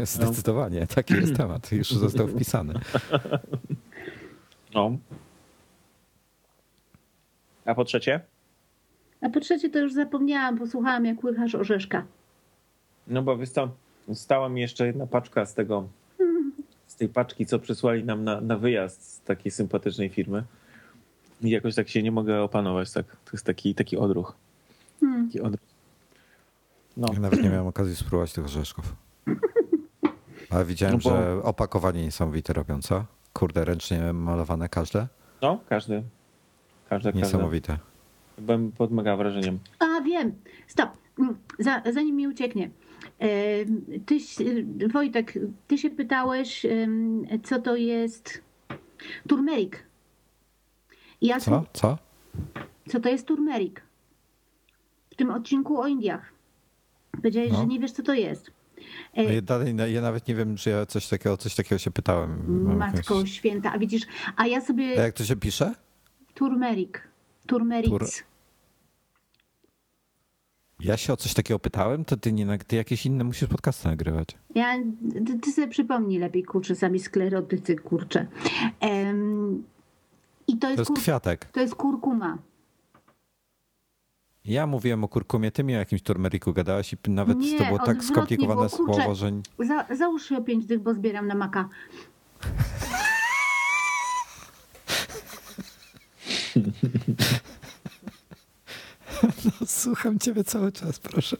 Zdecydowanie, 0.04 0.86
taki 0.86 1.14
jest 1.14 1.36
temat. 1.36 1.72
Już 1.72 1.90
został 1.90 2.28
wpisany. 2.28 2.74
No. 4.74 4.98
A 7.66 7.74
po 7.74 7.84
trzecie? 7.84 8.20
A 9.20 9.28
po 9.28 9.40
trzecie 9.40 9.70
to 9.70 9.78
już 9.78 9.92
zapomniałam, 9.92 10.58
posłuchałam 10.58 11.04
jak 11.04 11.24
łychasz 11.24 11.54
orzeszka. 11.54 12.04
No 13.06 13.22
bo 13.22 13.36
wystał, 13.36 13.68
stała 14.12 14.48
mi 14.48 14.60
jeszcze 14.60 14.86
jedna 14.86 15.06
paczka 15.06 15.46
z 15.46 15.54
tego, 15.54 15.88
z 16.86 16.96
tej 16.96 17.08
paczki, 17.08 17.46
co 17.46 17.58
przysłali 17.58 18.04
nam 18.04 18.24
na, 18.24 18.40
na 18.40 18.56
wyjazd 18.56 19.12
z 19.12 19.20
takiej 19.20 19.52
sympatycznej 19.52 20.08
firmy. 20.08 20.44
I 21.42 21.50
jakoś 21.50 21.74
tak 21.74 21.88
się 21.88 22.02
nie 22.02 22.12
mogę 22.12 22.42
opanować, 22.42 22.92
tak. 22.92 23.06
To 23.06 23.30
jest 23.32 23.44
taki, 23.44 23.74
taki 23.74 23.96
odruch. 23.96 24.34
Hmm. 25.00 25.26
Taki 25.26 25.40
odruch. 25.40 25.66
No. 26.96 27.08
Ja 27.12 27.20
nawet 27.20 27.42
nie 27.42 27.50
miałem 27.50 27.66
okazji 27.66 27.96
spróbować 27.96 28.32
tych 28.32 28.44
orzeszków. 28.44 28.94
Ale 30.50 30.64
widziałem, 30.64 30.94
no 31.04 31.10
bo... 31.10 31.16
że 31.16 31.42
opakowanie 31.42 32.02
niesamowite 32.02 32.52
robią, 32.52 32.82
co? 32.82 33.04
Kurde, 33.32 33.64
ręcznie 33.64 34.12
malowane 34.12 34.68
każde? 34.68 35.06
No, 35.42 35.60
każdy. 35.68 36.02
Każde, 36.88 37.12
Niesamowite. 37.12 37.78
Byłem 38.38 38.72
pod 38.72 38.92
mega 38.92 39.16
wrażeniem. 39.16 39.58
A, 39.78 40.00
wiem. 40.00 40.32
Stop. 40.66 40.90
Mm, 41.18 41.36
zanim 41.92 42.16
mi 42.16 42.28
ucieknie. 42.28 42.70
Ty, 44.06 44.18
Wojtek, 44.92 45.34
ty 45.66 45.78
się 45.78 45.90
pytałeś, 45.90 46.66
co 47.44 47.60
to 47.60 47.76
jest 47.76 48.42
turmerik. 49.28 49.86
Ja 51.20 51.40
co? 51.40 51.64
Co? 51.72 51.98
Co 52.88 53.00
to 53.00 53.08
jest 53.08 53.26
turmerik? 53.26 53.82
W 55.10 55.14
tym 55.16 55.30
odcinku 55.30 55.80
o 55.80 55.86
Indiach. 55.86 56.32
Powiedziałeś, 57.12 57.52
no. 57.52 57.58
że 57.58 57.66
nie 57.66 57.80
wiesz, 57.80 57.92
co 57.92 58.02
to 58.02 58.14
jest. 58.14 58.50
No 59.16 59.22
ja, 59.22 59.42
dalej, 59.42 59.74
ja 59.92 60.00
nawet 60.00 60.28
nie 60.28 60.34
wiem, 60.34 60.56
czy 60.56 60.70
ja 60.70 60.86
coś 60.86 61.08
takiego, 61.08 61.36
coś 61.36 61.54
takiego 61.54 61.78
się 61.78 61.90
pytałem. 61.90 62.44
Matko 62.78 63.14
jakieś... 63.14 63.32
święta, 63.32 63.72
a 63.72 63.78
widzisz, 63.78 64.02
a 64.36 64.46
ja 64.46 64.60
sobie... 64.60 65.00
A 65.00 65.02
jak 65.02 65.14
to 65.14 65.24
się 65.24 65.36
pisze? 65.36 65.74
Turmerik. 66.36 67.08
Turmeric. 67.46 67.90
Tur... 67.90 68.06
Ja 70.80 70.96
się 70.96 71.12
o 71.12 71.16
coś 71.16 71.34
takiego 71.34 71.58
pytałem, 71.58 72.04
to 72.04 72.16
ty, 72.16 72.32
nie, 72.32 72.58
ty 72.58 72.76
jakieś 72.76 73.06
inne 73.06 73.24
musisz 73.24 73.48
podcasty 73.48 73.88
nagrywać. 73.88 74.28
Ja, 74.54 74.78
ty, 75.26 75.38
ty 75.38 75.52
sobie 75.52 75.68
przypomnij 75.68 76.18
lepiej, 76.18 76.44
kurczę, 76.44 76.74
sami 76.74 77.00
sklerotycy, 77.00 77.76
kurczę. 77.76 78.26
Um, 78.80 79.64
I 80.48 80.58
to 80.58 80.68
jest, 80.68 80.76
to 80.76 80.80
jest 80.80 80.88
kur... 80.88 80.98
kwiatek. 80.98 81.44
To 81.44 81.60
jest 81.60 81.74
kurkuma. 81.74 82.38
Ja 84.44 84.66
mówiłem 84.66 85.04
o 85.04 85.08
kurkumie, 85.08 85.50
ty 85.50 85.64
mi 85.64 85.74
o 85.74 85.78
jakimś 85.78 86.02
turmeriku 86.02 86.52
gadałaś 86.52 86.92
i 86.92 87.10
nawet 87.10 87.38
nie, 87.38 87.58
to 87.58 87.64
było 87.64 87.78
tak 87.78 88.04
skomplikowane 88.04 88.56
było, 88.56 88.68
słowo, 88.68 89.14
że... 89.14 89.32
Za, 89.58 89.96
załóż 89.96 90.28
się 90.28 90.36
o 90.36 90.42
pięć 90.42 90.66
dych, 90.66 90.80
bo 90.80 90.94
zbieram 90.94 91.26
na 91.26 91.34
maka. 91.34 91.68
No, 99.44 99.66
słucham 99.66 100.18
ciebie 100.18 100.44
cały 100.44 100.72
czas, 100.72 100.98
proszę. 100.98 101.36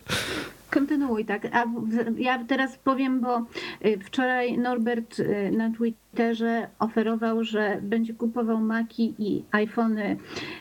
Kontynuuj 0.71 1.25
tak. 1.25 1.49
A 1.53 1.65
ja 2.19 2.45
teraz 2.45 2.79
powiem, 2.79 3.21
bo 3.21 3.39
y, 3.85 3.99
wczoraj 4.05 4.59
Norbert 4.59 5.19
y, 5.19 5.51
na 5.57 5.73
Twitterze 5.73 6.69
oferował, 6.79 7.45
że 7.45 7.79
będzie 7.83 8.15
kupował 8.15 8.61
Maki 8.61 9.15
i 9.19 9.45
iPhony 9.51 10.17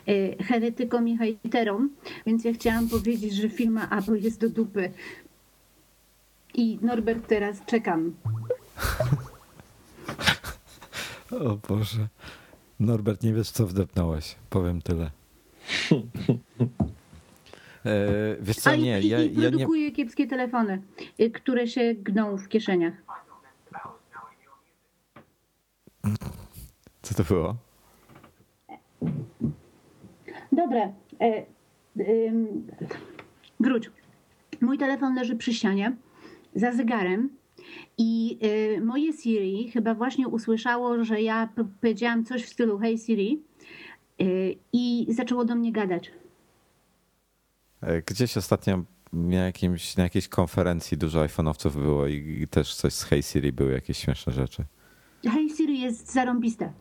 y, 0.08 0.36
heretykom 0.44 1.08
i 1.08 1.18
hejterom, 1.18 1.90
więc 2.26 2.44
ja 2.44 2.54
chciałam 2.54 2.90
powiedzieć, 2.90 3.34
że 3.34 3.50
firma 3.50 3.90
Apple 3.90 4.22
jest 4.22 4.42
do 4.42 4.50
dupy. 4.50 4.92
I 6.54 6.80
Norbert, 6.82 7.28
teraz 7.28 7.66
czekam. 7.66 8.12
O 11.32 11.58
Boże. 11.68 12.08
Norbert, 12.80 13.24
nie 13.24 13.34
wiesz, 13.34 13.52
co 13.52 13.68
wdepnąłeś. 13.68 14.36
Powiem 14.50 14.82
tyle. 14.82 15.12
E, 17.86 18.36
wiesz 18.42 18.58
co, 18.58 18.76
nie, 18.76 19.02
ja, 19.02 19.18
produkuje 19.50 19.84
ja 19.84 19.90
nie... 19.90 19.96
kiepskie 19.96 20.28
telefony, 20.28 20.82
y, 21.20 21.32
które 21.32 21.68
się 21.68 21.94
gną 21.94 22.38
w 22.38 22.48
kieszeniach. 22.48 22.94
Co 27.02 27.16
to 27.16 27.24
było? 27.24 27.56
Dobra. 30.52 30.92
E, 31.22 31.46
wróć. 33.60 33.92
Mój 34.62 34.78
telefon 34.78 35.16
leży 35.16 35.36
przy 35.36 35.54
ścianie 35.54 35.96
za 36.56 36.72
zegarem 36.72 37.30
i 37.98 38.40
y, 38.78 38.82
moje 38.82 39.14
Siri 39.14 39.72
chyba 39.72 39.94
właśnie 39.94 40.28
usłyszało, 40.28 41.04
że 41.04 41.22
ja 41.22 41.50
powiedziałam 41.82 42.26
coś 42.26 42.44
w 42.44 42.50
stylu 42.50 42.80
Hey 42.80 42.98
Siri 42.98 43.44
y, 44.22 44.56
i 44.74 45.08
zaczęło 45.10 45.46
do 45.46 45.56
mnie 45.56 45.72
gadać. 45.72 46.12
E, 47.82 48.02
gdzieś 48.02 48.38
ostatnio 48.38 48.84
na, 49.14 49.36
jakimś, 49.36 49.98
na 49.98 50.04
jakiejś 50.04 50.28
konferencji 50.28 50.98
dużo 50.98 51.20
iPhone'owców 51.20 51.72
było 51.72 52.08
i 52.08 52.48
też 52.50 52.76
coś 52.76 52.94
z 52.94 53.04
Hey 53.04 53.24
Siri 53.24 53.52
były 53.52 53.72
jakieś 53.72 53.98
śmieszne 53.98 54.34
rzeczy. 54.34 54.66
Hey 55.24 55.50
Siri 55.58 55.82
jest 55.82 56.14
zarąbiste. 56.14 56.74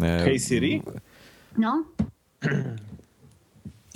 Hey 0.00 0.38
Siri? 0.38 0.82
No. 1.58 1.84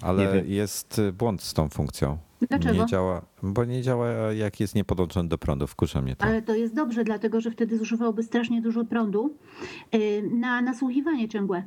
Ale 0.02 0.44
jest 0.46 1.00
błąd 1.12 1.42
z 1.42 1.54
tą 1.54 1.68
funkcją. 1.68 2.18
Dlaczego? 2.48 2.82
Nie 2.82 2.86
działa, 2.86 3.22
bo 3.42 3.64
nie 3.64 3.82
działa 3.82 4.08
jak 4.32 4.60
jest 4.60 4.74
niepodłączony 4.74 5.28
do 5.28 5.38
prądu. 5.38 5.66
Wkurza 5.66 6.02
mnie 6.02 6.16
to. 6.16 6.24
Ale 6.24 6.42
to 6.42 6.54
jest 6.54 6.74
dobrze, 6.74 7.04
dlatego 7.04 7.40
że 7.40 7.50
wtedy 7.50 7.78
zużywałby 7.78 8.22
strasznie 8.22 8.62
dużo 8.62 8.84
prądu 8.84 9.36
y, 9.94 10.30
na 10.32 10.62
nasłuchiwanie 10.62 11.28
ciągłe. 11.28 11.64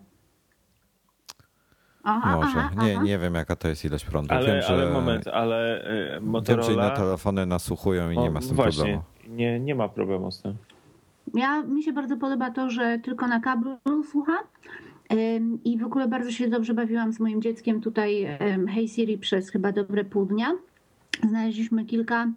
Aha, 2.04 2.36
Może. 2.36 2.60
Aha, 2.60 2.86
nie, 2.86 2.95
aha. 2.95 3.04
nie 3.04 3.18
wiem, 3.18 3.34
jaka 3.36 3.56
to 3.56 3.68
jest 3.68 3.86
ilość 3.86 4.06
prądu. 4.06 4.34
Ale, 4.34 4.45
wiem, 4.45 4.62
że, 4.62 4.68
ale 4.68 4.91
moment, 4.91 5.28
ale 5.28 5.84
Motorola... 6.22 6.68
Wiem, 6.68 6.76
że 6.76 6.88
inne 6.88 6.98
telefony 6.98 7.45
nasłuchują 7.45 8.12
i 8.12 8.18
o, 8.18 8.22
nie 8.22 8.32
ma 8.32 8.41
z 8.41 8.48
tym 8.48 8.56
właśnie, 8.56 8.84
problemu. 8.84 9.04
Nie, 9.38 9.60
nie 9.60 9.76
ma 9.76 9.90
problemu 9.90 10.32
z 10.32 10.41
tym. 10.41 10.56
Ja, 11.34 11.64
mi 11.64 11.84
się 11.84 11.94
bardzo 11.94 12.18
podoba 12.18 12.52
to, 12.52 12.70
że 12.70 12.99
tylko 12.99 13.28
na 13.28 13.40
kablu 13.40 13.78
słucha. 14.12 14.38
I 15.66 15.78
w 15.78 15.86
ogóle 15.86 16.08
bardzo 16.08 16.32
się 16.32 16.48
dobrze 16.50 16.74
bawiłam 16.74 17.14
z 17.14 17.20
moim 17.20 17.42
dzieckiem 17.42 17.82
tutaj 17.82 18.38
Hey 18.74 18.88
Siri 18.88 19.18
przez 19.18 19.50
chyba 19.50 19.72
dobre 19.72 20.06
pół 20.06 20.26
dnia. 20.26 20.54
Znaleźliśmy 21.30 21.86
kilka 21.86 22.28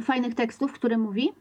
fajnych 0.00 0.34
tekstów, 0.34 0.72
które 0.72 0.98
mówi 0.98 1.32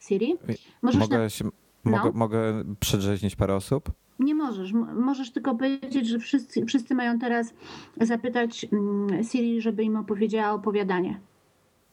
Siri. 0.00 0.34
Możesz 0.82 1.00
mogę, 1.00 1.18
na... 1.18 1.28
się, 1.28 1.44
no? 1.44 1.50
mogę, 1.90 2.10
mogę 2.14 2.64
przedrzeźnić 2.80 3.36
parę 3.36 3.54
osób? 3.54 3.92
Nie 4.18 4.34
możesz. 4.34 4.72
Możesz 4.94 5.30
tylko 5.30 5.54
powiedzieć, 5.54 6.08
że 6.08 6.18
wszyscy, 6.18 6.66
wszyscy 6.66 6.94
mają 6.94 7.18
teraz 7.18 7.54
zapytać 8.00 8.66
mm, 8.72 9.24
Siri, 9.24 9.60
żeby 9.60 9.84
im 9.84 9.96
opowiedziała 9.96 10.52
opowiadanie. 10.52 11.20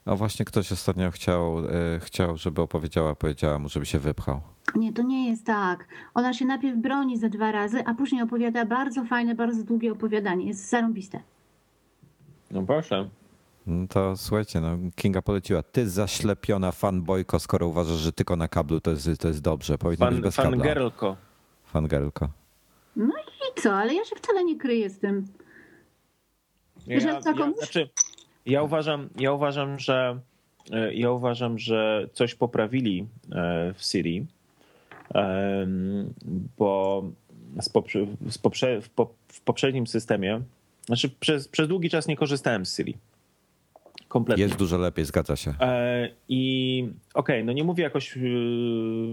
No 0.07 0.15
właśnie 0.15 0.45
ktoś 0.45 0.71
ostatnio 0.71 1.11
chciał, 1.11 1.59
e, 1.59 1.99
chciał, 1.99 2.37
żeby 2.37 2.61
opowiedziała, 2.61 3.15
powiedziała 3.15 3.59
mu, 3.59 3.69
żeby 3.69 3.85
się 3.85 3.99
wypchał. 3.99 4.41
Nie, 4.75 4.93
to 4.93 5.01
nie 5.01 5.29
jest 5.29 5.45
tak. 5.45 5.87
Ona 6.13 6.33
się 6.33 6.45
najpierw 6.45 6.77
broni 6.77 7.17
za 7.17 7.29
dwa 7.29 7.51
razy, 7.51 7.83
a 7.85 7.93
później 7.93 8.21
opowiada 8.21 8.65
bardzo 8.65 9.05
fajne, 9.05 9.35
bardzo 9.35 9.63
długie 9.63 9.91
opowiadanie. 9.91 10.45
Jest 10.45 10.69
zarąbiste. 10.69 11.19
No 12.51 12.63
proszę. 12.63 13.09
No 13.67 13.87
to 13.87 14.17
słuchajcie, 14.17 14.61
no 14.61 14.77
Kinga 14.95 15.21
poleciła. 15.21 15.63
Ty 15.63 15.89
zaślepiona 15.89 16.71
fanboyko, 16.71 17.39
skoro 17.39 17.67
uważasz, 17.67 17.97
że 17.97 18.13
tylko 18.13 18.35
na 18.35 18.47
kablu 18.47 18.81
to 18.81 18.91
jest, 18.91 19.09
to 19.19 19.27
jest 19.27 19.41
dobrze. 19.41 19.77
Powinno 19.77 20.05
fan, 20.05 20.13
być 20.13 20.23
bez 20.23 20.35
kabla. 20.35 20.51
Fangirlko. 20.51 21.15
Fangirlko. 21.65 22.29
No 22.95 23.13
i 23.17 23.61
co, 23.61 23.73
ale 23.73 23.93
ja 23.93 24.05
się 24.05 24.15
wcale 24.15 24.43
nie 24.43 24.57
kryję 24.57 24.89
z 24.89 24.99
tym. 24.99 25.27
Ja, 26.87 26.99
że 26.99 27.07
ja, 27.07 27.21
znaczy, 27.21 27.89
ja 28.47 28.63
uważam, 28.63 29.09
ja 29.19 29.31
uważam, 29.31 29.79
że 29.79 30.19
e, 30.71 30.93
ja 30.93 31.11
uważam, 31.11 31.59
że 31.59 32.07
coś 32.13 32.35
poprawili 32.35 33.07
e, 33.31 33.73
w 33.73 33.83
Siri, 33.83 34.25
bo 36.57 37.03
w 39.27 39.41
poprzednim 39.41 39.87
systemie, 39.87 40.41
znaczy 40.85 41.09
przez, 41.09 41.47
przez 41.47 41.67
długi 41.67 41.89
czas 41.89 42.07
nie 42.07 42.15
korzystałem 42.15 42.65
z 42.65 42.75
Siri. 42.75 42.97
Kompletnie. 44.07 44.43
Jest 44.43 44.55
dużo 44.55 44.77
lepiej, 44.77 45.05
zgadza 45.05 45.35
się. 45.35 45.53
E, 45.59 46.09
I 46.29 46.83
okej, 47.13 47.35
okay, 47.35 47.43
no 47.43 47.53
nie 47.53 47.63
mówię 47.63 47.83
jakoś, 47.83 48.17
y, 48.17 48.19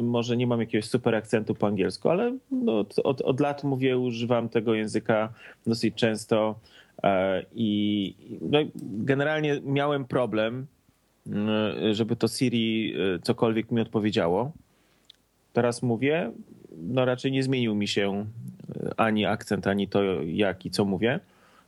może 0.03 0.37
nie 0.37 0.47
mam 0.47 0.61
jakiegoś 0.61 0.89
super 0.89 1.15
akcentu 1.15 1.55
po 1.55 1.67
angielsku, 1.67 2.11
ale 2.11 2.39
no, 2.51 2.85
od, 3.05 3.21
od 3.21 3.41
lat 3.41 3.65
mówię, 3.65 3.99
używam 3.99 4.49
tego 4.49 4.75
języka 4.75 5.33
dosyć 5.67 5.95
często 5.95 6.55
i 7.55 8.15
no, 8.41 8.59
generalnie 8.83 9.61
miałem 9.65 10.05
problem, 10.05 10.67
y, 11.27 11.95
żeby 11.95 12.17
to 12.17 12.29
Siri 12.29 12.95
y, 13.17 13.19
cokolwiek 13.23 13.71
mi 13.71 13.81
odpowiedziało. 13.81 14.53
Teraz 15.53 15.83
mówię, 15.83 16.33
no 16.79 17.05
raczej 17.05 17.33
nie 17.33 17.43
zmienił 17.43 17.75
mi 17.75 17.89
się 17.89 18.27
ani 18.97 19.27
akcent, 19.27 19.67
ani 19.67 19.89
to 19.89 20.03
jak 20.23 20.67
i 20.67 20.71
co 20.71 20.85
mówię. 20.85 21.21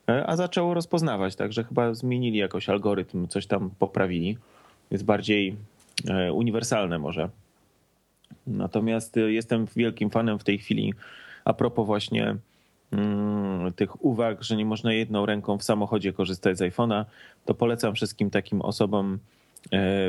E, 0.09 0.27
a 0.27 0.36
zaczęło 0.36 0.74
rozpoznawać, 0.74 1.36
także 1.36 1.65
chyba 1.65 1.94
zmienili 1.94 2.39
jakoś 2.39 2.69
algorytm, 2.69 3.28
coś 3.28 3.47
tam 3.47 3.70
poprawili. 3.78 4.39
jest 4.90 5.05
bardziej 5.05 5.57
uniwersalne 6.32 6.98
może. 6.98 7.28
Natomiast 8.47 9.16
jestem 9.27 9.66
wielkim 9.77 10.11
fanem 10.11 10.39
w 10.39 10.44
tej 10.44 10.59
chwili 10.59 10.94
a 11.47 11.53
propos 11.53 11.86
właśnie 11.86 12.36
tych 13.77 14.05
uwag, 14.05 14.43
że 14.43 14.57
nie 14.57 14.67
można 14.67 14.93
jedną 14.93 15.27
ręką 15.27 15.59
w 15.59 15.63
samochodzie 15.63 16.13
korzystać 16.13 16.59
z 16.59 16.61
iPhone'a, 16.61 17.05
to 17.45 17.55
polecam 17.55 17.95
wszystkim 17.95 18.31
takim 18.31 18.61
osobom 18.61 19.19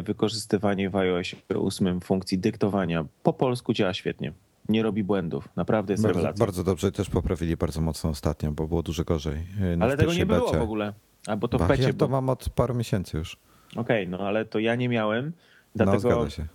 wykorzystywanie 0.04 0.90
w 0.90 0.96
iOS 0.96 1.28
8 1.56 2.02
funkcji 2.02 2.38
dyktowania. 2.40 3.06
Po 3.24 3.34
polsku 3.34 3.74
działa 3.74 3.94
świetnie 3.94 4.34
nie 4.70 4.84
robi 4.84 5.04
błędów. 5.04 5.50
Naprawdę 5.56 5.94
jest 5.94 6.04
bardzo, 6.04 6.20
rewelacja. 6.20 6.46
Bardzo 6.46 6.64
dobrze 6.64 6.92
też 6.92 7.10
poprawili 7.10 7.58
bardzo 7.58 7.82
mocno 7.82 8.10
ostatnio, 8.10 8.52
bo 8.52 8.68
było 8.68 8.84
dużo 8.84 9.04
gorzej. 9.04 9.48
No 9.78 9.86
ale 9.86 9.98
tego 9.98 10.14
nie 10.14 10.26
becie. 10.26 10.40
było 10.40 10.54
w 10.54 10.62
ogóle. 10.62 10.94
A 11.28 11.36
bo 11.38 11.48
to 11.48 11.60
w 11.60 11.68
becie. 11.68 11.84
Ja 11.84 11.94
to 11.94 12.08
mam 12.08 12.30
od 12.30 12.50
paru 12.50 12.76
miesięcy 12.76 13.18
już. 13.18 13.38
Okej, 13.76 14.08
okay, 14.08 14.08
no 14.08 14.28
ale 14.28 14.46
to 14.46 14.60
ja 14.60 14.76
nie 14.76 14.90
miałem. 14.90 15.26
No, 15.76 15.86
dlatego 15.86 16.10
no, 16.10 16.30
się. 16.30 16.46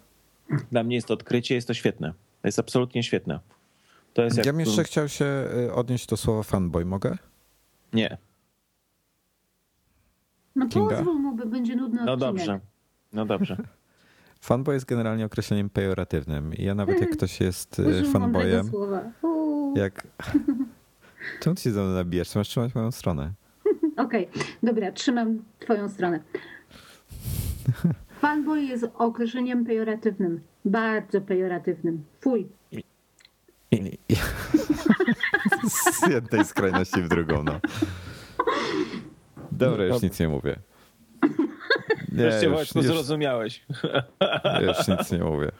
dla 0.70 0.82
mnie 0.82 0.96
jest 0.96 1.08
to 1.08 1.14
odkrycie, 1.14 1.54
jest 1.54 1.68
to 1.68 1.74
świetne. 1.74 2.12
Jest 2.44 2.58
absolutnie 2.58 3.02
świetne. 3.02 3.40
To 4.14 4.22
jest 4.22 4.46
ja 4.46 4.52
bym 4.52 4.60
jeszcze 4.60 4.84
chciał 4.84 5.08
się 5.08 5.24
y, 5.68 5.74
odnieść 5.74 6.06
do 6.06 6.16
słowa 6.16 6.42
fanboy, 6.42 6.84
mogę? 6.84 7.16
Nie. 7.92 8.18
No 10.56 10.66
pozwól 10.68 11.18
mu, 11.18 11.36
by 11.36 11.46
będzie 11.46 11.76
nudno 11.76 12.04
No 12.04 12.16
dobrze, 12.16 12.60
no 13.12 13.26
dobrze. 13.26 13.56
Fanboy 14.40 14.74
jest 14.74 14.86
generalnie 14.86 15.26
określeniem 15.26 15.70
pejoratywnym. 15.70 16.54
I 16.54 16.64
ja 16.64 16.74
nawet 16.74 17.00
jak 17.00 17.10
ktoś 17.10 17.40
jest 17.40 17.78
y, 17.78 18.04
fanboyem. 18.04 18.70
Jak. 19.74 20.06
Czemu 21.40 21.56
ty 21.56 21.62
się 21.62 21.70
ze 21.70 21.80
mną 21.82 21.94
nabijasz? 21.94 22.34
Masz 22.34 22.48
trzymać 22.48 22.74
moją 22.74 22.90
stronę. 22.90 23.32
Okej, 23.96 24.28
okay. 24.28 24.42
dobra, 24.62 24.92
trzymam 24.92 25.42
twoją 25.58 25.88
stronę. 25.88 26.20
Fanboy 28.20 28.62
jest 28.62 28.86
określeniem 28.94 29.64
pejoratywnym. 29.64 30.40
Bardzo 30.64 31.20
pejoratywnym. 31.20 32.04
Fuj. 32.20 32.48
Z 35.70 36.08
jednej 36.08 36.44
skrajności 36.44 37.02
w 37.02 37.08
drugą, 37.08 37.44
no. 37.44 37.60
Dobra, 39.52 39.84
już 39.84 40.02
nic 40.02 40.20
nie 40.20 40.28
mówię. 40.28 40.56
Nie, 42.12 42.18
Wreszcie 42.18 42.46
już, 42.46 42.56
Wojtku, 42.56 42.78
już, 42.78 42.86
zrozumiałeś. 42.86 43.66
Już 44.60 44.88
nic 44.88 45.12
nie 45.12 45.18
mówię. 45.18 45.52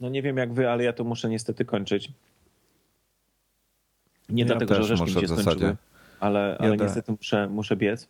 No 0.00 0.08
nie 0.08 0.22
wiem 0.22 0.36
jak 0.36 0.52
wy, 0.52 0.70
ale 0.70 0.84
ja 0.84 0.92
to 0.92 1.04
muszę 1.04 1.28
niestety 1.28 1.64
kończyć. 1.64 2.12
Nie 4.28 4.42
ja 4.42 4.46
dlatego, 4.46 4.74
że 4.74 4.94
orzeszki 4.94 5.20
się 5.20 5.28
skończyły, 5.28 5.76
ale, 6.20 6.56
ale 6.60 6.76
niestety 6.76 7.12
muszę, 7.12 7.48
muszę 7.48 7.76
biec. 7.76 8.08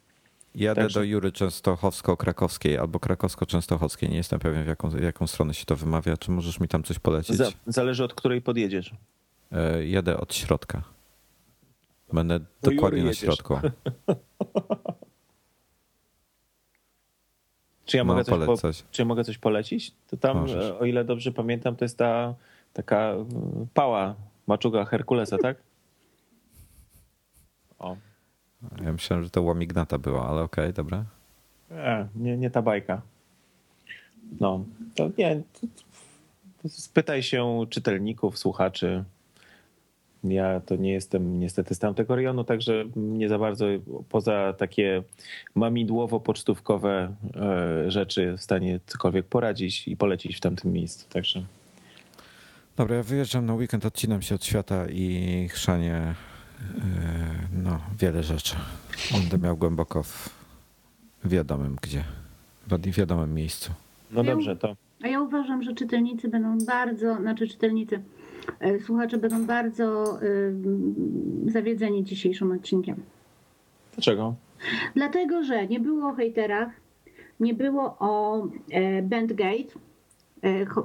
Jadę 0.59 0.83
Także... 0.83 1.01
do 1.01 1.07
Jury 1.07 1.33
Częstochowsko-Krakowskiej 1.33 2.79
albo 2.79 2.99
Krakowsko-Częstochowskiej. 2.99 4.09
Nie 4.09 4.17
jestem 4.17 4.41
pewien, 4.41 4.65
w 4.65 4.67
jaką, 4.67 4.91
w 4.91 5.03
jaką 5.03 5.27
stronę 5.27 5.55
się 5.55 5.65
to 5.65 5.77
wymawia. 5.77 6.17
Czy 6.17 6.31
możesz 6.31 6.61
mi 6.61 6.69
tam 6.69 6.83
coś 6.83 6.99
polecić? 6.99 7.37
Zależy 7.67 8.05
od 8.05 8.15
której 8.15 8.43
podjedziesz. 8.43 8.95
E, 9.53 9.87
jadę 9.87 10.17
od 10.21 10.35
środka. 10.35 10.83
Będę 12.13 12.39
do 12.39 12.47
dokładnie 12.71 13.05
na 13.05 13.15
środku. 13.15 13.55
Czy 17.85 17.97
ja, 17.97 18.05
mogę 18.05 18.25
coś 18.25 18.47
po, 18.47 18.73
czy 18.91 19.03
ja 19.03 19.07
mogę 19.07 19.25
coś 19.25 19.39
polecić? 19.39 19.93
To 20.07 20.17
tam, 20.17 20.37
Możesz. 20.39 20.71
o 20.71 20.85
ile 20.85 21.05
dobrze 21.05 21.33
pamiętam, 21.33 21.77
to 21.77 21.85
jest 21.85 21.99
ta 21.99 22.35
taka 22.73 22.97
e, 22.97 23.27
pała 23.75 24.15
maczuga 24.47 24.85
Herkulesa, 24.85 25.39
tak? 25.39 25.57
Ja 28.85 28.93
myślałem, 28.93 29.25
że 29.25 29.31
to 29.31 29.43
łamignata 29.43 29.99
była, 29.99 30.29
ale 30.29 30.43
okej, 30.43 30.65
okay, 30.65 30.73
dobra. 30.73 31.05
Nie, 31.71 32.09
nie, 32.17 32.37
nie 32.37 32.51
ta 32.51 32.63
bajka. 32.63 33.03
No, 34.41 34.65
to 34.95 35.11
nie. 35.19 35.43
Spytaj 36.69 37.23
się 37.23 37.67
czytelników, 37.71 38.39
słuchaczy, 38.39 39.05
ja 40.25 40.61
to 40.61 40.77
nie 40.77 40.93
jestem 40.93 41.41
niestety 41.41 41.75
z 41.75 41.79
tamtego 41.79 42.17
rejonu, 42.17 42.45
także 42.45 42.85
nie 42.97 43.29
za 43.29 43.39
bardzo 43.39 43.67
poza 44.09 44.53
takie 44.53 45.03
mamidłowo-pocztówkowe 45.57 47.15
e, 47.37 47.91
rzeczy 47.91 48.35
w 48.37 48.43
stanie 48.43 48.81
cokolwiek 48.87 49.27
poradzić 49.27 49.89
i 49.89 49.97
polecić 49.97 50.37
w 50.37 50.41
tamtym 50.41 50.73
miejscu. 50.73 51.09
Także. 51.09 51.45
Dobra, 52.77 52.97
ja 52.97 53.03
wyjeżdżam 53.03 53.47
na 53.47 53.55
weekend, 53.55 53.87
odcinam 53.87 54.23
się 54.23 54.35
od 54.35 54.45
świata 54.45 54.87
i 54.91 55.49
chrzanie 55.51 56.15
no, 57.53 57.79
wiele 57.99 58.23
rzeczy. 58.23 58.57
Będę 59.13 59.39
miał 59.39 59.57
głęboko 59.57 60.03
w 60.03 60.31
wiadomym 61.25 61.77
gdzie, 61.83 62.05
w 62.67 62.97
wiadomym 62.97 63.35
miejscu. 63.35 63.73
No 64.11 64.25
dobrze, 64.25 64.57
to. 64.57 64.77
A 65.03 65.09
ja 65.09 65.21
uważam, 65.21 65.63
że 65.63 65.75
czytelnicy 65.75 66.29
będą 66.29 66.59
bardzo, 66.67 67.17
znaczy 67.17 67.49
czytelnicy, 67.49 68.03
E, 68.61 68.81
słuchacze 68.81 69.19
będą 69.19 69.47
bardzo 69.47 70.19
e, 70.23 70.27
zawiedzeni 71.47 72.05
dzisiejszym 72.05 72.53
odcinkiem. 72.53 72.97
Dlaczego? 73.93 74.35
Dlatego, 74.95 75.45
że 75.45 75.67
nie 75.67 75.81
było 75.81 76.09
o 76.09 76.15
hejterach, 76.15 76.69
nie 77.41 77.55
było 77.55 77.97
o 77.99 78.43
e, 78.71 79.03
Bandgate, 79.03 79.79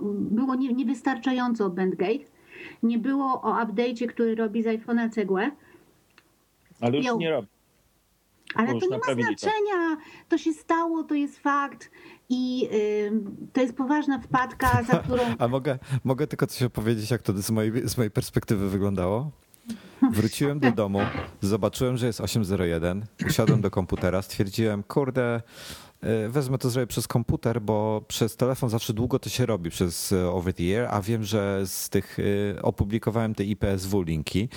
było 0.08 0.56
niewystarczająco 0.56 1.66
o 1.66 1.70
Bandgate, 1.70 2.26
nie 2.84 2.98
było 2.98 3.42
o 3.42 3.66
update'cie, 3.66 4.08
który 4.08 4.36
robi 4.36 4.64
z 4.64 4.66
iPhone'a 4.66 5.10
cegłę. 5.10 5.52
Ale 6.84 6.98
już 6.98 7.08
nie 7.18 7.30
robi. 7.30 7.48
Ale 8.56 8.68
to 8.68 8.74
nie 8.74 8.98
ma 8.98 9.14
znaczenia. 9.14 9.96
To. 9.96 10.30
to 10.30 10.38
się 10.38 10.54
stało, 10.54 11.04
to 11.04 11.16
jest 11.16 11.40
fakt. 11.40 11.92
I 12.30 12.70
to 13.54 13.62
jest 13.62 13.76
poważna 13.76 14.20
wpadka, 14.20 14.84
za 14.84 15.00
którą. 15.04 15.24
A 15.40 15.48
mogę, 15.48 15.80
mogę 16.04 16.28
tylko 16.28 16.48
coś 16.48 16.64
opowiedzieć, 16.64 17.12
jak 17.12 17.22
to 17.22 17.34
z 17.34 17.52
mojej, 17.52 17.90
z 17.90 17.98
mojej 17.98 18.12
perspektywy 18.12 18.70
wyglądało? 18.70 19.32
Wróciłem 20.12 20.60
do 20.60 20.72
domu, 20.72 21.00
zobaczyłem, 21.42 21.98
że 21.98 22.08
jest 22.08 22.22
801, 22.22 23.06
usiadłem 23.28 23.62
do 23.62 23.72
komputera, 23.72 24.22
stwierdziłem, 24.22 24.84
kurde, 24.84 25.42
wezmę 26.30 26.58
to 26.58 26.70
zrobię 26.70 26.88
przez 26.88 27.08
komputer, 27.08 27.62
bo 27.62 28.02
przez 28.08 28.36
telefon 28.36 28.70
zawsze 28.70 28.94
długo 28.94 29.20
to 29.20 29.30
się 29.30 29.46
robi 29.46 29.70
przez 29.70 30.12
e, 30.12 30.30
over 30.30 30.54
the 30.54 30.64
air, 30.64 30.88
a 30.92 31.02
wiem, 31.02 31.24
że 31.24 31.62
z 31.66 31.90
tych 31.90 32.18
e, 32.20 32.62
opublikowałem 32.62 33.36
te 33.36 33.44
IPSW 33.44 34.02
linki. 34.02 34.50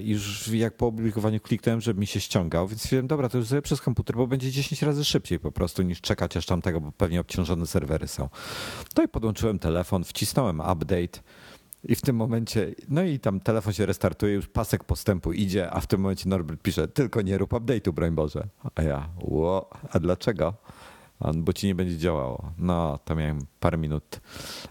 Już 0.00 0.48
jak 0.48 0.76
po 0.76 0.86
opublikowaniu 0.86 1.40
kliknąłem, 1.40 1.80
żeby 1.80 2.00
mi 2.00 2.06
się 2.06 2.20
ściągał, 2.20 2.68
więc 2.68 2.86
wiem, 2.86 3.06
dobra, 3.06 3.28
to 3.28 3.38
już 3.38 3.46
zrobię 3.46 3.62
przez 3.62 3.80
komputer, 3.80 4.16
bo 4.16 4.26
będzie 4.26 4.50
10 4.50 4.82
razy 4.82 5.04
szybciej 5.04 5.38
po 5.38 5.52
prostu 5.52 5.82
niż 5.82 6.00
czekać 6.00 6.36
aż 6.36 6.46
tamtego, 6.46 6.80
bo 6.80 6.92
pewnie 6.92 7.20
obciążone 7.20 7.66
serwery 7.66 8.08
są. 8.08 8.28
To 8.94 9.02
i 9.02 9.08
podłączyłem 9.08 9.58
telefon, 9.58 10.04
wcisnąłem 10.04 10.60
update 10.60 11.20
i 11.84 11.94
w 11.94 12.00
tym 12.00 12.16
momencie, 12.16 12.74
no 12.88 13.02
i 13.02 13.18
tam 13.18 13.40
telefon 13.40 13.72
się 13.72 13.86
restartuje, 13.86 14.34
już 14.34 14.48
pasek 14.48 14.84
postępu 14.84 15.32
idzie, 15.32 15.70
a 15.70 15.80
w 15.80 15.86
tym 15.86 16.00
momencie 16.00 16.28
Norbert 16.28 16.62
pisze, 16.62 16.88
tylko 16.88 17.22
nie 17.22 17.38
rób 17.38 17.52
update'u, 17.52 17.92
broń 17.92 18.10
Boże. 18.10 18.48
A 18.74 18.82
ja, 18.82 19.08
ło, 19.20 19.70
a 19.90 19.98
dlaczego? 19.98 20.54
bo 21.34 21.52
ci 21.52 21.66
nie 21.66 21.74
będzie 21.74 21.98
działało. 21.98 22.52
No, 22.58 22.98
to 23.04 23.14
miałem 23.14 23.38
parę 23.60 23.78
minut 23.78 24.20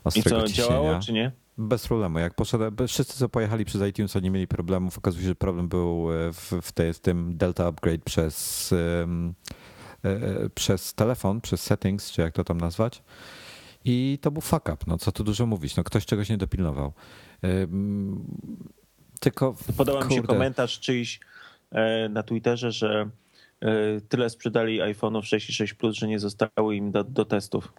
ostrego 0.04 0.38
I 0.38 0.42
co, 0.42 0.48
ciśnienia. 0.48 0.70
działało 0.70 1.00
czy 1.00 1.14
nie? 1.14 1.32
Bez 1.58 1.88
problemu. 1.88 2.20
Jak 2.20 2.34
poszedłem, 2.34 2.76
wszyscy 2.88 3.18
co 3.18 3.30
pojechali 3.30 3.66
przez 3.66 3.90
iTunes, 3.90 4.16
nie 4.16 4.32
mieli 4.32 4.48
problemów. 4.48 4.98
Okazuje 4.98 5.24
się, 5.24 5.28
że 5.28 5.36
problem 5.36 5.68
był 5.68 6.08
e, 6.12 6.34
w, 6.34 6.54
w, 6.62 6.72
tej, 6.72 6.94
w 6.94 7.00
tym 7.00 7.38
Delta 7.38 7.68
Upgrade 7.68 8.04
przez, 8.04 8.72
um, 9.02 9.34
przez 10.56 10.94
telefon, 10.94 11.42
przez 11.42 11.62
settings, 11.62 12.12
czy 12.12 12.22
jak 12.22 12.34
to 12.34 12.44
tam 12.44 12.58
nazwać. 12.58 13.04
I 13.88 14.19
to 14.22 14.31
był 14.31 14.41
fuck 14.41 14.69
up, 14.73 14.77
no 14.88 14.97
co 14.97 15.11
tu 15.11 15.23
dużo 15.23 15.45
mówić, 15.45 15.76
no 15.76 15.84
ktoś 15.84 16.05
czegoś 16.05 16.30
nie 16.30 16.38
dopilnował. 16.38 16.93
Tylko. 19.19 19.55
Podobał 19.77 20.09
mi 20.09 20.15
się 20.15 20.23
komentarz 20.23 20.80
czyjś 20.80 21.19
e, 21.72 22.09
na 22.09 22.23
Twitterze, 22.23 22.72
że 22.72 23.09
e, 23.61 24.01
tyle 24.01 24.30
sprzedali 24.30 24.81
iPhone'ów 24.81 25.22
6 25.22 25.49
i 25.49 25.53
6 25.53 25.73
Plus, 25.73 25.95
że 25.95 26.07
nie 26.07 26.19
zostały 26.19 26.76
im 26.76 26.91
do, 26.91 27.03
do 27.03 27.26
testów. 27.26 27.73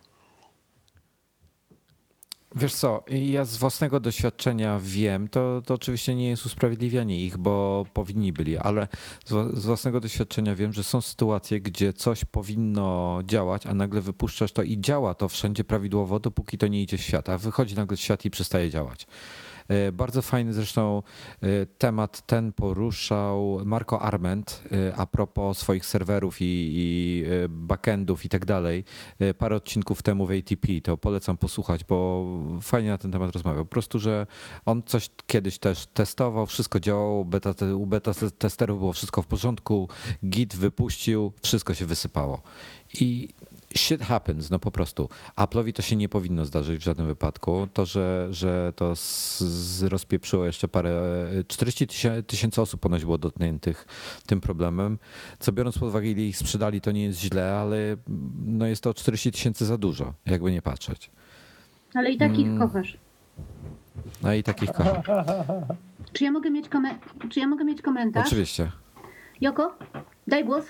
Wiesz 2.55 2.75
co, 2.75 3.05
ja 3.09 3.45
z 3.45 3.57
własnego 3.57 4.01
doświadczenia 4.01 4.81
wiem, 4.83 5.29
to, 5.29 5.63
to 5.67 5.75
oczywiście 5.75 6.15
nie 6.15 6.29
jest 6.29 6.47
usprawiedliwianie 6.47 7.25
ich, 7.25 7.37
bo 7.37 7.87
powinni 7.93 8.33
byli, 8.33 8.59
ale 8.59 8.89
z, 9.25 9.59
z 9.59 9.67
własnego 9.67 10.01
doświadczenia 10.01 10.55
wiem, 10.55 10.73
że 10.73 10.85
są 10.85 11.01
sytuacje, 11.01 11.61
gdzie 11.61 11.93
coś 11.93 12.25
powinno 12.25 13.19
działać, 13.25 13.67
a 13.67 13.75
nagle 13.75 14.01
wypuszczasz 14.01 14.53
to 14.53 14.63
i 14.63 14.81
działa 14.81 15.15
to 15.15 15.29
wszędzie 15.29 15.65
prawidłowo, 15.65 16.21
dopóki 16.21 16.59
to 16.59 16.67
nie 16.67 16.83
idzie 16.83 16.99
w 16.99 17.01
świat, 17.01 17.29
a 17.29 17.39
wychodzi 17.39 17.75
nagle 17.75 17.97
w 17.97 18.01
świat 18.01 18.25
i 18.25 18.31
przestaje 18.31 18.71
działać. 18.71 19.07
Bardzo 19.93 20.23
fajny 20.23 20.53
zresztą 20.53 21.03
temat 21.79 22.27
ten 22.27 22.53
poruszał 22.53 23.61
Marco 23.65 24.03
Arment 24.03 24.63
a 24.97 25.07
propos 25.07 25.59
swoich 25.59 25.87
serwerów 25.87 26.41
i, 26.41 26.45
i 26.75 27.25
backendów 27.49 28.25
i 28.25 28.29
tak 28.29 28.45
dalej. 28.45 28.85
Parę 29.39 29.57
odcinków 29.57 30.03
temu 30.03 30.27
w 30.27 30.31
ATP, 30.31 30.69
to 30.83 30.97
polecam 30.97 31.37
posłuchać, 31.37 31.85
bo 31.85 32.27
fajnie 32.63 32.89
na 32.89 32.99
ten 32.99 33.13
temat 33.13 33.33
rozmawiał. 33.33 33.65
Po 33.65 33.71
prostu, 33.71 33.99
że 33.99 34.27
on 34.67 34.83
coś 34.83 35.11
kiedyś 35.27 35.59
też 35.59 35.87
testował, 35.87 36.47
wszystko 36.47 36.81
działało, 36.81 37.25
beta, 37.25 37.55
u 37.77 37.87
beta 37.87 38.13
testerów 38.39 38.79
było 38.79 38.93
wszystko 38.93 39.23
w 39.23 39.27
porządku, 39.27 39.89
Git 40.25 40.57
wypuścił, 40.57 41.33
wszystko 41.43 41.75
się 41.75 41.87
wysypało. 41.87 42.43
I 43.01 43.29
shit 43.77 44.03
happens, 44.03 44.51
no 44.51 44.59
po 44.59 44.71
prostu. 44.71 45.09
Apple'owi 45.37 45.73
to 45.73 45.83
się 45.83 45.97
nie 45.97 46.09
powinno 46.09 46.45
zdarzyć 46.45 46.81
w 46.81 46.85
żadnym 46.85 47.07
wypadku. 47.07 47.69
To, 47.73 47.87
że, 47.87 48.29
że 48.31 48.73
to 48.77 48.97
z, 48.97 49.41
z 49.41 49.83
rozpieprzyło 49.83 50.45
jeszcze 50.45 50.69
parę, 50.69 51.03
40 51.49 51.87
tysięcy 52.27 52.63
osób 52.63 52.81
ponoć 52.81 53.05
było 53.05 53.19
dotkniętych 53.19 53.87
tym 54.27 54.41
problemem, 54.41 54.99
co 55.39 55.53
biorąc 55.53 55.79
pod 55.79 55.89
uwagę 55.89 56.09
ile 56.09 56.23
ich 56.23 56.37
sprzedali 56.37 56.81
to 56.81 56.93
nie 56.93 57.05
jest 57.05 57.21
źle, 57.21 57.57
ale 57.57 57.97
no 58.47 58.67
jest 58.67 58.83
to 58.83 58.95
40 58.95 59.33
tysięcy 59.33 59.67
za 59.67 59.79
dużo, 59.79 60.15
jakby 60.27 60.53
nie 60.53 60.63
patrzeć. 60.63 61.11
Ale 61.95 62.11
i 62.11 62.19
takich 62.19 62.47
hmm. 62.47 62.69
kochasz. 62.69 62.99
No 64.23 64.35
i 64.35 64.43
takich 64.43 64.73
kochasz. 64.73 65.07
Czy 66.13 66.25
ja 66.25 66.33
mogę 66.33 66.51
mieć, 66.51 66.69
komen- 66.69 67.29
czy 67.29 67.41
ja 67.41 67.47
mogę 67.47 67.65
mieć 67.65 67.83
komentarz? 67.83 68.27
Oczywiście. 68.27 68.71
Joko, 69.41 69.79
daj 70.27 70.45
głos. 70.45 70.65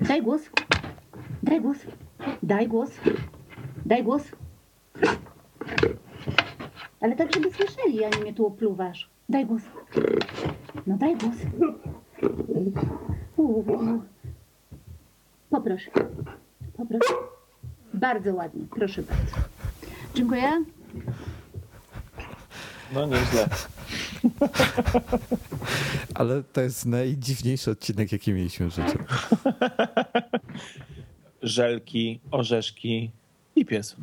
Daj 0.00 0.22
głos. 0.22 0.42
Daj 1.42 1.60
głos. 1.60 1.76
Daj 2.42 2.68
głos. 2.68 2.90
Daj 3.86 4.04
głos. 4.04 4.22
Ale 7.00 7.16
tak, 7.16 7.34
żeby 7.34 7.52
słyszeli, 7.52 8.04
a 8.04 8.08
nie 8.08 8.18
mnie 8.18 8.34
tu 8.34 8.46
opluwasz. 8.46 9.10
Daj 9.28 9.46
głos. 9.46 9.62
No 10.86 10.96
daj 10.96 11.16
głos. 11.16 11.36
Poproszę. 15.50 15.90
Poproszę. 16.76 17.14
Bardzo 17.94 18.34
ładnie, 18.34 18.64
proszę 18.70 19.02
bardzo. 19.02 19.36
Dziękuję. 20.14 20.64
No 22.94 23.06
nieźle. 23.06 23.48
Ale 26.14 26.42
to 26.42 26.60
jest 26.60 26.86
najdziwniejszy 26.86 27.70
odcinek, 27.70 28.12
jaki 28.12 28.32
mieliśmy 28.32 28.70
w 28.70 28.74
życiu. 28.74 28.98
Żelki, 31.46 32.20
orzeszki 32.30 33.10
i 33.56 33.66
pies. 33.66 33.96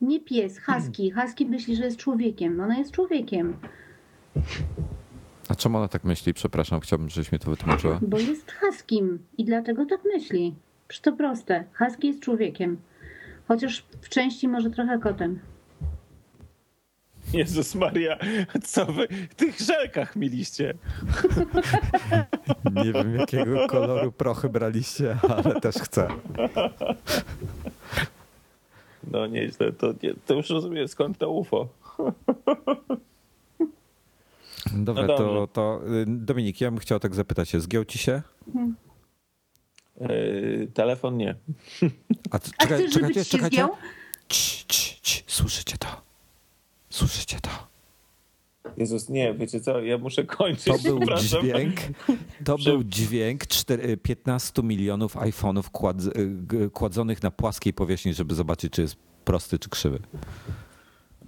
Nie 0.00 0.20
pies, 0.20 0.60
husky. 0.64 1.10
Husky 1.10 1.46
myśli, 1.46 1.76
że 1.76 1.84
jest 1.84 1.96
człowiekiem. 1.96 2.60
Ona 2.60 2.78
jest 2.78 2.92
człowiekiem. 2.92 3.56
A 5.48 5.54
czemu 5.54 5.78
ona 5.78 5.88
tak 5.88 6.04
myśli? 6.04 6.34
Przepraszam, 6.34 6.80
chciałbym, 6.80 7.10
żebyś 7.10 7.32
mi 7.32 7.38
to 7.38 7.50
wytłumaczyła. 7.50 7.98
Bo 8.02 8.18
jest 8.18 8.52
huskim 8.52 9.18
i 9.38 9.44
dlatego 9.44 9.86
tak 9.86 10.00
myśli. 10.04 10.54
Przecież 10.88 11.02
to 11.02 11.12
proste. 11.12 11.64
Husky 11.78 12.06
jest 12.06 12.20
człowiekiem. 12.20 12.76
Chociaż 13.48 13.84
w 14.00 14.08
części 14.08 14.48
może 14.48 14.70
trochę 14.70 14.98
kotem. 14.98 15.40
Jezus 17.32 17.74
Maria, 17.74 18.18
co 18.64 18.86
wy 18.86 19.08
w 19.30 19.34
tych 19.34 19.60
żelkach 19.60 20.16
mieliście? 20.16 20.74
Nie 22.74 22.92
wiem, 22.92 23.16
jakiego 23.16 23.66
koloru 23.68 24.12
prochy 24.12 24.48
braliście, 24.48 25.18
ale 25.28 25.60
też 25.60 25.76
chcę. 25.76 26.08
No 29.10 29.26
nieźle, 29.26 29.72
to, 29.72 29.94
nie, 30.02 30.14
to 30.26 30.34
już 30.34 30.50
rozumiem 30.50 30.88
skąd 30.88 31.18
to 31.18 31.30
UFO. 31.30 31.68
Dobra, 34.72 35.06
no 35.06 35.16
to, 35.16 35.46
to 35.46 35.80
y, 35.86 36.04
Dominik, 36.06 36.60
ja 36.60 36.70
bym 36.70 36.80
chciał 36.80 37.00
tak 37.00 37.14
zapytać 37.14 37.56
zgiął 37.56 37.84
ci 37.84 37.98
się? 37.98 38.22
Yy, 40.00 40.68
telefon 40.74 41.16
nie. 41.16 41.34
A, 42.30 42.38
A 42.58 42.64
chcesz, 42.64 42.92
żeby 42.92 43.14
ci 43.14 43.24
się 43.24 43.24
czekajcie. 43.24 43.68
Cii, 44.28 44.64
cii, 44.68 45.00
cii. 45.02 45.22
Słyszycie 45.26 45.78
to? 45.78 45.88
Słyszycie 46.90 47.40
to? 47.40 47.69
Jezus, 48.76 49.08
nie, 49.08 49.34
wiecie 49.34 49.60
co, 49.60 49.80
ja 49.80 49.98
muszę 49.98 50.24
kończyć. 50.24 50.64
To 50.64 50.78
był 50.78 51.00
dźwięk, 51.16 51.74
to 52.44 52.58
był 52.58 52.84
dźwięk 52.84 53.46
4, 53.46 53.96
15 53.96 54.62
milionów 54.62 55.16
iPhone'ów 55.16 55.70
kładz, 55.70 56.06
y, 56.06 56.70
kładzonych 56.70 57.22
na 57.22 57.30
płaskiej 57.30 57.72
powierzchni, 57.72 58.14
żeby 58.14 58.34
zobaczyć, 58.34 58.72
czy 58.72 58.82
jest 58.82 58.96
prosty, 59.24 59.58
czy 59.58 59.68
krzywy. 59.68 59.98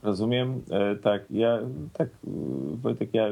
Rozumiem, 0.02 0.62
e, 0.70 0.96
tak, 0.96 1.22
ja 1.30 1.58
tak, 1.92 2.08
Wojtek, 2.82 3.14
ja 3.14 3.26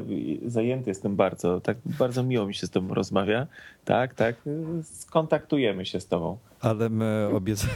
zajęty 0.47 0.91
jestem 0.91 1.17
bardzo, 1.17 1.61
tak 1.61 1.77
bardzo 1.85 2.23
miło 2.23 2.47
mi 2.47 2.55
się 2.55 2.67
z 2.67 2.71
tobą 2.71 2.95
rozmawia, 2.95 3.47
tak, 3.85 4.15
tak, 4.15 4.37
skontaktujemy 4.83 5.87
się 5.87 6.01
z 6.01 6.07
tobą. 6.07 6.39
Ale 6.61 6.89
my 6.89 7.29
obiecamy, 7.33 7.73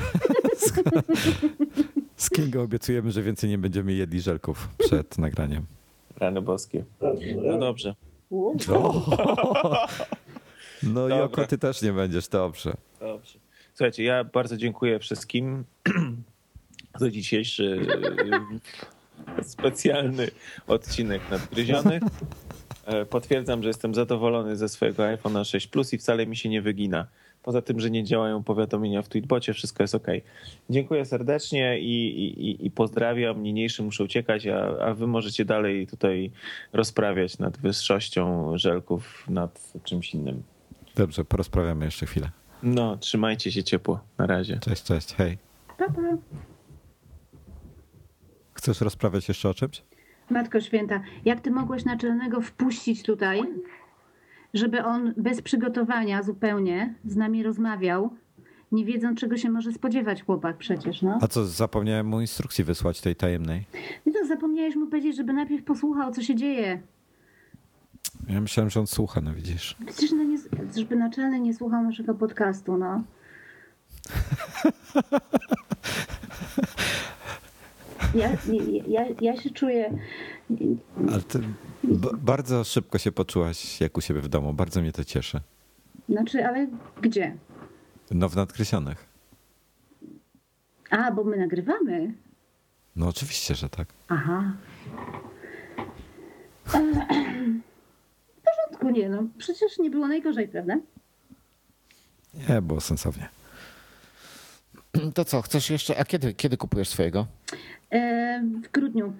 z 2.16 2.30
Kingo 2.30 2.62
obiecujemy, 2.62 3.12
że 3.12 3.22
więcej 3.22 3.50
nie 3.50 3.58
będziemy 3.58 3.92
jedli 3.92 4.20
żelków 4.20 4.68
przed 4.78 5.18
nagraniem. 5.18 5.66
Rany 6.16 6.42
boskie. 6.42 6.84
No 7.44 7.58
dobrze. 7.58 7.94
No, 8.30 9.04
no 10.82 11.08
Joko, 11.08 11.46
ty 11.46 11.58
też 11.58 11.82
nie 11.82 11.92
będziesz, 11.92 12.28
dobrze. 12.28 12.74
Dobrze. 13.00 13.38
Słuchajcie, 13.74 14.04
ja 14.04 14.24
bardzo 14.24 14.56
dziękuję 14.56 14.98
wszystkim 14.98 15.64
za 17.00 17.10
dzisiejszy 17.10 17.86
e, 19.38 19.44
specjalny 19.44 20.30
odcinek 20.66 21.22
nadgryziony. 21.30 22.00
E, 22.86 23.06
potwierdzam, 23.06 23.62
że 23.62 23.68
jestem 23.68 23.94
zadowolony 23.94 24.56
ze 24.56 24.68
swojego 24.68 25.06
iPhone 25.06 25.44
6 25.44 25.66
Plus 25.66 25.92
i 25.92 25.98
wcale 25.98 26.26
mi 26.26 26.36
się 26.36 26.48
nie 26.48 26.62
wygina. 26.62 27.06
Poza 27.44 27.62
tym, 27.62 27.80
że 27.80 27.90
nie 27.90 28.04
działają 28.04 28.42
powiadomienia 28.42 29.02
w 29.02 29.08
Tweetbocie, 29.08 29.52
wszystko 29.52 29.82
jest 29.82 29.94
ok. 29.94 30.06
Dziękuję 30.70 31.04
serdecznie 31.04 31.80
i, 31.80 32.08
i, 32.48 32.66
i 32.66 32.70
pozdrawiam. 32.70 33.42
Niniejszy 33.42 33.82
muszę 33.82 34.04
uciekać, 34.04 34.46
a, 34.46 34.78
a 34.80 34.94
wy 34.94 35.06
możecie 35.06 35.44
dalej 35.44 35.86
tutaj 35.86 36.30
rozprawiać 36.72 37.38
nad 37.38 37.58
wyższością 37.58 38.52
żelków, 38.58 39.24
nad 39.28 39.72
czymś 39.84 40.14
innym. 40.14 40.42
Dobrze, 40.96 41.24
porozprawiamy 41.24 41.84
jeszcze 41.84 42.06
chwilę. 42.06 42.30
No, 42.62 42.96
trzymajcie 42.96 43.52
się 43.52 43.64
ciepło. 43.64 44.00
Na 44.18 44.26
razie. 44.26 44.58
Cześć, 44.58 44.82
cześć, 44.82 45.14
hej. 45.14 45.38
Pa, 45.78 45.84
pa. 45.86 46.02
Chcesz 48.54 48.80
rozprawiać 48.80 49.28
jeszcze 49.28 49.48
o 49.48 49.54
czymś? 49.54 49.82
Matko 50.30 50.60
Święta, 50.60 51.00
jak 51.24 51.40
ty 51.40 51.50
mogłeś 51.50 51.84
naczelnego 51.84 52.40
wpuścić 52.40 53.02
tutaj, 53.02 53.42
żeby 54.54 54.84
on 54.84 55.14
bez 55.16 55.42
przygotowania 55.42 56.22
zupełnie 56.22 56.94
z 57.04 57.16
nami 57.16 57.42
rozmawiał, 57.42 58.10
nie 58.72 58.84
wiedząc, 58.84 59.20
czego 59.20 59.36
się 59.36 59.50
może 59.50 59.72
spodziewać 59.72 60.22
chłopak 60.22 60.56
przecież, 60.56 61.02
no. 61.02 61.18
A 61.22 61.28
co, 61.28 61.46
zapomniałem 61.46 62.06
mu 62.06 62.20
instrukcji 62.20 62.64
wysłać 62.64 63.00
tej 63.00 63.16
tajemnej? 63.16 63.64
No 64.06 64.12
to 64.12 64.26
zapomniałeś 64.26 64.76
mu 64.76 64.86
powiedzieć, 64.86 65.16
żeby 65.16 65.32
najpierw 65.32 65.64
posłuchał, 65.64 66.12
co 66.12 66.22
się 66.22 66.34
dzieje. 66.34 66.80
Ja 68.28 68.40
myślałem, 68.40 68.70
że 68.70 68.80
on 68.80 68.86
słucha, 68.86 69.20
no 69.20 69.34
widzisz. 69.34 69.76
Przecież 69.86 70.12
no 70.12 70.22
nie, 70.22 70.38
żeby 70.76 70.96
naczelny 70.96 71.40
nie 71.40 71.54
słuchał 71.54 71.82
naszego 71.82 72.14
podcastu, 72.14 72.76
no. 72.76 73.02
Ja, 78.14 78.28
ja, 78.88 79.04
ja 79.20 79.36
się 79.36 79.50
czuję. 79.50 79.98
Ale 81.08 81.22
ty 81.22 81.40
bardzo 82.18 82.64
szybko 82.64 82.98
się 82.98 83.12
poczułaś 83.12 83.80
jak 83.80 83.98
u 83.98 84.00
siebie 84.00 84.20
w 84.20 84.28
domu. 84.28 84.52
Bardzo 84.52 84.80
mnie 84.80 84.92
to 84.92 85.04
cieszy. 85.04 85.40
Znaczy, 86.08 86.46
ale 86.46 86.66
gdzie? 87.02 87.36
No 88.10 88.28
w 88.28 88.36
nadkreślonych. 88.36 89.06
A, 90.90 91.10
bo 91.12 91.24
my 91.24 91.36
nagrywamy. 91.36 92.14
No 92.96 93.08
oczywiście, 93.08 93.54
że 93.54 93.68
tak. 93.68 93.88
Aha. 94.08 94.52
W 98.36 98.42
porządku, 98.44 98.90
nie 98.90 99.08
no. 99.08 99.22
Przecież 99.38 99.78
nie 99.78 99.90
było 99.90 100.08
najgorzej, 100.08 100.48
prawda? 100.48 100.76
Nie, 102.48 102.62
było 102.62 102.80
sensownie. 102.80 103.28
To 105.14 105.24
co, 105.24 105.42
chcesz 105.42 105.70
jeszcze, 105.70 105.98
a 105.98 106.04
kiedy, 106.04 106.34
kiedy 106.34 106.56
kupujesz 106.56 106.88
swojego? 106.88 107.26
E, 107.90 108.42
w 108.64 108.70
grudniu. 108.72 109.12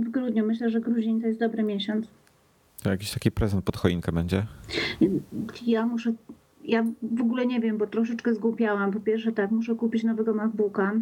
W 0.00 0.10
grudniu. 0.10 0.46
Myślę, 0.46 0.70
że 0.70 0.80
grudzień 0.80 1.20
to 1.20 1.26
jest 1.26 1.40
dobry 1.40 1.62
miesiąc. 1.62 2.06
To 2.82 2.90
jakiś 2.90 3.10
taki 3.10 3.30
prezent 3.30 3.64
pod 3.64 3.76
choinkę 3.76 4.12
będzie? 4.12 4.46
Ja 5.66 5.86
muszę, 5.86 6.12
ja 6.64 6.84
w 7.02 7.20
ogóle 7.20 7.46
nie 7.46 7.60
wiem, 7.60 7.78
bo 7.78 7.86
troszeczkę 7.86 8.34
zgłupiałam. 8.34 8.92
Po 8.92 9.00
pierwsze 9.00 9.32
tak, 9.32 9.50
muszę 9.50 9.74
kupić 9.74 10.04
nowego 10.04 10.34
MacBooka. 10.34 10.92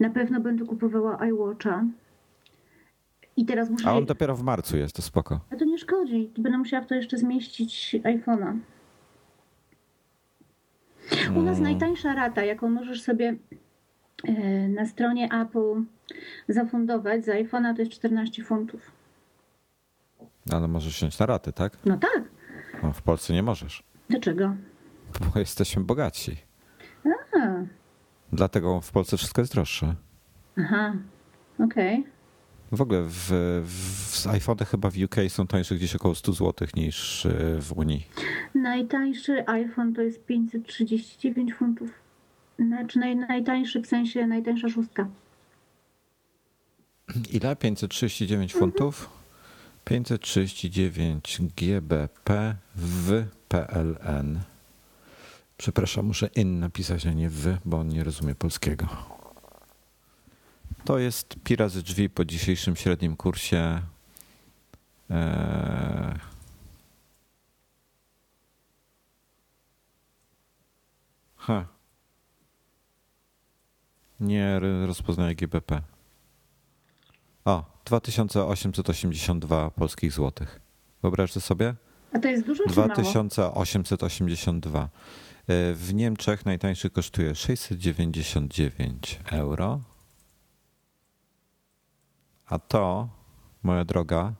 Na 0.00 0.10
pewno 0.10 0.40
będę 0.40 0.64
kupowała 0.64 1.26
iWatcha. 1.28 1.84
I 3.36 3.44
teraz 3.44 3.70
muszę... 3.70 3.88
A 3.88 3.96
on 3.96 4.06
dopiero 4.06 4.36
w 4.36 4.42
marcu 4.42 4.76
jest, 4.76 4.96
to 4.96 5.02
spoko. 5.02 5.40
A 5.50 5.56
to 5.56 5.64
nie 5.64 5.78
szkodzi. 5.78 6.30
Będę 6.38 6.58
musiała 6.58 6.84
w 6.84 6.86
to 6.86 6.94
jeszcze 6.94 7.18
zmieścić 7.18 7.96
iPhone'a. 8.02 8.56
U 11.36 11.42
nas 11.42 11.58
hmm. 11.58 11.62
najtańsza 11.62 12.14
rata, 12.14 12.44
jaką 12.44 12.70
możesz 12.70 13.02
sobie 13.02 13.36
e, 14.24 14.68
na 14.68 14.86
stronie 14.86 15.28
Apple 15.32 15.82
zafundować 16.48 17.24
za 17.24 17.32
iPhone'a 17.32 17.74
to 17.74 17.82
jest 17.82 17.92
14 17.92 18.44
funtów. 18.44 18.90
Ale 20.52 20.68
możesz 20.68 20.96
wziąć 20.96 21.18
na 21.18 21.26
raty, 21.26 21.52
tak? 21.52 21.76
No 21.84 21.96
tak. 21.96 22.22
No, 22.82 22.92
w 22.92 23.02
Polsce 23.02 23.32
nie 23.32 23.42
możesz. 23.42 23.82
Dlaczego? 24.08 24.56
Bo 25.20 25.38
jesteśmy 25.40 25.84
bogatsi. 25.84 26.36
A. 27.40 27.64
Dlatego 28.32 28.80
w 28.80 28.92
Polsce 28.92 29.16
wszystko 29.16 29.40
jest 29.40 29.52
droższe. 29.52 29.94
Aha, 30.56 30.92
okej. 31.58 32.00
Okay. 32.00 32.20
W 32.72 32.80
ogóle 32.80 33.02
w, 33.02 33.32
w, 33.64 34.26
iPhony 34.26 34.64
chyba 34.64 34.90
w 34.90 34.96
UK 35.04 35.16
są 35.28 35.46
tańsze 35.46 35.74
gdzieś 35.74 35.94
około 35.94 36.14
100 36.14 36.32
zł 36.32 36.68
niż 36.76 37.26
e, 37.26 37.30
w 37.60 37.72
Unii. 37.72 38.06
Najtańszy 38.54 39.48
iPhone 39.48 39.94
to 39.94 40.02
jest 40.02 40.26
539 40.26 41.54
funtów. 41.54 41.90
Znaczy 42.58 42.98
naj, 42.98 43.16
najtańszy 43.16 43.80
w 43.80 43.86
sensie 43.86 44.26
najtańsza 44.26 44.68
szóstka. 44.68 45.08
Ile? 47.30 47.56
539 47.56 48.54
mhm. 48.54 48.60
funtów? 48.60 49.10
539 49.84 51.38
GBP 51.56 52.56
w 52.76 53.26
PLN. 53.48 54.40
Przepraszam, 55.56 56.06
muszę 56.06 56.26
in 56.36 56.60
napisać, 56.60 57.06
a 57.06 57.12
nie 57.12 57.30
w, 57.30 57.56
bo 57.64 57.78
on 57.78 57.88
nie 57.88 58.04
rozumie 58.04 58.34
polskiego. 58.34 58.86
To 60.84 60.98
jest 60.98 61.36
pi 61.44 61.56
razy 61.56 61.82
drzwi 61.82 62.10
po 62.10 62.24
dzisiejszym 62.24 62.76
średnim 62.76 63.16
kursie. 63.16 63.82
Eee... 65.10 66.18
Ha. 71.36 71.66
Nie 74.20 74.60
rozpoznaje 74.86 75.34
GBP. 75.34 75.82
O, 77.44 77.64
2882 77.84 79.70
polskich 79.70 80.12
złotych. 80.12 80.60
Wyobraźcie 81.02 81.40
sobie? 81.40 81.74
A 82.12 82.18
to 82.18 82.28
jest 82.28 82.46
dużo 82.46 82.64
2882. 82.66 84.82
E, 84.82 84.88
w 85.74 85.94
Niemczech 85.94 86.46
najtańszy 86.46 86.90
kosztuje 86.90 87.34
699 87.34 89.20
euro. 89.32 89.80
A 92.46 92.58
to, 92.58 93.08
moja 93.62 93.84
droga, 93.84 94.32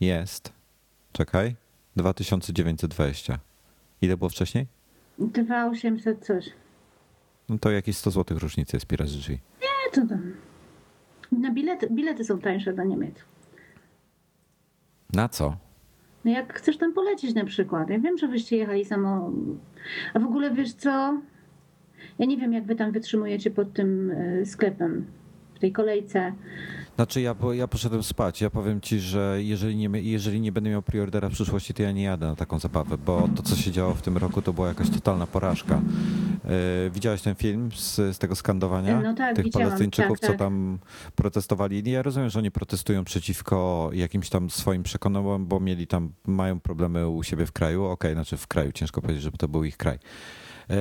jest, 0.00 0.52
czekaj, 1.12 1.56
2920. 1.96 3.38
Ile 4.02 4.16
było 4.16 4.28
wcześniej? 4.28 4.66
2800 5.18 6.26
coś. 6.26 6.44
No 7.48 7.58
to 7.58 7.70
jakieś 7.70 7.96
100 7.96 8.10
zł 8.10 8.38
różnicy 8.38 8.76
jest 8.76 8.86
Piracy 8.86 9.12
Nie, 9.60 9.90
to 9.94 10.06
tam. 10.08 10.34
Na 11.32 11.50
bilety, 11.50 11.88
bilety 11.90 12.24
są 12.24 12.38
tańsze 12.38 12.72
do 12.72 12.84
Niemiec. 12.84 13.14
Na 15.12 15.28
co? 15.28 15.56
No 16.24 16.30
jak 16.30 16.54
chcesz 16.54 16.76
tam 16.76 16.92
polecieć 16.92 17.34
na 17.34 17.44
przykład. 17.44 17.90
Ja 17.90 17.98
wiem, 17.98 18.18
że 18.18 18.28
wyście 18.28 18.56
jechali 18.56 18.84
samo. 18.84 19.32
A 20.14 20.18
w 20.18 20.24
ogóle 20.24 20.50
wiesz 20.50 20.72
co? 20.72 21.20
Ja 22.18 22.26
nie 22.26 22.36
wiem, 22.36 22.52
jak 22.52 22.64
wy 22.64 22.74
tam 22.74 22.92
wytrzymujecie 22.92 23.50
pod 23.50 23.72
tym 23.72 24.10
e, 24.10 24.46
sklepem, 24.46 25.06
w 25.54 25.58
tej 25.58 25.72
kolejce. 25.72 26.32
Znaczy 27.02 27.20
ja, 27.20 27.34
ja 27.52 27.68
poszedłem 27.68 28.02
spać. 28.02 28.40
Ja 28.40 28.50
powiem 28.50 28.80
ci, 28.80 29.00
że 29.00 29.38
jeżeli 29.42 29.76
nie, 29.76 30.00
jeżeli 30.02 30.40
nie 30.40 30.52
będę 30.52 30.70
miał 30.70 30.82
preordera 30.82 31.28
w 31.28 31.32
przyszłości, 31.32 31.74
to 31.74 31.82
ja 31.82 31.92
nie 31.92 32.02
jadę 32.02 32.26
na 32.26 32.36
taką 32.36 32.58
zabawę, 32.58 32.98
bo 32.98 33.28
to, 33.36 33.42
co 33.42 33.56
się 33.56 33.70
działo 33.72 33.94
w 33.94 34.02
tym 34.02 34.16
roku, 34.16 34.42
to 34.42 34.52
była 34.52 34.68
jakaś 34.68 34.90
totalna 34.90 35.26
porażka. 35.26 35.80
Yy, 36.84 36.90
widziałeś 36.90 37.22
ten 37.22 37.34
film 37.34 37.70
z, 37.74 37.94
z 37.94 38.18
tego 38.18 38.36
skandowania? 38.36 39.00
No 39.00 39.14
tak, 39.14 39.36
tych. 39.36 39.46
Palestyńczyków, 39.52 40.20
tak, 40.20 40.28
tak. 40.28 40.38
co 40.38 40.44
tam 40.44 40.78
protestowali. 41.16 41.90
Ja 41.90 42.02
rozumiem, 42.02 42.30
że 42.30 42.38
oni 42.38 42.50
protestują 42.50 43.04
przeciwko 43.04 43.90
jakimś 43.92 44.28
tam 44.28 44.50
swoim 44.50 44.82
przekonaniom, 44.82 45.46
bo 45.46 45.60
mieli 45.60 45.86
tam, 45.86 46.12
mają 46.26 46.60
problemy 46.60 47.08
u 47.08 47.22
siebie 47.22 47.46
w 47.46 47.52
kraju. 47.52 47.84
Okej, 47.84 47.92
okay, 47.92 48.14
znaczy 48.14 48.36
w 48.36 48.46
kraju, 48.46 48.72
ciężko 48.72 49.00
powiedzieć, 49.00 49.22
żeby 49.22 49.38
to 49.38 49.48
był 49.48 49.64
ich 49.64 49.76
kraj. 49.76 49.94
Yy, 49.94 50.76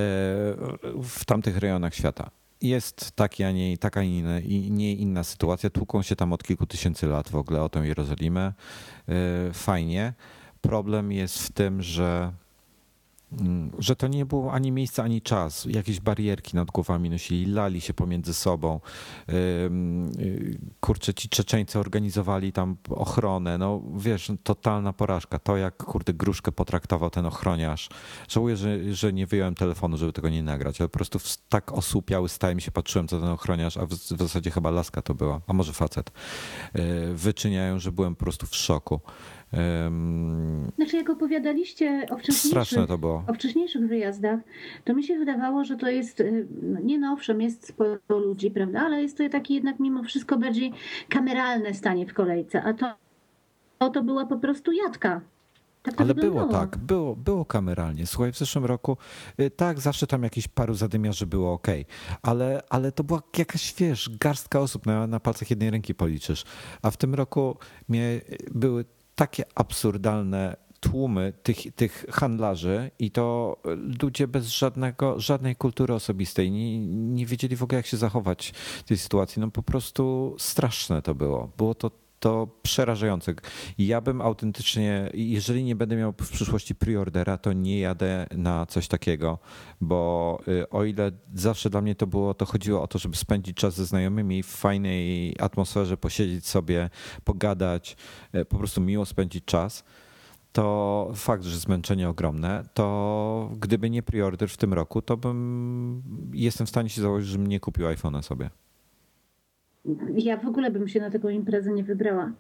w 1.04 1.26
tamtych 1.26 1.58
rejonach 1.58 1.96
świata 1.96 2.41
jest 2.62 3.12
taki, 3.12 3.44
a 3.44 3.52
nie, 3.52 3.78
taka 3.78 4.04
inna, 4.04 4.40
nie 4.70 4.94
inna 4.94 5.24
sytuacja. 5.24 5.70
Tłuką 5.70 6.02
się 6.02 6.16
tam 6.16 6.34
od 6.34 6.44
kilku 6.44 6.66
tysięcy 6.66 7.08
lat 7.08 7.30
w 7.30 7.36
ogóle 7.36 7.62
o 7.64 7.70
tę 7.70 7.80
Jerozolimę. 7.80 8.54
Y, 9.50 9.54
fajnie. 9.54 10.14
Problem 10.62 11.12
jest 11.12 11.44
w 11.44 11.52
tym, 11.52 11.82
że 11.82 12.32
że 13.80 13.96
to 13.96 14.08
nie 14.08 14.26
było 14.26 14.54
ani 14.54 14.72
miejsce, 14.72 15.04
ani 15.04 15.22
czas. 15.22 15.66
Jakieś 15.66 16.00
barierki 16.00 16.56
nad 16.56 16.72
głowami 16.72 17.10
nosili, 17.10 17.52
lali 17.52 17.82
się 17.82 17.94
pomiędzy 17.94 18.34
sobą. 18.34 18.80
Y, 19.30 20.58
kurczę, 20.80 21.14
ci 21.14 21.30
Czeczeńcy 21.30 21.80
organizowali 21.80 22.54
tam 22.54 22.78
ochronę. 22.90 23.58
No 23.58 23.82
wiesz, 23.96 24.32
totalna 24.44 24.94
porażka. 24.94 25.40
To 25.40 25.58
jak, 25.58 25.78
kurde, 25.78 26.14
gruszkę 26.14 26.52
potraktował 26.52 27.10
ten 27.10 27.26
ochroniarz. 27.26 27.90
Żałuję, 28.30 28.58
że, 28.58 28.94
że 28.94 29.14
nie 29.14 29.28
wyjąłem 29.28 29.56
telefonu, 29.56 29.98
żeby 29.98 30.14
tego 30.14 30.30
nie 30.30 30.44
nagrać, 30.44 30.82
ale 30.82 30.90
po 30.90 30.94
prostu 30.94 31.20
tak 31.50 31.72
osłupiały 31.72 32.30
stałem 32.30 32.60
się, 32.60 32.72
patrzyłem, 32.72 33.08
co 33.08 33.20
ten 33.20 33.30
ochroniarz, 33.30 33.78
a 33.78 33.86
w, 33.86 33.90
w 33.90 34.20
zasadzie 34.20 34.52
chyba 34.52 34.72
laska 34.72 35.02
to 35.02 35.16
była, 35.16 35.42
a 35.48 35.54
może 35.54 35.74
facet, 35.74 36.12
y, 36.76 37.14
wyczyniają, 37.14 37.80
że 37.80 37.92
byłem 37.92 38.16
po 38.16 38.20
prostu 38.20 38.48
w 38.48 38.56
szoku. 38.56 39.00
Znaczy, 40.76 40.98
jak 40.98 41.10
opowiadaliście 41.10 42.06
o 42.10 42.18
wcześniejszych, 42.18 42.80
o 43.28 43.34
wcześniejszych 43.34 43.88
wyjazdach, 43.88 44.40
to 44.84 44.94
mi 44.94 45.04
się 45.04 45.20
wydawało, 45.20 45.64
że 45.64 45.76
to 45.76 45.90
jest, 45.90 46.20
y, 46.20 46.48
no 46.62 46.80
nie 46.80 47.00
no 47.00 47.14
owszem, 47.14 47.42
jest 47.42 47.68
sporo 47.68 48.00
ludzi, 48.10 48.52
prawda, 48.52 48.82
ale 48.82 49.02
jest 49.02 49.18
to 49.18 49.30
takie 49.30 49.54
jednak 49.54 49.80
mimo 49.80 50.04
wszystko 50.04 50.38
bardziej 50.38 50.74
kameralne 51.10 51.74
stanie 51.74 52.08
w 52.08 52.14
kolejce, 52.14 52.64
a 52.64 52.74
to, 52.74 52.94
to, 53.78 53.90
to 53.90 54.04
była 54.04 54.26
po 54.26 54.38
prostu 54.38 54.72
jadka. 54.72 55.22
Tak 55.84 56.02
Ale 56.02 56.16
było 56.16 56.46
tak, 56.46 56.78
było, 56.78 57.16
było 57.16 57.46
kameralnie. 57.46 58.06
Słuchaj, 58.06 58.32
w 58.32 58.38
zeszłym 58.38 58.66
roku 58.66 58.98
y, 59.40 59.50
tak, 59.50 59.80
zawsze 59.80 60.08
tam 60.08 60.24
jakiś 60.24 60.48
paru 60.48 60.74
zadymiarzy 60.74 61.26
było 61.26 61.54
ok, 61.54 61.68
ale, 62.22 62.62
ale 62.70 62.92
to 62.92 63.04
była 63.04 63.22
jakaś, 63.38 63.74
wiesz, 63.78 64.10
garstka 64.20 64.60
osób, 64.60 64.86
na, 64.86 65.08
na 65.08 65.20
palcach 65.20 65.50
jednej 65.50 65.70
ręki 65.70 65.96
policzysz. 65.96 66.44
A 66.82 66.92
w 66.92 66.98
tym 66.98 67.16
roku 67.16 67.58
mnie, 67.90 68.22
były 68.52 68.86
takie 69.16 69.44
absurdalne 69.56 70.56
tłumy 70.82 71.34
tych, 71.44 71.76
tych 71.76 72.06
handlarzy 72.10 72.92
i 73.00 73.12
to 73.12 73.58
ludzie 74.02 74.28
bez 74.28 74.48
żadnego, 74.48 75.20
żadnej 75.20 75.56
kultury 75.56 75.94
osobistej 75.94 76.52
nie, 76.52 76.80
nie 76.88 77.26
wiedzieli 77.26 77.56
w 77.56 77.64
ogóle 77.64 77.78
jak 77.78 77.86
się 77.86 77.98
zachować 77.98 78.54
w 78.56 78.84
tej 78.84 78.98
sytuacji. 78.98 79.40
No 79.40 79.52
po 79.52 79.64
prostu 79.64 80.36
straszne 80.40 81.02
to 81.02 81.16
było. 81.16 81.52
Było 81.58 81.76
to 81.76 81.92
to 82.22 82.48
przerażające. 82.62 83.34
Ja 83.78 84.02
bym 84.02 84.22
autentycznie, 84.22 85.10
jeżeli 85.14 85.64
nie 85.64 85.76
będę 85.76 85.96
miał 85.96 86.12
w 86.12 86.30
przyszłości 86.30 86.76
preordera, 86.76 87.38
to 87.38 87.54
nie 87.54 87.80
jadę 87.80 88.28
na 88.32 88.66
coś 88.66 88.88
takiego, 88.88 89.40
bo 89.82 90.40
y, 90.48 90.70
o 90.70 90.84
ile 90.84 91.12
zawsze 91.34 91.70
dla 91.70 91.82
mnie 91.82 91.96
to 91.96 92.08
było, 92.08 92.34
to 92.34 92.46
chodziło 92.46 92.82
o 92.82 92.88
to, 92.88 93.00
żeby 93.00 93.16
spędzić 93.16 93.58
czas 93.58 93.76
ze 93.76 93.86
znajomymi 93.86 94.44
w 94.44 94.48
fajnej 94.48 95.36
atmosferze, 95.40 95.98
posiedzieć 95.98 96.48
sobie, 96.48 96.90
pogadać, 97.24 97.98
y, 98.36 98.46
po 98.46 98.58
prostu 98.58 98.82
miło 98.82 99.06
spędzić 99.06 99.46
czas 99.46 99.84
to 100.52 101.12
fakt, 101.16 101.44
że 101.44 101.58
zmęczenie 101.58 102.10
ogromne, 102.10 102.66
to 102.74 103.50
gdyby 103.60 103.90
nie 103.90 104.04
preorder 104.04 104.50
w 104.50 104.58
tym 104.58 104.74
roku, 104.74 105.02
to 105.02 105.18
bym 105.18 106.04
jestem 106.34 106.68
w 106.68 106.70
stanie 106.70 106.90
się 106.90 107.02
założyć, 107.02 107.30
że 107.30 107.38
nie 107.38 107.60
kupił 107.60 107.86
iPhone'a 107.86 108.22
sobie. 108.22 108.50
Ja 110.18 110.38
w 110.38 110.48
ogóle 110.48 110.72
bym 110.72 110.88
się 110.88 111.00
na 111.00 111.12
taką 111.12 111.30
imprezę 111.30 111.72
nie 111.72 111.84
wybrała. 111.84 112.32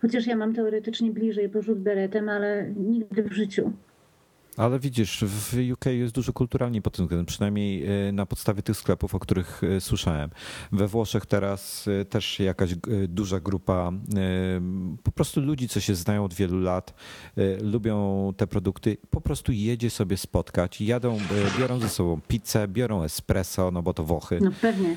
Chociaż 0.00 0.26
ja 0.26 0.36
mam 0.36 0.54
teoretycznie 0.54 1.10
bliżej 1.10 1.48
porzut 1.48 1.78
beretem, 1.78 2.28
ale 2.28 2.70
nigdy 2.76 3.22
w 3.22 3.32
życiu. 3.32 3.72
Ale 4.56 4.78
widzisz, 4.78 5.24
w 5.26 5.72
UK 5.72 5.84
jest 5.86 6.14
dużo 6.14 6.32
kulturalnie 6.32 6.82
pod 6.82 6.96
tym 6.96 7.04
względem, 7.04 7.26
przynajmniej 7.26 7.86
e, 8.08 8.12
na 8.12 8.26
podstawie 8.26 8.62
tych 8.62 8.76
sklepów, 8.76 9.14
o 9.14 9.18
których 9.18 9.64
e, 9.64 9.80
słyszałem. 9.80 10.30
We 10.72 10.88
Włoszech 10.88 11.26
teraz 11.26 11.88
e, 11.88 12.04
też 12.04 12.40
jakaś 12.40 12.74
duża 13.08 13.40
grupa 13.40 13.92
po 15.02 15.12
prostu 15.12 15.40
ludzi, 15.40 15.68
co 15.68 15.80
się 15.80 15.94
znają 15.94 16.24
od 16.24 16.34
wielu 16.34 16.60
lat, 16.60 16.94
lubią 17.62 18.32
te 18.36 18.46
produkty, 18.46 18.96
po 19.10 19.20
prostu 19.20 19.52
jedzie 19.52 19.90
sobie 19.90 20.16
spotkać, 20.16 20.80
jadą, 20.80 21.18
biorą 21.58 21.80
ze 21.80 21.88
sobą 21.88 22.20
pizzę, 22.28 22.68
biorą 22.68 23.02
espresso, 23.02 23.70
no 23.70 23.82
bo 23.82 23.94
to 23.94 24.04
Włochy. 24.04 24.38
No 24.42 24.50
pewnie. 24.60 24.96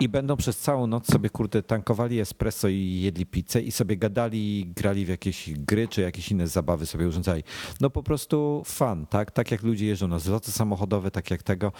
I 0.00 0.08
będą 0.08 0.36
przez 0.36 0.58
całą 0.58 0.86
noc 0.86 1.06
sobie, 1.06 1.30
kurde, 1.30 1.62
tankowali 1.62 2.20
espresso 2.20 2.68
i 2.68 3.00
jedli 3.00 3.26
pizzę 3.26 3.60
i 3.60 3.70
sobie 3.70 3.96
gadali, 3.96 4.72
grali 4.76 5.04
w 5.04 5.08
jakieś 5.08 5.50
gry 5.50 5.88
czy 5.88 6.00
jakieś 6.00 6.30
inne 6.30 6.48
zabawy 6.48 6.86
sobie 6.86 7.08
urządzali. 7.08 7.42
No 7.80 7.90
po 7.90 8.02
prostu 8.02 8.62
fan, 8.78 9.06
tak? 9.06 9.30
Tak 9.30 9.50
jak 9.50 9.62
ludzie 9.62 9.86
jeżdżą 9.86 10.08
na 10.08 10.18
zloty 10.18 10.52
samochodowe, 10.52 11.10
tak 11.10 11.30
jak 11.30 11.42
tego. 11.42 11.72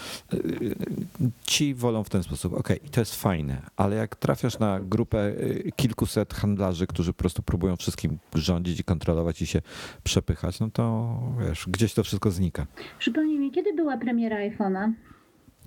Ci 1.46 1.74
wolą 1.74 2.04
w 2.04 2.10
ten 2.10 2.22
sposób. 2.22 2.54
Okej, 2.54 2.78
okay, 2.78 2.90
to 2.90 3.00
jest 3.00 3.14
fajne, 3.14 3.62
ale 3.76 3.96
jak 3.96 4.16
trafiasz 4.16 4.58
na 4.58 4.80
grupę 4.80 5.28
y, 5.28 5.72
kilkuset 5.76 6.34
handlarzy, 6.34 6.86
którzy 6.86 7.12
po 7.12 7.18
prostu 7.18 7.42
próbują 7.42 7.76
wszystkim 7.76 8.18
rządzić 8.34 8.80
i 8.80 8.84
kontrolować 8.84 9.42
i 9.42 9.46
się 9.46 9.62
przepychać, 10.04 10.60
no 10.60 10.70
to 10.70 11.18
wiesz, 11.48 11.64
gdzieś 11.68 11.94
to 11.94 12.04
wszystko 12.04 12.30
znika. 12.30 12.66
Przypomnij 12.98 13.38
mi, 13.38 13.50
kiedy 13.50 13.74
była 13.74 13.96
premiera 13.96 14.36
iPhone'a? 14.36 14.92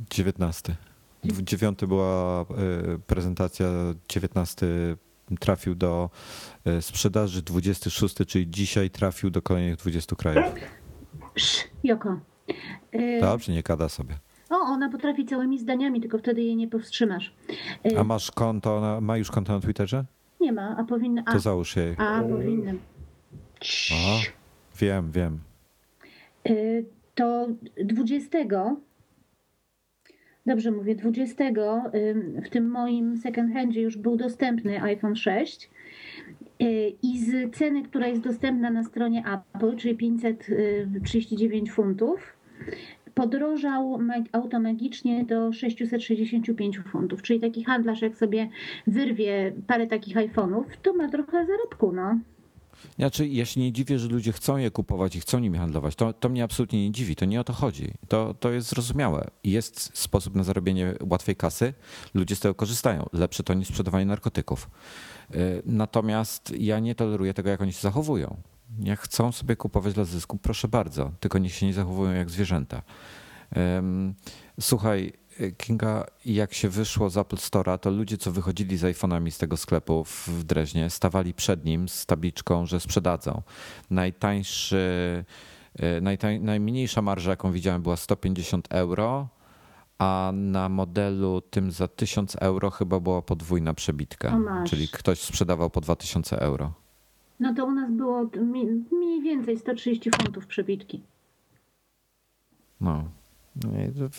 19. 0.10 0.76
w 1.24 1.42
9 1.42 1.80
była 1.88 2.46
prezentacja, 3.08 3.68
19 4.10 4.68
trafił 5.40 5.76
do 5.76 6.10
sprzedaży, 6.82 7.42
26, 7.42 8.16
czyli 8.28 8.52
dzisiaj 8.52 8.90
trafił 8.90 9.30
do 9.30 9.42
kolejnych 9.42 9.76
20 9.76 10.16
krajów. 10.16 10.54
Joko. 11.84 12.20
Dobrze, 13.22 13.52
nie 13.52 13.64
kada 13.64 13.90
sobie. 13.90 14.16
O, 14.50 14.56
ona 14.56 14.90
potrafi 14.90 15.26
całymi 15.26 15.60
zdaniami, 15.60 16.02
tylko 16.02 16.18
wtedy 16.18 16.42
jej 16.42 16.56
nie 16.56 16.68
powstrzymasz. 16.68 17.34
A 17.98 18.04
masz 18.04 18.32
konto, 18.32 18.82
na, 18.82 19.02
ma 19.02 19.18
już 19.18 19.32
konto 19.32 19.54
na 19.54 19.60
Twitterze? 19.60 20.06
Nie 20.42 20.52
ma, 20.52 20.78
a 20.78 20.84
powinna. 20.84 21.24
To 21.24 21.40
załóż 21.40 21.76
jej. 21.76 21.96
A, 21.98 22.24
powinnam. 22.24 22.80
Aha, 23.92 24.20
wiem, 24.80 25.12
wiem. 25.12 25.40
Y, 26.50 26.86
to 27.16 27.48
20. 27.84 28.38
Dobrze 30.46 30.72
mówię, 30.72 30.96
20 30.96 31.44
w 32.46 32.50
tym 32.50 32.70
moim 32.70 33.18
second 33.18 33.54
handzie 33.54 33.82
już 33.82 33.98
był 33.98 34.18
dostępny 34.18 34.82
iPhone 34.82 35.16
6 35.16 35.66
y, 35.66 35.71
i 37.04 37.20
z 37.20 37.56
ceny, 37.56 37.84
która 37.84 38.08
jest 38.08 38.22
dostępna 38.22 38.70
na 38.70 38.84
stronie 38.84 39.24
Apple, 39.54 39.76
czyli 39.76 39.96
539 39.96 41.72
funtów, 41.72 42.34
podrożał 43.14 44.00
automagicznie 44.32 45.26
do 45.26 45.54
665 45.54 46.80
funtów. 46.80 47.22
Czyli 47.22 47.40
taki 47.40 47.64
handlarz, 47.64 48.02
jak 48.02 48.18
sobie 48.18 48.50
wyrwie 48.88 49.54
parę 49.68 49.88
takich 49.88 50.16
iPhone'ów, 50.16 50.64
to 50.82 50.94
ma 50.94 51.10
trochę 51.10 51.46
zarobku, 51.46 51.92
no. 51.92 52.20
Znaczy, 52.96 53.28
ja 53.28 53.46
się 53.46 53.62
nie 53.62 53.72
dziwię, 53.72 54.00
że 54.00 54.08
ludzie 54.08 54.32
chcą 54.32 54.58
je 54.58 54.72
kupować 54.72 55.16
i 55.16 55.20
chcą 55.20 55.40
nimi 55.40 55.58
handlować. 55.58 55.96
To, 55.96 56.14
to 56.14 56.30
mnie 56.30 56.44
absolutnie 56.44 56.84
nie 56.84 56.92
dziwi. 56.92 57.16
To 57.16 57.26
nie 57.26 57.42
o 57.42 57.44
to 57.44 57.54
chodzi. 57.54 57.94
To, 58.08 58.34
to 58.40 58.52
jest 58.52 58.70
zrozumiałe. 58.70 59.28
Jest 59.44 59.98
sposób 59.98 60.36
na 60.36 60.44
zarobienie 60.44 60.94
łatwej 61.10 61.36
kasy. 61.36 61.74
Ludzie 62.14 62.36
z 62.36 62.40
tego 62.40 62.56
korzystają. 62.56 63.10
Lepsze 63.14 63.44
to 63.44 63.54
niż 63.54 63.68
sprzedawanie 63.68 64.06
narkotyków. 64.06 64.70
Y, 65.36 65.62
natomiast 65.66 66.54
ja 66.60 66.80
nie 66.80 66.96
toleruję 66.96 67.34
tego, 67.34 67.50
jak 67.50 67.62
oni 67.62 67.74
się 67.74 67.82
zachowują. 67.82 68.38
Jak 68.80 69.00
chcą 69.00 69.32
sobie 69.32 69.56
kupować 69.56 69.94
dla 69.94 70.06
zysku, 70.06 70.38
proszę 70.38 70.68
bardzo, 70.68 71.12
tylko 71.20 71.40
niech 71.40 71.54
się 71.54 71.66
nie 71.66 71.74
zachowują 71.74 72.12
jak 72.12 72.30
zwierzęta. 72.30 72.82
Słuchaj, 74.60 75.14
Kinga, 75.58 76.06
jak 76.26 76.54
się 76.54 76.70
wyszło 76.70 77.10
z 77.10 77.18
Apple 77.18 77.36
Store'a, 77.36 77.78
to 77.78 77.92
ludzie, 77.92 78.18
co 78.18 78.32
wychodzili 78.32 78.78
z 78.78 78.84
iPhone'ami 78.84 79.32
z 79.32 79.38
tego 79.38 79.58
sklepu 79.58 80.04
w 80.04 80.44
Dreźnie, 80.44 80.90
stawali 80.90 81.34
przed 81.34 81.66
nim 81.66 81.90
z 81.90 82.06
tabliczką, 82.06 82.66
że 82.66 82.80
sprzedadzą. 82.80 83.42
Najtańszy, 83.90 85.24
e, 85.76 86.02
najtań, 86.02 86.40
najmniejsza 86.40 87.02
marża, 87.02 87.30
jaką 87.30 87.52
widziałem, 87.52 87.82
była 87.82 87.98
150 87.98 88.68
euro, 88.70 89.28
a 90.00 90.32
na 90.34 90.70
modelu 90.70 91.42
tym 91.42 91.72
za 91.72 91.88
1000 91.88 92.36
euro 92.36 92.70
chyba 92.70 93.00
była 93.00 93.22
podwójna 93.22 93.74
przebitka. 93.74 94.40
Czyli 94.68 94.88
ktoś 94.88 95.22
sprzedawał 95.22 95.70
po 95.70 95.82
2000 95.82 96.40
euro. 96.40 96.74
No 97.40 97.54
to 97.54 97.66
u 97.66 97.72
nas 97.72 97.92
było 97.92 98.30
mniej 98.92 99.22
więcej 99.22 99.58
130 99.58 100.12
funtów 100.12 100.48
przebitki. 100.48 101.02
No, 102.82 103.04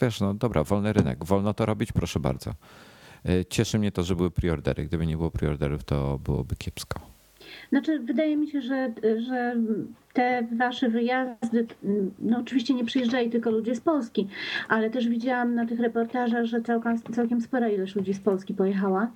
wiesz, 0.03 0.21
no 0.21 0.35
dobra, 0.35 0.65
wolny 0.65 0.93
rynek, 0.93 1.25
wolno 1.25 1.55
to 1.55 1.67
robić, 1.67 1.93
proszę 1.93 2.21
bardzo. 2.21 2.51
E, 3.29 3.45
cieszy 3.45 3.79
mnie 3.79 3.93
to, 3.93 4.03
że 4.03 4.17
były 4.17 4.31
preordery. 4.31 4.85
Gdyby 4.85 5.07
nie 5.07 5.17
było 5.17 5.31
preorderów, 5.31 5.85
to 5.85 6.19
byłoby 6.25 6.57
kiepsko. 6.57 7.13
Znaczy, 7.71 7.99
wydaje 7.99 8.37
mi 8.37 8.51
się, 8.51 8.61
że, 8.61 8.93
że 9.27 9.57
te 10.13 10.47
wasze 10.59 10.89
wyjazdy, 10.89 11.67
no 12.19 12.39
oczywiście 12.39 12.75
nie 12.75 12.85
przyjeżdżali 12.85 13.31
tylko 13.31 13.51
ludzie 13.51 13.75
z 13.75 13.81
Polski, 13.81 14.29
ale 14.69 14.91
też 14.91 15.09
widziałam 15.09 15.55
na 15.55 15.67
tych 15.67 15.81
reportażach, 15.81 16.45
że 16.45 16.61
całkiem, 16.63 16.99
całkiem 17.15 17.41
spora 17.41 17.69
ilość 17.69 17.95
ludzi 17.95 18.15
z 18.15 18.21
Polski 18.21 18.55
pojechała. 18.55 19.11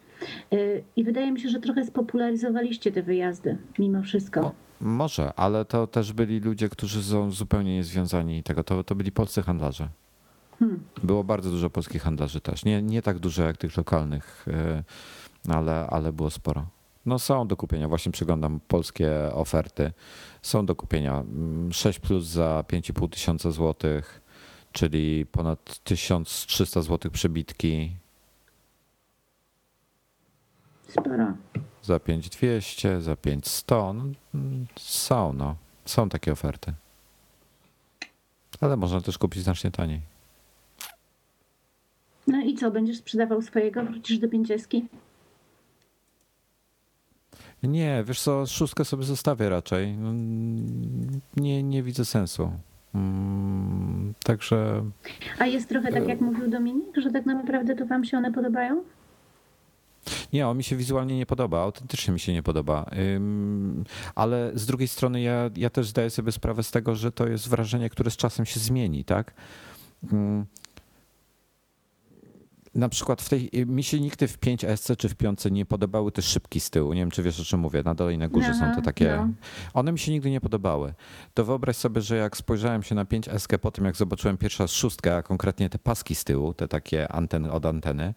Y, 0.52 0.82
I 0.96 1.04
wydaje 1.04 1.32
mi 1.32 1.40
się, 1.40 1.48
że 1.48 1.60
trochę 1.60 1.84
spopularyzowaliście 1.84 2.92
te 2.92 3.02
wyjazdy 3.02 3.56
mimo 3.78 4.02
wszystko. 4.02 4.52
Może, 4.80 5.32
ale 5.36 5.64
to 5.64 5.86
też 5.86 6.12
byli 6.12 6.40
ludzie, 6.40 6.68
którzy 6.68 7.02
są 7.02 7.30
zupełnie 7.30 7.74
niezwiązani 7.74 8.42
tego. 8.42 8.64
To, 8.64 8.84
to 8.84 8.94
byli 8.94 9.12
polscy 9.12 9.42
handlarze. 9.42 9.88
Hmm. 10.58 10.84
Było 11.02 11.24
bardzo 11.24 11.50
dużo 11.50 11.70
polskich 11.70 12.02
handlarzy 12.02 12.40
też. 12.40 12.64
Nie, 12.64 12.82
nie 12.82 13.02
tak 13.02 13.18
dużo 13.18 13.42
jak 13.42 13.56
tych 13.56 13.76
lokalnych, 13.76 14.46
y, 15.48 15.52
ale, 15.52 15.86
ale 15.86 16.12
było 16.12 16.30
sporo. 16.30 16.66
No 17.06 17.18
są 17.18 17.46
do 17.46 17.56
kupienia, 17.56 17.88
właśnie 17.88 18.12
przyglądam 18.12 18.60
polskie 18.68 19.10
oferty. 19.32 19.92
Są 20.42 20.66
do 20.66 20.74
kupienia 20.74 21.24
6 21.70 21.98
plus 21.98 22.24
za 22.24 22.64
5,5 22.68 23.08
tysiąca 23.08 23.50
złotych, 23.50 24.20
czyli 24.72 25.26
ponad 25.26 25.78
1300 25.84 26.82
złotych 26.82 27.12
przebitki. 27.12 27.96
Sporo. 30.88 31.32
Za 31.82 32.00
5200, 32.00 33.00
za 33.00 33.16
5100. 33.16 33.92
No, 33.92 34.04
są, 34.76 35.32
no. 35.32 35.56
Są 35.84 36.08
takie 36.08 36.32
oferty. 36.32 36.74
Ale 38.60 38.76
można 38.76 39.00
też 39.00 39.18
kupić 39.18 39.42
znacznie 39.42 39.70
taniej. 39.70 40.15
No 42.26 42.40
i 42.44 42.54
co, 42.54 42.70
będziesz 42.70 42.98
sprzedawał 42.98 43.42
swojego? 43.42 43.84
Wrócisz 43.84 44.18
do 44.18 44.28
pięcioski? 44.28 44.88
Nie, 47.62 48.04
wiesz 48.06 48.20
co, 48.20 48.46
szóstkę 48.46 48.84
sobie 48.84 49.04
zostawię 49.04 49.48
raczej. 49.48 49.96
No, 49.96 50.12
nie, 51.36 51.62
nie 51.62 51.82
widzę 51.82 52.04
sensu. 52.04 52.50
Mm, 52.94 54.14
także. 54.24 54.84
A 55.38 55.46
jest 55.46 55.68
trochę 55.68 55.92
tak, 55.92 56.08
jak 56.08 56.20
mówił 56.20 56.50
Dominik, 56.50 56.96
że 56.96 57.10
tak 57.10 57.26
naprawdę 57.26 57.76
to 57.76 57.86
wam 57.86 58.04
się 58.04 58.18
one 58.18 58.32
podobają? 58.32 58.82
Nie, 60.32 60.48
on 60.48 60.56
mi 60.56 60.64
się 60.64 60.76
wizualnie 60.76 61.16
nie 61.16 61.26
podoba, 61.26 61.60
autentycznie 61.60 62.12
mi 62.14 62.20
się 62.20 62.32
nie 62.32 62.42
podoba. 62.42 62.90
Ale 64.14 64.50
z 64.54 64.66
drugiej 64.66 64.88
strony 64.88 65.20
ja, 65.20 65.50
ja 65.56 65.70
też 65.70 65.88
zdaję 65.88 66.10
sobie 66.10 66.32
sprawę 66.32 66.62
z 66.62 66.70
tego, 66.70 66.94
że 66.94 67.12
to 67.12 67.26
jest 67.26 67.48
wrażenie, 67.48 67.90
które 67.90 68.10
z 68.10 68.16
czasem 68.16 68.46
się 68.46 68.60
zmieni, 68.60 69.04
tak? 69.04 69.34
Na 72.76 72.88
przykład 72.88 73.22
w 73.22 73.28
tej, 73.28 73.50
mi 73.66 73.82
się 73.82 74.00
nigdy 74.00 74.28
w 74.28 74.38
5SC 74.38 74.96
czy 74.96 75.08
w 75.08 75.14
5 75.14 75.44
nie 75.50 75.66
podobały 75.66 76.12
te 76.12 76.22
szybki 76.22 76.60
z 76.60 76.70
tyłu. 76.70 76.92
Nie 76.92 77.00
wiem, 77.00 77.10
czy 77.10 77.22
wiesz 77.22 77.40
o 77.40 77.44
czym 77.44 77.60
mówię. 77.60 77.82
Na 77.84 77.94
dole 77.94 78.14
i 78.14 78.18
na 78.18 78.28
górze 78.28 78.50
Aha, 78.50 78.70
są 78.70 78.76
to 78.76 78.82
takie. 78.82 79.16
No. 79.16 79.28
One 79.74 79.92
mi 79.92 79.98
się 79.98 80.12
nigdy 80.12 80.30
nie 80.30 80.40
podobały. 80.40 80.94
To 81.34 81.44
wyobraź 81.44 81.76
sobie, 81.76 82.00
że 82.00 82.16
jak 82.16 82.36
spojrzałem 82.36 82.82
się 82.82 82.94
na 82.94 83.04
5SK 83.04 83.58
po 83.58 83.70
tym, 83.70 83.84
jak 83.84 83.96
zobaczyłem 83.96 84.36
pierwszy 84.36 84.62
raz 84.62 84.72
szóstkę, 84.72 85.16
a 85.16 85.22
konkretnie 85.22 85.70
te 85.70 85.78
paski 85.78 86.14
z 86.14 86.24
tyłu, 86.24 86.54
te 86.54 86.68
takie 86.68 87.12
anteny 87.12 87.52
od 87.52 87.66
anteny, 87.66 88.14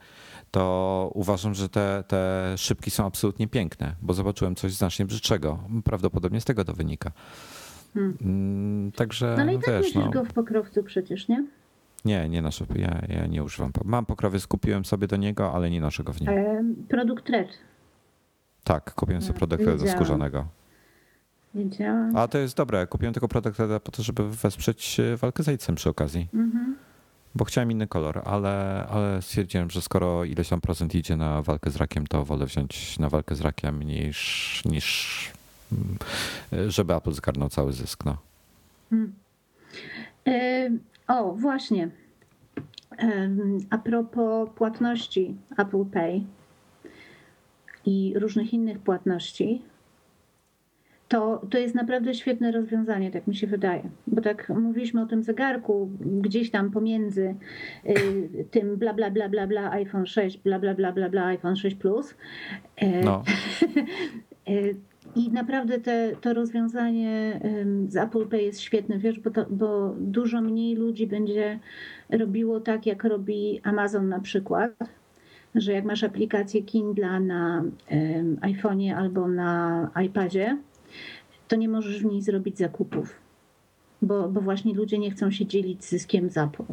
to 0.52 1.11
uważam, 1.14 1.53
że 1.53 1.69
te, 1.69 2.03
te 2.07 2.53
szybki 2.57 2.91
są 2.91 3.06
absolutnie 3.06 3.48
piękne, 3.48 3.95
bo 4.02 4.14
zobaczyłem 4.14 4.56
coś 4.56 4.73
znacznie 4.73 5.06
brzydszego. 5.06 5.60
Prawdopodobnie 5.84 6.41
z 6.41 6.45
tego 6.45 6.65
to 6.65 6.73
wynika. 6.73 7.11
Hmm. 7.94 8.18
Mm, 8.22 8.91
także. 8.91 9.34
No 9.38 9.44
ale 9.44 9.53
i 9.53 9.60
tak 9.60 9.84
wiesz, 9.84 9.95
no. 9.95 10.10
go 10.10 10.26
w 10.26 10.34
pokrowcu 10.34 10.84
przecież, 10.84 11.27
nie? 11.27 11.45
Nie, 12.05 12.30
nie 12.30 12.41
noszę. 12.41 12.65
Ja, 12.76 13.01
ja 13.07 13.27
nie 13.27 13.43
używam. 13.43 13.71
Mam 13.85 14.05
pokrowiec, 14.05 14.47
kupiłem 14.47 14.85
sobie 14.85 15.07
do 15.07 15.15
niego, 15.15 15.53
ale 15.53 15.69
nie 15.69 15.81
noszę 15.81 16.03
go 16.03 16.13
w 16.13 16.21
nim. 16.21 16.30
E, 16.30 16.63
produkt 16.89 17.30
Red. 17.30 17.47
Tak, 18.63 18.93
kupiłem 18.93 19.21
sobie 19.21 19.39
produkt 19.39 19.63
Red 19.63 19.89
skórzanego. 19.89 20.47
Wiedziałam. 21.55 22.15
A 22.17 22.27
to 22.27 22.38
jest 22.38 22.57
dobre. 22.57 22.88
Kupiłem 22.88 23.13
tylko 23.13 23.27
produkt 23.27 23.59
Red 23.59 23.84
po 23.84 23.91
to, 23.91 24.03
żeby 24.03 24.30
wesprzeć 24.30 24.99
e, 24.99 25.17
walkę 25.17 25.43
z 25.43 25.49
AIDS 25.49 25.67
przy 25.76 25.89
okazji. 25.89 26.27
Mhm. 26.34 26.76
Bo 27.35 27.45
chciałem 27.45 27.71
inny 27.71 27.88
kolor, 27.88 28.21
ale, 28.26 28.85
ale 28.89 29.21
stwierdziłem, 29.21 29.69
że 29.69 29.81
skoro 29.81 30.23
ileś 30.23 30.49
tam 30.49 30.61
procent 30.61 30.95
idzie 30.95 31.17
na 31.17 31.41
walkę 31.41 31.69
z 31.69 31.76
rakiem, 31.76 32.07
to 32.07 32.26
wolę 32.26 32.45
wziąć 32.45 32.99
na 32.99 33.09
walkę 33.09 33.35
z 33.35 33.41
rakiem 33.41 33.84
niż, 33.84 34.61
niż 34.65 35.31
mm, 35.71 35.97
żeby 36.71 36.95
Apple 36.95 37.11
zgarnął 37.11 37.49
cały 37.49 37.73
zysk. 37.73 38.05
No. 38.05 38.17
Hmm. 38.89 39.13
O, 41.10 41.34
właśnie. 41.34 41.90
A 43.69 43.77
propos 43.77 44.49
płatności 44.56 45.36
Apple 45.57 45.86
Pay 45.86 46.22
i 47.86 48.14
różnych 48.15 48.53
innych 48.53 48.80
płatności, 48.80 49.61
to, 51.07 51.41
to 51.49 51.57
jest 51.57 51.76
naprawdę 51.76 52.14
świetne 52.14 52.52
rozwiązanie, 52.52 53.11
tak 53.11 53.27
mi 53.27 53.36
się 53.36 53.48
wydaje. 53.48 53.90
Bo 54.07 54.22
tak 54.22 54.49
mówiliśmy 54.49 55.02
o 55.02 55.06
tym 55.06 55.23
zegarku, 55.23 55.90
gdzieś 55.99 56.52
tam 56.52 56.72
pomiędzy 56.72 57.36
y, 57.86 58.45
tym 58.52 58.77
bla 58.77 58.94
bla 58.94 59.11
bla 59.11 59.30
bla 59.30 59.48
bla 59.48 59.72
iPhone 59.72 60.06
6, 60.06 60.38
bla 60.38 60.60
bla 60.60 60.73
bla 60.73 60.91
bla 60.91 61.10
bla 61.10 61.26
iPhone 61.26 61.56
6 61.56 61.76
Plus. 61.76 62.15
E, 62.76 63.03
no. 63.03 63.23
Y, 64.49 64.76
i 65.15 65.30
naprawdę 65.31 65.80
te, 65.80 66.15
to 66.22 66.34
rozwiązanie 66.34 67.40
z 67.88 67.95
Apple 67.95 68.27
Pay 68.27 68.41
jest 68.41 68.61
świetne, 68.61 68.99
wiesz, 68.99 69.19
bo, 69.19 69.30
to, 69.30 69.45
bo 69.49 69.95
dużo 69.99 70.41
mniej 70.41 70.76
ludzi 70.76 71.07
będzie 71.07 71.60
robiło 72.10 72.60
tak, 72.60 72.86
jak 72.86 73.03
robi 73.03 73.61
Amazon 73.64 74.10
na 74.10 74.19
przykład, 74.19 74.72
że 75.56 75.72
jak 75.72 75.86
masz 75.86 76.03
aplikację 76.03 76.64
Kindle 76.64 77.19
na 77.19 77.64
iPhone'ie 78.41 78.91
albo 78.91 79.27
na 79.27 79.90
iPadzie, 80.06 80.57
to 81.48 81.56
nie 81.56 81.69
możesz 81.69 82.03
w 82.03 82.06
niej 82.06 82.22
zrobić 82.22 82.57
zakupów, 82.57 83.15
bo, 84.02 84.30
bo 84.30 84.41
właśnie 84.41 84.73
ludzie 84.73 84.98
nie 84.98 85.11
chcą 85.11 85.31
się 85.31 85.45
dzielić 85.45 85.86
zyskiem 85.86 86.30
z 86.30 86.38
Apple. 86.38 86.64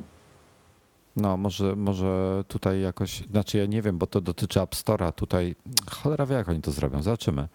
No, 1.16 1.36
może, 1.36 1.76
może 1.76 2.44
tutaj 2.48 2.80
jakoś, 2.80 3.22
znaczy 3.30 3.58
ja 3.58 3.66
nie 3.66 3.82
wiem, 3.82 3.98
bo 3.98 4.06
to 4.06 4.20
dotyczy 4.20 4.60
App 4.60 4.74
Store'a. 4.74 5.12
Tutaj 5.12 5.54
cholera 5.90 6.26
wie, 6.26 6.34
jak 6.34 6.48
oni 6.48 6.60
to 6.62 6.70
zrobią. 6.70 7.02
Zobaczymy. 7.02 7.48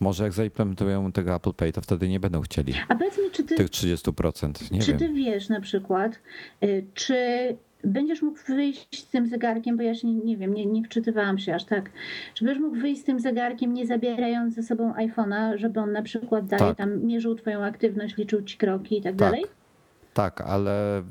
Może 0.00 0.24
jak 0.24 0.32
zaimplementują 0.32 1.12
tego 1.12 1.34
Apple 1.34 1.52
Pay, 1.52 1.72
to 1.72 1.80
wtedy 1.80 2.08
nie 2.08 2.20
będą 2.20 2.40
chcieli 2.40 2.74
A 2.88 2.94
powiedz 2.94 3.18
mi, 3.18 3.30
czy 3.32 3.44
ty, 3.44 3.54
tych 3.54 3.68
30%. 3.68 4.72
Nie 4.72 4.80
czy 4.80 4.86
wiem. 4.90 4.98
ty 4.98 5.08
wiesz 5.12 5.48
na 5.48 5.60
przykład, 5.60 6.20
y, 6.64 6.86
czy 6.94 7.16
będziesz 7.84 8.22
mógł 8.22 8.38
wyjść 8.48 9.00
z 9.00 9.06
tym 9.08 9.26
zegarkiem, 9.26 9.76
bo 9.76 9.82
ja 9.82 9.94
się 9.94 10.08
nie, 10.08 10.14
nie 10.14 10.36
wiem, 10.36 10.54
nie, 10.54 10.66
nie 10.66 10.84
wczytywałam 10.84 11.38
się 11.38 11.54
aż 11.54 11.64
tak, 11.64 11.90
czy 12.34 12.44
będziesz 12.44 12.62
mógł 12.62 12.76
wyjść 12.76 13.00
z 13.00 13.04
tym 13.04 13.20
zegarkiem, 13.20 13.74
nie 13.74 13.86
zabierając 13.86 14.54
ze 14.54 14.62
sobą 14.62 14.92
iPhone'a, 14.92 15.56
żeby 15.56 15.80
on 15.80 15.92
na 15.92 16.02
przykład 16.02 16.46
dalej 16.46 16.68
Tak. 16.68 16.76
tam 16.76 17.04
mierzył 17.04 17.34
twoją 17.34 17.64
aktywność, 17.64 18.16
liczył 18.16 18.42
ci 18.42 18.56
kroki 18.56 18.98
i 18.98 19.02
tak, 19.02 19.12
Tak. 19.12 19.18
dalej? 19.18 19.44
Tak, 20.18 20.40
ale 20.40 21.02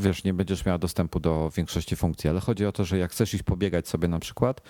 wiesz, 0.00 0.24
nie 0.24 0.34
będziesz 0.34 0.66
miała 0.66 0.78
dostępu 0.78 1.20
do 1.20 1.50
większości 1.56 1.96
funkcji, 1.96 2.30
ale 2.30 2.40
chodzi 2.40 2.66
o 2.66 2.72
to, 2.72 2.84
że 2.84 2.98
jak 2.98 3.10
chcesz 3.10 3.34
iść 3.34 3.42
pobiegać 3.42 3.88
sobie 3.88 4.08
na 4.08 4.18
przykład, 4.18 4.60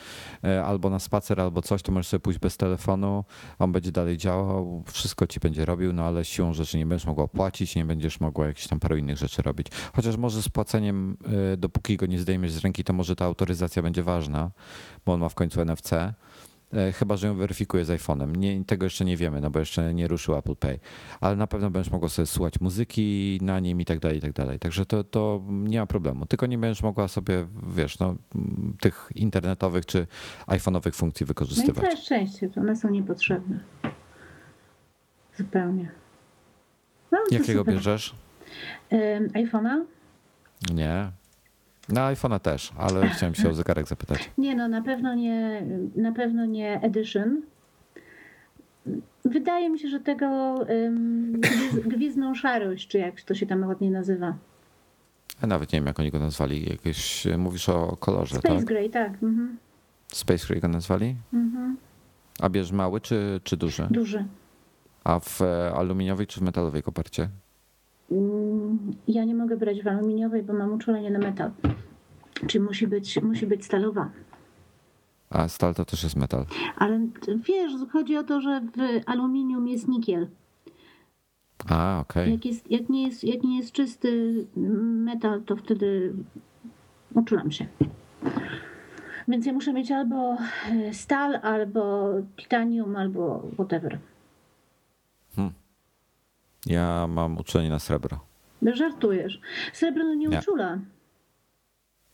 e, 0.44 0.64
albo 0.64 0.90
na 0.90 0.98
spacer, 0.98 1.40
albo 1.40 1.62
coś, 1.62 1.82
to 1.82 1.92
możesz 1.92 2.06
sobie 2.06 2.20
pójść 2.20 2.38
bez 2.38 2.56
telefonu, 2.56 3.24
on 3.58 3.72
będzie 3.72 3.92
dalej 3.92 4.16
działał, 4.16 4.84
wszystko 4.86 5.26
ci 5.26 5.40
będzie 5.40 5.64
robił, 5.64 5.92
no 5.92 6.04
ale 6.04 6.24
siłą 6.24 6.52
rzeczy 6.52 6.78
nie 6.78 6.86
będziesz 6.86 7.06
mogła 7.06 7.28
płacić, 7.28 7.76
nie 7.76 7.84
będziesz 7.84 8.20
mogła 8.20 8.46
jakichś 8.46 8.68
tam 8.68 8.80
paru 8.80 8.96
innych 8.96 9.16
rzeczy 9.16 9.42
robić. 9.42 9.66
Chociaż 9.96 10.16
może 10.16 10.42
z 10.42 10.48
płaceniem, 10.48 11.16
e, 11.52 11.56
dopóki 11.56 11.96
go 11.96 12.06
nie 12.06 12.18
zdejmiesz 12.18 12.52
z 12.52 12.58
ręki, 12.58 12.84
to 12.84 12.92
może 12.92 13.16
ta 13.16 13.24
autoryzacja 13.24 13.82
będzie 13.82 14.02
ważna, 14.02 14.50
bo 15.06 15.12
on 15.12 15.20
ma 15.20 15.28
w 15.28 15.34
końcu 15.34 15.60
NFC. 15.60 15.90
E, 16.74 16.92
Chyba, 16.92 17.16
że 17.16 17.26
ją 17.26 17.34
weryfikuje 17.34 17.84
z 17.84 17.88
iPhone'em. 17.88 18.36
Nie, 18.36 18.64
tego 18.64 18.86
jeszcze 18.86 19.04
nie 19.04 19.16
wiemy, 19.16 19.40
no 19.40 19.50
bo 19.50 19.58
jeszcze 19.58 19.94
nie 19.94 20.08
ruszył 20.08 20.36
Apple 20.36 20.56
Pay. 20.56 20.78
Ale 21.20 21.36
na 21.36 21.46
pewno 21.46 21.70
będziesz 21.70 21.92
mogła 21.92 22.08
sobie 22.08 22.26
słuchać 22.26 22.60
muzyki 22.60 23.38
na 23.42 23.60
nim 23.60 23.80
i 23.80 23.84
tak 23.84 23.98
dalej, 23.98 24.18
i 24.18 24.20
tak 24.20 24.32
dalej. 24.32 24.58
Także 24.58 24.86
to, 24.86 25.04
to 25.04 25.42
nie 25.48 25.78
ma 25.80 25.86
problemu. 25.86 26.26
Tylko 26.26 26.46
nie 26.46 26.58
będziesz 26.58 26.82
mogła 26.82 27.08
sobie, 27.08 27.46
wiesz, 27.76 27.98
no, 27.98 28.14
tych 28.80 29.08
internetowych 29.14 29.86
czy 29.86 30.06
iPhone'owych 30.46 30.94
funkcji 30.94 31.24
No 31.24 31.26
i 31.26 31.28
wykorzystywać. 31.28 31.84
całe 31.84 31.96
szczęście, 31.96 32.48
to 32.48 32.60
one 32.60 32.76
są 32.76 32.90
niepotrzebne. 32.90 33.60
Zupełnie. 35.36 35.90
No, 37.12 37.18
Jakiego 37.30 37.60
super. 37.60 37.74
bierzesz? 37.74 38.14
IPhone'a? 39.34 39.84
Nie. 40.74 41.10
Na 41.88 42.12
iPhone'a 42.12 42.40
też, 42.40 42.72
ale 42.78 43.08
chciałem 43.08 43.34
się 43.34 43.48
o 43.48 43.54
zegarek 43.54 43.88
zapytać. 43.88 44.30
Nie 44.38 44.54
no, 44.54 44.68
na 44.68 44.82
pewno 44.82 45.14
nie, 45.14 45.66
na 45.96 46.12
pewno 46.12 46.46
nie 46.46 46.80
Edition. 46.82 47.42
Wydaje 49.24 49.70
mi 49.70 49.78
się, 49.78 49.88
że 49.88 50.00
tego 50.00 50.26
um, 50.68 51.40
gwizną 51.86 52.34
szarość, 52.34 52.88
czy 52.88 52.98
jak 52.98 53.22
to 53.22 53.34
się 53.34 53.46
tam 53.46 53.66
ładnie 53.66 53.90
nazywa. 53.90 54.34
Ja 55.42 55.48
nawet 55.48 55.72
nie 55.72 55.78
wiem, 55.78 55.86
jak 55.86 56.00
oni 56.00 56.10
go 56.10 56.18
nazwali. 56.18 56.70
Jakieś, 56.70 57.26
mówisz 57.38 57.68
o 57.68 57.96
kolorze, 57.96 58.36
Space 58.36 58.56
tak? 58.56 58.64
Gray, 58.64 58.90
tak. 58.90 59.12
Mhm. 59.12 59.58
Space 60.08 60.46
Gray 60.46 60.60
go 60.60 60.68
nazwali? 60.68 61.16
Mhm. 61.32 61.76
A 62.40 62.48
bierz 62.48 62.72
mały 62.72 63.00
czy, 63.00 63.40
czy 63.44 63.56
duży? 63.56 63.86
Duży. 63.90 64.24
A 65.04 65.20
w 65.20 65.42
e, 65.42 65.72
aluminiowej 65.74 66.26
czy 66.26 66.40
w 66.40 66.42
metalowej 66.42 66.82
kopercie? 66.82 67.28
Mm, 68.10 68.78
Ja 69.08 69.24
nie 69.24 69.34
mogę 69.34 69.56
brać 69.56 69.82
w 69.82 69.88
aluminiowej, 69.88 70.42
bo 70.42 70.52
mam 70.52 70.72
uczulenie 70.72 71.10
na 71.10 71.18
metal. 71.18 71.50
Czyli 72.46 72.64
musi 72.64 72.86
być, 72.86 73.22
musi 73.22 73.46
być 73.46 73.64
stalowa. 73.64 74.10
A 75.30 75.48
stal 75.48 75.74
to 75.74 75.84
też 75.84 76.02
jest 76.02 76.16
metal. 76.16 76.46
Ale 76.76 77.00
wiesz, 77.48 77.72
chodzi 77.92 78.16
o 78.16 78.24
to, 78.24 78.40
że 78.40 78.60
w 78.60 79.02
aluminium 79.06 79.68
jest 79.68 79.88
nikiel. 79.88 80.28
A, 81.68 82.00
okej. 82.00 82.32
Jak, 82.32 82.44
jest, 82.44 82.70
jak, 82.70 82.88
nie 82.88 83.06
jest, 83.06 83.24
jak 83.24 83.42
nie 83.42 83.56
jest 83.56 83.72
czysty 83.72 84.34
metal, 85.04 85.42
to 85.42 85.56
wtedy 85.56 86.12
uczulam 87.14 87.50
się. 87.50 87.66
Więc 89.28 89.46
ja 89.46 89.52
muszę 89.52 89.72
mieć 89.72 89.90
albo 89.92 90.36
e, 90.70 90.94
stal, 90.94 91.38
albo 91.42 92.12
titanium, 92.36 92.96
albo 92.96 93.42
whatever. 93.54 93.98
Ja 96.66 97.06
mam 97.06 97.38
uczenie 97.38 97.70
na 97.70 97.78
srebro, 97.78 98.20
Żartujesz. 98.72 99.40
Srebro 99.72 100.04
no 100.04 100.14
nie 100.14 100.26
Nie. 100.26 100.38
uczula. 100.38 100.78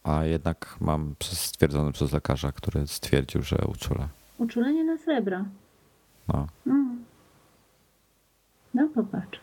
a 0.02 0.24
jednak 0.24 0.76
mam 0.80 1.14
stwierdzone 1.22 1.92
przez 1.92 2.12
lekarza, 2.12 2.52
który 2.52 2.86
stwierdził, 2.86 3.42
że 3.42 3.56
uczulę. 3.68 4.08
Uczulenie 4.38 4.84
na 4.84 4.98
srebro. 4.98 5.44
No. 6.28 6.46
Mm. 6.66 7.04
No 8.74 8.88
popatrz. 8.94 9.40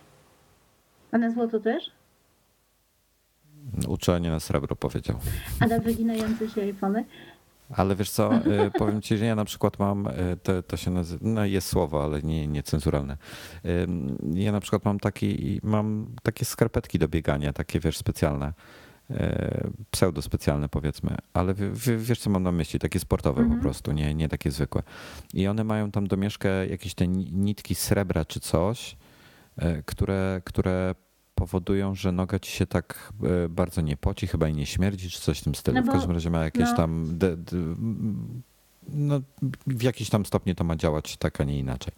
A 1.11 1.17
na 1.17 1.31
złoto 1.31 1.59
też? 1.59 1.91
Uczenie 3.87 4.29
na 4.29 4.39
srebro 4.39 4.75
powiedział. 4.75 5.19
A 5.59 5.67
na 5.67 5.79
wyginające 5.79 6.49
się 6.49 6.61
iPhony? 6.61 7.05
Ale 7.69 7.95
wiesz 7.95 8.09
co, 8.09 8.35
y, 8.67 8.71
powiem 8.77 9.01
ci, 9.01 9.17
że 9.17 9.25
ja 9.25 9.35
na 9.35 9.45
przykład 9.45 9.79
mam, 9.79 10.07
y, 10.07 10.11
to, 10.43 10.63
to 10.63 10.77
się 10.77 10.91
nazywa, 10.91 11.19
no 11.27 11.45
jest 11.45 11.67
słowo, 11.67 12.03
ale 12.03 12.21
nie, 12.21 12.47
niecenzuralne. 12.47 13.17
Ym, 13.65 14.17
Ja 14.35 14.51
na 14.51 14.59
przykład 14.59 14.85
mam 14.85 14.99
taki, 14.99 15.59
mam 15.63 16.15
takie 16.23 16.45
skarpetki 16.45 16.99
do 16.99 17.07
biegania, 17.07 17.53
takie 17.53 17.79
wiesz, 17.79 17.97
specjalne. 17.97 18.53
y, 19.11 19.15
Pseudo 19.91 20.21
specjalne 20.21 20.69
powiedzmy, 20.69 21.15
ale 21.33 21.53
wiesz 21.97 22.19
co 22.19 22.29
mam 22.29 22.43
na 22.43 22.51
myśli, 22.51 22.79
takie 22.79 22.99
sportowe 22.99 23.41
Mhm. 23.41 23.59
po 23.59 23.63
prostu, 23.63 23.91
nie, 23.91 24.15
nie 24.15 24.29
takie 24.29 24.51
zwykłe. 24.51 24.83
I 25.33 25.47
one 25.47 25.63
mają 25.63 25.91
tam 25.91 26.07
domieszkę 26.07 26.67
jakieś 26.67 26.93
te 26.93 27.07
ni- 27.07 27.31
nitki 27.33 27.75
srebra 27.75 28.25
czy 28.25 28.39
coś, 28.39 28.97
które, 29.85 30.41
które 30.45 30.95
powodują, 31.37 31.95
że 31.95 32.11
noga 32.11 32.39
ci 32.39 32.51
się 32.51 32.65
tak 32.67 33.13
y, 33.45 33.49
bardzo 33.49 33.81
nie 33.81 33.97
poci, 33.97 34.27
chyba 34.27 34.47
i 34.47 34.53
nie 34.53 34.65
śmierdzi, 34.65 35.09
czy 35.09 35.21
coś 35.21 35.39
w 35.39 35.43
tym 35.43 35.55
stylu. 35.55 35.75
No 35.77 35.83
w 35.83 35.85
bo- 35.85 35.91
każdym 35.91 36.11
razie 36.11 36.29
ma 36.29 36.43
jakieś 36.43 36.69
no. 36.69 36.75
tam. 36.75 37.17
De, 37.17 37.37
de, 37.37 37.57
no, 38.89 39.21
w 39.67 39.81
jakiś 39.83 40.09
tam 40.09 40.25
stopniu 40.25 40.55
to 40.55 40.63
ma 40.63 40.75
działać 40.75 41.17
tak, 41.17 41.41
a 41.41 41.43
nie 41.43 41.59
inaczej. 41.59 41.93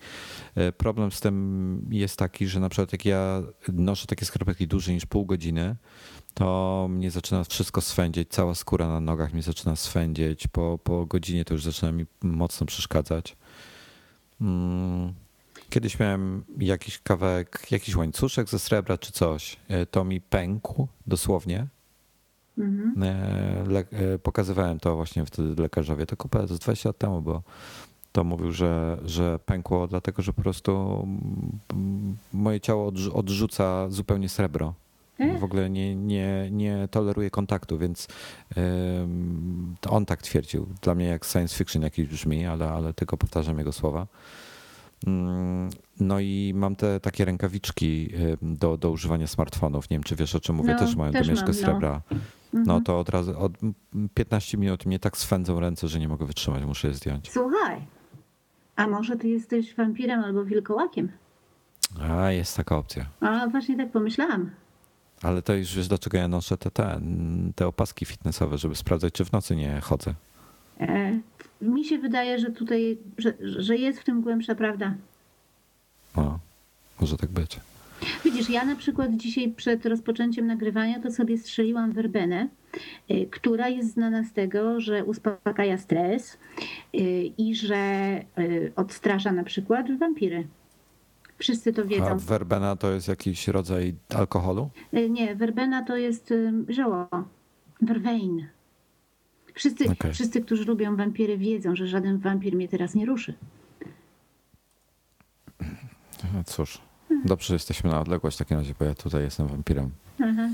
Y, 0.57 0.71
Problem 0.71 1.11
z 1.11 1.19
tym 1.19 1.85
jest 1.91 2.17
taki, 2.17 2.47
że 2.47 2.59
na 2.59 2.69
przykład 2.69 2.91
jak 2.91 3.05
ja 3.05 3.41
noszę 3.73 4.07
takie 4.07 4.25
skarpetki 4.25 4.67
dłużej 4.67 4.95
niż 4.95 5.05
pół 5.05 5.25
godziny, 5.25 5.75
to 6.33 6.87
mnie 6.89 7.11
zaczyna 7.11 7.43
wszystko 7.43 7.81
swędzieć, 7.81 8.29
cała 8.29 8.55
skóra 8.55 8.87
na 8.87 8.99
nogach 8.99 9.33
mi 9.33 9.41
zaczyna 9.41 9.75
swędzieć. 9.75 10.47
Po, 10.47 10.79
po 10.83 11.05
godzinie 11.05 11.45
to 11.45 11.53
już 11.53 11.63
zaczyna 11.63 11.91
mi 11.91 12.05
mocno 12.21 12.67
przeszkadzać. 12.67 13.37
Mm. 14.41 15.13
Kiedyś 15.69 15.99
miałem 15.99 16.43
jakiś 16.59 16.99
kawałek, 16.99 17.67
jakiś 17.71 17.95
łańcuszek 17.95 18.49
ze 18.49 18.59
srebra 18.59 18.97
czy 18.97 19.11
coś. 19.11 19.57
E, 19.67 19.85
To 19.85 20.03
mi 20.03 20.21
pękł 20.21 20.87
dosłownie. 21.07 21.67
Mhm. 22.57 23.03
E, 23.03 23.63
Le, 23.69 23.79
e, 23.79 24.19
pokazywałem 24.19 24.79
to 24.79 24.95
właśnie 24.95 25.25
wtedy 25.25 25.61
lekarzowi. 25.61 26.05
To 26.05 26.17
kupę 26.17 26.47
z 26.47 26.59
20 26.59 26.89
lat 26.89 26.97
temu, 26.97 27.21
bo 27.21 27.41
to 28.11 28.23
mówił, 28.23 28.51
że, 28.51 28.97
że 29.05 29.39
pękło 29.45 29.87
dlatego, 29.87 30.21
że 30.21 30.33
po 30.33 30.41
prostu 30.41 31.07
moje 32.33 32.59
ciało 32.59 32.91
odrzu- 32.91 33.11
odrzuca 33.13 33.89
zupełnie 33.89 34.29
srebro. 34.29 34.73
W 35.39 35.43
ogóle 35.43 35.69
nie, 35.69 35.95
nie, 35.95 36.47
nie 36.51 36.87
toleruje 36.91 37.29
kontaktu, 37.29 37.77
więc 37.77 38.07
on 39.89 40.05
tak 40.05 40.21
twierdził. 40.21 40.67
Dla 40.81 40.95
mnie 40.95 41.05
jak 41.05 41.25
science 41.25 41.55
fiction 41.57 41.81
jakiś 41.83 42.07
brzmi, 42.07 42.45
ale, 42.45 42.69
ale 42.69 42.93
tylko 42.93 43.17
powtarzam 43.17 43.57
jego 43.57 43.71
słowa. 43.71 44.07
Mm, 45.07 45.69
No 45.99 46.19
i 46.19 46.51
mam 46.55 46.75
te 46.75 46.99
takie 46.99 47.25
rękawiczki 47.25 48.09
do, 48.41 48.77
do 48.77 48.91
używania 48.91 49.27
smartfonów. 49.27 49.89
Nie 49.89 49.95
wiem, 49.97 50.03
czy 50.03 50.15
wiesz 50.15 50.35
o 50.35 50.39
czym 50.39 50.55
mówię, 50.55 50.73
No, 50.73 50.79
też 50.79 50.95
mają 50.95 51.11
też 51.11 51.27
domieszkę 51.27 51.45
mam, 51.47 51.55
no. 51.55 51.61
srebra. 51.61 52.01
No 52.53 52.59
Mhm. 52.59 52.83
to 52.83 52.99
od 52.99 53.09
razu 53.09 53.39
od 53.39 53.51
15 54.13 54.57
minut 54.57 54.85
mnie 54.85 54.99
tak 54.99 55.17
swędzą 55.17 55.59
ręce, 55.59 55.87
że 55.87 55.99
nie 55.99 56.07
mogę 56.07 56.25
wytrzymać, 56.25 56.63
muszę 56.65 56.87
je 56.87 56.93
zdjąć. 56.93 57.31
Słuchaj, 57.31 57.81
a 58.75 58.87
może 58.87 59.15
ty 59.15 59.27
jesteś 59.29 59.75
wampirem 59.75 60.23
albo 60.23 60.45
wilkołakiem? 60.45 61.11
A, 62.01 62.31
jest 62.31 62.57
taka 62.57 62.77
opcja. 62.77 63.05
A 63.21 63.47
właśnie 63.47 63.77
tak 63.77 63.91
pomyślałam. 63.91 64.49
Ale 65.21 65.41
to 65.41 65.53
już 65.53 65.75
wiesz, 65.75 65.87
do 65.87 65.97
czego 65.97 66.17
ja 66.17 66.27
noszę 66.27 66.57
te, 66.57 66.71
te, 66.71 67.01
te 67.55 67.67
opaski 67.67 68.05
fitnessowe, 68.05 68.57
żeby 68.57 68.75
sprawdzać, 68.75 69.13
czy 69.13 69.25
w 69.25 69.31
nocy 69.31 69.55
nie 69.55 69.81
chodzę. 69.81 70.13
E, 70.79 71.19
mi 71.61 71.85
się 71.85 71.97
wydaje, 71.97 72.39
że 72.39 72.51
tutaj, 72.51 72.97
że, 73.17 73.33
że 73.41 73.75
jest 73.75 73.99
w 73.99 74.03
tym 74.03 74.21
głębsza 74.21 74.55
prawda. 74.55 74.93
O, 76.15 76.39
może 77.01 77.17
tak 77.17 77.29
być. 77.29 77.59
Widzisz, 78.25 78.49
ja 78.49 78.65
na 78.65 78.75
przykład 78.75 79.15
dzisiaj 79.15 79.49
przed 79.51 79.85
rozpoczęciem 79.85 80.47
nagrywania 80.47 80.99
to 80.99 81.11
sobie 81.11 81.37
strzeliłam 81.37 81.91
werbenę, 81.91 82.47
y, 83.11 83.27
która 83.31 83.69
jest 83.69 83.93
znana 83.93 84.23
z 84.23 84.33
tego, 84.33 84.79
że 84.81 85.05
uspokaja 85.05 85.77
stres 85.77 86.37
y, 86.95 86.99
i 87.37 87.55
że 87.55 87.75
y, 88.39 88.71
odstrasza 88.75 89.31
na 89.31 89.43
przykład 89.43 89.97
wampiry. 89.97 90.47
Wszyscy 91.37 91.73
to 91.73 91.81
A 91.81 91.85
wiedzą. 91.85 92.17
werbena 92.17 92.75
to 92.75 92.91
jest 92.91 93.07
jakiś 93.07 93.47
rodzaj 93.47 93.95
alkoholu? 94.15 94.69
Nie, 95.09 95.35
werbena 95.35 95.83
to 95.83 95.97
jest 95.97 96.33
zioło. 96.69 97.07
Verwein. 97.81 98.47
Wszyscy, 99.59 99.89
Okej. 99.91 100.13
wszyscy, 100.13 100.41
którzy 100.41 100.65
lubią 100.65 100.95
wampiry, 100.95 101.37
wiedzą, 101.37 101.75
że 101.75 101.87
żaden 101.87 102.17
wampir 102.17 102.55
mnie 102.55 102.67
teraz 102.67 102.95
nie 102.95 103.05
ruszy. 103.05 103.33
No 106.33 106.43
cóż, 106.45 106.81
dobrze, 107.25 107.47
że 107.47 107.53
jesteśmy 107.53 107.89
na 107.89 108.01
odległość 108.01 108.37
w 108.37 108.39
takim 108.39 108.57
razie, 108.57 108.73
bo 108.79 108.85
ja 108.85 108.95
tutaj 108.95 109.23
jestem 109.23 109.47
wampirem. 109.47 109.89
Aha. 110.23 110.49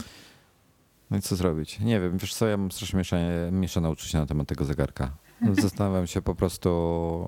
No 1.12 1.18
i 1.18 1.22
co 1.22 1.36
zrobić? 1.36 1.80
Nie 1.80 2.00
wiem, 2.00 2.18
wiesz 2.18 2.34
co, 2.34 2.48
ja 2.48 2.58
mam 2.58 2.72
strasznie 2.72 2.98
mieszane, 2.98 3.50
mieszane 3.52 3.90
uczucia 3.90 4.20
na 4.20 4.26
temat 4.26 4.48
tego 4.48 4.66
zegarka. 4.66 5.12
Zastanawiam 5.52 6.08
się 6.08 6.22
po 6.22 6.36
prostu, 6.36 6.70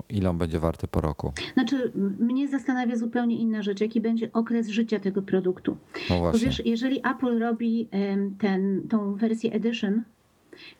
ile 0.10 0.30
on 0.30 0.38
będzie 0.38 0.60
warty 0.60 0.88
po 0.88 1.02
roku. 1.02 1.34
Znaczy, 1.54 1.92
mnie 2.20 2.48
zastanawia 2.48 2.96
zupełnie 2.96 3.38
inna 3.40 3.62
rzecz, 3.62 3.82
jaki 3.82 4.02
będzie 4.02 4.34
okres 4.34 4.68
życia 4.68 5.00
tego 5.00 5.22
produktu. 5.22 5.78
No 6.10 6.20
właśnie. 6.20 6.40
Bo 6.40 6.46
wiesz, 6.46 6.62
jeżeli 6.66 7.00
Apple 7.00 7.40
robi 7.40 7.90
ten, 8.40 8.88
tą 8.90 9.16
wersję 9.16 9.52
Edition, 9.54 10.04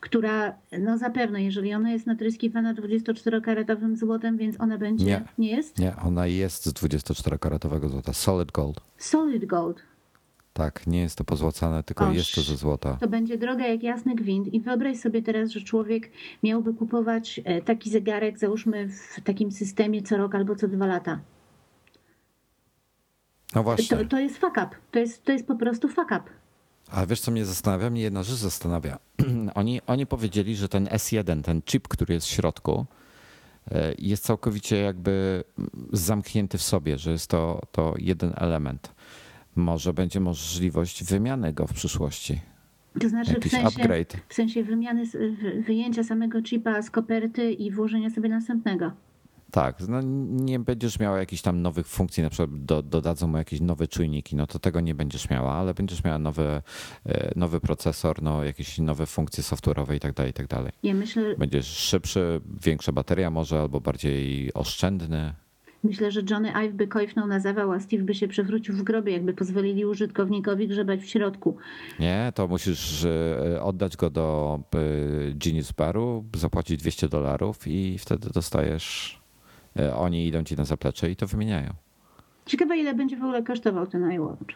która 0.00 0.54
no 0.78 0.98
zapewne, 0.98 1.42
jeżeli 1.42 1.74
ona 1.74 1.92
jest 1.92 2.06
natryskiwana 2.06 2.74
24-karatowym 2.74 3.96
złotem, 3.96 4.36
więc 4.36 4.60
ona 4.60 4.78
będzie, 4.78 5.04
nie, 5.04 5.24
nie 5.38 5.50
jest? 5.50 5.78
Nie, 5.78 5.96
ona 5.96 6.26
jest 6.26 6.64
z 6.64 6.72
24-karatowego 6.72 7.88
złota, 7.88 8.12
solid 8.12 8.52
gold. 8.52 8.80
Solid 8.98 9.44
gold. 9.44 9.82
Tak, 10.52 10.86
nie 10.86 11.00
jest 11.00 11.18
to 11.18 11.24
pozłacane, 11.24 11.82
tylko 11.82 12.08
Oż, 12.08 12.16
jest 12.16 12.34
to 12.34 12.40
ze 12.40 12.56
złota. 12.56 12.96
To 13.00 13.08
będzie 13.08 13.38
droga 13.38 13.66
jak 13.66 13.82
jasny 13.82 14.14
gwint 14.14 14.54
i 14.54 14.60
wyobraź 14.60 14.98
sobie 14.98 15.22
teraz, 15.22 15.50
że 15.50 15.60
człowiek 15.60 16.10
miałby 16.42 16.74
kupować 16.74 17.40
e, 17.44 17.62
taki 17.62 17.90
zegarek, 17.90 18.38
załóżmy 18.38 18.88
w 18.88 19.20
takim 19.24 19.52
systemie 19.52 20.02
co 20.02 20.16
rok 20.16 20.34
albo 20.34 20.56
co 20.56 20.68
dwa 20.68 20.86
lata. 20.86 21.20
No 23.54 23.62
właśnie. 23.62 23.96
To, 23.96 24.04
to 24.04 24.18
jest 24.18 24.38
fuck 24.38 24.52
up. 24.52 24.68
To 24.90 24.98
jest, 24.98 25.24
to 25.24 25.32
jest 25.32 25.46
po 25.46 25.54
prostu 25.54 25.88
fuck 25.88 26.06
up. 26.06 26.22
Ale 26.90 27.06
wiesz, 27.06 27.20
co 27.20 27.30
mnie 27.30 27.44
zastanawia? 27.44 27.90
Mnie 27.90 28.02
jedna 28.02 28.22
rzecz 28.22 28.38
zastanawia. 28.38 28.98
oni, 29.54 29.80
oni 29.86 30.06
powiedzieli, 30.06 30.56
że 30.56 30.68
ten 30.68 30.84
S1, 30.84 31.42
ten 31.42 31.62
chip, 31.62 31.88
który 31.88 32.14
jest 32.14 32.26
w 32.26 32.30
środku, 32.30 32.86
e, 33.70 33.94
jest 33.98 34.24
całkowicie 34.24 34.76
jakby 34.76 35.44
zamknięty 35.92 36.58
w 36.58 36.62
sobie, 36.62 36.98
że 36.98 37.10
jest 37.10 37.26
to, 37.26 37.60
to 37.72 37.94
jeden 37.98 38.32
element. 38.36 38.94
Może 39.56 39.92
będzie 39.92 40.20
możliwość 40.20 41.04
wymiany 41.04 41.52
go 41.52 41.66
w 41.66 41.72
przyszłości. 41.72 42.40
To 43.00 43.08
znaczy 43.08 43.40
w 43.40 43.48
sensie, 43.48 43.66
upgrade. 43.66 44.16
w 44.28 44.34
sensie 44.34 44.64
wymiany, 44.64 45.02
wyjęcia 45.66 46.04
samego 46.04 46.42
chipa 46.42 46.82
z 46.82 46.90
koperty 46.90 47.52
i 47.52 47.70
włożenia 47.70 48.10
sobie 48.10 48.28
następnego. 48.28 48.92
Tak, 49.50 49.80
no 49.88 50.00
nie 50.28 50.58
będziesz 50.58 50.98
miała 50.98 51.18
jakichś 51.18 51.42
tam 51.42 51.62
nowych 51.62 51.86
funkcji, 51.86 52.22
na 52.22 52.30
przykład 52.30 52.64
do, 52.64 52.82
dodadzą 52.82 53.26
mu 53.26 53.38
jakieś 53.38 53.60
nowe 53.60 53.86
czujniki, 53.86 54.36
no 54.36 54.46
to 54.46 54.58
tego 54.58 54.80
nie 54.80 54.94
będziesz 54.94 55.30
miała, 55.30 55.52
ale 55.52 55.74
będziesz 55.74 56.04
miała 56.04 56.18
nowy, 56.18 56.62
e, 57.06 57.32
nowy 57.36 57.60
procesor, 57.60 58.22
no 58.22 58.44
jakieś 58.44 58.78
nowe 58.78 59.06
funkcje 59.06 59.44
software'owe 59.44 59.94
i 59.94 60.00
tak 60.00 60.14
dalej, 60.14 60.30
i 60.30 60.34
tak 60.34 60.46
dalej. 60.46 60.72
Ja 60.82 60.94
myślę... 60.94 61.34
Będziesz 61.38 61.66
szybszy, 61.66 62.40
większa 62.64 62.92
bateria 62.92 63.30
może, 63.30 63.60
albo 63.60 63.80
bardziej 63.80 64.52
oszczędny. 64.54 65.34
Myślę, 65.84 66.10
że 66.10 66.20
Johnny 66.30 66.52
Ive 66.54 66.74
by 66.74 66.86
kojfnął 66.88 67.26
na 67.26 67.40
zawał, 67.40 67.72
a 67.72 67.80
Steve 67.80 68.02
by 68.02 68.14
się 68.14 68.28
przewrócił 68.28 68.74
w 68.74 68.82
grobie, 68.82 69.12
jakby 69.12 69.34
pozwolili 69.34 69.86
użytkownikowi 69.86 70.68
grzebać 70.68 71.00
w 71.00 71.08
środku. 71.08 71.56
Nie, 72.00 72.32
to 72.34 72.48
musisz 72.48 73.04
e, 73.04 73.62
oddać 73.62 73.96
go 73.96 74.10
do 74.10 74.60
e, 74.74 74.78
Genius 75.34 75.72
Baru, 75.72 76.24
zapłacić 76.36 76.80
200 76.80 77.08
dolarów 77.08 77.66
i 77.66 77.98
wtedy 77.98 78.30
dostajesz 78.34 79.18
oni 79.96 80.26
idą 80.26 80.44
ci 80.44 80.56
na 80.56 80.64
zaplecze 80.64 81.10
i 81.10 81.16
to 81.16 81.26
wymieniają. 81.26 81.74
Ciekawe, 82.46 82.76
ile 82.76 82.94
będzie 82.94 83.16
w 83.16 83.22
ogóle 83.22 83.42
kosztował 83.42 83.86
ten 83.86 84.12
iWatch. 84.12 84.54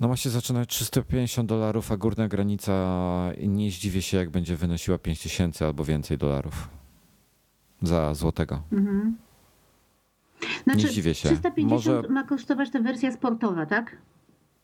No 0.00 0.08
ma 0.08 0.16
się 0.16 0.30
zaczynać 0.30 0.68
350 0.68 1.48
dolarów, 1.48 1.92
a 1.92 1.96
górna 1.96 2.28
granica 2.28 2.72
nie 3.42 3.70
zdziwię 3.70 4.02
się, 4.02 4.16
jak 4.16 4.30
będzie 4.30 4.56
wynosiła 4.56 4.98
5000 4.98 5.66
albo 5.66 5.84
więcej 5.84 6.18
dolarów 6.18 6.68
za 7.82 8.14
złotego. 8.14 8.62
Mhm. 8.72 9.16
Znaczy, 10.64 10.78
nie 10.78 10.88
zdziwię 10.88 11.14
się. 11.14 11.28
350 11.28 11.70
Może... 11.70 12.08
ma 12.08 12.24
kosztować 12.24 12.70
ta 12.70 12.80
wersja 12.80 13.12
sportowa, 13.12 13.66
tak? 13.66 13.96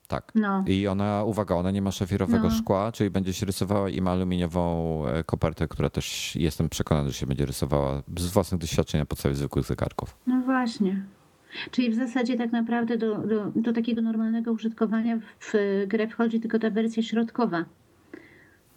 Tak. 0.09 0.33
No. 0.35 0.65
I 0.67 0.87
ona, 0.87 1.25
uwaga, 1.25 1.55
ona 1.55 1.71
nie 1.71 1.83
ma 1.83 1.91
szafirowego 1.91 2.49
no. 2.49 2.51
szkła, 2.51 2.93
czyli 2.93 3.11
będzie 3.11 3.33
się 3.33 3.47
rysowała 3.47 3.91
i 3.91 4.01
ma 4.01 4.11
aluminiową 4.11 5.03
e, 5.07 5.25
kopertę, 5.25 5.69
która 5.69 5.91
też 5.91 6.37
jestem 6.37 6.69
przekonany, 6.69 7.09
że 7.09 7.15
się 7.15 7.27
będzie 7.27 7.47
rysowała 7.47 8.03
z 8.17 8.27
własnych 8.27 8.61
doświadczeń 8.61 9.01
na 9.01 9.07
podstawie 9.07 9.35
zwykłych 9.35 9.67
zegarków. 9.67 10.17
No 10.27 10.41
właśnie. 10.41 11.03
Czyli 11.71 11.91
w 11.91 11.95
zasadzie 11.95 12.37
tak 12.37 12.53
naprawdę 12.53 12.99
do, 12.99 13.19
do, 13.19 13.53
do 13.57 13.73
takiego 13.73 14.03
normalnego 14.03 14.53
użytkowania 14.53 15.19
w 15.41 15.53
grę 15.87 16.09
wchodzi 16.09 16.41
tylko 16.41 16.59
ta 16.59 16.71
wersja 16.71 17.03
środkowa. 17.03 17.65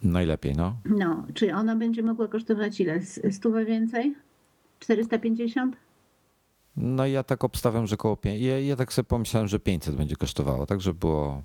Najlepiej, 0.02 0.54
no. 0.56 0.74
No, 0.84 1.26
czy 1.34 1.54
ona 1.54 1.76
będzie 1.76 2.02
mogła 2.02 2.28
kosztować 2.28 2.80
ile? 2.80 3.00
Stówę 3.30 3.64
więcej? 3.64 4.14
450? 4.78 5.76
No 6.76 7.06
ja 7.06 7.22
tak 7.22 7.44
obstawiam, 7.44 7.86
że 7.86 7.96
koło 7.96 8.16
5. 8.16 8.42
Ja, 8.42 8.60
ja 8.60 8.76
tak 8.76 8.92
sobie 8.92 9.06
pomyślałem, 9.06 9.48
że 9.48 9.60
500 9.60 9.96
będzie 9.96 10.16
kosztowało, 10.16 10.66
tak 10.66 10.80
żeby 10.80 10.98
było 10.98 11.42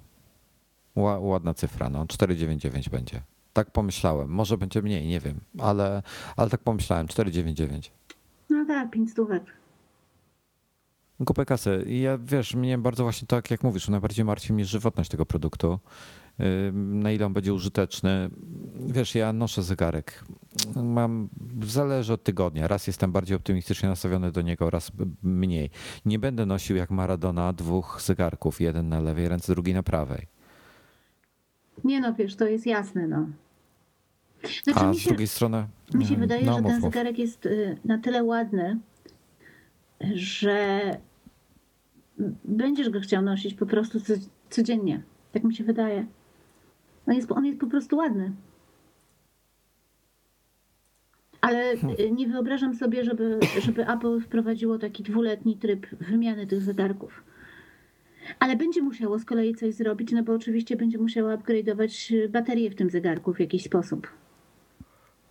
ładna 0.95 1.53
cyfra, 1.53 1.89
no 1.89 2.05
499 2.07 2.89
będzie. 2.89 3.21
Tak 3.53 3.71
pomyślałem. 3.71 4.29
Może 4.29 4.57
będzie 4.57 4.81
mniej, 4.81 5.07
nie 5.07 5.19
wiem, 5.19 5.39
ale, 5.59 6.03
ale 6.37 6.49
tak 6.49 6.61
pomyślałem, 6.61 7.07
499. 7.07 7.91
No 8.49 8.65
tak, 8.67 8.91
5 8.91 9.11
stówek. 9.11 9.43
Kupę 11.25 11.45
kasy. 11.45 11.83
I 11.87 12.01
ja 12.01 12.17
wiesz, 12.17 12.55
mnie 12.55 12.77
bardzo 12.77 13.03
właśnie 13.03 13.27
tak 13.27 13.51
jak 13.51 13.63
mówisz, 13.63 13.89
najbardziej 13.89 14.25
martwi 14.25 14.53
mnie 14.53 14.65
żywotność 14.65 15.09
tego 15.09 15.25
produktu 15.25 15.79
na 16.73 17.11
ile 17.11 17.25
on 17.25 17.33
będzie 17.33 17.53
użyteczny. 17.53 18.29
Wiesz, 18.87 19.15
ja 19.15 19.33
noszę 19.33 19.63
zegarek. 19.63 20.23
Mam, 20.75 21.29
zależy 21.63 22.13
od 22.13 22.23
tygodnia. 22.23 22.67
Raz 22.67 22.87
jestem 22.87 23.11
bardziej 23.11 23.37
optymistycznie 23.37 23.89
nastawiony 23.89 24.31
do 24.31 24.41
niego, 24.41 24.69
raz 24.69 24.91
mniej. 25.23 25.69
Nie 26.05 26.19
będę 26.19 26.45
nosił 26.45 26.75
jak 26.75 26.91
Maradona 26.91 27.53
dwóch 27.53 28.01
zegarków, 28.01 28.61
jeden 28.61 28.89
na 28.89 28.99
lewej 28.99 29.29
ręce, 29.29 29.53
drugi 29.53 29.73
na 29.73 29.83
prawej. 29.83 30.27
Nie 31.83 32.01
no, 32.01 32.13
wiesz, 32.13 32.35
to 32.35 32.47
jest 32.47 32.65
jasne, 32.65 33.07
no. 33.07 33.27
Znaczy, 34.63 34.79
A 34.79 34.93
z 34.93 34.97
się, 34.97 35.09
drugiej 35.09 35.27
strony. 35.27 35.67
Mi 35.93 36.05
się 36.05 36.15
wydaje, 36.15 36.45
no, 36.45 36.57
że 36.57 36.63
ten 36.63 36.81
zegarek 36.81 37.19
jest 37.19 37.45
y, 37.45 37.77
na 37.85 37.97
tyle 37.97 38.23
ładny, 38.23 38.79
że 40.13 40.81
będziesz 42.45 42.89
go 42.89 42.99
chciał 42.99 43.21
nosić 43.21 43.53
po 43.53 43.65
prostu 43.65 43.99
codziennie. 44.49 45.03
Tak 45.31 45.43
mi 45.43 45.55
się 45.55 45.63
wydaje. 45.63 46.05
On 47.07 47.15
jest, 47.15 47.31
on 47.31 47.45
jest 47.45 47.59
po 47.59 47.67
prostu 47.67 47.97
ładny. 47.97 48.31
Ale 51.41 51.77
hmm. 51.77 52.15
nie 52.15 52.27
wyobrażam 52.27 52.75
sobie, 52.75 53.03
żeby, 53.03 53.39
żeby 53.61 53.87
Apple 53.87 54.19
wprowadziło 54.19 54.77
taki 54.77 55.03
dwuletni 55.03 55.57
tryb 55.57 55.87
wymiany 55.95 56.47
tych 56.47 56.61
zegarków. 56.61 57.23
Ale 58.39 58.55
będzie 58.55 58.81
musiało 58.81 59.19
z 59.19 59.25
kolei 59.25 59.55
coś 59.55 59.73
zrobić, 59.73 60.11
no 60.11 60.23
bo 60.23 60.33
oczywiście 60.33 60.75
będzie 60.75 60.97
musiało 60.97 61.29
upgrade'ować 61.29 62.13
baterię 62.29 62.69
w 62.69 62.75
tym 62.75 62.89
zegarku 62.89 63.33
w 63.33 63.39
jakiś 63.39 63.63
sposób. 63.63 64.07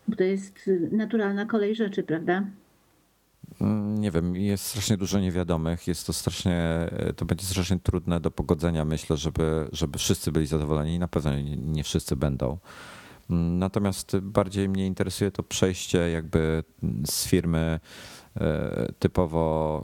Bo 0.09 0.17
to 0.17 0.25
jest 0.25 0.71
naturalna 0.91 1.47
kolej 1.47 1.75
rzeczy, 1.75 2.03
prawda? 2.03 2.47
Mm, 3.61 3.99
nie 3.99 4.11
wiem, 4.11 4.37
jest 4.37 4.65
strasznie 4.65 4.97
dużo 4.97 5.21
niewiadomych, 5.21 5.89
jest 5.89 6.07
to 6.07 6.13
strasznie, 6.13 6.89
to 7.17 7.25
będzie 7.25 7.45
strasznie 7.47 7.79
trudne 7.79 8.21
do 8.21 8.31
pogodzenia, 8.31 8.85
myślę, 8.85 9.17
żeby, 9.17 9.69
żeby 9.73 9.99
wszyscy 9.99 10.33
byli 10.33 10.47
zadowoleni. 10.47 10.99
Na 10.99 11.09
pewno 11.09 11.37
nie, 11.37 11.57
nie 11.57 11.85
wszyscy 11.85 12.17
będą. 12.17 12.59
Mm, 13.31 13.59
natomiast 13.59 14.19
bardziej 14.19 14.69
mnie 14.69 14.87
interesuje 14.87 15.31
to 15.31 15.43
przejście 15.43 15.99
jakby 15.99 16.63
z 17.07 17.27
firmy 17.29 17.81
e, 18.37 18.93
typowo 18.99 19.83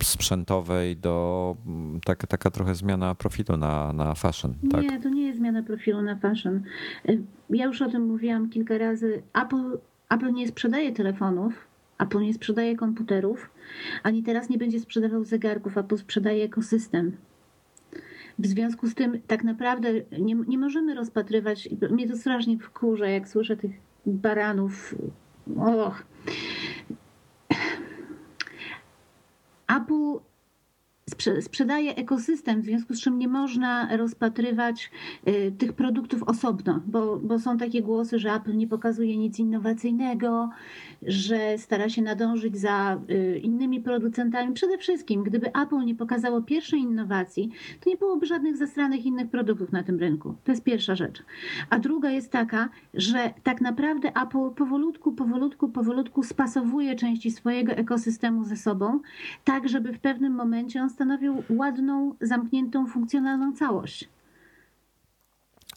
e, 0.00 0.04
sprzętowej 0.04 0.96
do 0.96 1.56
mm, 1.66 2.00
tak, 2.04 2.26
taka 2.26 2.50
trochę 2.50 2.74
zmiana 2.74 3.14
profilu 3.14 3.56
na, 3.56 3.92
na 3.92 4.14
fashion. 4.14 4.54
Tak? 4.70 4.82
Nie, 4.82 5.00
to 5.00 5.08
nie 5.08 5.26
jest 5.26 5.38
zmiana 5.38 5.62
profilu 5.62 6.02
na 6.02 6.16
fashion. 6.16 6.62
E, 7.08 7.16
ja 7.50 7.64
już 7.64 7.82
o 7.82 7.90
tym 7.90 8.06
mówiłam 8.06 8.50
kilka 8.50 8.78
razy. 8.78 9.22
Apple, 9.44 9.78
Apple 10.08 10.32
nie 10.32 10.48
sprzedaje 10.48 10.92
telefonów, 10.92 11.54
Apple 12.02 12.20
nie 12.20 12.34
sprzedaje 12.34 12.76
komputerów, 12.76 13.50
ani 14.02 14.22
teraz 14.22 14.48
nie 14.48 14.58
będzie 14.58 14.80
sprzedawał 14.80 15.24
zegarków, 15.24 15.78
Apple 15.78 15.96
sprzedaje 15.96 16.44
ekosystem. 16.44 17.16
W 18.38 18.46
związku 18.46 18.86
z 18.86 18.94
tym 18.94 19.20
tak 19.26 19.44
naprawdę 19.44 19.88
nie, 20.18 20.34
nie 20.34 20.58
możemy 20.58 20.94
rozpatrywać, 20.94 21.68
mnie 21.90 22.08
to 22.08 22.16
strasznie 22.16 22.58
wkurza, 22.58 23.06
jak 23.06 23.28
słyszę 23.28 23.56
tych 23.56 23.70
baranów. 24.06 24.94
Och. 25.56 26.04
Apple 29.66 30.31
sprzedaje 31.40 31.94
ekosystem, 31.96 32.62
w 32.62 32.64
związku 32.64 32.94
z 32.94 33.00
czym 33.00 33.18
nie 33.18 33.28
można 33.28 33.96
rozpatrywać 33.96 34.90
y, 35.28 35.52
tych 35.58 35.72
produktów 35.72 36.22
osobno, 36.22 36.80
bo, 36.86 37.16
bo 37.16 37.38
są 37.38 37.58
takie 37.58 37.82
głosy, 37.82 38.18
że 38.18 38.32
Apple 38.32 38.56
nie 38.56 38.66
pokazuje 38.66 39.16
nic 39.16 39.38
innowacyjnego, 39.38 40.50
że 41.02 41.58
stara 41.58 41.88
się 41.88 42.02
nadążyć 42.02 42.58
za 42.58 43.00
y, 43.10 43.38
innymi 43.38 43.80
producentami. 43.80 44.54
Przede 44.54 44.78
wszystkim, 44.78 45.22
gdyby 45.22 45.46
Apple 45.46 45.84
nie 45.84 45.94
pokazało 45.94 46.42
pierwszej 46.42 46.80
innowacji, 46.80 47.50
to 47.80 47.90
nie 47.90 47.96
byłoby 47.96 48.26
żadnych 48.26 48.56
zastranych 48.56 49.06
innych 49.06 49.30
produktów 49.30 49.72
na 49.72 49.82
tym 49.82 49.98
rynku. 49.98 50.34
To 50.44 50.52
jest 50.52 50.64
pierwsza 50.64 50.94
rzecz. 50.94 51.22
A 51.70 51.78
druga 51.78 52.10
jest 52.10 52.30
taka, 52.30 52.68
że 52.94 53.34
tak 53.42 53.60
naprawdę 53.60 54.08
Apple 54.08 54.50
powolutku, 54.56 55.12
powolutku, 55.12 55.68
powolutku 55.68 56.22
spasowuje 56.22 56.96
części 56.96 57.30
swojego 57.30 57.72
ekosystemu 57.72 58.44
ze 58.44 58.56
sobą, 58.56 59.00
tak 59.44 59.68
żeby 59.68 59.92
w 59.92 60.00
pewnym 60.00 60.34
momencie 60.34 60.82
on 60.82 60.90
stanowił 61.02 61.42
ładną, 61.50 62.14
zamkniętą, 62.20 62.86
funkcjonalną 62.86 63.56
całość. 63.56 64.08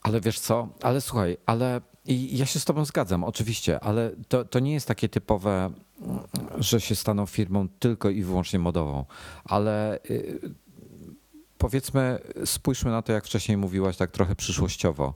Ale 0.01 0.21
wiesz 0.21 0.39
co, 0.39 0.67
ale 0.81 1.01
słuchaj, 1.01 1.37
ale 1.45 1.81
i 2.05 2.37
ja 2.37 2.45
się 2.45 2.59
z 2.59 2.65
Tobą 2.65 2.85
zgadzam, 2.85 3.23
oczywiście, 3.23 3.79
ale 3.79 4.11
to, 4.27 4.45
to 4.45 4.59
nie 4.59 4.73
jest 4.73 4.87
takie 4.87 5.09
typowe, 5.09 5.71
że 6.57 6.81
się 6.81 6.95
staną 6.95 7.25
firmą 7.25 7.67
tylko 7.79 8.09
i 8.09 8.23
wyłącznie 8.23 8.59
modową, 8.59 9.05
ale 9.45 9.99
y, 10.09 10.39
powiedzmy, 11.57 12.19
spójrzmy 12.45 12.91
na 12.91 13.01
to, 13.01 13.13
jak 13.13 13.25
wcześniej 13.25 13.57
mówiłaś, 13.57 13.97
tak 13.97 14.11
trochę 14.11 14.35
przyszłościowo. 14.35 15.13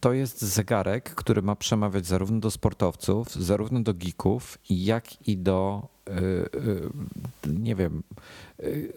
To 0.00 0.12
jest 0.12 0.42
zegarek, 0.42 1.14
który 1.14 1.42
ma 1.42 1.56
przemawiać 1.56 2.06
zarówno 2.06 2.40
do 2.40 2.50
sportowców, 2.50 3.34
zarówno 3.34 3.80
do 3.80 3.94
geeków, 3.94 4.58
jak 4.70 5.28
i 5.28 5.38
do, 5.38 5.88
y, 6.08 7.50
nie 7.52 7.74
wiem, 7.74 8.02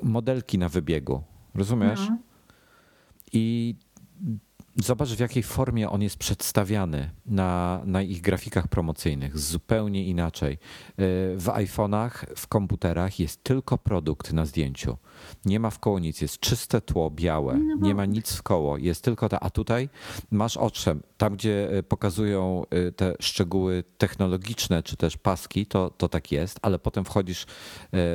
modelki 0.02 0.58
na 0.58 0.70
wybiegu. 0.70 1.22
Rozumiesz? 1.56 2.10
No. 2.10 2.18
I 3.34 3.76
Zobacz, 4.84 5.10
w 5.10 5.20
jakiej 5.20 5.44
formie 5.44 5.90
on 5.90 6.02
jest 6.02 6.18
przedstawiany 6.18 7.10
na, 7.26 7.82
na 7.86 8.02
ich 8.02 8.22
grafikach 8.22 8.68
promocyjnych. 8.68 9.38
Zupełnie 9.38 10.06
inaczej. 10.06 10.54
Y, 10.54 10.58
w 11.38 11.46
iPhone'ach, 11.46 12.26
w 12.36 12.48
komputerach 12.48 13.20
jest 13.20 13.44
tylko 13.44 13.78
produkt 13.78 14.34
na 14.34 14.46
zdjęciu. 14.46 14.98
Nie 15.46 15.60
ma 15.60 15.70
w 15.70 15.80
koło 15.80 16.00
nic, 16.00 16.22
jest 16.22 16.40
czyste 16.40 16.82
tło, 16.82 17.12
białe, 17.12 17.58
no 17.58 17.88
nie 17.88 17.96
ma 17.96 18.06
nic 18.06 18.34
w 18.34 18.44
koło, 18.44 18.78
jest 18.78 19.04
tylko 19.04 19.30
ta. 19.30 19.40
A 19.40 19.50
tutaj 19.50 19.90
masz 20.32 20.58
otrzem, 20.58 21.02
tam 21.18 21.36
gdzie 21.36 21.78
y, 21.78 21.84
pokazują 21.84 22.64
y, 22.88 22.92
te 22.92 23.14
szczegóły 23.20 23.84
technologiczne 23.98 24.84
czy 24.84 24.98
też 24.98 25.18
paski, 25.18 25.66
to, 25.66 25.90
to 25.90 26.10
tak 26.10 26.32
jest, 26.32 26.60
ale 26.62 26.80
potem 26.80 27.06
wchodzisz 27.06 27.46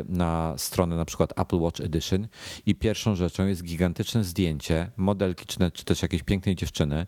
na 0.09 0.55
stronę 0.57 0.97
na 0.97 1.05
przykład 1.05 1.41
Apple 1.41 1.57
Watch 1.57 1.81
Edition 1.81 2.29
i 2.67 2.75
pierwszą 2.75 3.15
rzeczą 3.15 3.47
jest 3.47 3.63
gigantyczne 3.63 4.25
zdjęcie 4.25 4.91
modelki 4.97 5.47
czy, 5.47 5.85
też 5.85 6.03
jakiejś 6.03 6.23
pięknej 6.23 6.57
dziewczyny, 6.57 6.97
e, 6.97 7.07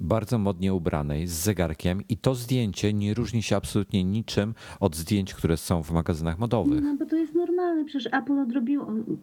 bardzo 0.00 0.38
modnie 0.38 0.74
ubranej, 0.74 1.26
z 1.26 1.32
zegarkiem 1.32 2.02
i 2.08 2.16
to 2.16 2.34
zdjęcie 2.34 2.92
nie 2.92 3.14
różni 3.14 3.42
się 3.42 3.56
absolutnie 3.56 4.04
niczym 4.04 4.54
od 4.80 4.96
zdjęć, 4.96 5.34
które 5.34 5.56
są 5.56 5.82
w 5.82 5.90
magazynach 5.90 6.38
modowych. 6.38 6.82
No 6.82 6.96
bo 6.96 7.06
to 7.06 7.16
jest 7.16 7.34
normalne, 7.34 7.84
przecież 7.84 8.12
Apple 8.12 8.38
odrobiło. 8.38 8.79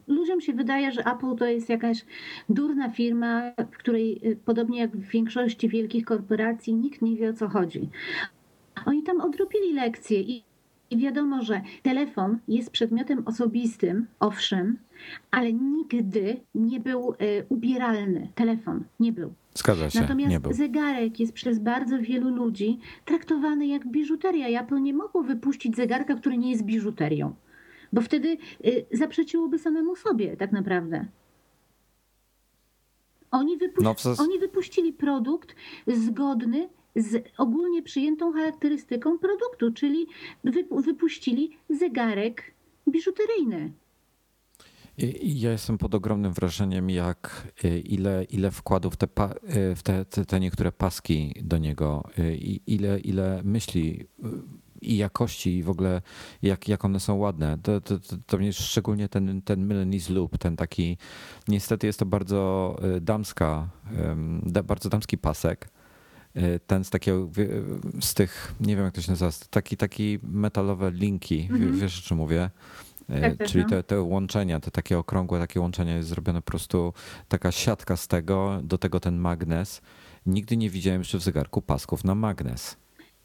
Ludziom 0.08 0.42
się 0.42 0.54
wydaje, 0.54 0.92
że 0.92 1.06
Apple 1.06 1.36
to 1.36 1.46
jest 1.46 1.70
jakaś 1.70 2.06
durna 2.50 2.90
firma, 2.90 3.52
w 3.72 3.78
której 3.78 4.22
e, 4.24 4.36
podobnie 4.36 4.80
jak 4.80 4.98
w 4.98 5.10
większości 5.10 5.70
wielkich 5.70 6.06
korporacji 6.06 6.76
nikt 6.76 7.02
nie 7.02 7.16
wie 7.16 7.30
o 7.30 7.34
co 7.34 7.50
chodzi. 7.50 7.90
Oni 8.86 9.04
tam 9.04 9.22
odrobili 9.22 9.74
lekcje 9.74 10.22
i 10.22 10.44
i 10.92 10.98
wiadomo, 10.98 11.42
że 11.42 11.62
telefon 11.84 12.40
jest 12.48 12.72
przedmiotem 12.72 13.24
osobistym, 13.26 14.08
owszem, 14.20 14.78
ale 15.32 15.54
nigdy 15.54 16.40
nie 16.56 16.80
był 16.80 17.12
e, 17.12 17.16
ubieralny. 17.50 18.30
Telefon 18.36 18.84
nie 19.00 19.12
był. 19.12 19.34
Zgadza 19.54 19.90
się. 19.90 20.02
Natomiast 20.02 20.32
nie 20.32 20.40
był. 20.40 20.54
zegarek 20.54 21.20
jest 21.20 21.34
przez 21.34 21.60
bardzo 21.60 22.00
wielu 22.00 22.30
ludzi 22.30 22.80
traktowany 23.06 23.68
jak 23.68 23.88
biżuteria. 23.88 24.62
Apple 24.62 24.82
nie 24.82 24.94
mogło 24.94 25.24
wypuścić 25.24 25.76
zegarka, 25.76 26.16
który 26.16 26.38
nie 26.38 26.52
jest 26.52 26.64
biżuterią, 26.64 27.34
bo 27.94 28.02
wtedy 28.02 28.38
e, 28.64 28.98
zaprzeczyłoby 28.98 29.60
samemu 29.60 29.96
sobie 29.96 30.38
tak 30.38 30.52
naprawdę. 30.52 31.06
Oni, 33.32 33.58
no, 33.82 33.96
Oni 34.20 34.40
wypuścili 34.40 34.94
produkt 34.94 35.56
zgodny 35.88 36.70
z 36.96 37.24
ogólnie 37.38 37.84
przyjętą 37.84 38.34
charakterystyką 38.34 39.20
produktu, 39.20 39.74
czyli 39.74 40.08
wypuścili 40.72 41.58
zegarek 41.70 42.54
biżuteryjny. 42.90 43.72
Ja 45.24 45.52
jestem 45.52 45.78
pod 45.78 45.96
ogromnym 45.96 46.34
wrażeniem, 46.34 46.90
jak 46.90 47.48
y, 47.66 47.80
ile, 47.80 48.24
ile 48.24 48.52
wkładów 48.52 48.98
te, 48.98 49.06
y, 49.06 49.76
w 49.76 49.84
te, 49.84 50.06
te, 50.06 50.26
te, 50.26 50.40
niektóre 50.40 50.72
paski 50.72 51.34
do 51.44 51.58
niego, 51.58 52.04
y, 52.20 52.36
ile, 52.68 53.00
ile 53.00 53.42
myśli 53.44 54.06
i 54.82 54.98
jakości 54.98 55.58
i 55.58 55.64
w 55.64 55.70
ogóle 55.70 56.02
jak, 56.42 56.68
jak 56.68 56.86
one 56.86 57.00
są 57.00 57.16
ładne. 57.16 57.58
To, 57.64 57.82
to, 57.82 58.00
to, 58.00 58.16
to 58.26 58.38
mnie 58.38 58.54
szczególnie 58.54 59.10
ten, 59.10 59.42
ten 59.42 59.68
Milanese 59.68 60.14
Loop, 60.14 60.38
ten 60.38 60.56
taki, 60.56 60.98
niestety 61.48 61.88
jest 61.88 62.00
to 62.00 62.06
bardzo 62.06 62.76
damska, 63.02 63.70
bardzo 64.64 64.90
damski 64.90 65.18
pasek, 65.18 65.70
E, 66.38 66.60
ten 66.60 66.84
z 66.84 66.90
takiego, 66.90 67.30
z 68.02 68.14
tych, 68.14 68.56
nie 68.60 68.76
wiem 68.76 68.86
jak 68.86 68.94
to 68.94 69.02
się 69.02 69.12
nazywa, 69.12 69.32
taki, 69.50 69.78
taki 69.78 70.20
metalowe 70.24 70.92
linki, 70.92 71.48
mhm. 71.52 71.80
wiesz 71.80 72.00
o 72.00 72.02
czym 72.02 72.18
mówię? 72.18 72.50
Tak, 73.08 73.38
tak, 73.38 73.48
Czyli 73.48 73.64
no. 73.64 73.70
te, 73.70 73.84
te 73.84 74.02
łączenia, 74.02 74.60
te 74.60 74.72
takie 74.72 74.98
okrągłe 74.98 75.40
takie 75.40 75.62
łączenia 75.62 75.98
jest 75.98 76.10
zrobione 76.10 76.42
po 76.42 76.52
prostu 76.52 76.94
taka 77.28 77.52
siatka 77.52 77.98
z 77.98 78.08
tego, 78.08 78.60
do 78.64 78.78
tego 78.78 79.00
ten 79.00 79.18
magnes. 79.18 79.82
Nigdy 80.26 80.58
nie 80.58 80.70
widziałem 80.70 81.02
jeszcze 81.02 81.18
w 81.18 81.22
zegarku 81.22 81.62
pasków 81.62 82.04
na 82.04 82.16
magnes. 82.16 82.78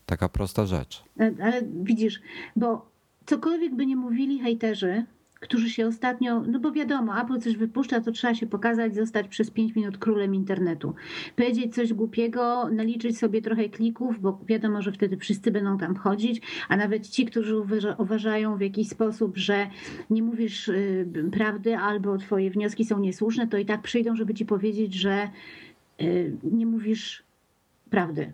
Taka 0.06 0.28
prosta 0.28 0.66
rzecz. 0.66 1.04
Ale, 1.18 1.32
ale 1.42 1.62
widzisz, 1.82 2.20
bo 2.56 2.86
cokolwiek 3.26 3.74
by 3.74 3.86
nie 3.86 3.96
mówili 3.96 4.38
hejterzy, 4.38 5.04
którzy 5.42 5.70
się 5.70 5.86
ostatnio, 5.86 6.40
no 6.40 6.60
bo 6.60 6.72
wiadomo, 6.72 7.20
Apple 7.20 7.40
coś 7.40 7.56
wypuszcza, 7.56 8.00
to 8.00 8.12
trzeba 8.12 8.34
się 8.34 8.46
pokazać, 8.46 8.94
zostać 8.94 9.28
przez 9.28 9.50
5 9.50 9.74
minut 9.74 9.98
królem 9.98 10.34
internetu. 10.34 10.94
Powiedzieć 11.36 11.74
coś 11.74 11.92
głupiego, 11.92 12.68
naliczyć 12.68 13.18
sobie 13.18 13.42
trochę 13.42 13.68
klików, 13.68 14.20
bo 14.20 14.40
wiadomo, 14.46 14.82
że 14.82 14.92
wtedy 14.92 15.16
wszyscy 15.16 15.50
będą 15.50 15.78
tam 15.78 15.96
chodzić, 15.96 16.42
a 16.68 16.76
nawet 16.76 17.08
ci, 17.08 17.26
którzy 17.26 17.56
uważają 17.98 18.56
w 18.56 18.60
jakiś 18.60 18.88
sposób, 18.88 19.36
że 19.36 19.66
nie 20.10 20.22
mówisz 20.22 20.68
y, 20.68 21.06
prawdy 21.32 21.76
albo 21.76 22.18
twoje 22.18 22.50
wnioski 22.50 22.84
są 22.84 22.98
niesłuszne, 22.98 23.46
to 23.46 23.58
i 23.58 23.66
tak 23.66 23.82
przyjdą, 23.82 24.16
żeby 24.16 24.34
ci 24.34 24.46
powiedzieć, 24.46 24.94
że 24.94 25.28
y, 26.00 26.36
nie 26.52 26.66
mówisz 26.66 27.22
prawdy. 27.90 28.32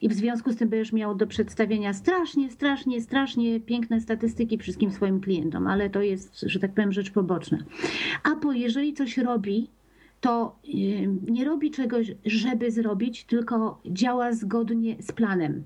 I 0.00 0.08
w 0.08 0.12
związku 0.12 0.52
z 0.52 0.56
tym 0.56 0.68
będziesz 0.68 0.92
miał 0.92 1.14
do 1.14 1.26
przedstawienia 1.26 1.92
strasznie, 1.92 2.50
strasznie, 2.50 3.00
strasznie 3.00 3.60
piękne 3.60 4.00
statystyki 4.00 4.58
wszystkim 4.58 4.90
swoim 4.90 5.20
klientom, 5.20 5.66
ale 5.66 5.90
to 5.90 6.02
jest, 6.02 6.40
że 6.40 6.60
tak 6.60 6.72
powiem, 6.72 6.92
rzecz 6.92 7.10
poboczna. 7.10 7.58
Apple, 8.32 8.52
jeżeli 8.52 8.94
coś 8.94 9.18
robi, 9.18 9.70
to 10.20 10.58
nie 11.28 11.44
robi 11.44 11.70
czegoś, 11.70 12.12
żeby 12.24 12.70
zrobić, 12.70 13.24
tylko 13.24 13.80
działa 13.86 14.32
zgodnie 14.32 14.96
z 15.00 15.12
planem. 15.12 15.64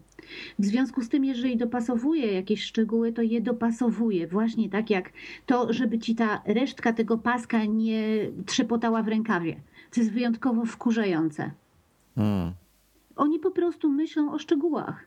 W 0.58 0.64
związku 0.64 1.02
z 1.02 1.08
tym, 1.08 1.24
jeżeli 1.24 1.56
dopasowuje 1.56 2.32
jakieś 2.32 2.64
szczegóły, 2.64 3.12
to 3.12 3.22
je 3.22 3.40
dopasowuje. 3.40 4.26
Właśnie 4.26 4.70
tak 4.70 4.90
jak 4.90 5.12
to, 5.46 5.72
żeby 5.72 5.98
ci 5.98 6.14
ta 6.14 6.42
resztka 6.46 6.92
tego 6.92 7.18
paska 7.18 7.64
nie 7.64 8.30
trzepotała 8.46 9.02
w 9.02 9.08
rękawie. 9.08 9.60
Co 9.90 10.00
jest 10.00 10.12
wyjątkowo 10.12 10.64
wkurzające. 10.64 11.50
Hmm. 12.14 12.52
Oni 13.20 13.38
po 13.38 13.50
prostu 13.50 13.88
myślą 13.88 14.32
o 14.32 14.38
szczegółach. 14.38 15.04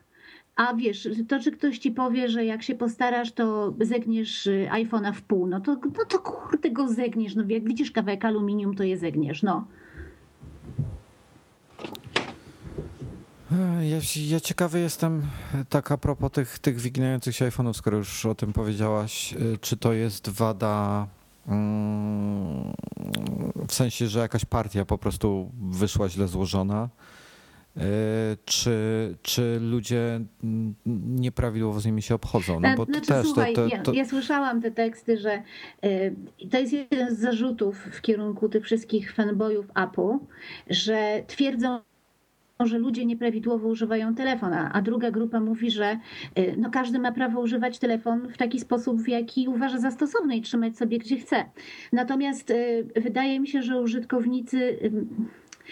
A 0.56 0.74
wiesz, 0.74 1.08
to, 1.28 1.40
że 1.40 1.50
ktoś 1.50 1.78
ci 1.78 1.90
powie, 1.90 2.28
że 2.28 2.44
jak 2.44 2.62
się 2.62 2.74
postarasz, 2.74 3.32
to 3.32 3.74
zegniesz 3.80 4.46
y, 4.46 4.68
iPhone'a 4.72 5.12
w 5.12 5.22
pół, 5.22 5.46
no 5.46 5.60
to, 5.60 5.76
no 5.98 6.04
to 6.08 6.18
kurde 6.18 6.70
go 6.70 6.88
zegniesz. 6.88 7.34
No 7.34 7.44
jak 7.48 7.64
widzisz 7.64 7.90
kawałek 7.90 8.24
aluminium, 8.24 8.74
to 8.74 8.82
je 8.82 8.98
zegniesz, 8.98 9.42
no. 9.42 9.66
Ja, 13.80 13.98
ja 14.26 14.40
ciekawy 14.40 14.80
jestem, 14.80 15.22
tak 15.68 15.92
a 15.92 15.98
propos 15.98 16.32
tych, 16.32 16.58
tych 16.58 16.80
wyginających 16.80 17.36
się 17.36 17.48
iPhone'ów, 17.48 17.72
skoro 17.72 17.96
już 17.96 18.26
o 18.26 18.34
tym 18.34 18.52
powiedziałaś, 18.52 19.32
y, 19.32 19.58
czy 19.60 19.76
to 19.76 19.92
jest 19.92 20.28
wada 20.28 21.06
mm, 21.46 22.72
w 23.68 23.72
sensie, 23.72 24.06
że 24.06 24.18
jakaś 24.18 24.44
partia 24.44 24.84
po 24.84 24.98
prostu 24.98 25.50
wyszła 25.70 26.08
źle 26.08 26.28
złożona, 26.28 26.88
E, 26.88 27.23
czy, 28.44 29.14
czy 29.22 29.58
ludzie 29.60 30.20
nieprawidłowo 31.06 31.80
z 31.80 31.86
nimi 31.86 32.02
się 32.02 32.14
obchodzą. 32.14 32.60
No 32.60 32.68
bo 32.76 32.84
znaczy, 32.84 33.06
też 33.06 33.26
słuchaj, 33.26 33.54
to, 33.54 33.68
to, 33.68 33.76
to... 33.82 33.92
Ja, 33.92 33.98
ja, 33.98 34.08
słyszałam 34.08 34.62
te 34.62 34.70
teksty, 34.70 35.18
że 35.18 35.42
e, 35.82 36.10
to 36.50 36.58
jest 36.58 36.72
jeden 36.72 37.14
z 37.14 37.18
zarzutów 37.18 37.78
w 37.78 38.00
kierunku 38.00 38.48
tych 38.48 38.64
wszystkich 38.64 39.12
fanboyów 39.12 39.66
Apple, 39.76 40.18
że 40.70 41.22
twierdzą, 41.26 41.80
że 42.60 42.78
ludzie 42.78 43.06
nieprawidłowo 43.06 43.68
używają 43.68 44.14
telefona, 44.14 44.72
a 44.72 44.82
druga 44.82 45.10
grupa 45.10 45.40
mówi, 45.40 45.70
że 45.70 45.98
e, 46.34 46.56
no 46.56 46.70
każdy 46.70 46.98
ma 46.98 47.12
prawo 47.12 47.40
używać 47.40 47.78
telefon 47.78 48.28
w 48.28 48.36
taki 48.36 48.60
sposób, 48.60 49.02
w 49.02 49.08
jaki 49.08 49.48
uważa 49.48 49.78
za 49.78 49.90
stosowny 49.90 50.36
i 50.36 50.42
trzymać 50.42 50.76
sobie 50.76 50.98
gdzie 50.98 51.16
chce. 51.16 51.44
Natomiast 51.92 52.52
wydaje 52.96 53.40
mi 53.40 53.48
się, 53.48 53.62
że 53.62 53.80
użytkownicy 53.80 54.78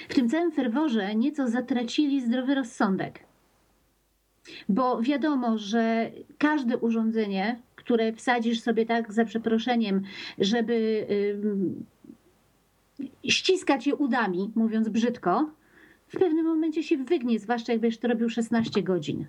w 0.09 0.15
tym 0.15 0.29
całym 0.29 0.53
ferworze 0.53 1.15
nieco 1.15 1.49
zatracili 1.49 2.21
zdrowy 2.21 2.55
rozsądek. 2.55 3.21
Bo 4.69 5.03
wiadomo, 5.03 5.59
że 5.59 6.11
każde 6.39 6.79
urządzenie, 6.79 7.61
które 7.77 8.13
wsadzisz 8.13 8.61
sobie 8.61 8.87
tak 8.87 9.13
za 9.13 9.25
przeproszeniem, 9.25 10.03
żeby 10.39 11.07
ściskać 13.29 13.87
je 13.87 13.95
udami, 13.95 14.53
mówiąc 14.55 14.89
brzydko, 14.89 15.51
w 16.09 16.19
pewnym 16.19 16.47
momencie 16.47 16.83
się 16.83 16.97
wygnie, 16.97 17.39
zwłaszcza 17.39 17.73
jak 17.73 17.81
będziesz 17.81 18.01
to 18.01 18.09
robił 18.09 18.29
16 18.29 18.83
godzin. 18.83 19.27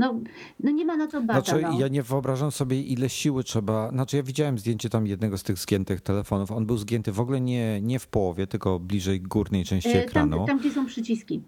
No, 0.00 0.20
no 0.60 0.70
nie 0.70 0.84
ma 0.84 0.96
na 0.96 1.06
to 1.06 1.20
bata. 1.22 1.40
Znaczy, 1.40 1.62
no. 1.62 1.80
ja 1.80 1.88
nie 1.88 2.02
wyobrażam 2.02 2.50
sobie, 2.50 2.82
ile 2.82 3.08
siły 3.08 3.44
trzeba. 3.44 3.90
Znaczy, 3.90 4.16
ja 4.16 4.22
widziałem 4.22 4.58
zdjęcie 4.58 4.90
tam 4.90 5.06
jednego 5.06 5.38
z 5.38 5.42
tych 5.42 5.58
zgiętych 5.58 6.00
telefonów. 6.00 6.52
On 6.52 6.66
był 6.66 6.76
zgięty 6.76 7.12
w 7.12 7.20
ogóle 7.20 7.40
nie, 7.40 7.80
nie 7.80 7.98
w 7.98 8.06
połowie, 8.06 8.46
tylko 8.46 8.78
bliżej 8.78 9.20
górnej 9.20 9.64
części 9.64 9.88
E, 9.88 10.04
ekranu. 10.04 10.36
Tam, 10.36 10.46
tam, 10.46 10.58
gdzie 10.58 10.70
są 10.70 10.86
przyciski. 10.86 11.42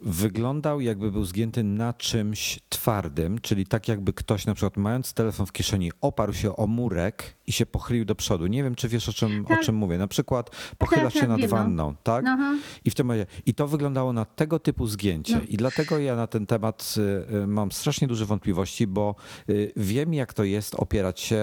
Wyglądał 0.00 0.80
jakby 0.80 1.12
był 1.12 1.24
zgięty 1.24 1.64
na 1.64 1.92
czymś 1.92 2.60
twardym, 2.68 3.38
czyli 3.38 3.66
tak 3.66 3.88
jakby 3.88 4.12
ktoś 4.12 4.46
na 4.46 4.54
przykład 4.54 4.76
mając 4.76 5.12
telefon 5.12 5.46
w 5.46 5.52
kieszeni 5.52 5.92
oparł 6.00 6.32
się 6.32 6.56
o 6.56 6.66
murek 6.66 7.35
i 7.46 7.52
się 7.52 7.66
pochylił 7.66 8.04
do 8.04 8.14
przodu. 8.14 8.46
Nie 8.46 8.62
wiem, 8.62 8.74
czy 8.74 8.88
wiesz 8.88 9.08
o 9.08 9.12
czym, 9.12 9.44
Tak. 9.44 9.60
o 9.60 9.64
czym 9.64 9.74
mówię. 9.74 9.98
Na 9.98 10.08
przykład 10.08 10.50
pochylasz 10.78 11.12
tak, 11.14 11.22
się 11.22 11.28
nad 11.28 11.40
no. 11.40 11.48
wanną, 11.48 11.94
tak? 12.02 12.24
Aha. 12.28 12.54
I 12.84 12.90
w 12.90 12.94
tym 12.94 13.06
momencie, 13.06 13.26
i 13.46 13.54
to 13.54 13.68
wyglądało 13.68 14.12
na 14.12 14.24
tego 14.24 14.58
typu 14.58 14.86
zgięcie. 14.86 15.34
No. 15.34 15.40
I 15.48 15.56
dlatego 15.56 15.98
ja 15.98 16.16
na 16.16 16.26
ten 16.26 16.46
temat 16.46 16.94
y, 17.30 17.34
y, 17.36 17.46
mam 17.46 17.72
strasznie 17.72 18.08
duże 18.08 18.26
wątpliwości, 18.26 18.86
bo 18.86 19.14
y, 19.50 19.72
wiem, 19.76 20.14
jak 20.14 20.34
to 20.34 20.44
jest 20.44 20.74
opierać 20.74 21.20
się 21.20 21.36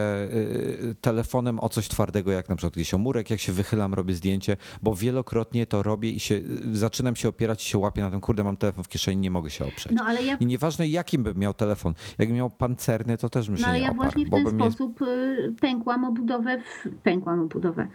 telefonem 1.01 1.59
o 1.59 1.69
coś 1.69 1.87
twardego, 1.87 2.31
jak 2.31 2.49
na 2.49 2.55
przykład 2.55 2.73
gdzieś 2.73 2.93
o 2.93 2.97
murek, 2.97 3.29
jak 3.29 3.39
się 3.39 3.51
wychylam, 3.53 3.93
robię 3.93 4.13
zdjęcie, 4.13 4.57
bo 4.81 4.95
wielokrotnie 4.95 5.65
to 5.65 5.83
robię 5.83 6.09
i 6.11 6.19
się 6.19 6.41
zaczynam 6.73 7.15
się 7.15 7.29
opierać 7.29 7.63
i 7.65 7.69
się 7.69 7.77
łapię 7.77 8.01
na 8.01 8.11
tym, 8.11 8.21
kurde, 8.21 8.43
mam 8.43 8.57
telefon 8.57 8.83
w 8.83 8.87
kieszeni, 8.87 9.21
nie 9.21 9.31
mogę 9.31 9.49
się 9.49 9.65
oprzeć. 9.65 9.91
No 9.95 10.03
ale 10.05 10.23
ja, 10.23 10.37
I 10.37 10.45
nieważne 10.45 10.87
jakim 10.87 11.23
bym 11.23 11.37
miał 11.37 11.53
telefon, 11.53 11.93
jakbym 12.17 12.37
miał 12.37 12.49
pancerny, 12.49 13.17
to 13.17 13.29
też 13.29 13.47
bym 13.47 13.57
się 13.57 13.61
no, 13.61 13.67
ale 13.67 13.77
nie 13.79 13.85
ja 13.85 13.91
oparł. 13.91 14.03
właśnie 14.11 14.25
w 14.25 14.29
ten 14.29 14.43
bym 14.43 14.55
mnie- 14.55 14.71
sposób 14.71 15.01
y, 15.01 15.53
pękłam 15.93 16.11
o 16.11 16.11
budowę, 16.11 16.57
w, 16.61 16.87
pękłam 17.03 17.39
o 17.39 17.45
budowę. 17.45 17.87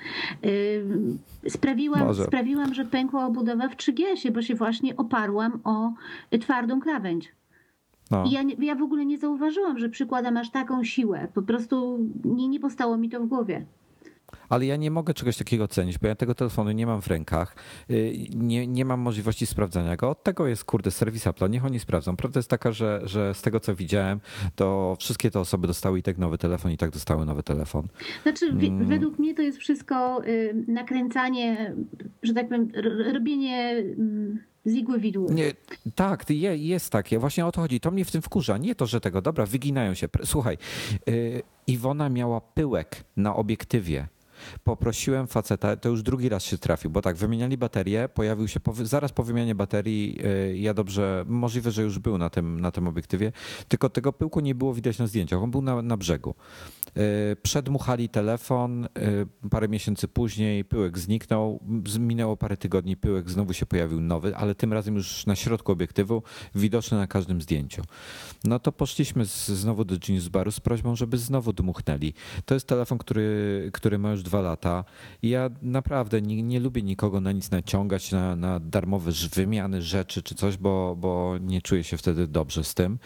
Y, 0.44 0.84
Sprawiłam, 1.48 2.06
Może. 2.06 2.24
sprawiłam, 2.24 2.74
że 2.74 2.84
pękła 2.84 3.26
obudowa 3.26 3.68
w 3.68 3.76
3GS-ie, 3.76 4.30
bo 4.32 4.42
się 4.42 4.54
właśnie 4.54 4.96
oparłam 4.96 5.60
o 5.64 5.92
y, 6.34 6.38
twardą 6.38 6.80
krawędź. 6.80 7.32
no. 8.10 8.24
I 8.24 8.30
ja, 8.30 8.42
ja 8.58 8.74
w 8.74 8.82
ogóle 8.82 9.06
nie 9.06 9.18
zauważyłam, 9.18 9.78
że 9.78 9.88
przykładam 9.88 10.36
aż 10.36 10.50
taką 10.50 10.84
siłę. 10.84 11.28
Po 11.34 11.42
prostu 11.42 11.98
nie, 12.24 12.48
nie 12.48 12.60
postało 12.60 12.96
mi 12.96 13.08
to 13.08 13.20
w 13.20 13.26
głowie. 13.26 13.64
Ale 14.48 14.66
ja 14.66 14.76
nie 14.76 14.90
mogę 14.90 15.14
czegoś 15.14 15.36
takiego 15.36 15.68
cenić, 15.68 15.98
bo 15.98 16.08
ja 16.08 16.14
tego 16.14 16.34
telefonu 16.34 16.70
nie 16.70 16.86
mam 16.86 17.02
w 17.02 17.06
rękach. 17.06 17.56
y, 17.90 18.12
Nie, 18.34 18.66
nie 18.66 18.84
mam 18.84 19.00
możliwości 19.00 19.46
sprawdzania 19.46 19.96
go. 19.96 20.10
Od 20.10 20.22
tego 20.22 20.46
jest, 20.46 20.64
kurde, 20.64 20.90
serwis 20.90 21.26
Apple. 21.26 21.50
Niech 21.50 21.64
oni 21.64 21.78
sprawdzą. 21.78 22.16
Prawda 22.16 22.38
jest 22.38 22.50
taka, 22.50 22.72
że, 22.72 23.00
że 23.04 23.34
z 23.34 23.42
tego 23.42 23.60
co 23.60 23.74
widziałem, 23.74 24.20
to 24.56 24.96
wszystkie 25.00 25.30
te 25.30 25.40
osoby 25.40 25.66
dostały 25.66 25.98
i 25.98 26.02
tak 26.02 26.18
nowy 26.18 26.38
telefon, 26.38 26.72
i 26.72 26.76
tak 26.76 26.90
dostały 26.90 27.26
nowy 27.26 27.42
telefon. 27.42 27.88
Znaczy, 28.22 28.52
wi- 28.52 28.66
Mm. 28.68 28.86
według 28.86 29.18
mnie 29.18 29.34
to 29.34 29.42
jest 29.42 29.58
wszystko 29.58 30.24
y, 30.26 30.64
nakręcanie, 30.68 31.74
że 32.22 32.32
tak 32.34 32.48
powiem, 32.48 32.68
robienie 33.14 33.70
mm, 33.70 34.38
z 34.64 34.74
igły 34.74 35.00
widłu. 35.00 35.32
Nie, 35.32 35.52
tak, 35.94 36.30
je, 36.30 36.56
jest 36.56 36.90
takie. 36.92 37.18
Właśnie 37.18 37.46
o 37.46 37.52
to 37.52 37.60
chodzi. 37.60 37.80
To 37.80 37.90
mnie 37.90 38.04
w 38.04 38.10
tym 38.10 38.22
wkurza. 38.22 38.58
Nie 38.58 38.74
to, 38.74 38.86
że 38.86 39.00
tego, 39.00 39.22
dobra, 39.22 39.46
wyginają 39.46 39.94
się. 39.94 40.08
Słuchaj, 40.24 40.58
y, 41.08 41.42
Iwona 41.66 42.08
miała 42.08 42.40
pyłek 42.40 43.04
na 43.16 43.36
obiektywie. 43.36 44.08
Poprosiłem 44.64 45.26
faceta, 45.26 45.76
to 45.76 45.88
już 45.88 46.02
drugi 46.02 46.28
raz 46.28 46.44
się 46.44 46.58
trafił, 46.58 46.90
bo 46.90 47.02
tak, 47.02 47.16
wymieniali 47.16 47.58
baterię, 47.58 48.08
pojawił 48.14 48.48
się 48.48 48.60
po, 48.60 48.74
zaraz 48.74 49.12
po 49.12 49.22
wymianie 49.22 49.54
baterii, 49.54 50.18
y, 50.50 50.58
ja 50.58 50.74
dobrze, 50.74 51.24
możliwe, 51.28 51.70
że 51.70 51.82
już 51.82 51.98
był 51.98 52.18
na 52.18 52.30
tym, 52.30 52.60
na 52.60 52.70
tym 52.70 52.88
obiektywie, 52.88 53.32
tylko 53.68 53.88
tego 53.88 54.12
pyłku 54.12 54.40
nie 54.40 54.54
było 54.54 54.74
widać 54.74 54.98
na 54.98 55.06
zdjęciach, 55.06 55.42
on 55.42 55.50
był 55.50 55.62
na, 55.62 55.82
na 55.82 55.96
brzegu. 55.96 56.34
Y, 56.88 57.36
Przedmuchali 57.42 58.08
telefon, 58.08 58.84
y, 58.84 58.88
parę 59.50 59.68
miesięcy 59.68 60.08
później 60.08 60.64
pyłek 60.64 60.98
zniknął, 60.98 61.60
minęło 61.98 62.36
parę 62.36 62.56
tygodni, 62.56 62.96
pyłek 62.96 63.30
znowu 63.30 63.52
się 63.52 63.66
pojawił 63.66 64.00
nowy, 64.00 64.36
ale 64.36 64.54
tym 64.54 64.72
razem 64.72 64.94
już 64.94 65.26
na 65.26 65.36
środku 65.36 65.72
obiektywu, 65.72 66.22
widoczny 66.54 66.98
na 66.98 67.06
każdym 67.06 67.42
zdjęciu. 67.42 67.82
No 68.44 68.58
to 68.58 68.72
poszliśmy 68.72 69.26
z, 69.26 69.48
znowu 69.48 69.84
do 69.84 69.96
Genius 70.06 70.28
Baru 70.28 70.50
z 70.50 70.60
prośbą, 70.60 70.96
żeby 70.96 71.18
znowu 71.18 71.52
dmuchnęli. 71.52 72.14
To 72.44 72.54
jest 72.54 72.66
telefon, 72.66 72.98
który, 72.98 73.70
który 73.72 73.98
ma 73.98 74.10
już 74.10 74.22
dwa 74.28 74.40
lata 74.40 74.84
ja 75.22 75.50
naprawdę 75.62 76.22
nie, 76.22 76.42
nie 76.42 76.60
lubię 76.60 76.82
nikogo 76.82 77.20
na 77.20 77.32
nic 77.32 77.50
naciągać, 77.50 78.12
na, 78.12 78.36
na 78.36 78.60
darmowe 78.60 79.12
wymiany 79.34 79.82
rzeczy 79.82 80.22
czy 80.22 80.34
coś, 80.34 80.56
bo, 80.56 80.96
bo 80.96 81.34
nie 81.40 81.62
czuję 81.62 81.84
się 81.84 81.96
wtedy 81.96 82.26
dobrze 82.26 82.64
z 82.64 82.74
tym. 82.74 82.98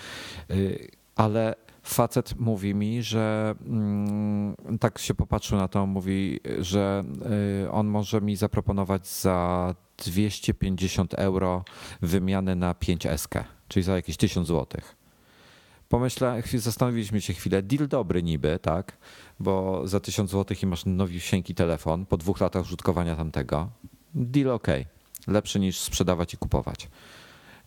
Y, 0.50 0.90
Ale 1.16 1.54
facet 1.82 2.34
mówi 2.38 2.74
mi, 2.74 3.02
że 3.02 3.54
mm, 3.66 4.56
tak 4.80 4.98
się 4.98 5.14
popatrzył 5.14 5.58
na 5.58 5.68
to, 5.68 5.86
mówi, 5.86 6.40
że 6.58 7.04
y, 7.64 7.70
on 7.70 7.86
może 7.86 8.20
mi 8.20 8.36
zaproponować 8.36 9.06
za 9.06 9.74
250 9.98 11.14
euro 11.14 11.64
wymianę 12.02 12.54
na 12.56 12.72
5SK, 12.74 13.44
czyli 13.68 13.82
za 13.82 13.96
jakieś 13.96 14.16
1000 14.16 14.48
złotych. 14.48 14.96
Pomyślałem, 15.88 16.42
zastanowiliśmy 16.54 17.20
się 17.20 17.32
chwilę, 17.32 17.62
deal 17.62 17.88
dobry 17.88 18.22
niby, 18.22 18.58
tak, 18.62 18.96
bo 19.42 19.88
za 19.88 20.00
1000 20.00 20.30
złotych 20.30 20.62
i 20.62 20.66
masz 20.66 20.84
nowiusieńki 20.86 21.54
telefon 21.54 22.06
po 22.06 22.16
dwóch 22.16 22.40
latach 22.40 22.62
użytkowania 22.62 23.16
tamtego. 23.16 23.68
Deal 24.14 24.50
ok, 24.50 24.66
lepszy 25.26 25.60
niż 25.60 25.78
sprzedawać 25.78 26.34
i 26.34 26.36
kupować. 26.36 26.88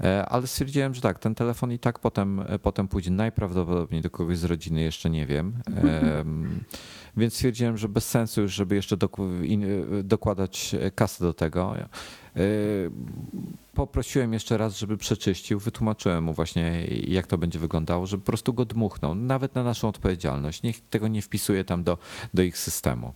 E, 0.04 0.26
Ale 0.26 0.48
stwierdziłem, 0.48 0.94
że 0.94 1.02
tak, 1.02 1.20
ten 1.20 1.36
telefon 1.36 1.72
i 1.72 1.80
tak 1.80 2.00
potem, 2.00 2.40
e, 2.40 2.60
potem 2.60 2.88
pójdzie 2.88 3.12
najprawdopodobniej 3.12 4.02
do 4.02 4.10
kogoś 4.10 4.38
z 4.38 4.44
rodziny, 4.44 4.82
jeszcze 4.82 5.10
nie 5.10 5.26
wiem. 5.26 5.54
Em, 5.76 6.64
Więc 7.18 7.34
stwierdziłem, 7.34 7.78
że 7.78 7.90
bez 7.90 8.10
sensu 8.10 8.42
już, 8.42 8.54
żeby 8.54 8.76
jeszcze 8.76 8.96
e, 8.96 10.04
dokładać 10.04 10.76
kasę 10.96 11.24
do 11.24 11.34
tego. 11.34 11.76
Poprosiłem 13.74 14.34
jeszcze 14.34 14.58
raz, 14.58 14.78
żeby 14.78 14.98
przeczyścił, 14.98 15.60
wytłumaczyłem 15.60 16.24
mu 16.24 16.34
właśnie, 16.34 16.86
jak 17.08 17.28
to 17.28 17.38
będzie 17.38 17.60
wyglądało, 17.60 18.06
żeby 18.06 18.24
po 18.24 18.26
prostu 18.26 18.54
go 18.54 18.66
dmuchnął, 18.66 19.16
nawet 19.16 19.56
na 19.56 19.64
naszą 19.64 19.88
odpowiedzialność. 19.88 20.64
Niech 20.64 20.90
tego 20.90 21.08
nie 21.08 21.22
wpisuje 21.22 21.64
tam 21.64 21.84
do, 21.84 21.98
do 22.34 22.44
ich 22.44 22.58
systemu. 22.58 23.14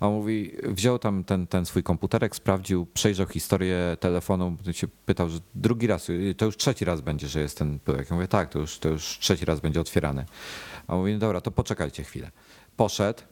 On 0.00 0.12
mówi, 0.12 0.52
wziął 0.62 0.98
tam 0.98 1.24
ten, 1.24 1.46
ten 1.46 1.66
swój 1.66 1.82
komputerek, 1.82 2.36
sprawdził, 2.36 2.86
przejrzał 2.94 3.26
historię 3.26 3.96
telefonu, 4.00 4.56
się 4.72 4.88
pytał, 5.06 5.28
że 5.28 5.38
drugi 5.54 5.86
raz, 5.86 6.06
to 6.36 6.44
już 6.44 6.56
trzeci 6.56 6.84
raz 6.84 7.00
będzie, 7.00 7.28
że 7.28 7.40
jest 7.40 7.58
ten 7.58 7.78
pyłek. 7.78 8.10
Ja 8.10 8.16
mówię, 8.16 8.28
tak, 8.28 8.50
to 8.50 8.58
już, 8.58 8.78
to 8.78 8.88
już 8.88 9.18
trzeci 9.20 9.44
raz 9.44 9.60
będzie 9.60 9.80
otwierany. 9.80 10.24
A 10.86 10.92
on 10.92 10.98
mówi, 10.98 11.12
no 11.12 11.18
dobra, 11.18 11.40
to 11.40 11.50
poczekajcie 11.50 12.04
chwilę. 12.04 12.30
Poszedł, 12.76 13.22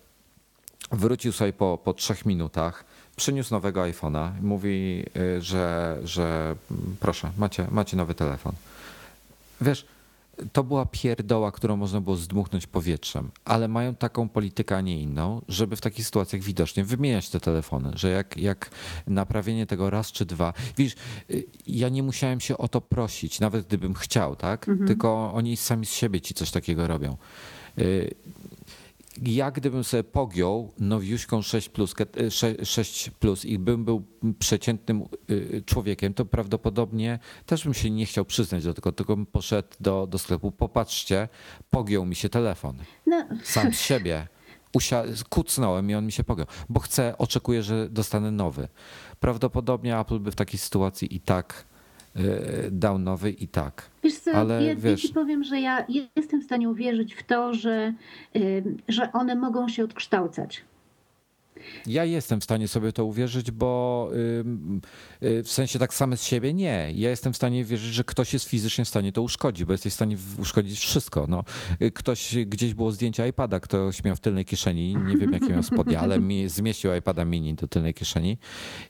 wrócił 0.93 1.32
sobie 1.32 1.52
po, 1.52 1.78
po 1.84 1.94
trzech 1.94 2.26
minutach, 2.26 2.84
przyniósł 3.16 3.55
nowego 3.55 3.80
iPhone'a 3.80 4.38
i 4.38 4.43
mówi, 4.43 5.05
y, 5.16 5.43
że, 5.43 5.98
że 6.05 6.56
proszę, 7.01 7.30
macie, 7.38 7.66
macie 7.70 7.97
nowy 7.97 8.14
telefon. 8.14 8.52
Wiesz, 9.60 9.86
to 10.52 10.64
była 10.64 10.86
pierdoła, 10.86 11.52
którą 11.52 11.76
można 11.76 12.00
było 12.00 12.16
zdmuchnąć 12.16 12.66
powietrzem, 12.66 13.30
ale 13.44 13.68
mają 13.68 13.94
taką 13.94 14.28
politykę, 14.28 14.76
a 14.76 14.80
nie 14.80 15.00
inną, 15.00 15.42
żeby 15.48 15.76
w 15.76 15.80
takich 15.80 16.06
sytuacjach 16.06 16.42
widocznie 16.42 16.84
wymieniać 16.84 17.30
te 17.30 17.40
telefony, 17.40 17.90
że 17.94 18.10
jak, 18.10 18.36
jak 18.36 18.70
naprawienie 19.06 19.66
tego 19.66 19.90
raz 19.90 20.12
czy 20.12 20.26
dwa. 20.26 20.52
Widzisz, 20.76 20.96
y, 21.30 21.44
ja 21.66 21.88
nie 21.88 22.02
musiałem 22.02 22.40
się 22.40 22.58
o 22.58 22.68
to 22.68 22.80
prosić, 22.80 23.40
nawet 23.40 23.66
gdybym 23.66 23.94
chciał, 23.94 24.36
tak? 24.36 24.66
Tylko 24.86 25.32
oni 25.34 25.56
sami 25.56 25.86
z 25.86 25.92
siebie 25.92 26.20
ci 26.20 26.34
coś 26.34 26.50
takiego 26.50 26.86
robią. 26.86 27.16
Ja 29.22 29.51
gdybym 29.51 29.84
sobie 29.84 30.05
pogiął 30.05 30.72
nowiuśką 30.78 31.43
6 31.43 31.68
plus, 31.68 31.94
6 32.62 33.10
plus 33.10 33.44
i 33.44 33.59
bym 33.59 33.84
był 33.84 34.02
przeciętnym 34.38 35.02
y, 35.30 35.62
człowiekiem, 35.66 36.14
to 36.14 36.24
prawdopodobnie 36.24 37.18
też 37.47 37.64
bym 37.64 37.74
się 37.74 37.90
nie 37.90 38.06
chciał 38.06 38.24
przyznać 38.24 38.64
do 38.64 38.74
tego, 38.74 38.93
tylko 38.93 39.16
bym 39.16 39.26
poszedł 39.26 39.68
do, 39.80 40.06
do 40.06 40.18
sklepu, 40.18 40.52
popatrzcie, 40.52 41.28
pogiął 41.70 42.06
mi 42.06 42.14
się 42.14 42.28
telefon. 42.28 42.76
No, 43.06 43.26
Sam 43.44 43.74
z 43.74 43.80
siebie. 43.80 44.28
Usia- 44.78 45.24
kucnąłem 45.28 45.90
i 45.90 45.94
on 45.94 46.06
mi 46.06 46.12
się 46.12 46.24
pogiął, 46.24 46.47
bo 46.68 46.80
chcę, 46.80 47.18
oczekuję, 47.18 47.62
że 47.62 47.88
dostanę 47.88 48.30
nowy. 48.30 48.68
Prawdopodobnie 49.20 49.98
Apple 49.98 50.18
by 50.18 50.30
w 50.30 50.34
takiej 50.34 50.59
sytuacji 50.59 51.16
i 51.16 51.20
tak 51.20 51.64
y, 52.20 52.68
dał 52.70 52.98
nowy 52.98 53.30
i 53.30 53.48
tak. 53.48 53.90
Wiesz 54.05 54.18
co, 54.18 54.30
Ale 54.32 54.64
ja, 54.64 54.76
wiesz- 54.76 55.02
ci 55.02 55.09
powiem, 55.12 55.44
że 55.44 55.60
ja 55.60 55.86
jestem 56.16 56.40
w 56.40 56.44
stanie 56.44 56.68
uwierzyć 56.68 57.14
w 57.14 57.22
to, 57.22 57.55
że, 57.55 57.93
y, 58.36 58.62
że 58.88 59.12
one 59.12 59.34
mogą 59.34 59.68
się 59.68 59.84
odkształcać. 59.84 60.64
Ja 61.86 62.04
jestem 62.04 62.40
w 62.40 62.44
stanie 62.44 62.68
sobie 62.68 62.92
to 62.92 63.04
uwierzyć, 63.04 63.50
bo 63.50 64.10
y, 65.22 65.42
w 65.42 65.48
sensie 65.48 65.78
tak 65.78 65.94
same 65.94 66.16
z 66.16 66.22
siebie 66.22 66.54
nie. 66.54 66.92
Ja 66.94 67.10
jestem 67.10 67.32
w 67.32 67.36
stanie 67.36 67.64
wierzyć, 67.64 67.94
że 67.94 68.04
ktoś 68.04 68.32
jest 68.32 68.48
fizycznie 68.48 68.84
w 68.84 68.88
stanie 68.88 69.12
to 69.12 69.22
uszkodzić, 69.22 69.64
bo 69.64 69.72
jesteś 69.72 69.92
w 69.92 69.96
stanie 69.96 70.16
uszkodzić 70.38 70.78
wszystko. 70.78 71.26
No, 71.28 71.44
y, 71.82 71.90
ktoś 71.90 72.36
gdzieś 72.46 72.74
było 72.74 72.92
zdjęcie 72.92 73.28
iPada, 73.28 73.60
ktoś 73.60 74.04
miał 74.04 74.16
w 74.16 74.20
tylnej 74.20 74.44
kieszeni, 74.44 74.96
nie 74.96 75.16
wiem 75.16 75.32
jakie 75.32 75.48
miał 75.48 75.62
spodnie, 75.62 76.00
ale 76.00 76.20
mi 76.20 76.48
zmieścił 76.48 76.94
iPada 76.94 77.24
mini 77.24 77.54
do 77.54 77.68
tylnej 77.68 77.94
kieszeni 77.94 78.38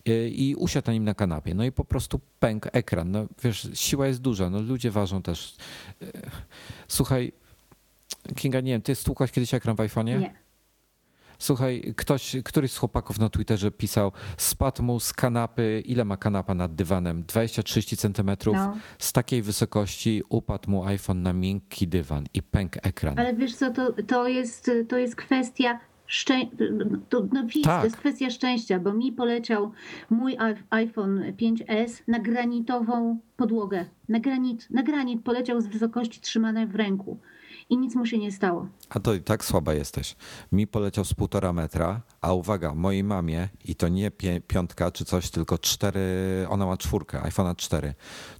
y, 0.08 0.30
i 0.30 0.54
usiadł 0.54 0.86
na 0.86 0.92
nim 0.92 1.04
na 1.04 1.14
kanapie. 1.14 1.54
No 1.54 1.64
i 1.64 1.72
po 1.72 1.84
prostu 1.84 2.20
pękł 2.40 2.68
ekran. 2.72 3.10
No 3.10 3.26
wiesz, 3.42 3.68
siła 3.74 4.06
jest 4.06 4.20
duża, 4.20 4.50
no 4.50 4.60
ludzie 4.60 4.90
ważą 4.90 5.22
też. 5.22 5.56
Słuchaj, 6.88 7.32
Kinga, 8.36 8.60
nie 8.60 8.72
wiem, 8.72 8.82
ty 8.82 8.94
stłukłaś 8.94 9.32
kiedyś 9.32 9.54
ekran 9.54 9.76
w 9.76 9.78
iPhone'ie? 9.78 10.20
Nie. 10.20 10.45
Słuchaj, 11.38 11.94
ktoś, 11.96 12.36
któryś 12.44 12.72
z 12.72 12.78
chłopaków 12.78 13.18
na 13.18 13.28
Twitterze 13.28 13.70
pisał, 13.70 14.12
spadł 14.36 14.82
mu 14.82 15.00
z 15.00 15.12
kanapy, 15.12 15.82
ile 15.86 16.04
ma 16.04 16.16
kanapa 16.16 16.54
nad 16.54 16.74
dywanem? 16.74 17.24
20-30 17.24 17.96
centymetrów. 17.96 18.56
No. 18.56 18.76
Z 18.98 19.12
takiej 19.12 19.42
wysokości 19.42 20.22
upadł 20.28 20.70
mu 20.70 20.84
iPhone 20.84 21.22
na 21.22 21.32
miękki 21.32 21.88
dywan 21.88 22.24
i 22.34 22.42
pękł 22.42 22.78
ekran. 22.82 23.18
Ale 23.18 23.34
wiesz 23.34 23.54
co, 23.54 23.70
to, 23.70 23.92
to, 24.06 24.28
jest, 24.28 24.70
to 24.88 24.98
jest 24.98 25.16
kwestia 25.16 25.80
Szczę... 26.06 26.34
To, 27.08 27.26
no 27.32 27.42
widzisz, 27.42 27.62
tak. 27.62 27.80
to 27.80 27.84
jest 27.84 27.96
kwestia 27.96 28.30
szczęścia, 28.30 28.78
bo 28.78 28.92
mi 28.92 29.12
poleciał 29.12 29.72
mój 30.10 30.36
iPhone 30.70 31.22
5S 31.32 32.02
na 32.08 32.18
granitową 32.18 33.18
podłogę. 33.36 33.84
Na 34.08 34.20
granit, 34.20 34.70
na 34.70 34.82
granit 34.82 35.22
poleciał 35.24 35.60
z 35.60 35.66
wysokości 35.66 36.20
trzymane 36.20 36.66
w 36.66 36.74
ręku 36.74 37.18
i 37.68 37.78
nic 37.78 37.94
mu 37.94 38.06
się 38.06 38.18
nie 38.18 38.32
stało. 38.32 38.68
A 38.88 39.00
to 39.00 39.14
i 39.14 39.20
tak 39.20 39.44
słaba 39.44 39.74
jesteś. 39.74 40.16
Mi 40.52 40.66
poleciał 40.66 41.04
z 41.04 41.14
półtora 41.14 41.52
metra, 41.52 42.00
a 42.20 42.32
uwaga, 42.32 42.74
mojej 42.74 43.04
mamie, 43.04 43.48
i 43.64 43.74
to 43.74 43.88
nie 43.88 44.10
piątka 44.46 44.90
czy 44.90 45.04
coś, 45.04 45.30
tylko 45.30 45.58
cztery, 45.58 46.00
ona 46.48 46.66
ma 46.66 46.76
czwórkę, 46.76 47.20
iPhone'a 47.20 47.56
4. 47.56 47.94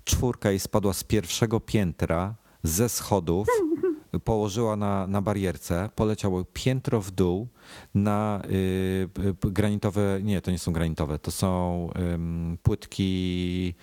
Czwórka 0.04 0.52
i 0.52 0.58
spadła 0.58 0.92
z 0.92 1.04
pierwszego 1.04 1.60
piętra 1.60 2.34
ze 2.62 2.88
schodów, 2.88 3.48
położyła 4.24 4.76
na, 4.76 5.06
na 5.06 5.22
barierce, 5.22 5.88
poleciało 5.94 6.44
piętro 6.44 7.00
w 7.00 7.10
dół 7.10 7.48
na 7.94 8.42
y, 8.50 9.08
granitowe, 9.50 10.20
nie, 10.22 10.40
to 10.40 10.50
nie 10.50 10.58
są 10.58 10.72
granitowe, 10.72 11.18
to 11.18 11.30
są 11.30 11.90
płytki, 12.62 13.74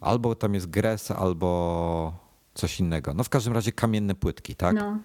albo 0.00 0.34
tam 0.34 0.54
jest 0.54 0.70
gres, 0.70 1.10
albo 1.10 2.27
coś 2.58 2.80
innego. 2.80 3.14
No 3.14 3.24
w 3.24 3.28
każdym 3.28 3.52
razie 3.52 3.72
kamienne 3.72 4.14
płytki, 4.14 4.54
tak? 4.54 4.76
No. 4.76 4.98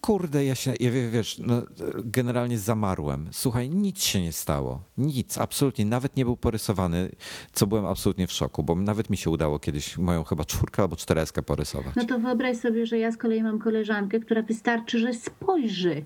Kurde, 0.00 0.44
ja 0.44 0.54
się, 0.54 0.74
ja, 0.80 0.90
wiesz, 1.10 1.38
no, 1.38 1.62
generalnie 2.04 2.58
zamarłem. 2.58 3.28
Słuchaj, 3.32 3.70
nic 3.70 4.02
się 4.02 4.22
nie 4.22 4.32
stało. 4.32 4.82
Nic, 4.98 5.38
absolutnie. 5.38 5.84
Nawet 5.84 6.16
nie 6.16 6.24
był 6.24 6.36
porysowany, 6.36 7.10
co 7.52 7.66
byłem 7.66 7.86
absolutnie 7.86 8.26
w 8.26 8.32
szoku, 8.32 8.62
bo 8.62 8.74
nawet 8.74 9.10
mi 9.10 9.16
się 9.16 9.30
udało 9.30 9.58
kiedyś 9.58 9.98
moją 9.98 10.24
chyba 10.24 10.44
czwórkę 10.44 10.82
albo 10.82 10.96
cztereskę 10.96 11.42
porysować. 11.42 11.94
No 11.96 12.04
to 12.04 12.18
wyobraź 12.18 12.56
sobie, 12.56 12.86
że 12.86 12.98
ja 12.98 13.12
z 13.12 13.16
kolei 13.16 13.42
mam 13.42 13.58
koleżankę, 13.58 14.20
która 14.20 14.42
wystarczy, 14.42 14.98
że 14.98 15.14
spojrzy 15.14 16.04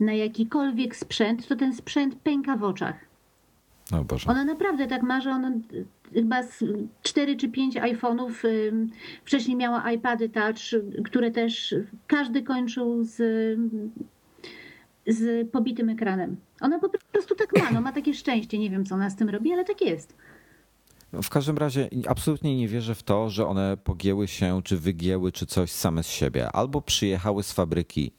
na 0.00 0.12
jakikolwiek 0.12 0.96
sprzęt, 0.96 1.48
to 1.48 1.56
ten 1.56 1.76
sprzęt 1.76 2.14
pęka 2.14 2.56
w 2.56 2.64
oczach. 2.64 3.11
No 3.92 4.04
Boże. 4.04 4.30
Ona 4.30 4.44
naprawdę 4.44 4.86
tak 4.86 5.02
ma, 5.02 5.20
że 5.20 5.30
ona 5.30 5.52
chyba 6.14 6.42
z 6.42 6.64
4 7.02 7.36
czy 7.36 7.48
5 7.48 7.76
iPhone'ów. 7.76 8.32
Wcześniej 9.24 9.56
miała 9.56 9.92
iPady 9.92 10.28
Touch, 10.28 10.82
które 11.04 11.30
też 11.30 11.74
każdy 12.06 12.42
kończył 12.42 13.04
z, 13.04 13.16
z 15.06 15.50
pobitym 15.50 15.88
ekranem. 15.88 16.36
Ona 16.60 16.78
po 16.78 16.88
prostu 17.12 17.34
tak 17.34 17.62
ma, 17.62 17.70
no, 17.70 17.80
ma 17.80 17.92
takie 17.92 18.14
szczęście. 18.14 18.58
Nie 18.58 18.70
wiem, 18.70 18.84
co 18.84 18.94
ona 18.94 19.10
z 19.10 19.16
tym 19.16 19.28
robi, 19.28 19.52
ale 19.52 19.64
tak 19.64 19.80
jest. 19.80 20.16
W 21.22 21.28
każdym 21.28 21.58
razie 21.58 21.88
absolutnie 22.08 22.56
nie 22.56 22.68
wierzę 22.68 22.94
w 22.94 23.02
to, 23.02 23.30
że 23.30 23.46
one 23.46 23.76
pogięły 23.76 24.28
się, 24.28 24.60
czy 24.64 24.76
wygięły, 24.78 25.32
czy 25.32 25.46
coś 25.46 25.72
same 25.72 26.02
z 26.02 26.08
siebie. 26.08 26.52
Albo 26.52 26.80
przyjechały 26.80 27.42
z 27.42 27.52
fabryki 27.52 28.12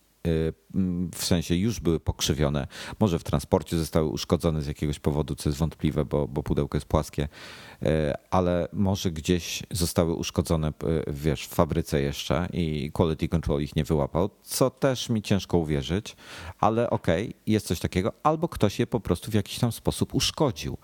w 1.15 1.25
sensie 1.25 1.55
już 1.55 1.79
były 1.79 1.99
pokrzywione. 1.99 2.67
Może 2.99 3.19
w 3.19 3.23
transporcie 3.23 3.77
zostały 3.77 4.07
uszkodzone 4.07 4.61
z 4.61 4.67
jakiegoś 4.67 4.99
powodu, 4.99 5.35
co 5.35 5.49
jest 5.49 5.59
wątpliwe, 5.59 6.05
bo, 6.05 6.27
bo 6.27 6.43
pudełko 6.43 6.77
jest 6.77 6.87
płaskie, 6.87 7.23
y, 7.23 7.87
ale 8.29 8.67
może 8.73 9.11
gdzieś 9.11 9.63
zostały 9.71 10.13
uszkodzone, 10.13 10.67
y, 10.67 10.73
wiesz, 11.07 11.47
w 11.47 11.49
fabryce 11.49 12.01
jeszcze 12.01 12.47
i 12.53 12.91
quality 12.91 13.27
control 13.27 13.61
ich 13.61 13.75
nie 13.75 13.83
wyłapał, 13.83 14.29
co 14.43 14.69
też 14.69 15.09
mi 15.09 15.21
ciężko 15.21 15.57
uwierzyć, 15.57 16.15
ale 16.59 16.89
okej, 16.89 17.27
okay, 17.27 17.41
jest 17.47 17.67
coś 17.67 17.79
takiego, 17.79 18.13
albo 18.23 18.49
ktoś 18.49 18.79
je 18.79 18.87
po 18.87 18.99
prostu 18.99 19.31
w 19.31 19.33
jakiś 19.33 19.59
tam 19.59 19.71
sposób 19.71 20.13
uszkodził. 20.13 20.77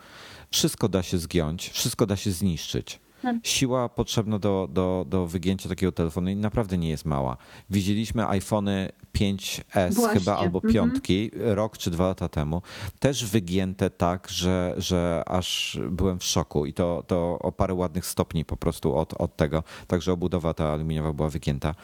Wszystko 0.52 0.90
da 0.90 1.03
się 1.03 1.18
zgiąć, 1.18 1.70
wszystko 1.70 2.06
da 2.06 2.16
się 2.16 2.32
zniszczyć. 2.32 2.99
Siła 3.44 3.90
potrzebna 3.90 4.40
do, 4.40 4.70
do, 4.72 5.06
do 5.10 5.28
wygięcia 5.28 5.70
takiego 5.70 5.91
telefonu 5.91 6.36
naprawdę 6.36 6.78
nie 6.78 6.90
jest 6.90 7.06
mała. 7.06 7.38
Widzieliśmy 7.70 8.28
iPhony 8.28 8.90
5S 9.16 9.94
Właśnie. 9.94 10.20
chyba 10.20 10.38
albo 10.38 10.58
mhm. 10.58 10.74
piątki 10.74 11.32
rok 11.34 11.78
czy 11.78 11.91
dwa 11.91 12.08
lata 12.08 12.30
temu, 12.30 12.62
też 13.00 13.26
wygięte 13.26 13.90
tak, 13.90 14.28
że, 14.30 14.74
że 14.78 15.24
aż 15.28 15.80
byłem 15.91 16.20
w 16.20 16.24
szoku 16.24 16.66
i 16.66 16.74
to, 16.74 17.04
to 17.08 17.40
o 17.40 17.52
parę 17.52 17.74
ładnych 17.74 18.06
stopni 18.06 18.46
po 18.46 18.58
prostu 18.58 18.96
od, 18.96 19.14
od 19.14 19.36
tego. 19.36 19.64
Także 19.88 20.14
obudowa 20.14 20.54
ta 20.54 20.74
aluminiowa 20.74 21.14
była 21.14 21.30
wygięta. 21.30 21.76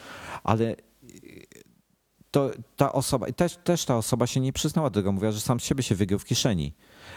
Ale 0.43 0.75
to 2.35 2.51
ta 2.75 2.93
osoba, 2.93 3.31
też, 3.31 3.57
też 3.63 3.85
ta 3.85 3.97
osoba 3.97 4.27
się 4.27 4.39
nie 4.39 4.53
przyznała 4.53 4.89
do 4.89 4.99
tego, 4.99 5.11
mówiła, 5.11 5.31
że 5.31 5.39
sam 5.39 5.59
z 5.59 5.63
siebie 5.63 5.83
się 5.83 5.95
wygiął 5.95 6.19
w 6.19 6.25
kieszeni. 6.25 6.73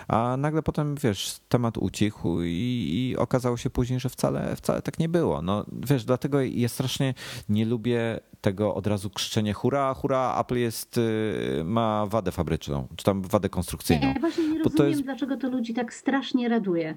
A 0.08 0.36
nagle 0.36 0.62
potem, 0.62 0.94
wiesz, 0.94 1.40
temat 1.48 1.78
ucichł 1.78 2.42
i, 2.42 2.90
i, 2.94 3.16
okazało 3.16 3.56
się 3.56 3.70
później, 3.70 4.00
że 4.00 4.08
wcale, 4.08 4.56
wcale 4.56 4.82
tak 4.82 4.98
nie 4.98 5.08
było. 5.08 5.42
No, 5.42 5.64
wiesz, 5.72 6.04
dlatego 6.04 6.40
ja 6.42 6.68
strasznie 6.68 7.14
nie 7.48 7.64
lubię 7.64 8.20
tego 8.40 8.74
od 8.74 8.86
razu 8.86 9.10
krzyczenia 9.10 9.54
hura, 9.54 9.94
hura, 9.94 10.40
Apple 10.40 10.56
jest, 10.56 10.98
y, 10.98 11.62
ma 11.64 12.06
wadę 12.06 12.32
fabryczną, 12.32 12.88
czy 12.96 13.04
tam 13.04 13.22
wadę 13.22 13.48
konstrukcyjną. 13.48 14.08
Ja 14.08 14.20
właśnie 14.20 14.48
nie 14.48 14.58
rozumiem, 14.58 14.76
to 14.76 14.84
jest... 14.84 15.02
dlaczego 15.02 15.36
to 15.36 15.48
ludzi 15.48 15.74
tak 15.74 15.94
strasznie 15.94 16.48
raduje. 16.48 16.94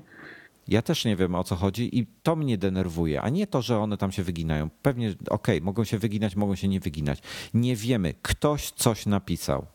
Ja 0.68 0.82
też 0.82 1.06
nie 1.06 1.16
wiem 1.16 1.36
o 1.36 1.44
co 1.44 1.56
chodzi 1.56 2.00
i 2.00 2.08
to 2.24 2.36
mnie 2.36 2.58
denerwuje, 2.58 3.22
a 3.22 3.30
nie 3.30 3.48
to, 3.48 3.62
że 3.62 3.80
one 3.80 3.98
tam 3.98 4.12
się 4.12 4.24
wyginają. 4.24 4.70
Pewnie, 4.82 5.10
okej, 5.10 5.28
okay, 5.30 5.62
mogą 5.62 5.84
się 5.84 5.98
wyginać, 5.98 6.36
mogą 6.36 6.56
się 6.56 6.68
nie 6.68 6.80
wyginać. 6.80 7.22
Nie 7.54 7.76
wiemy. 7.76 8.14
Ktoś 8.22 8.72
coś 8.72 9.06
napisał. 9.06 9.66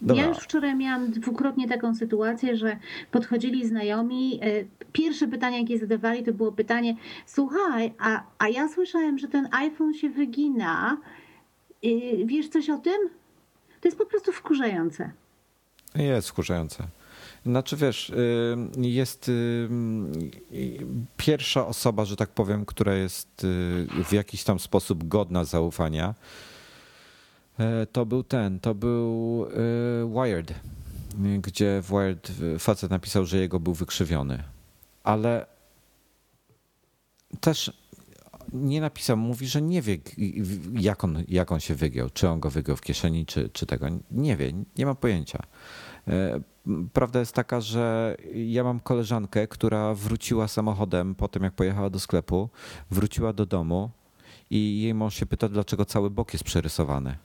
Dobra. 0.00 0.22
Ja 0.22 0.28
już 0.28 0.38
wczoraj 0.38 0.76
miałam 0.76 1.10
dwukrotnie 1.10 1.68
taką 1.68 1.94
sytuację, 1.94 2.56
że 2.56 2.76
podchodzili 3.10 3.68
znajomi. 3.68 4.40
E, 4.42 4.64
pierwsze 4.92 5.28
pytanie, 5.28 5.60
jakie 5.60 5.78
zadawali, 5.78 6.24
to 6.24 6.32
było 6.32 6.52
pytanie: 6.52 6.96
Słuchaj, 7.26 7.92
a, 7.98 8.22
a 8.38 8.48
ja 8.48 8.68
słyszałem, 8.68 9.18
że 9.18 9.28
ten 9.28 9.48
iPhone 9.52 9.94
się 9.94 10.10
wygina. 10.10 10.96
E, 11.82 11.88
wiesz 12.26 12.48
coś 12.48 12.70
o 12.70 12.78
tym? 12.78 13.08
To 13.80 13.88
jest 13.88 13.98
po 13.98 14.06
prostu 14.06 14.32
wkurzające. 14.32 15.10
Jest 15.94 16.28
wkurzające. 16.28 16.84
Znaczy 17.46 17.76
wiesz, 17.76 18.10
y, 18.10 18.56
jest 18.76 19.28
y, 19.28 19.68
pierwsza 21.16 21.66
osoba, 21.66 22.04
że 22.04 22.16
tak 22.16 22.28
powiem, 22.28 22.66
która 22.66 22.94
jest 22.94 23.44
y, 23.44 24.04
w 24.04 24.12
jakiś 24.12 24.44
tam 24.44 24.58
sposób 24.58 25.08
godna 25.08 25.44
zaufania 25.44 26.14
to 27.92 28.06
był 28.06 28.22
ten, 28.22 28.60
to 28.60 28.74
był 28.74 29.46
e, 29.46 30.24
Wired, 30.24 30.54
gdzie 31.40 31.82
w 31.82 31.88
Wired 31.88 32.32
facet 32.58 32.90
napisał, 32.90 33.26
że 33.26 33.38
jego 33.38 33.60
był 33.60 33.74
wykrzywiony. 33.74 34.42
Ale 35.04 35.46
też 37.40 37.72
nie 38.52 38.80
napisał, 38.80 39.16
mówi, 39.16 39.46
że 39.46 39.62
nie 39.62 39.82
wie, 39.82 39.98
jak 40.72 41.04
on, 41.04 41.24
jak 41.28 41.52
on 41.52 41.60
się 41.60 41.74
wygiął, 41.74 42.10
czy 42.10 42.28
on 42.28 42.40
go 42.40 42.50
wygiął 42.50 42.76
w 42.76 42.80
kieszeni, 42.80 43.26
czy, 43.26 43.48
czy 43.48 43.66
tego. 43.66 43.86
Nie 44.10 44.36
wie, 44.36 44.52
nie 44.78 44.86
ma 44.86 44.94
pojęcia. 44.94 45.38
E, 46.08 46.40
prawda 46.92 47.20
jest 47.20 47.32
taka, 47.32 47.60
że 47.60 48.16
ja 48.34 48.64
mam 48.64 48.80
koleżankę, 48.80 49.48
która 49.48 49.94
wróciła 49.94 50.48
samochodem 50.48 51.14
po 51.14 51.28
tym, 51.28 51.42
jak 51.42 51.54
pojechała 51.54 51.90
do 51.90 52.00
sklepu, 52.00 52.48
wróciła 52.90 53.32
do 53.32 53.46
domu 53.46 53.90
i 54.50 54.82
jej 54.82 54.94
mąż 54.94 55.14
się 55.14 55.26
pyta, 55.26 55.48
dlaczego 55.48 55.84
cały 55.84 56.10
bok 56.10 56.32
jest 56.32 56.44
przerysowany. 56.44 57.16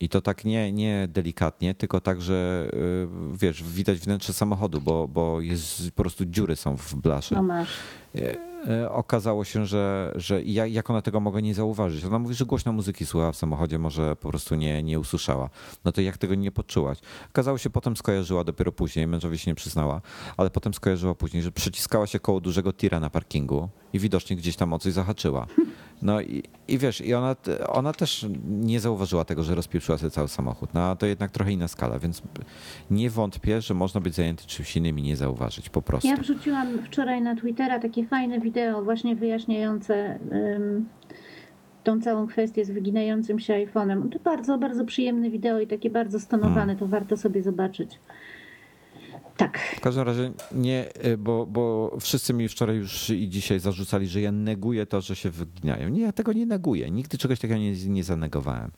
I 0.00 0.08
to 0.08 0.20
tak 0.20 0.44
nie, 0.44 0.72
nie 0.72 1.08
delikatnie, 1.08 1.74
tylko 1.74 2.00
tak, 2.00 2.22
że 2.22 2.68
y, 2.74 3.36
wiesz, 3.36 3.62
widać 3.62 3.98
wnętrze 3.98 4.32
samochodu, 4.32 4.80
bo, 4.80 5.08
bo 5.08 5.40
jest 5.40 5.90
po 5.90 6.02
prostu 6.02 6.24
dziury 6.24 6.56
są 6.56 6.76
w 6.76 6.94
blasze. 6.94 7.34
No 7.34 7.42
masz. 7.42 7.68
E, 8.14 8.36
e, 8.68 8.90
okazało 8.90 9.44
się, 9.44 9.66
że, 9.66 10.12
że 10.16 10.42
jak 10.42 10.90
ona 10.90 11.02
tego 11.02 11.20
mogła 11.20 11.40
nie 11.40 11.54
zauważyć? 11.54 12.04
Ona 12.04 12.18
mówi, 12.18 12.34
że 12.34 12.46
głośno 12.46 12.72
muzyki 12.72 13.06
słuchała 13.06 13.32
w 13.32 13.36
samochodzie, 13.36 13.78
może 13.78 14.16
po 14.16 14.28
prostu 14.28 14.54
nie, 14.54 14.82
nie 14.82 15.00
usłyszała. 15.00 15.50
No 15.84 15.92
to 15.92 16.00
jak 16.00 16.18
tego 16.18 16.34
nie 16.34 16.52
poczułaś? 16.52 16.98
Okazało 17.30 17.58
się, 17.58 17.70
potem 17.70 17.96
skojarzyła 17.96 18.44
dopiero 18.44 18.72
później, 18.72 19.06
mężowi 19.06 19.38
się 19.38 19.50
nie 19.50 19.54
przyznała, 19.54 20.00
ale 20.36 20.50
potem 20.50 20.74
skojarzyła 20.74 21.14
później, 21.14 21.42
że 21.42 21.52
przyciskała 21.52 22.06
się 22.06 22.20
koło 22.20 22.40
dużego 22.40 22.72
tira 22.72 23.00
na 23.00 23.10
parkingu 23.10 23.68
i 23.92 23.98
widocznie 23.98 24.36
gdzieś 24.36 24.56
tam 24.56 24.72
o 24.72 24.78
coś 24.78 24.92
zahaczyła. 24.92 25.46
No 26.02 26.20
i, 26.20 26.42
i 26.68 26.78
wiesz, 26.78 27.00
i 27.00 27.14
ona, 27.14 27.36
ona 27.68 27.92
też 27.92 28.26
nie 28.48 28.80
zauważyła 28.80 29.24
tego, 29.24 29.42
że 29.42 29.54
rozpieprzyła 29.54 29.98
sobie 29.98 30.10
cały 30.10 30.28
samochód. 30.28 30.74
No 30.74 30.96
to 30.96 31.06
jednak 31.06 31.30
trochę 31.30 31.52
inna 31.52 31.68
skala, 31.68 31.98
więc 31.98 32.22
nie 32.90 33.10
wątpię, 33.10 33.60
że 33.60 33.74
można 33.74 34.00
być 34.00 34.14
zajęty 34.14 34.46
czymś 34.46 34.76
innym 34.76 34.98
i 34.98 35.02
nie 35.02 35.16
zauważyć 35.16 35.68
po 35.68 35.82
prostu. 35.82 36.08
Ja 36.08 36.16
wrzuciłam 36.16 36.78
wczoraj 36.78 37.22
na 37.22 37.36
Twittera 37.36 37.78
takie 37.78 38.06
fajne 38.06 38.40
wideo 38.40 38.82
właśnie 38.82 39.16
wyjaśniające 39.16 40.18
um, 40.30 40.88
tą 41.84 42.00
całą 42.00 42.26
kwestię 42.26 42.64
z 42.64 42.70
wyginającym 42.70 43.38
się 43.38 43.54
iPhone'em. 43.54 44.08
To 44.08 44.18
bardzo, 44.18 44.58
bardzo 44.58 44.84
przyjemne 44.84 45.30
wideo 45.30 45.60
i 45.60 45.66
takie 45.66 45.90
bardzo 45.90 46.20
stonowane, 46.20 46.56
hmm. 46.56 46.78
to 46.78 46.86
warto 46.86 47.16
sobie 47.16 47.42
zobaczyć. 47.42 47.98
Tak. 49.38 49.58
W 49.76 49.80
każdym 49.80 50.04
razie 50.04 50.32
nie, 50.52 50.88
y, 51.06 51.18
bo, 51.18 51.46
bo 51.46 51.96
wszyscy 52.00 52.34
mi 52.34 52.48
wczoraj 52.48 52.76
już 52.76 53.10
i 53.10 53.28
dzisiaj 53.28 53.60
zarzucali, 53.60 54.08
że 54.08 54.20
ja 54.20 54.32
neguję 54.32 54.86
to, 54.86 55.00
że 55.00 55.16
się 55.16 55.30
wyginają. 55.30 55.88
Nie, 55.88 56.00
ja 56.00 56.12
tego 56.12 56.32
nie 56.32 56.46
neguję. 56.46 56.90
Nigdy 56.90 57.18
czegoś 57.18 57.40
takiego 57.40 57.60
nie, 57.60 57.72
nie 57.72 58.04
zanegowałem. 58.04 58.70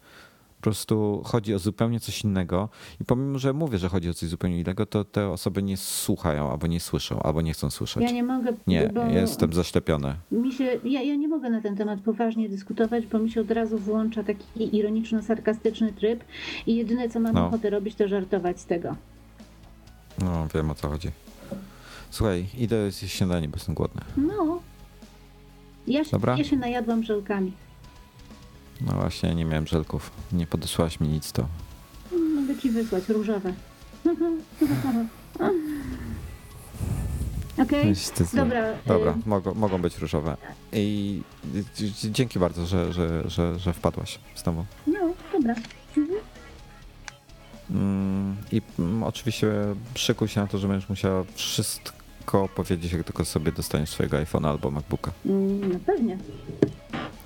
po 0.57 0.63
prostu 0.63 1.23
chodzi 1.25 1.55
o 1.55 1.59
zupełnie 1.59 2.01
coś 2.01 2.25
innego 2.25 2.69
i 3.01 3.05
pomimo, 3.05 3.39
że 3.39 3.53
mówię, 3.53 3.79
że 3.79 3.89
chodzi 3.89 4.11
o 4.11 4.15
coś 4.15 4.29
zupełnie 4.29 4.61
innego, 4.61 4.87
to 4.87 5.05
te 5.05 5.29
osoby 5.29 5.63
nie 5.63 5.77
słuchają, 5.77 6.51
albo 6.51 6.67
nie 6.67 6.81
słyszą, 6.81 7.23
albo 7.23 7.43
nie 7.43 7.53
chcą 7.53 7.71
słyszeć. 7.71 8.03
Ja 8.03 8.11
nie 8.11 8.23
mogę. 8.23 8.53
Nie, 8.67 8.93
jestem 9.15 9.53
zaślepiony. 9.53 10.15
Mi 10.31 10.53
się, 10.53 10.65
ja, 10.85 11.03
ja 11.03 11.17
nie 11.17 11.29
mogę 11.29 11.51
na 11.51 11.61
ten 11.61 11.77
temat 11.77 12.01
poważnie 12.01 12.49
dyskutować, 12.49 13.07
bo 13.07 13.19
mi 13.19 13.31
się 13.31 13.41
od 13.41 13.51
razu 13.51 13.79
włącza 13.79 14.25
taki 14.25 14.77
ironiczno-sarkastyczny 14.77 15.93
tryb 15.93 16.25
i 16.67 16.77
jedyne, 16.77 17.09
co 17.09 17.21
mam 17.21 17.35
no. 17.35 17.47
ochotę 17.47 17.71
robić, 17.71 17.95
to 17.95 18.09
żartować 18.09 18.61
z 18.61 18.67
tego. 18.67 18.97
No, 20.21 20.47
wiem 20.55 20.71
o 20.71 20.75
co 20.75 20.89
chodzi. 20.89 21.11
Słuchaj, 22.11 22.47
idę 22.59 22.91
zjeść 22.91 23.15
śniadanie, 23.15 23.49
bo 23.49 23.57
jestem 23.57 23.75
głodny. 23.75 24.03
No. 24.17 24.61
Ja 25.87 26.05
się, 26.05 26.11
Dobra? 26.11 26.37
ja 26.39 26.45
się 26.45 26.57
najadłam 26.57 27.05
żelkami. 27.05 27.53
No 28.81 28.93
właśnie, 28.93 29.35
nie 29.35 29.45
miałem 29.45 29.67
żelków. 29.67 30.11
Nie 30.33 30.47
podesłałaś 30.47 31.01
mi 31.01 31.09
nic, 31.09 31.33
to... 31.33 31.47
Mogę 32.35 32.57
ci 32.57 32.71
wysłać, 32.71 33.09
różowe. 33.09 33.53
Okej, 37.63 37.93
okay. 38.15 38.27
dobra. 38.33 38.63
Dobra, 38.87 39.13
y- 39.13 39.29
mogą, 39.29 39.55
mogą 39.55 39.83
być 39.83 39.99
różowe. 39.99 40.37
I 40.73 41.23
dzięki 42.11 42.39
bardzo, 42.39 42.67
że, 42.67 42.93
że, 42.93 43.31
że, 43.31 43.59
że 43.59 43.73
wpadłaś 43.73 44.19
z 44.35 44.43
tobą. 44.43 44.65
No, 44.87 45.01
dobra. 45.33 45.55
Mhm. 45.97 46.19
Mm, 47.71 48.37
I 48.53 48.63
mm, 48.79 49.03
oczywiście 49.03 49.53
szykuj 49.95 50.29
się 50.29 50.41
na 50.41 50.47
to, 50.47 50.59
że 50.59 50.69
będziesz 50.69 50.89
musiała 50.89 51.25
wszystko 51.35 52.49
powiedzieć, 52.49 52.93
jak 52.93 53.05
tylko 53.05 53.25
sobie 53.25 53.53
dostaniesz 53.53 53.91
swojego 53.91 54.17
iPhone'a 54.17 54.49
albo 54.49 54.71
MacBooka. 54.71 55.13
Mm, 55.27 55.73
no 55.73 55.79
pewnie. 55.87 56.19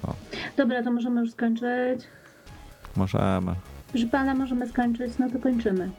O. 0.02 0.14
Dobra, 0.56 0.82
to 0.82 0.92
możemy 0.92 1.20
już 1.20 1.30
skończyć. 1.30 2.00
Możemy. 2.96 3.54
Proszę 3.90 4.06
pana, 4.06 4.34
możemy 4.34 4.68
skończyć, 4.68 5.12
no 5.18 5.30
to 5.30 5.38
kończymy. 5.38 5.90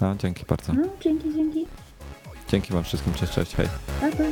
No, 0.00 0.14
dzięki 0.16 0.44
bardzo. 0.48 0.72
No, 0.72 0.82
dzięki, 1.00 1.34
dzięki. 1.34 1.66
Dzięki 2.48 2.72
wam 2.72 2.84
wszystkim, 2.84 3.14
cześć, 3.14 3.32
cześć, 3.32 3.54
hej. 3.54 3.68
Pa, 4.00 4.16
pa. 4.16 4.24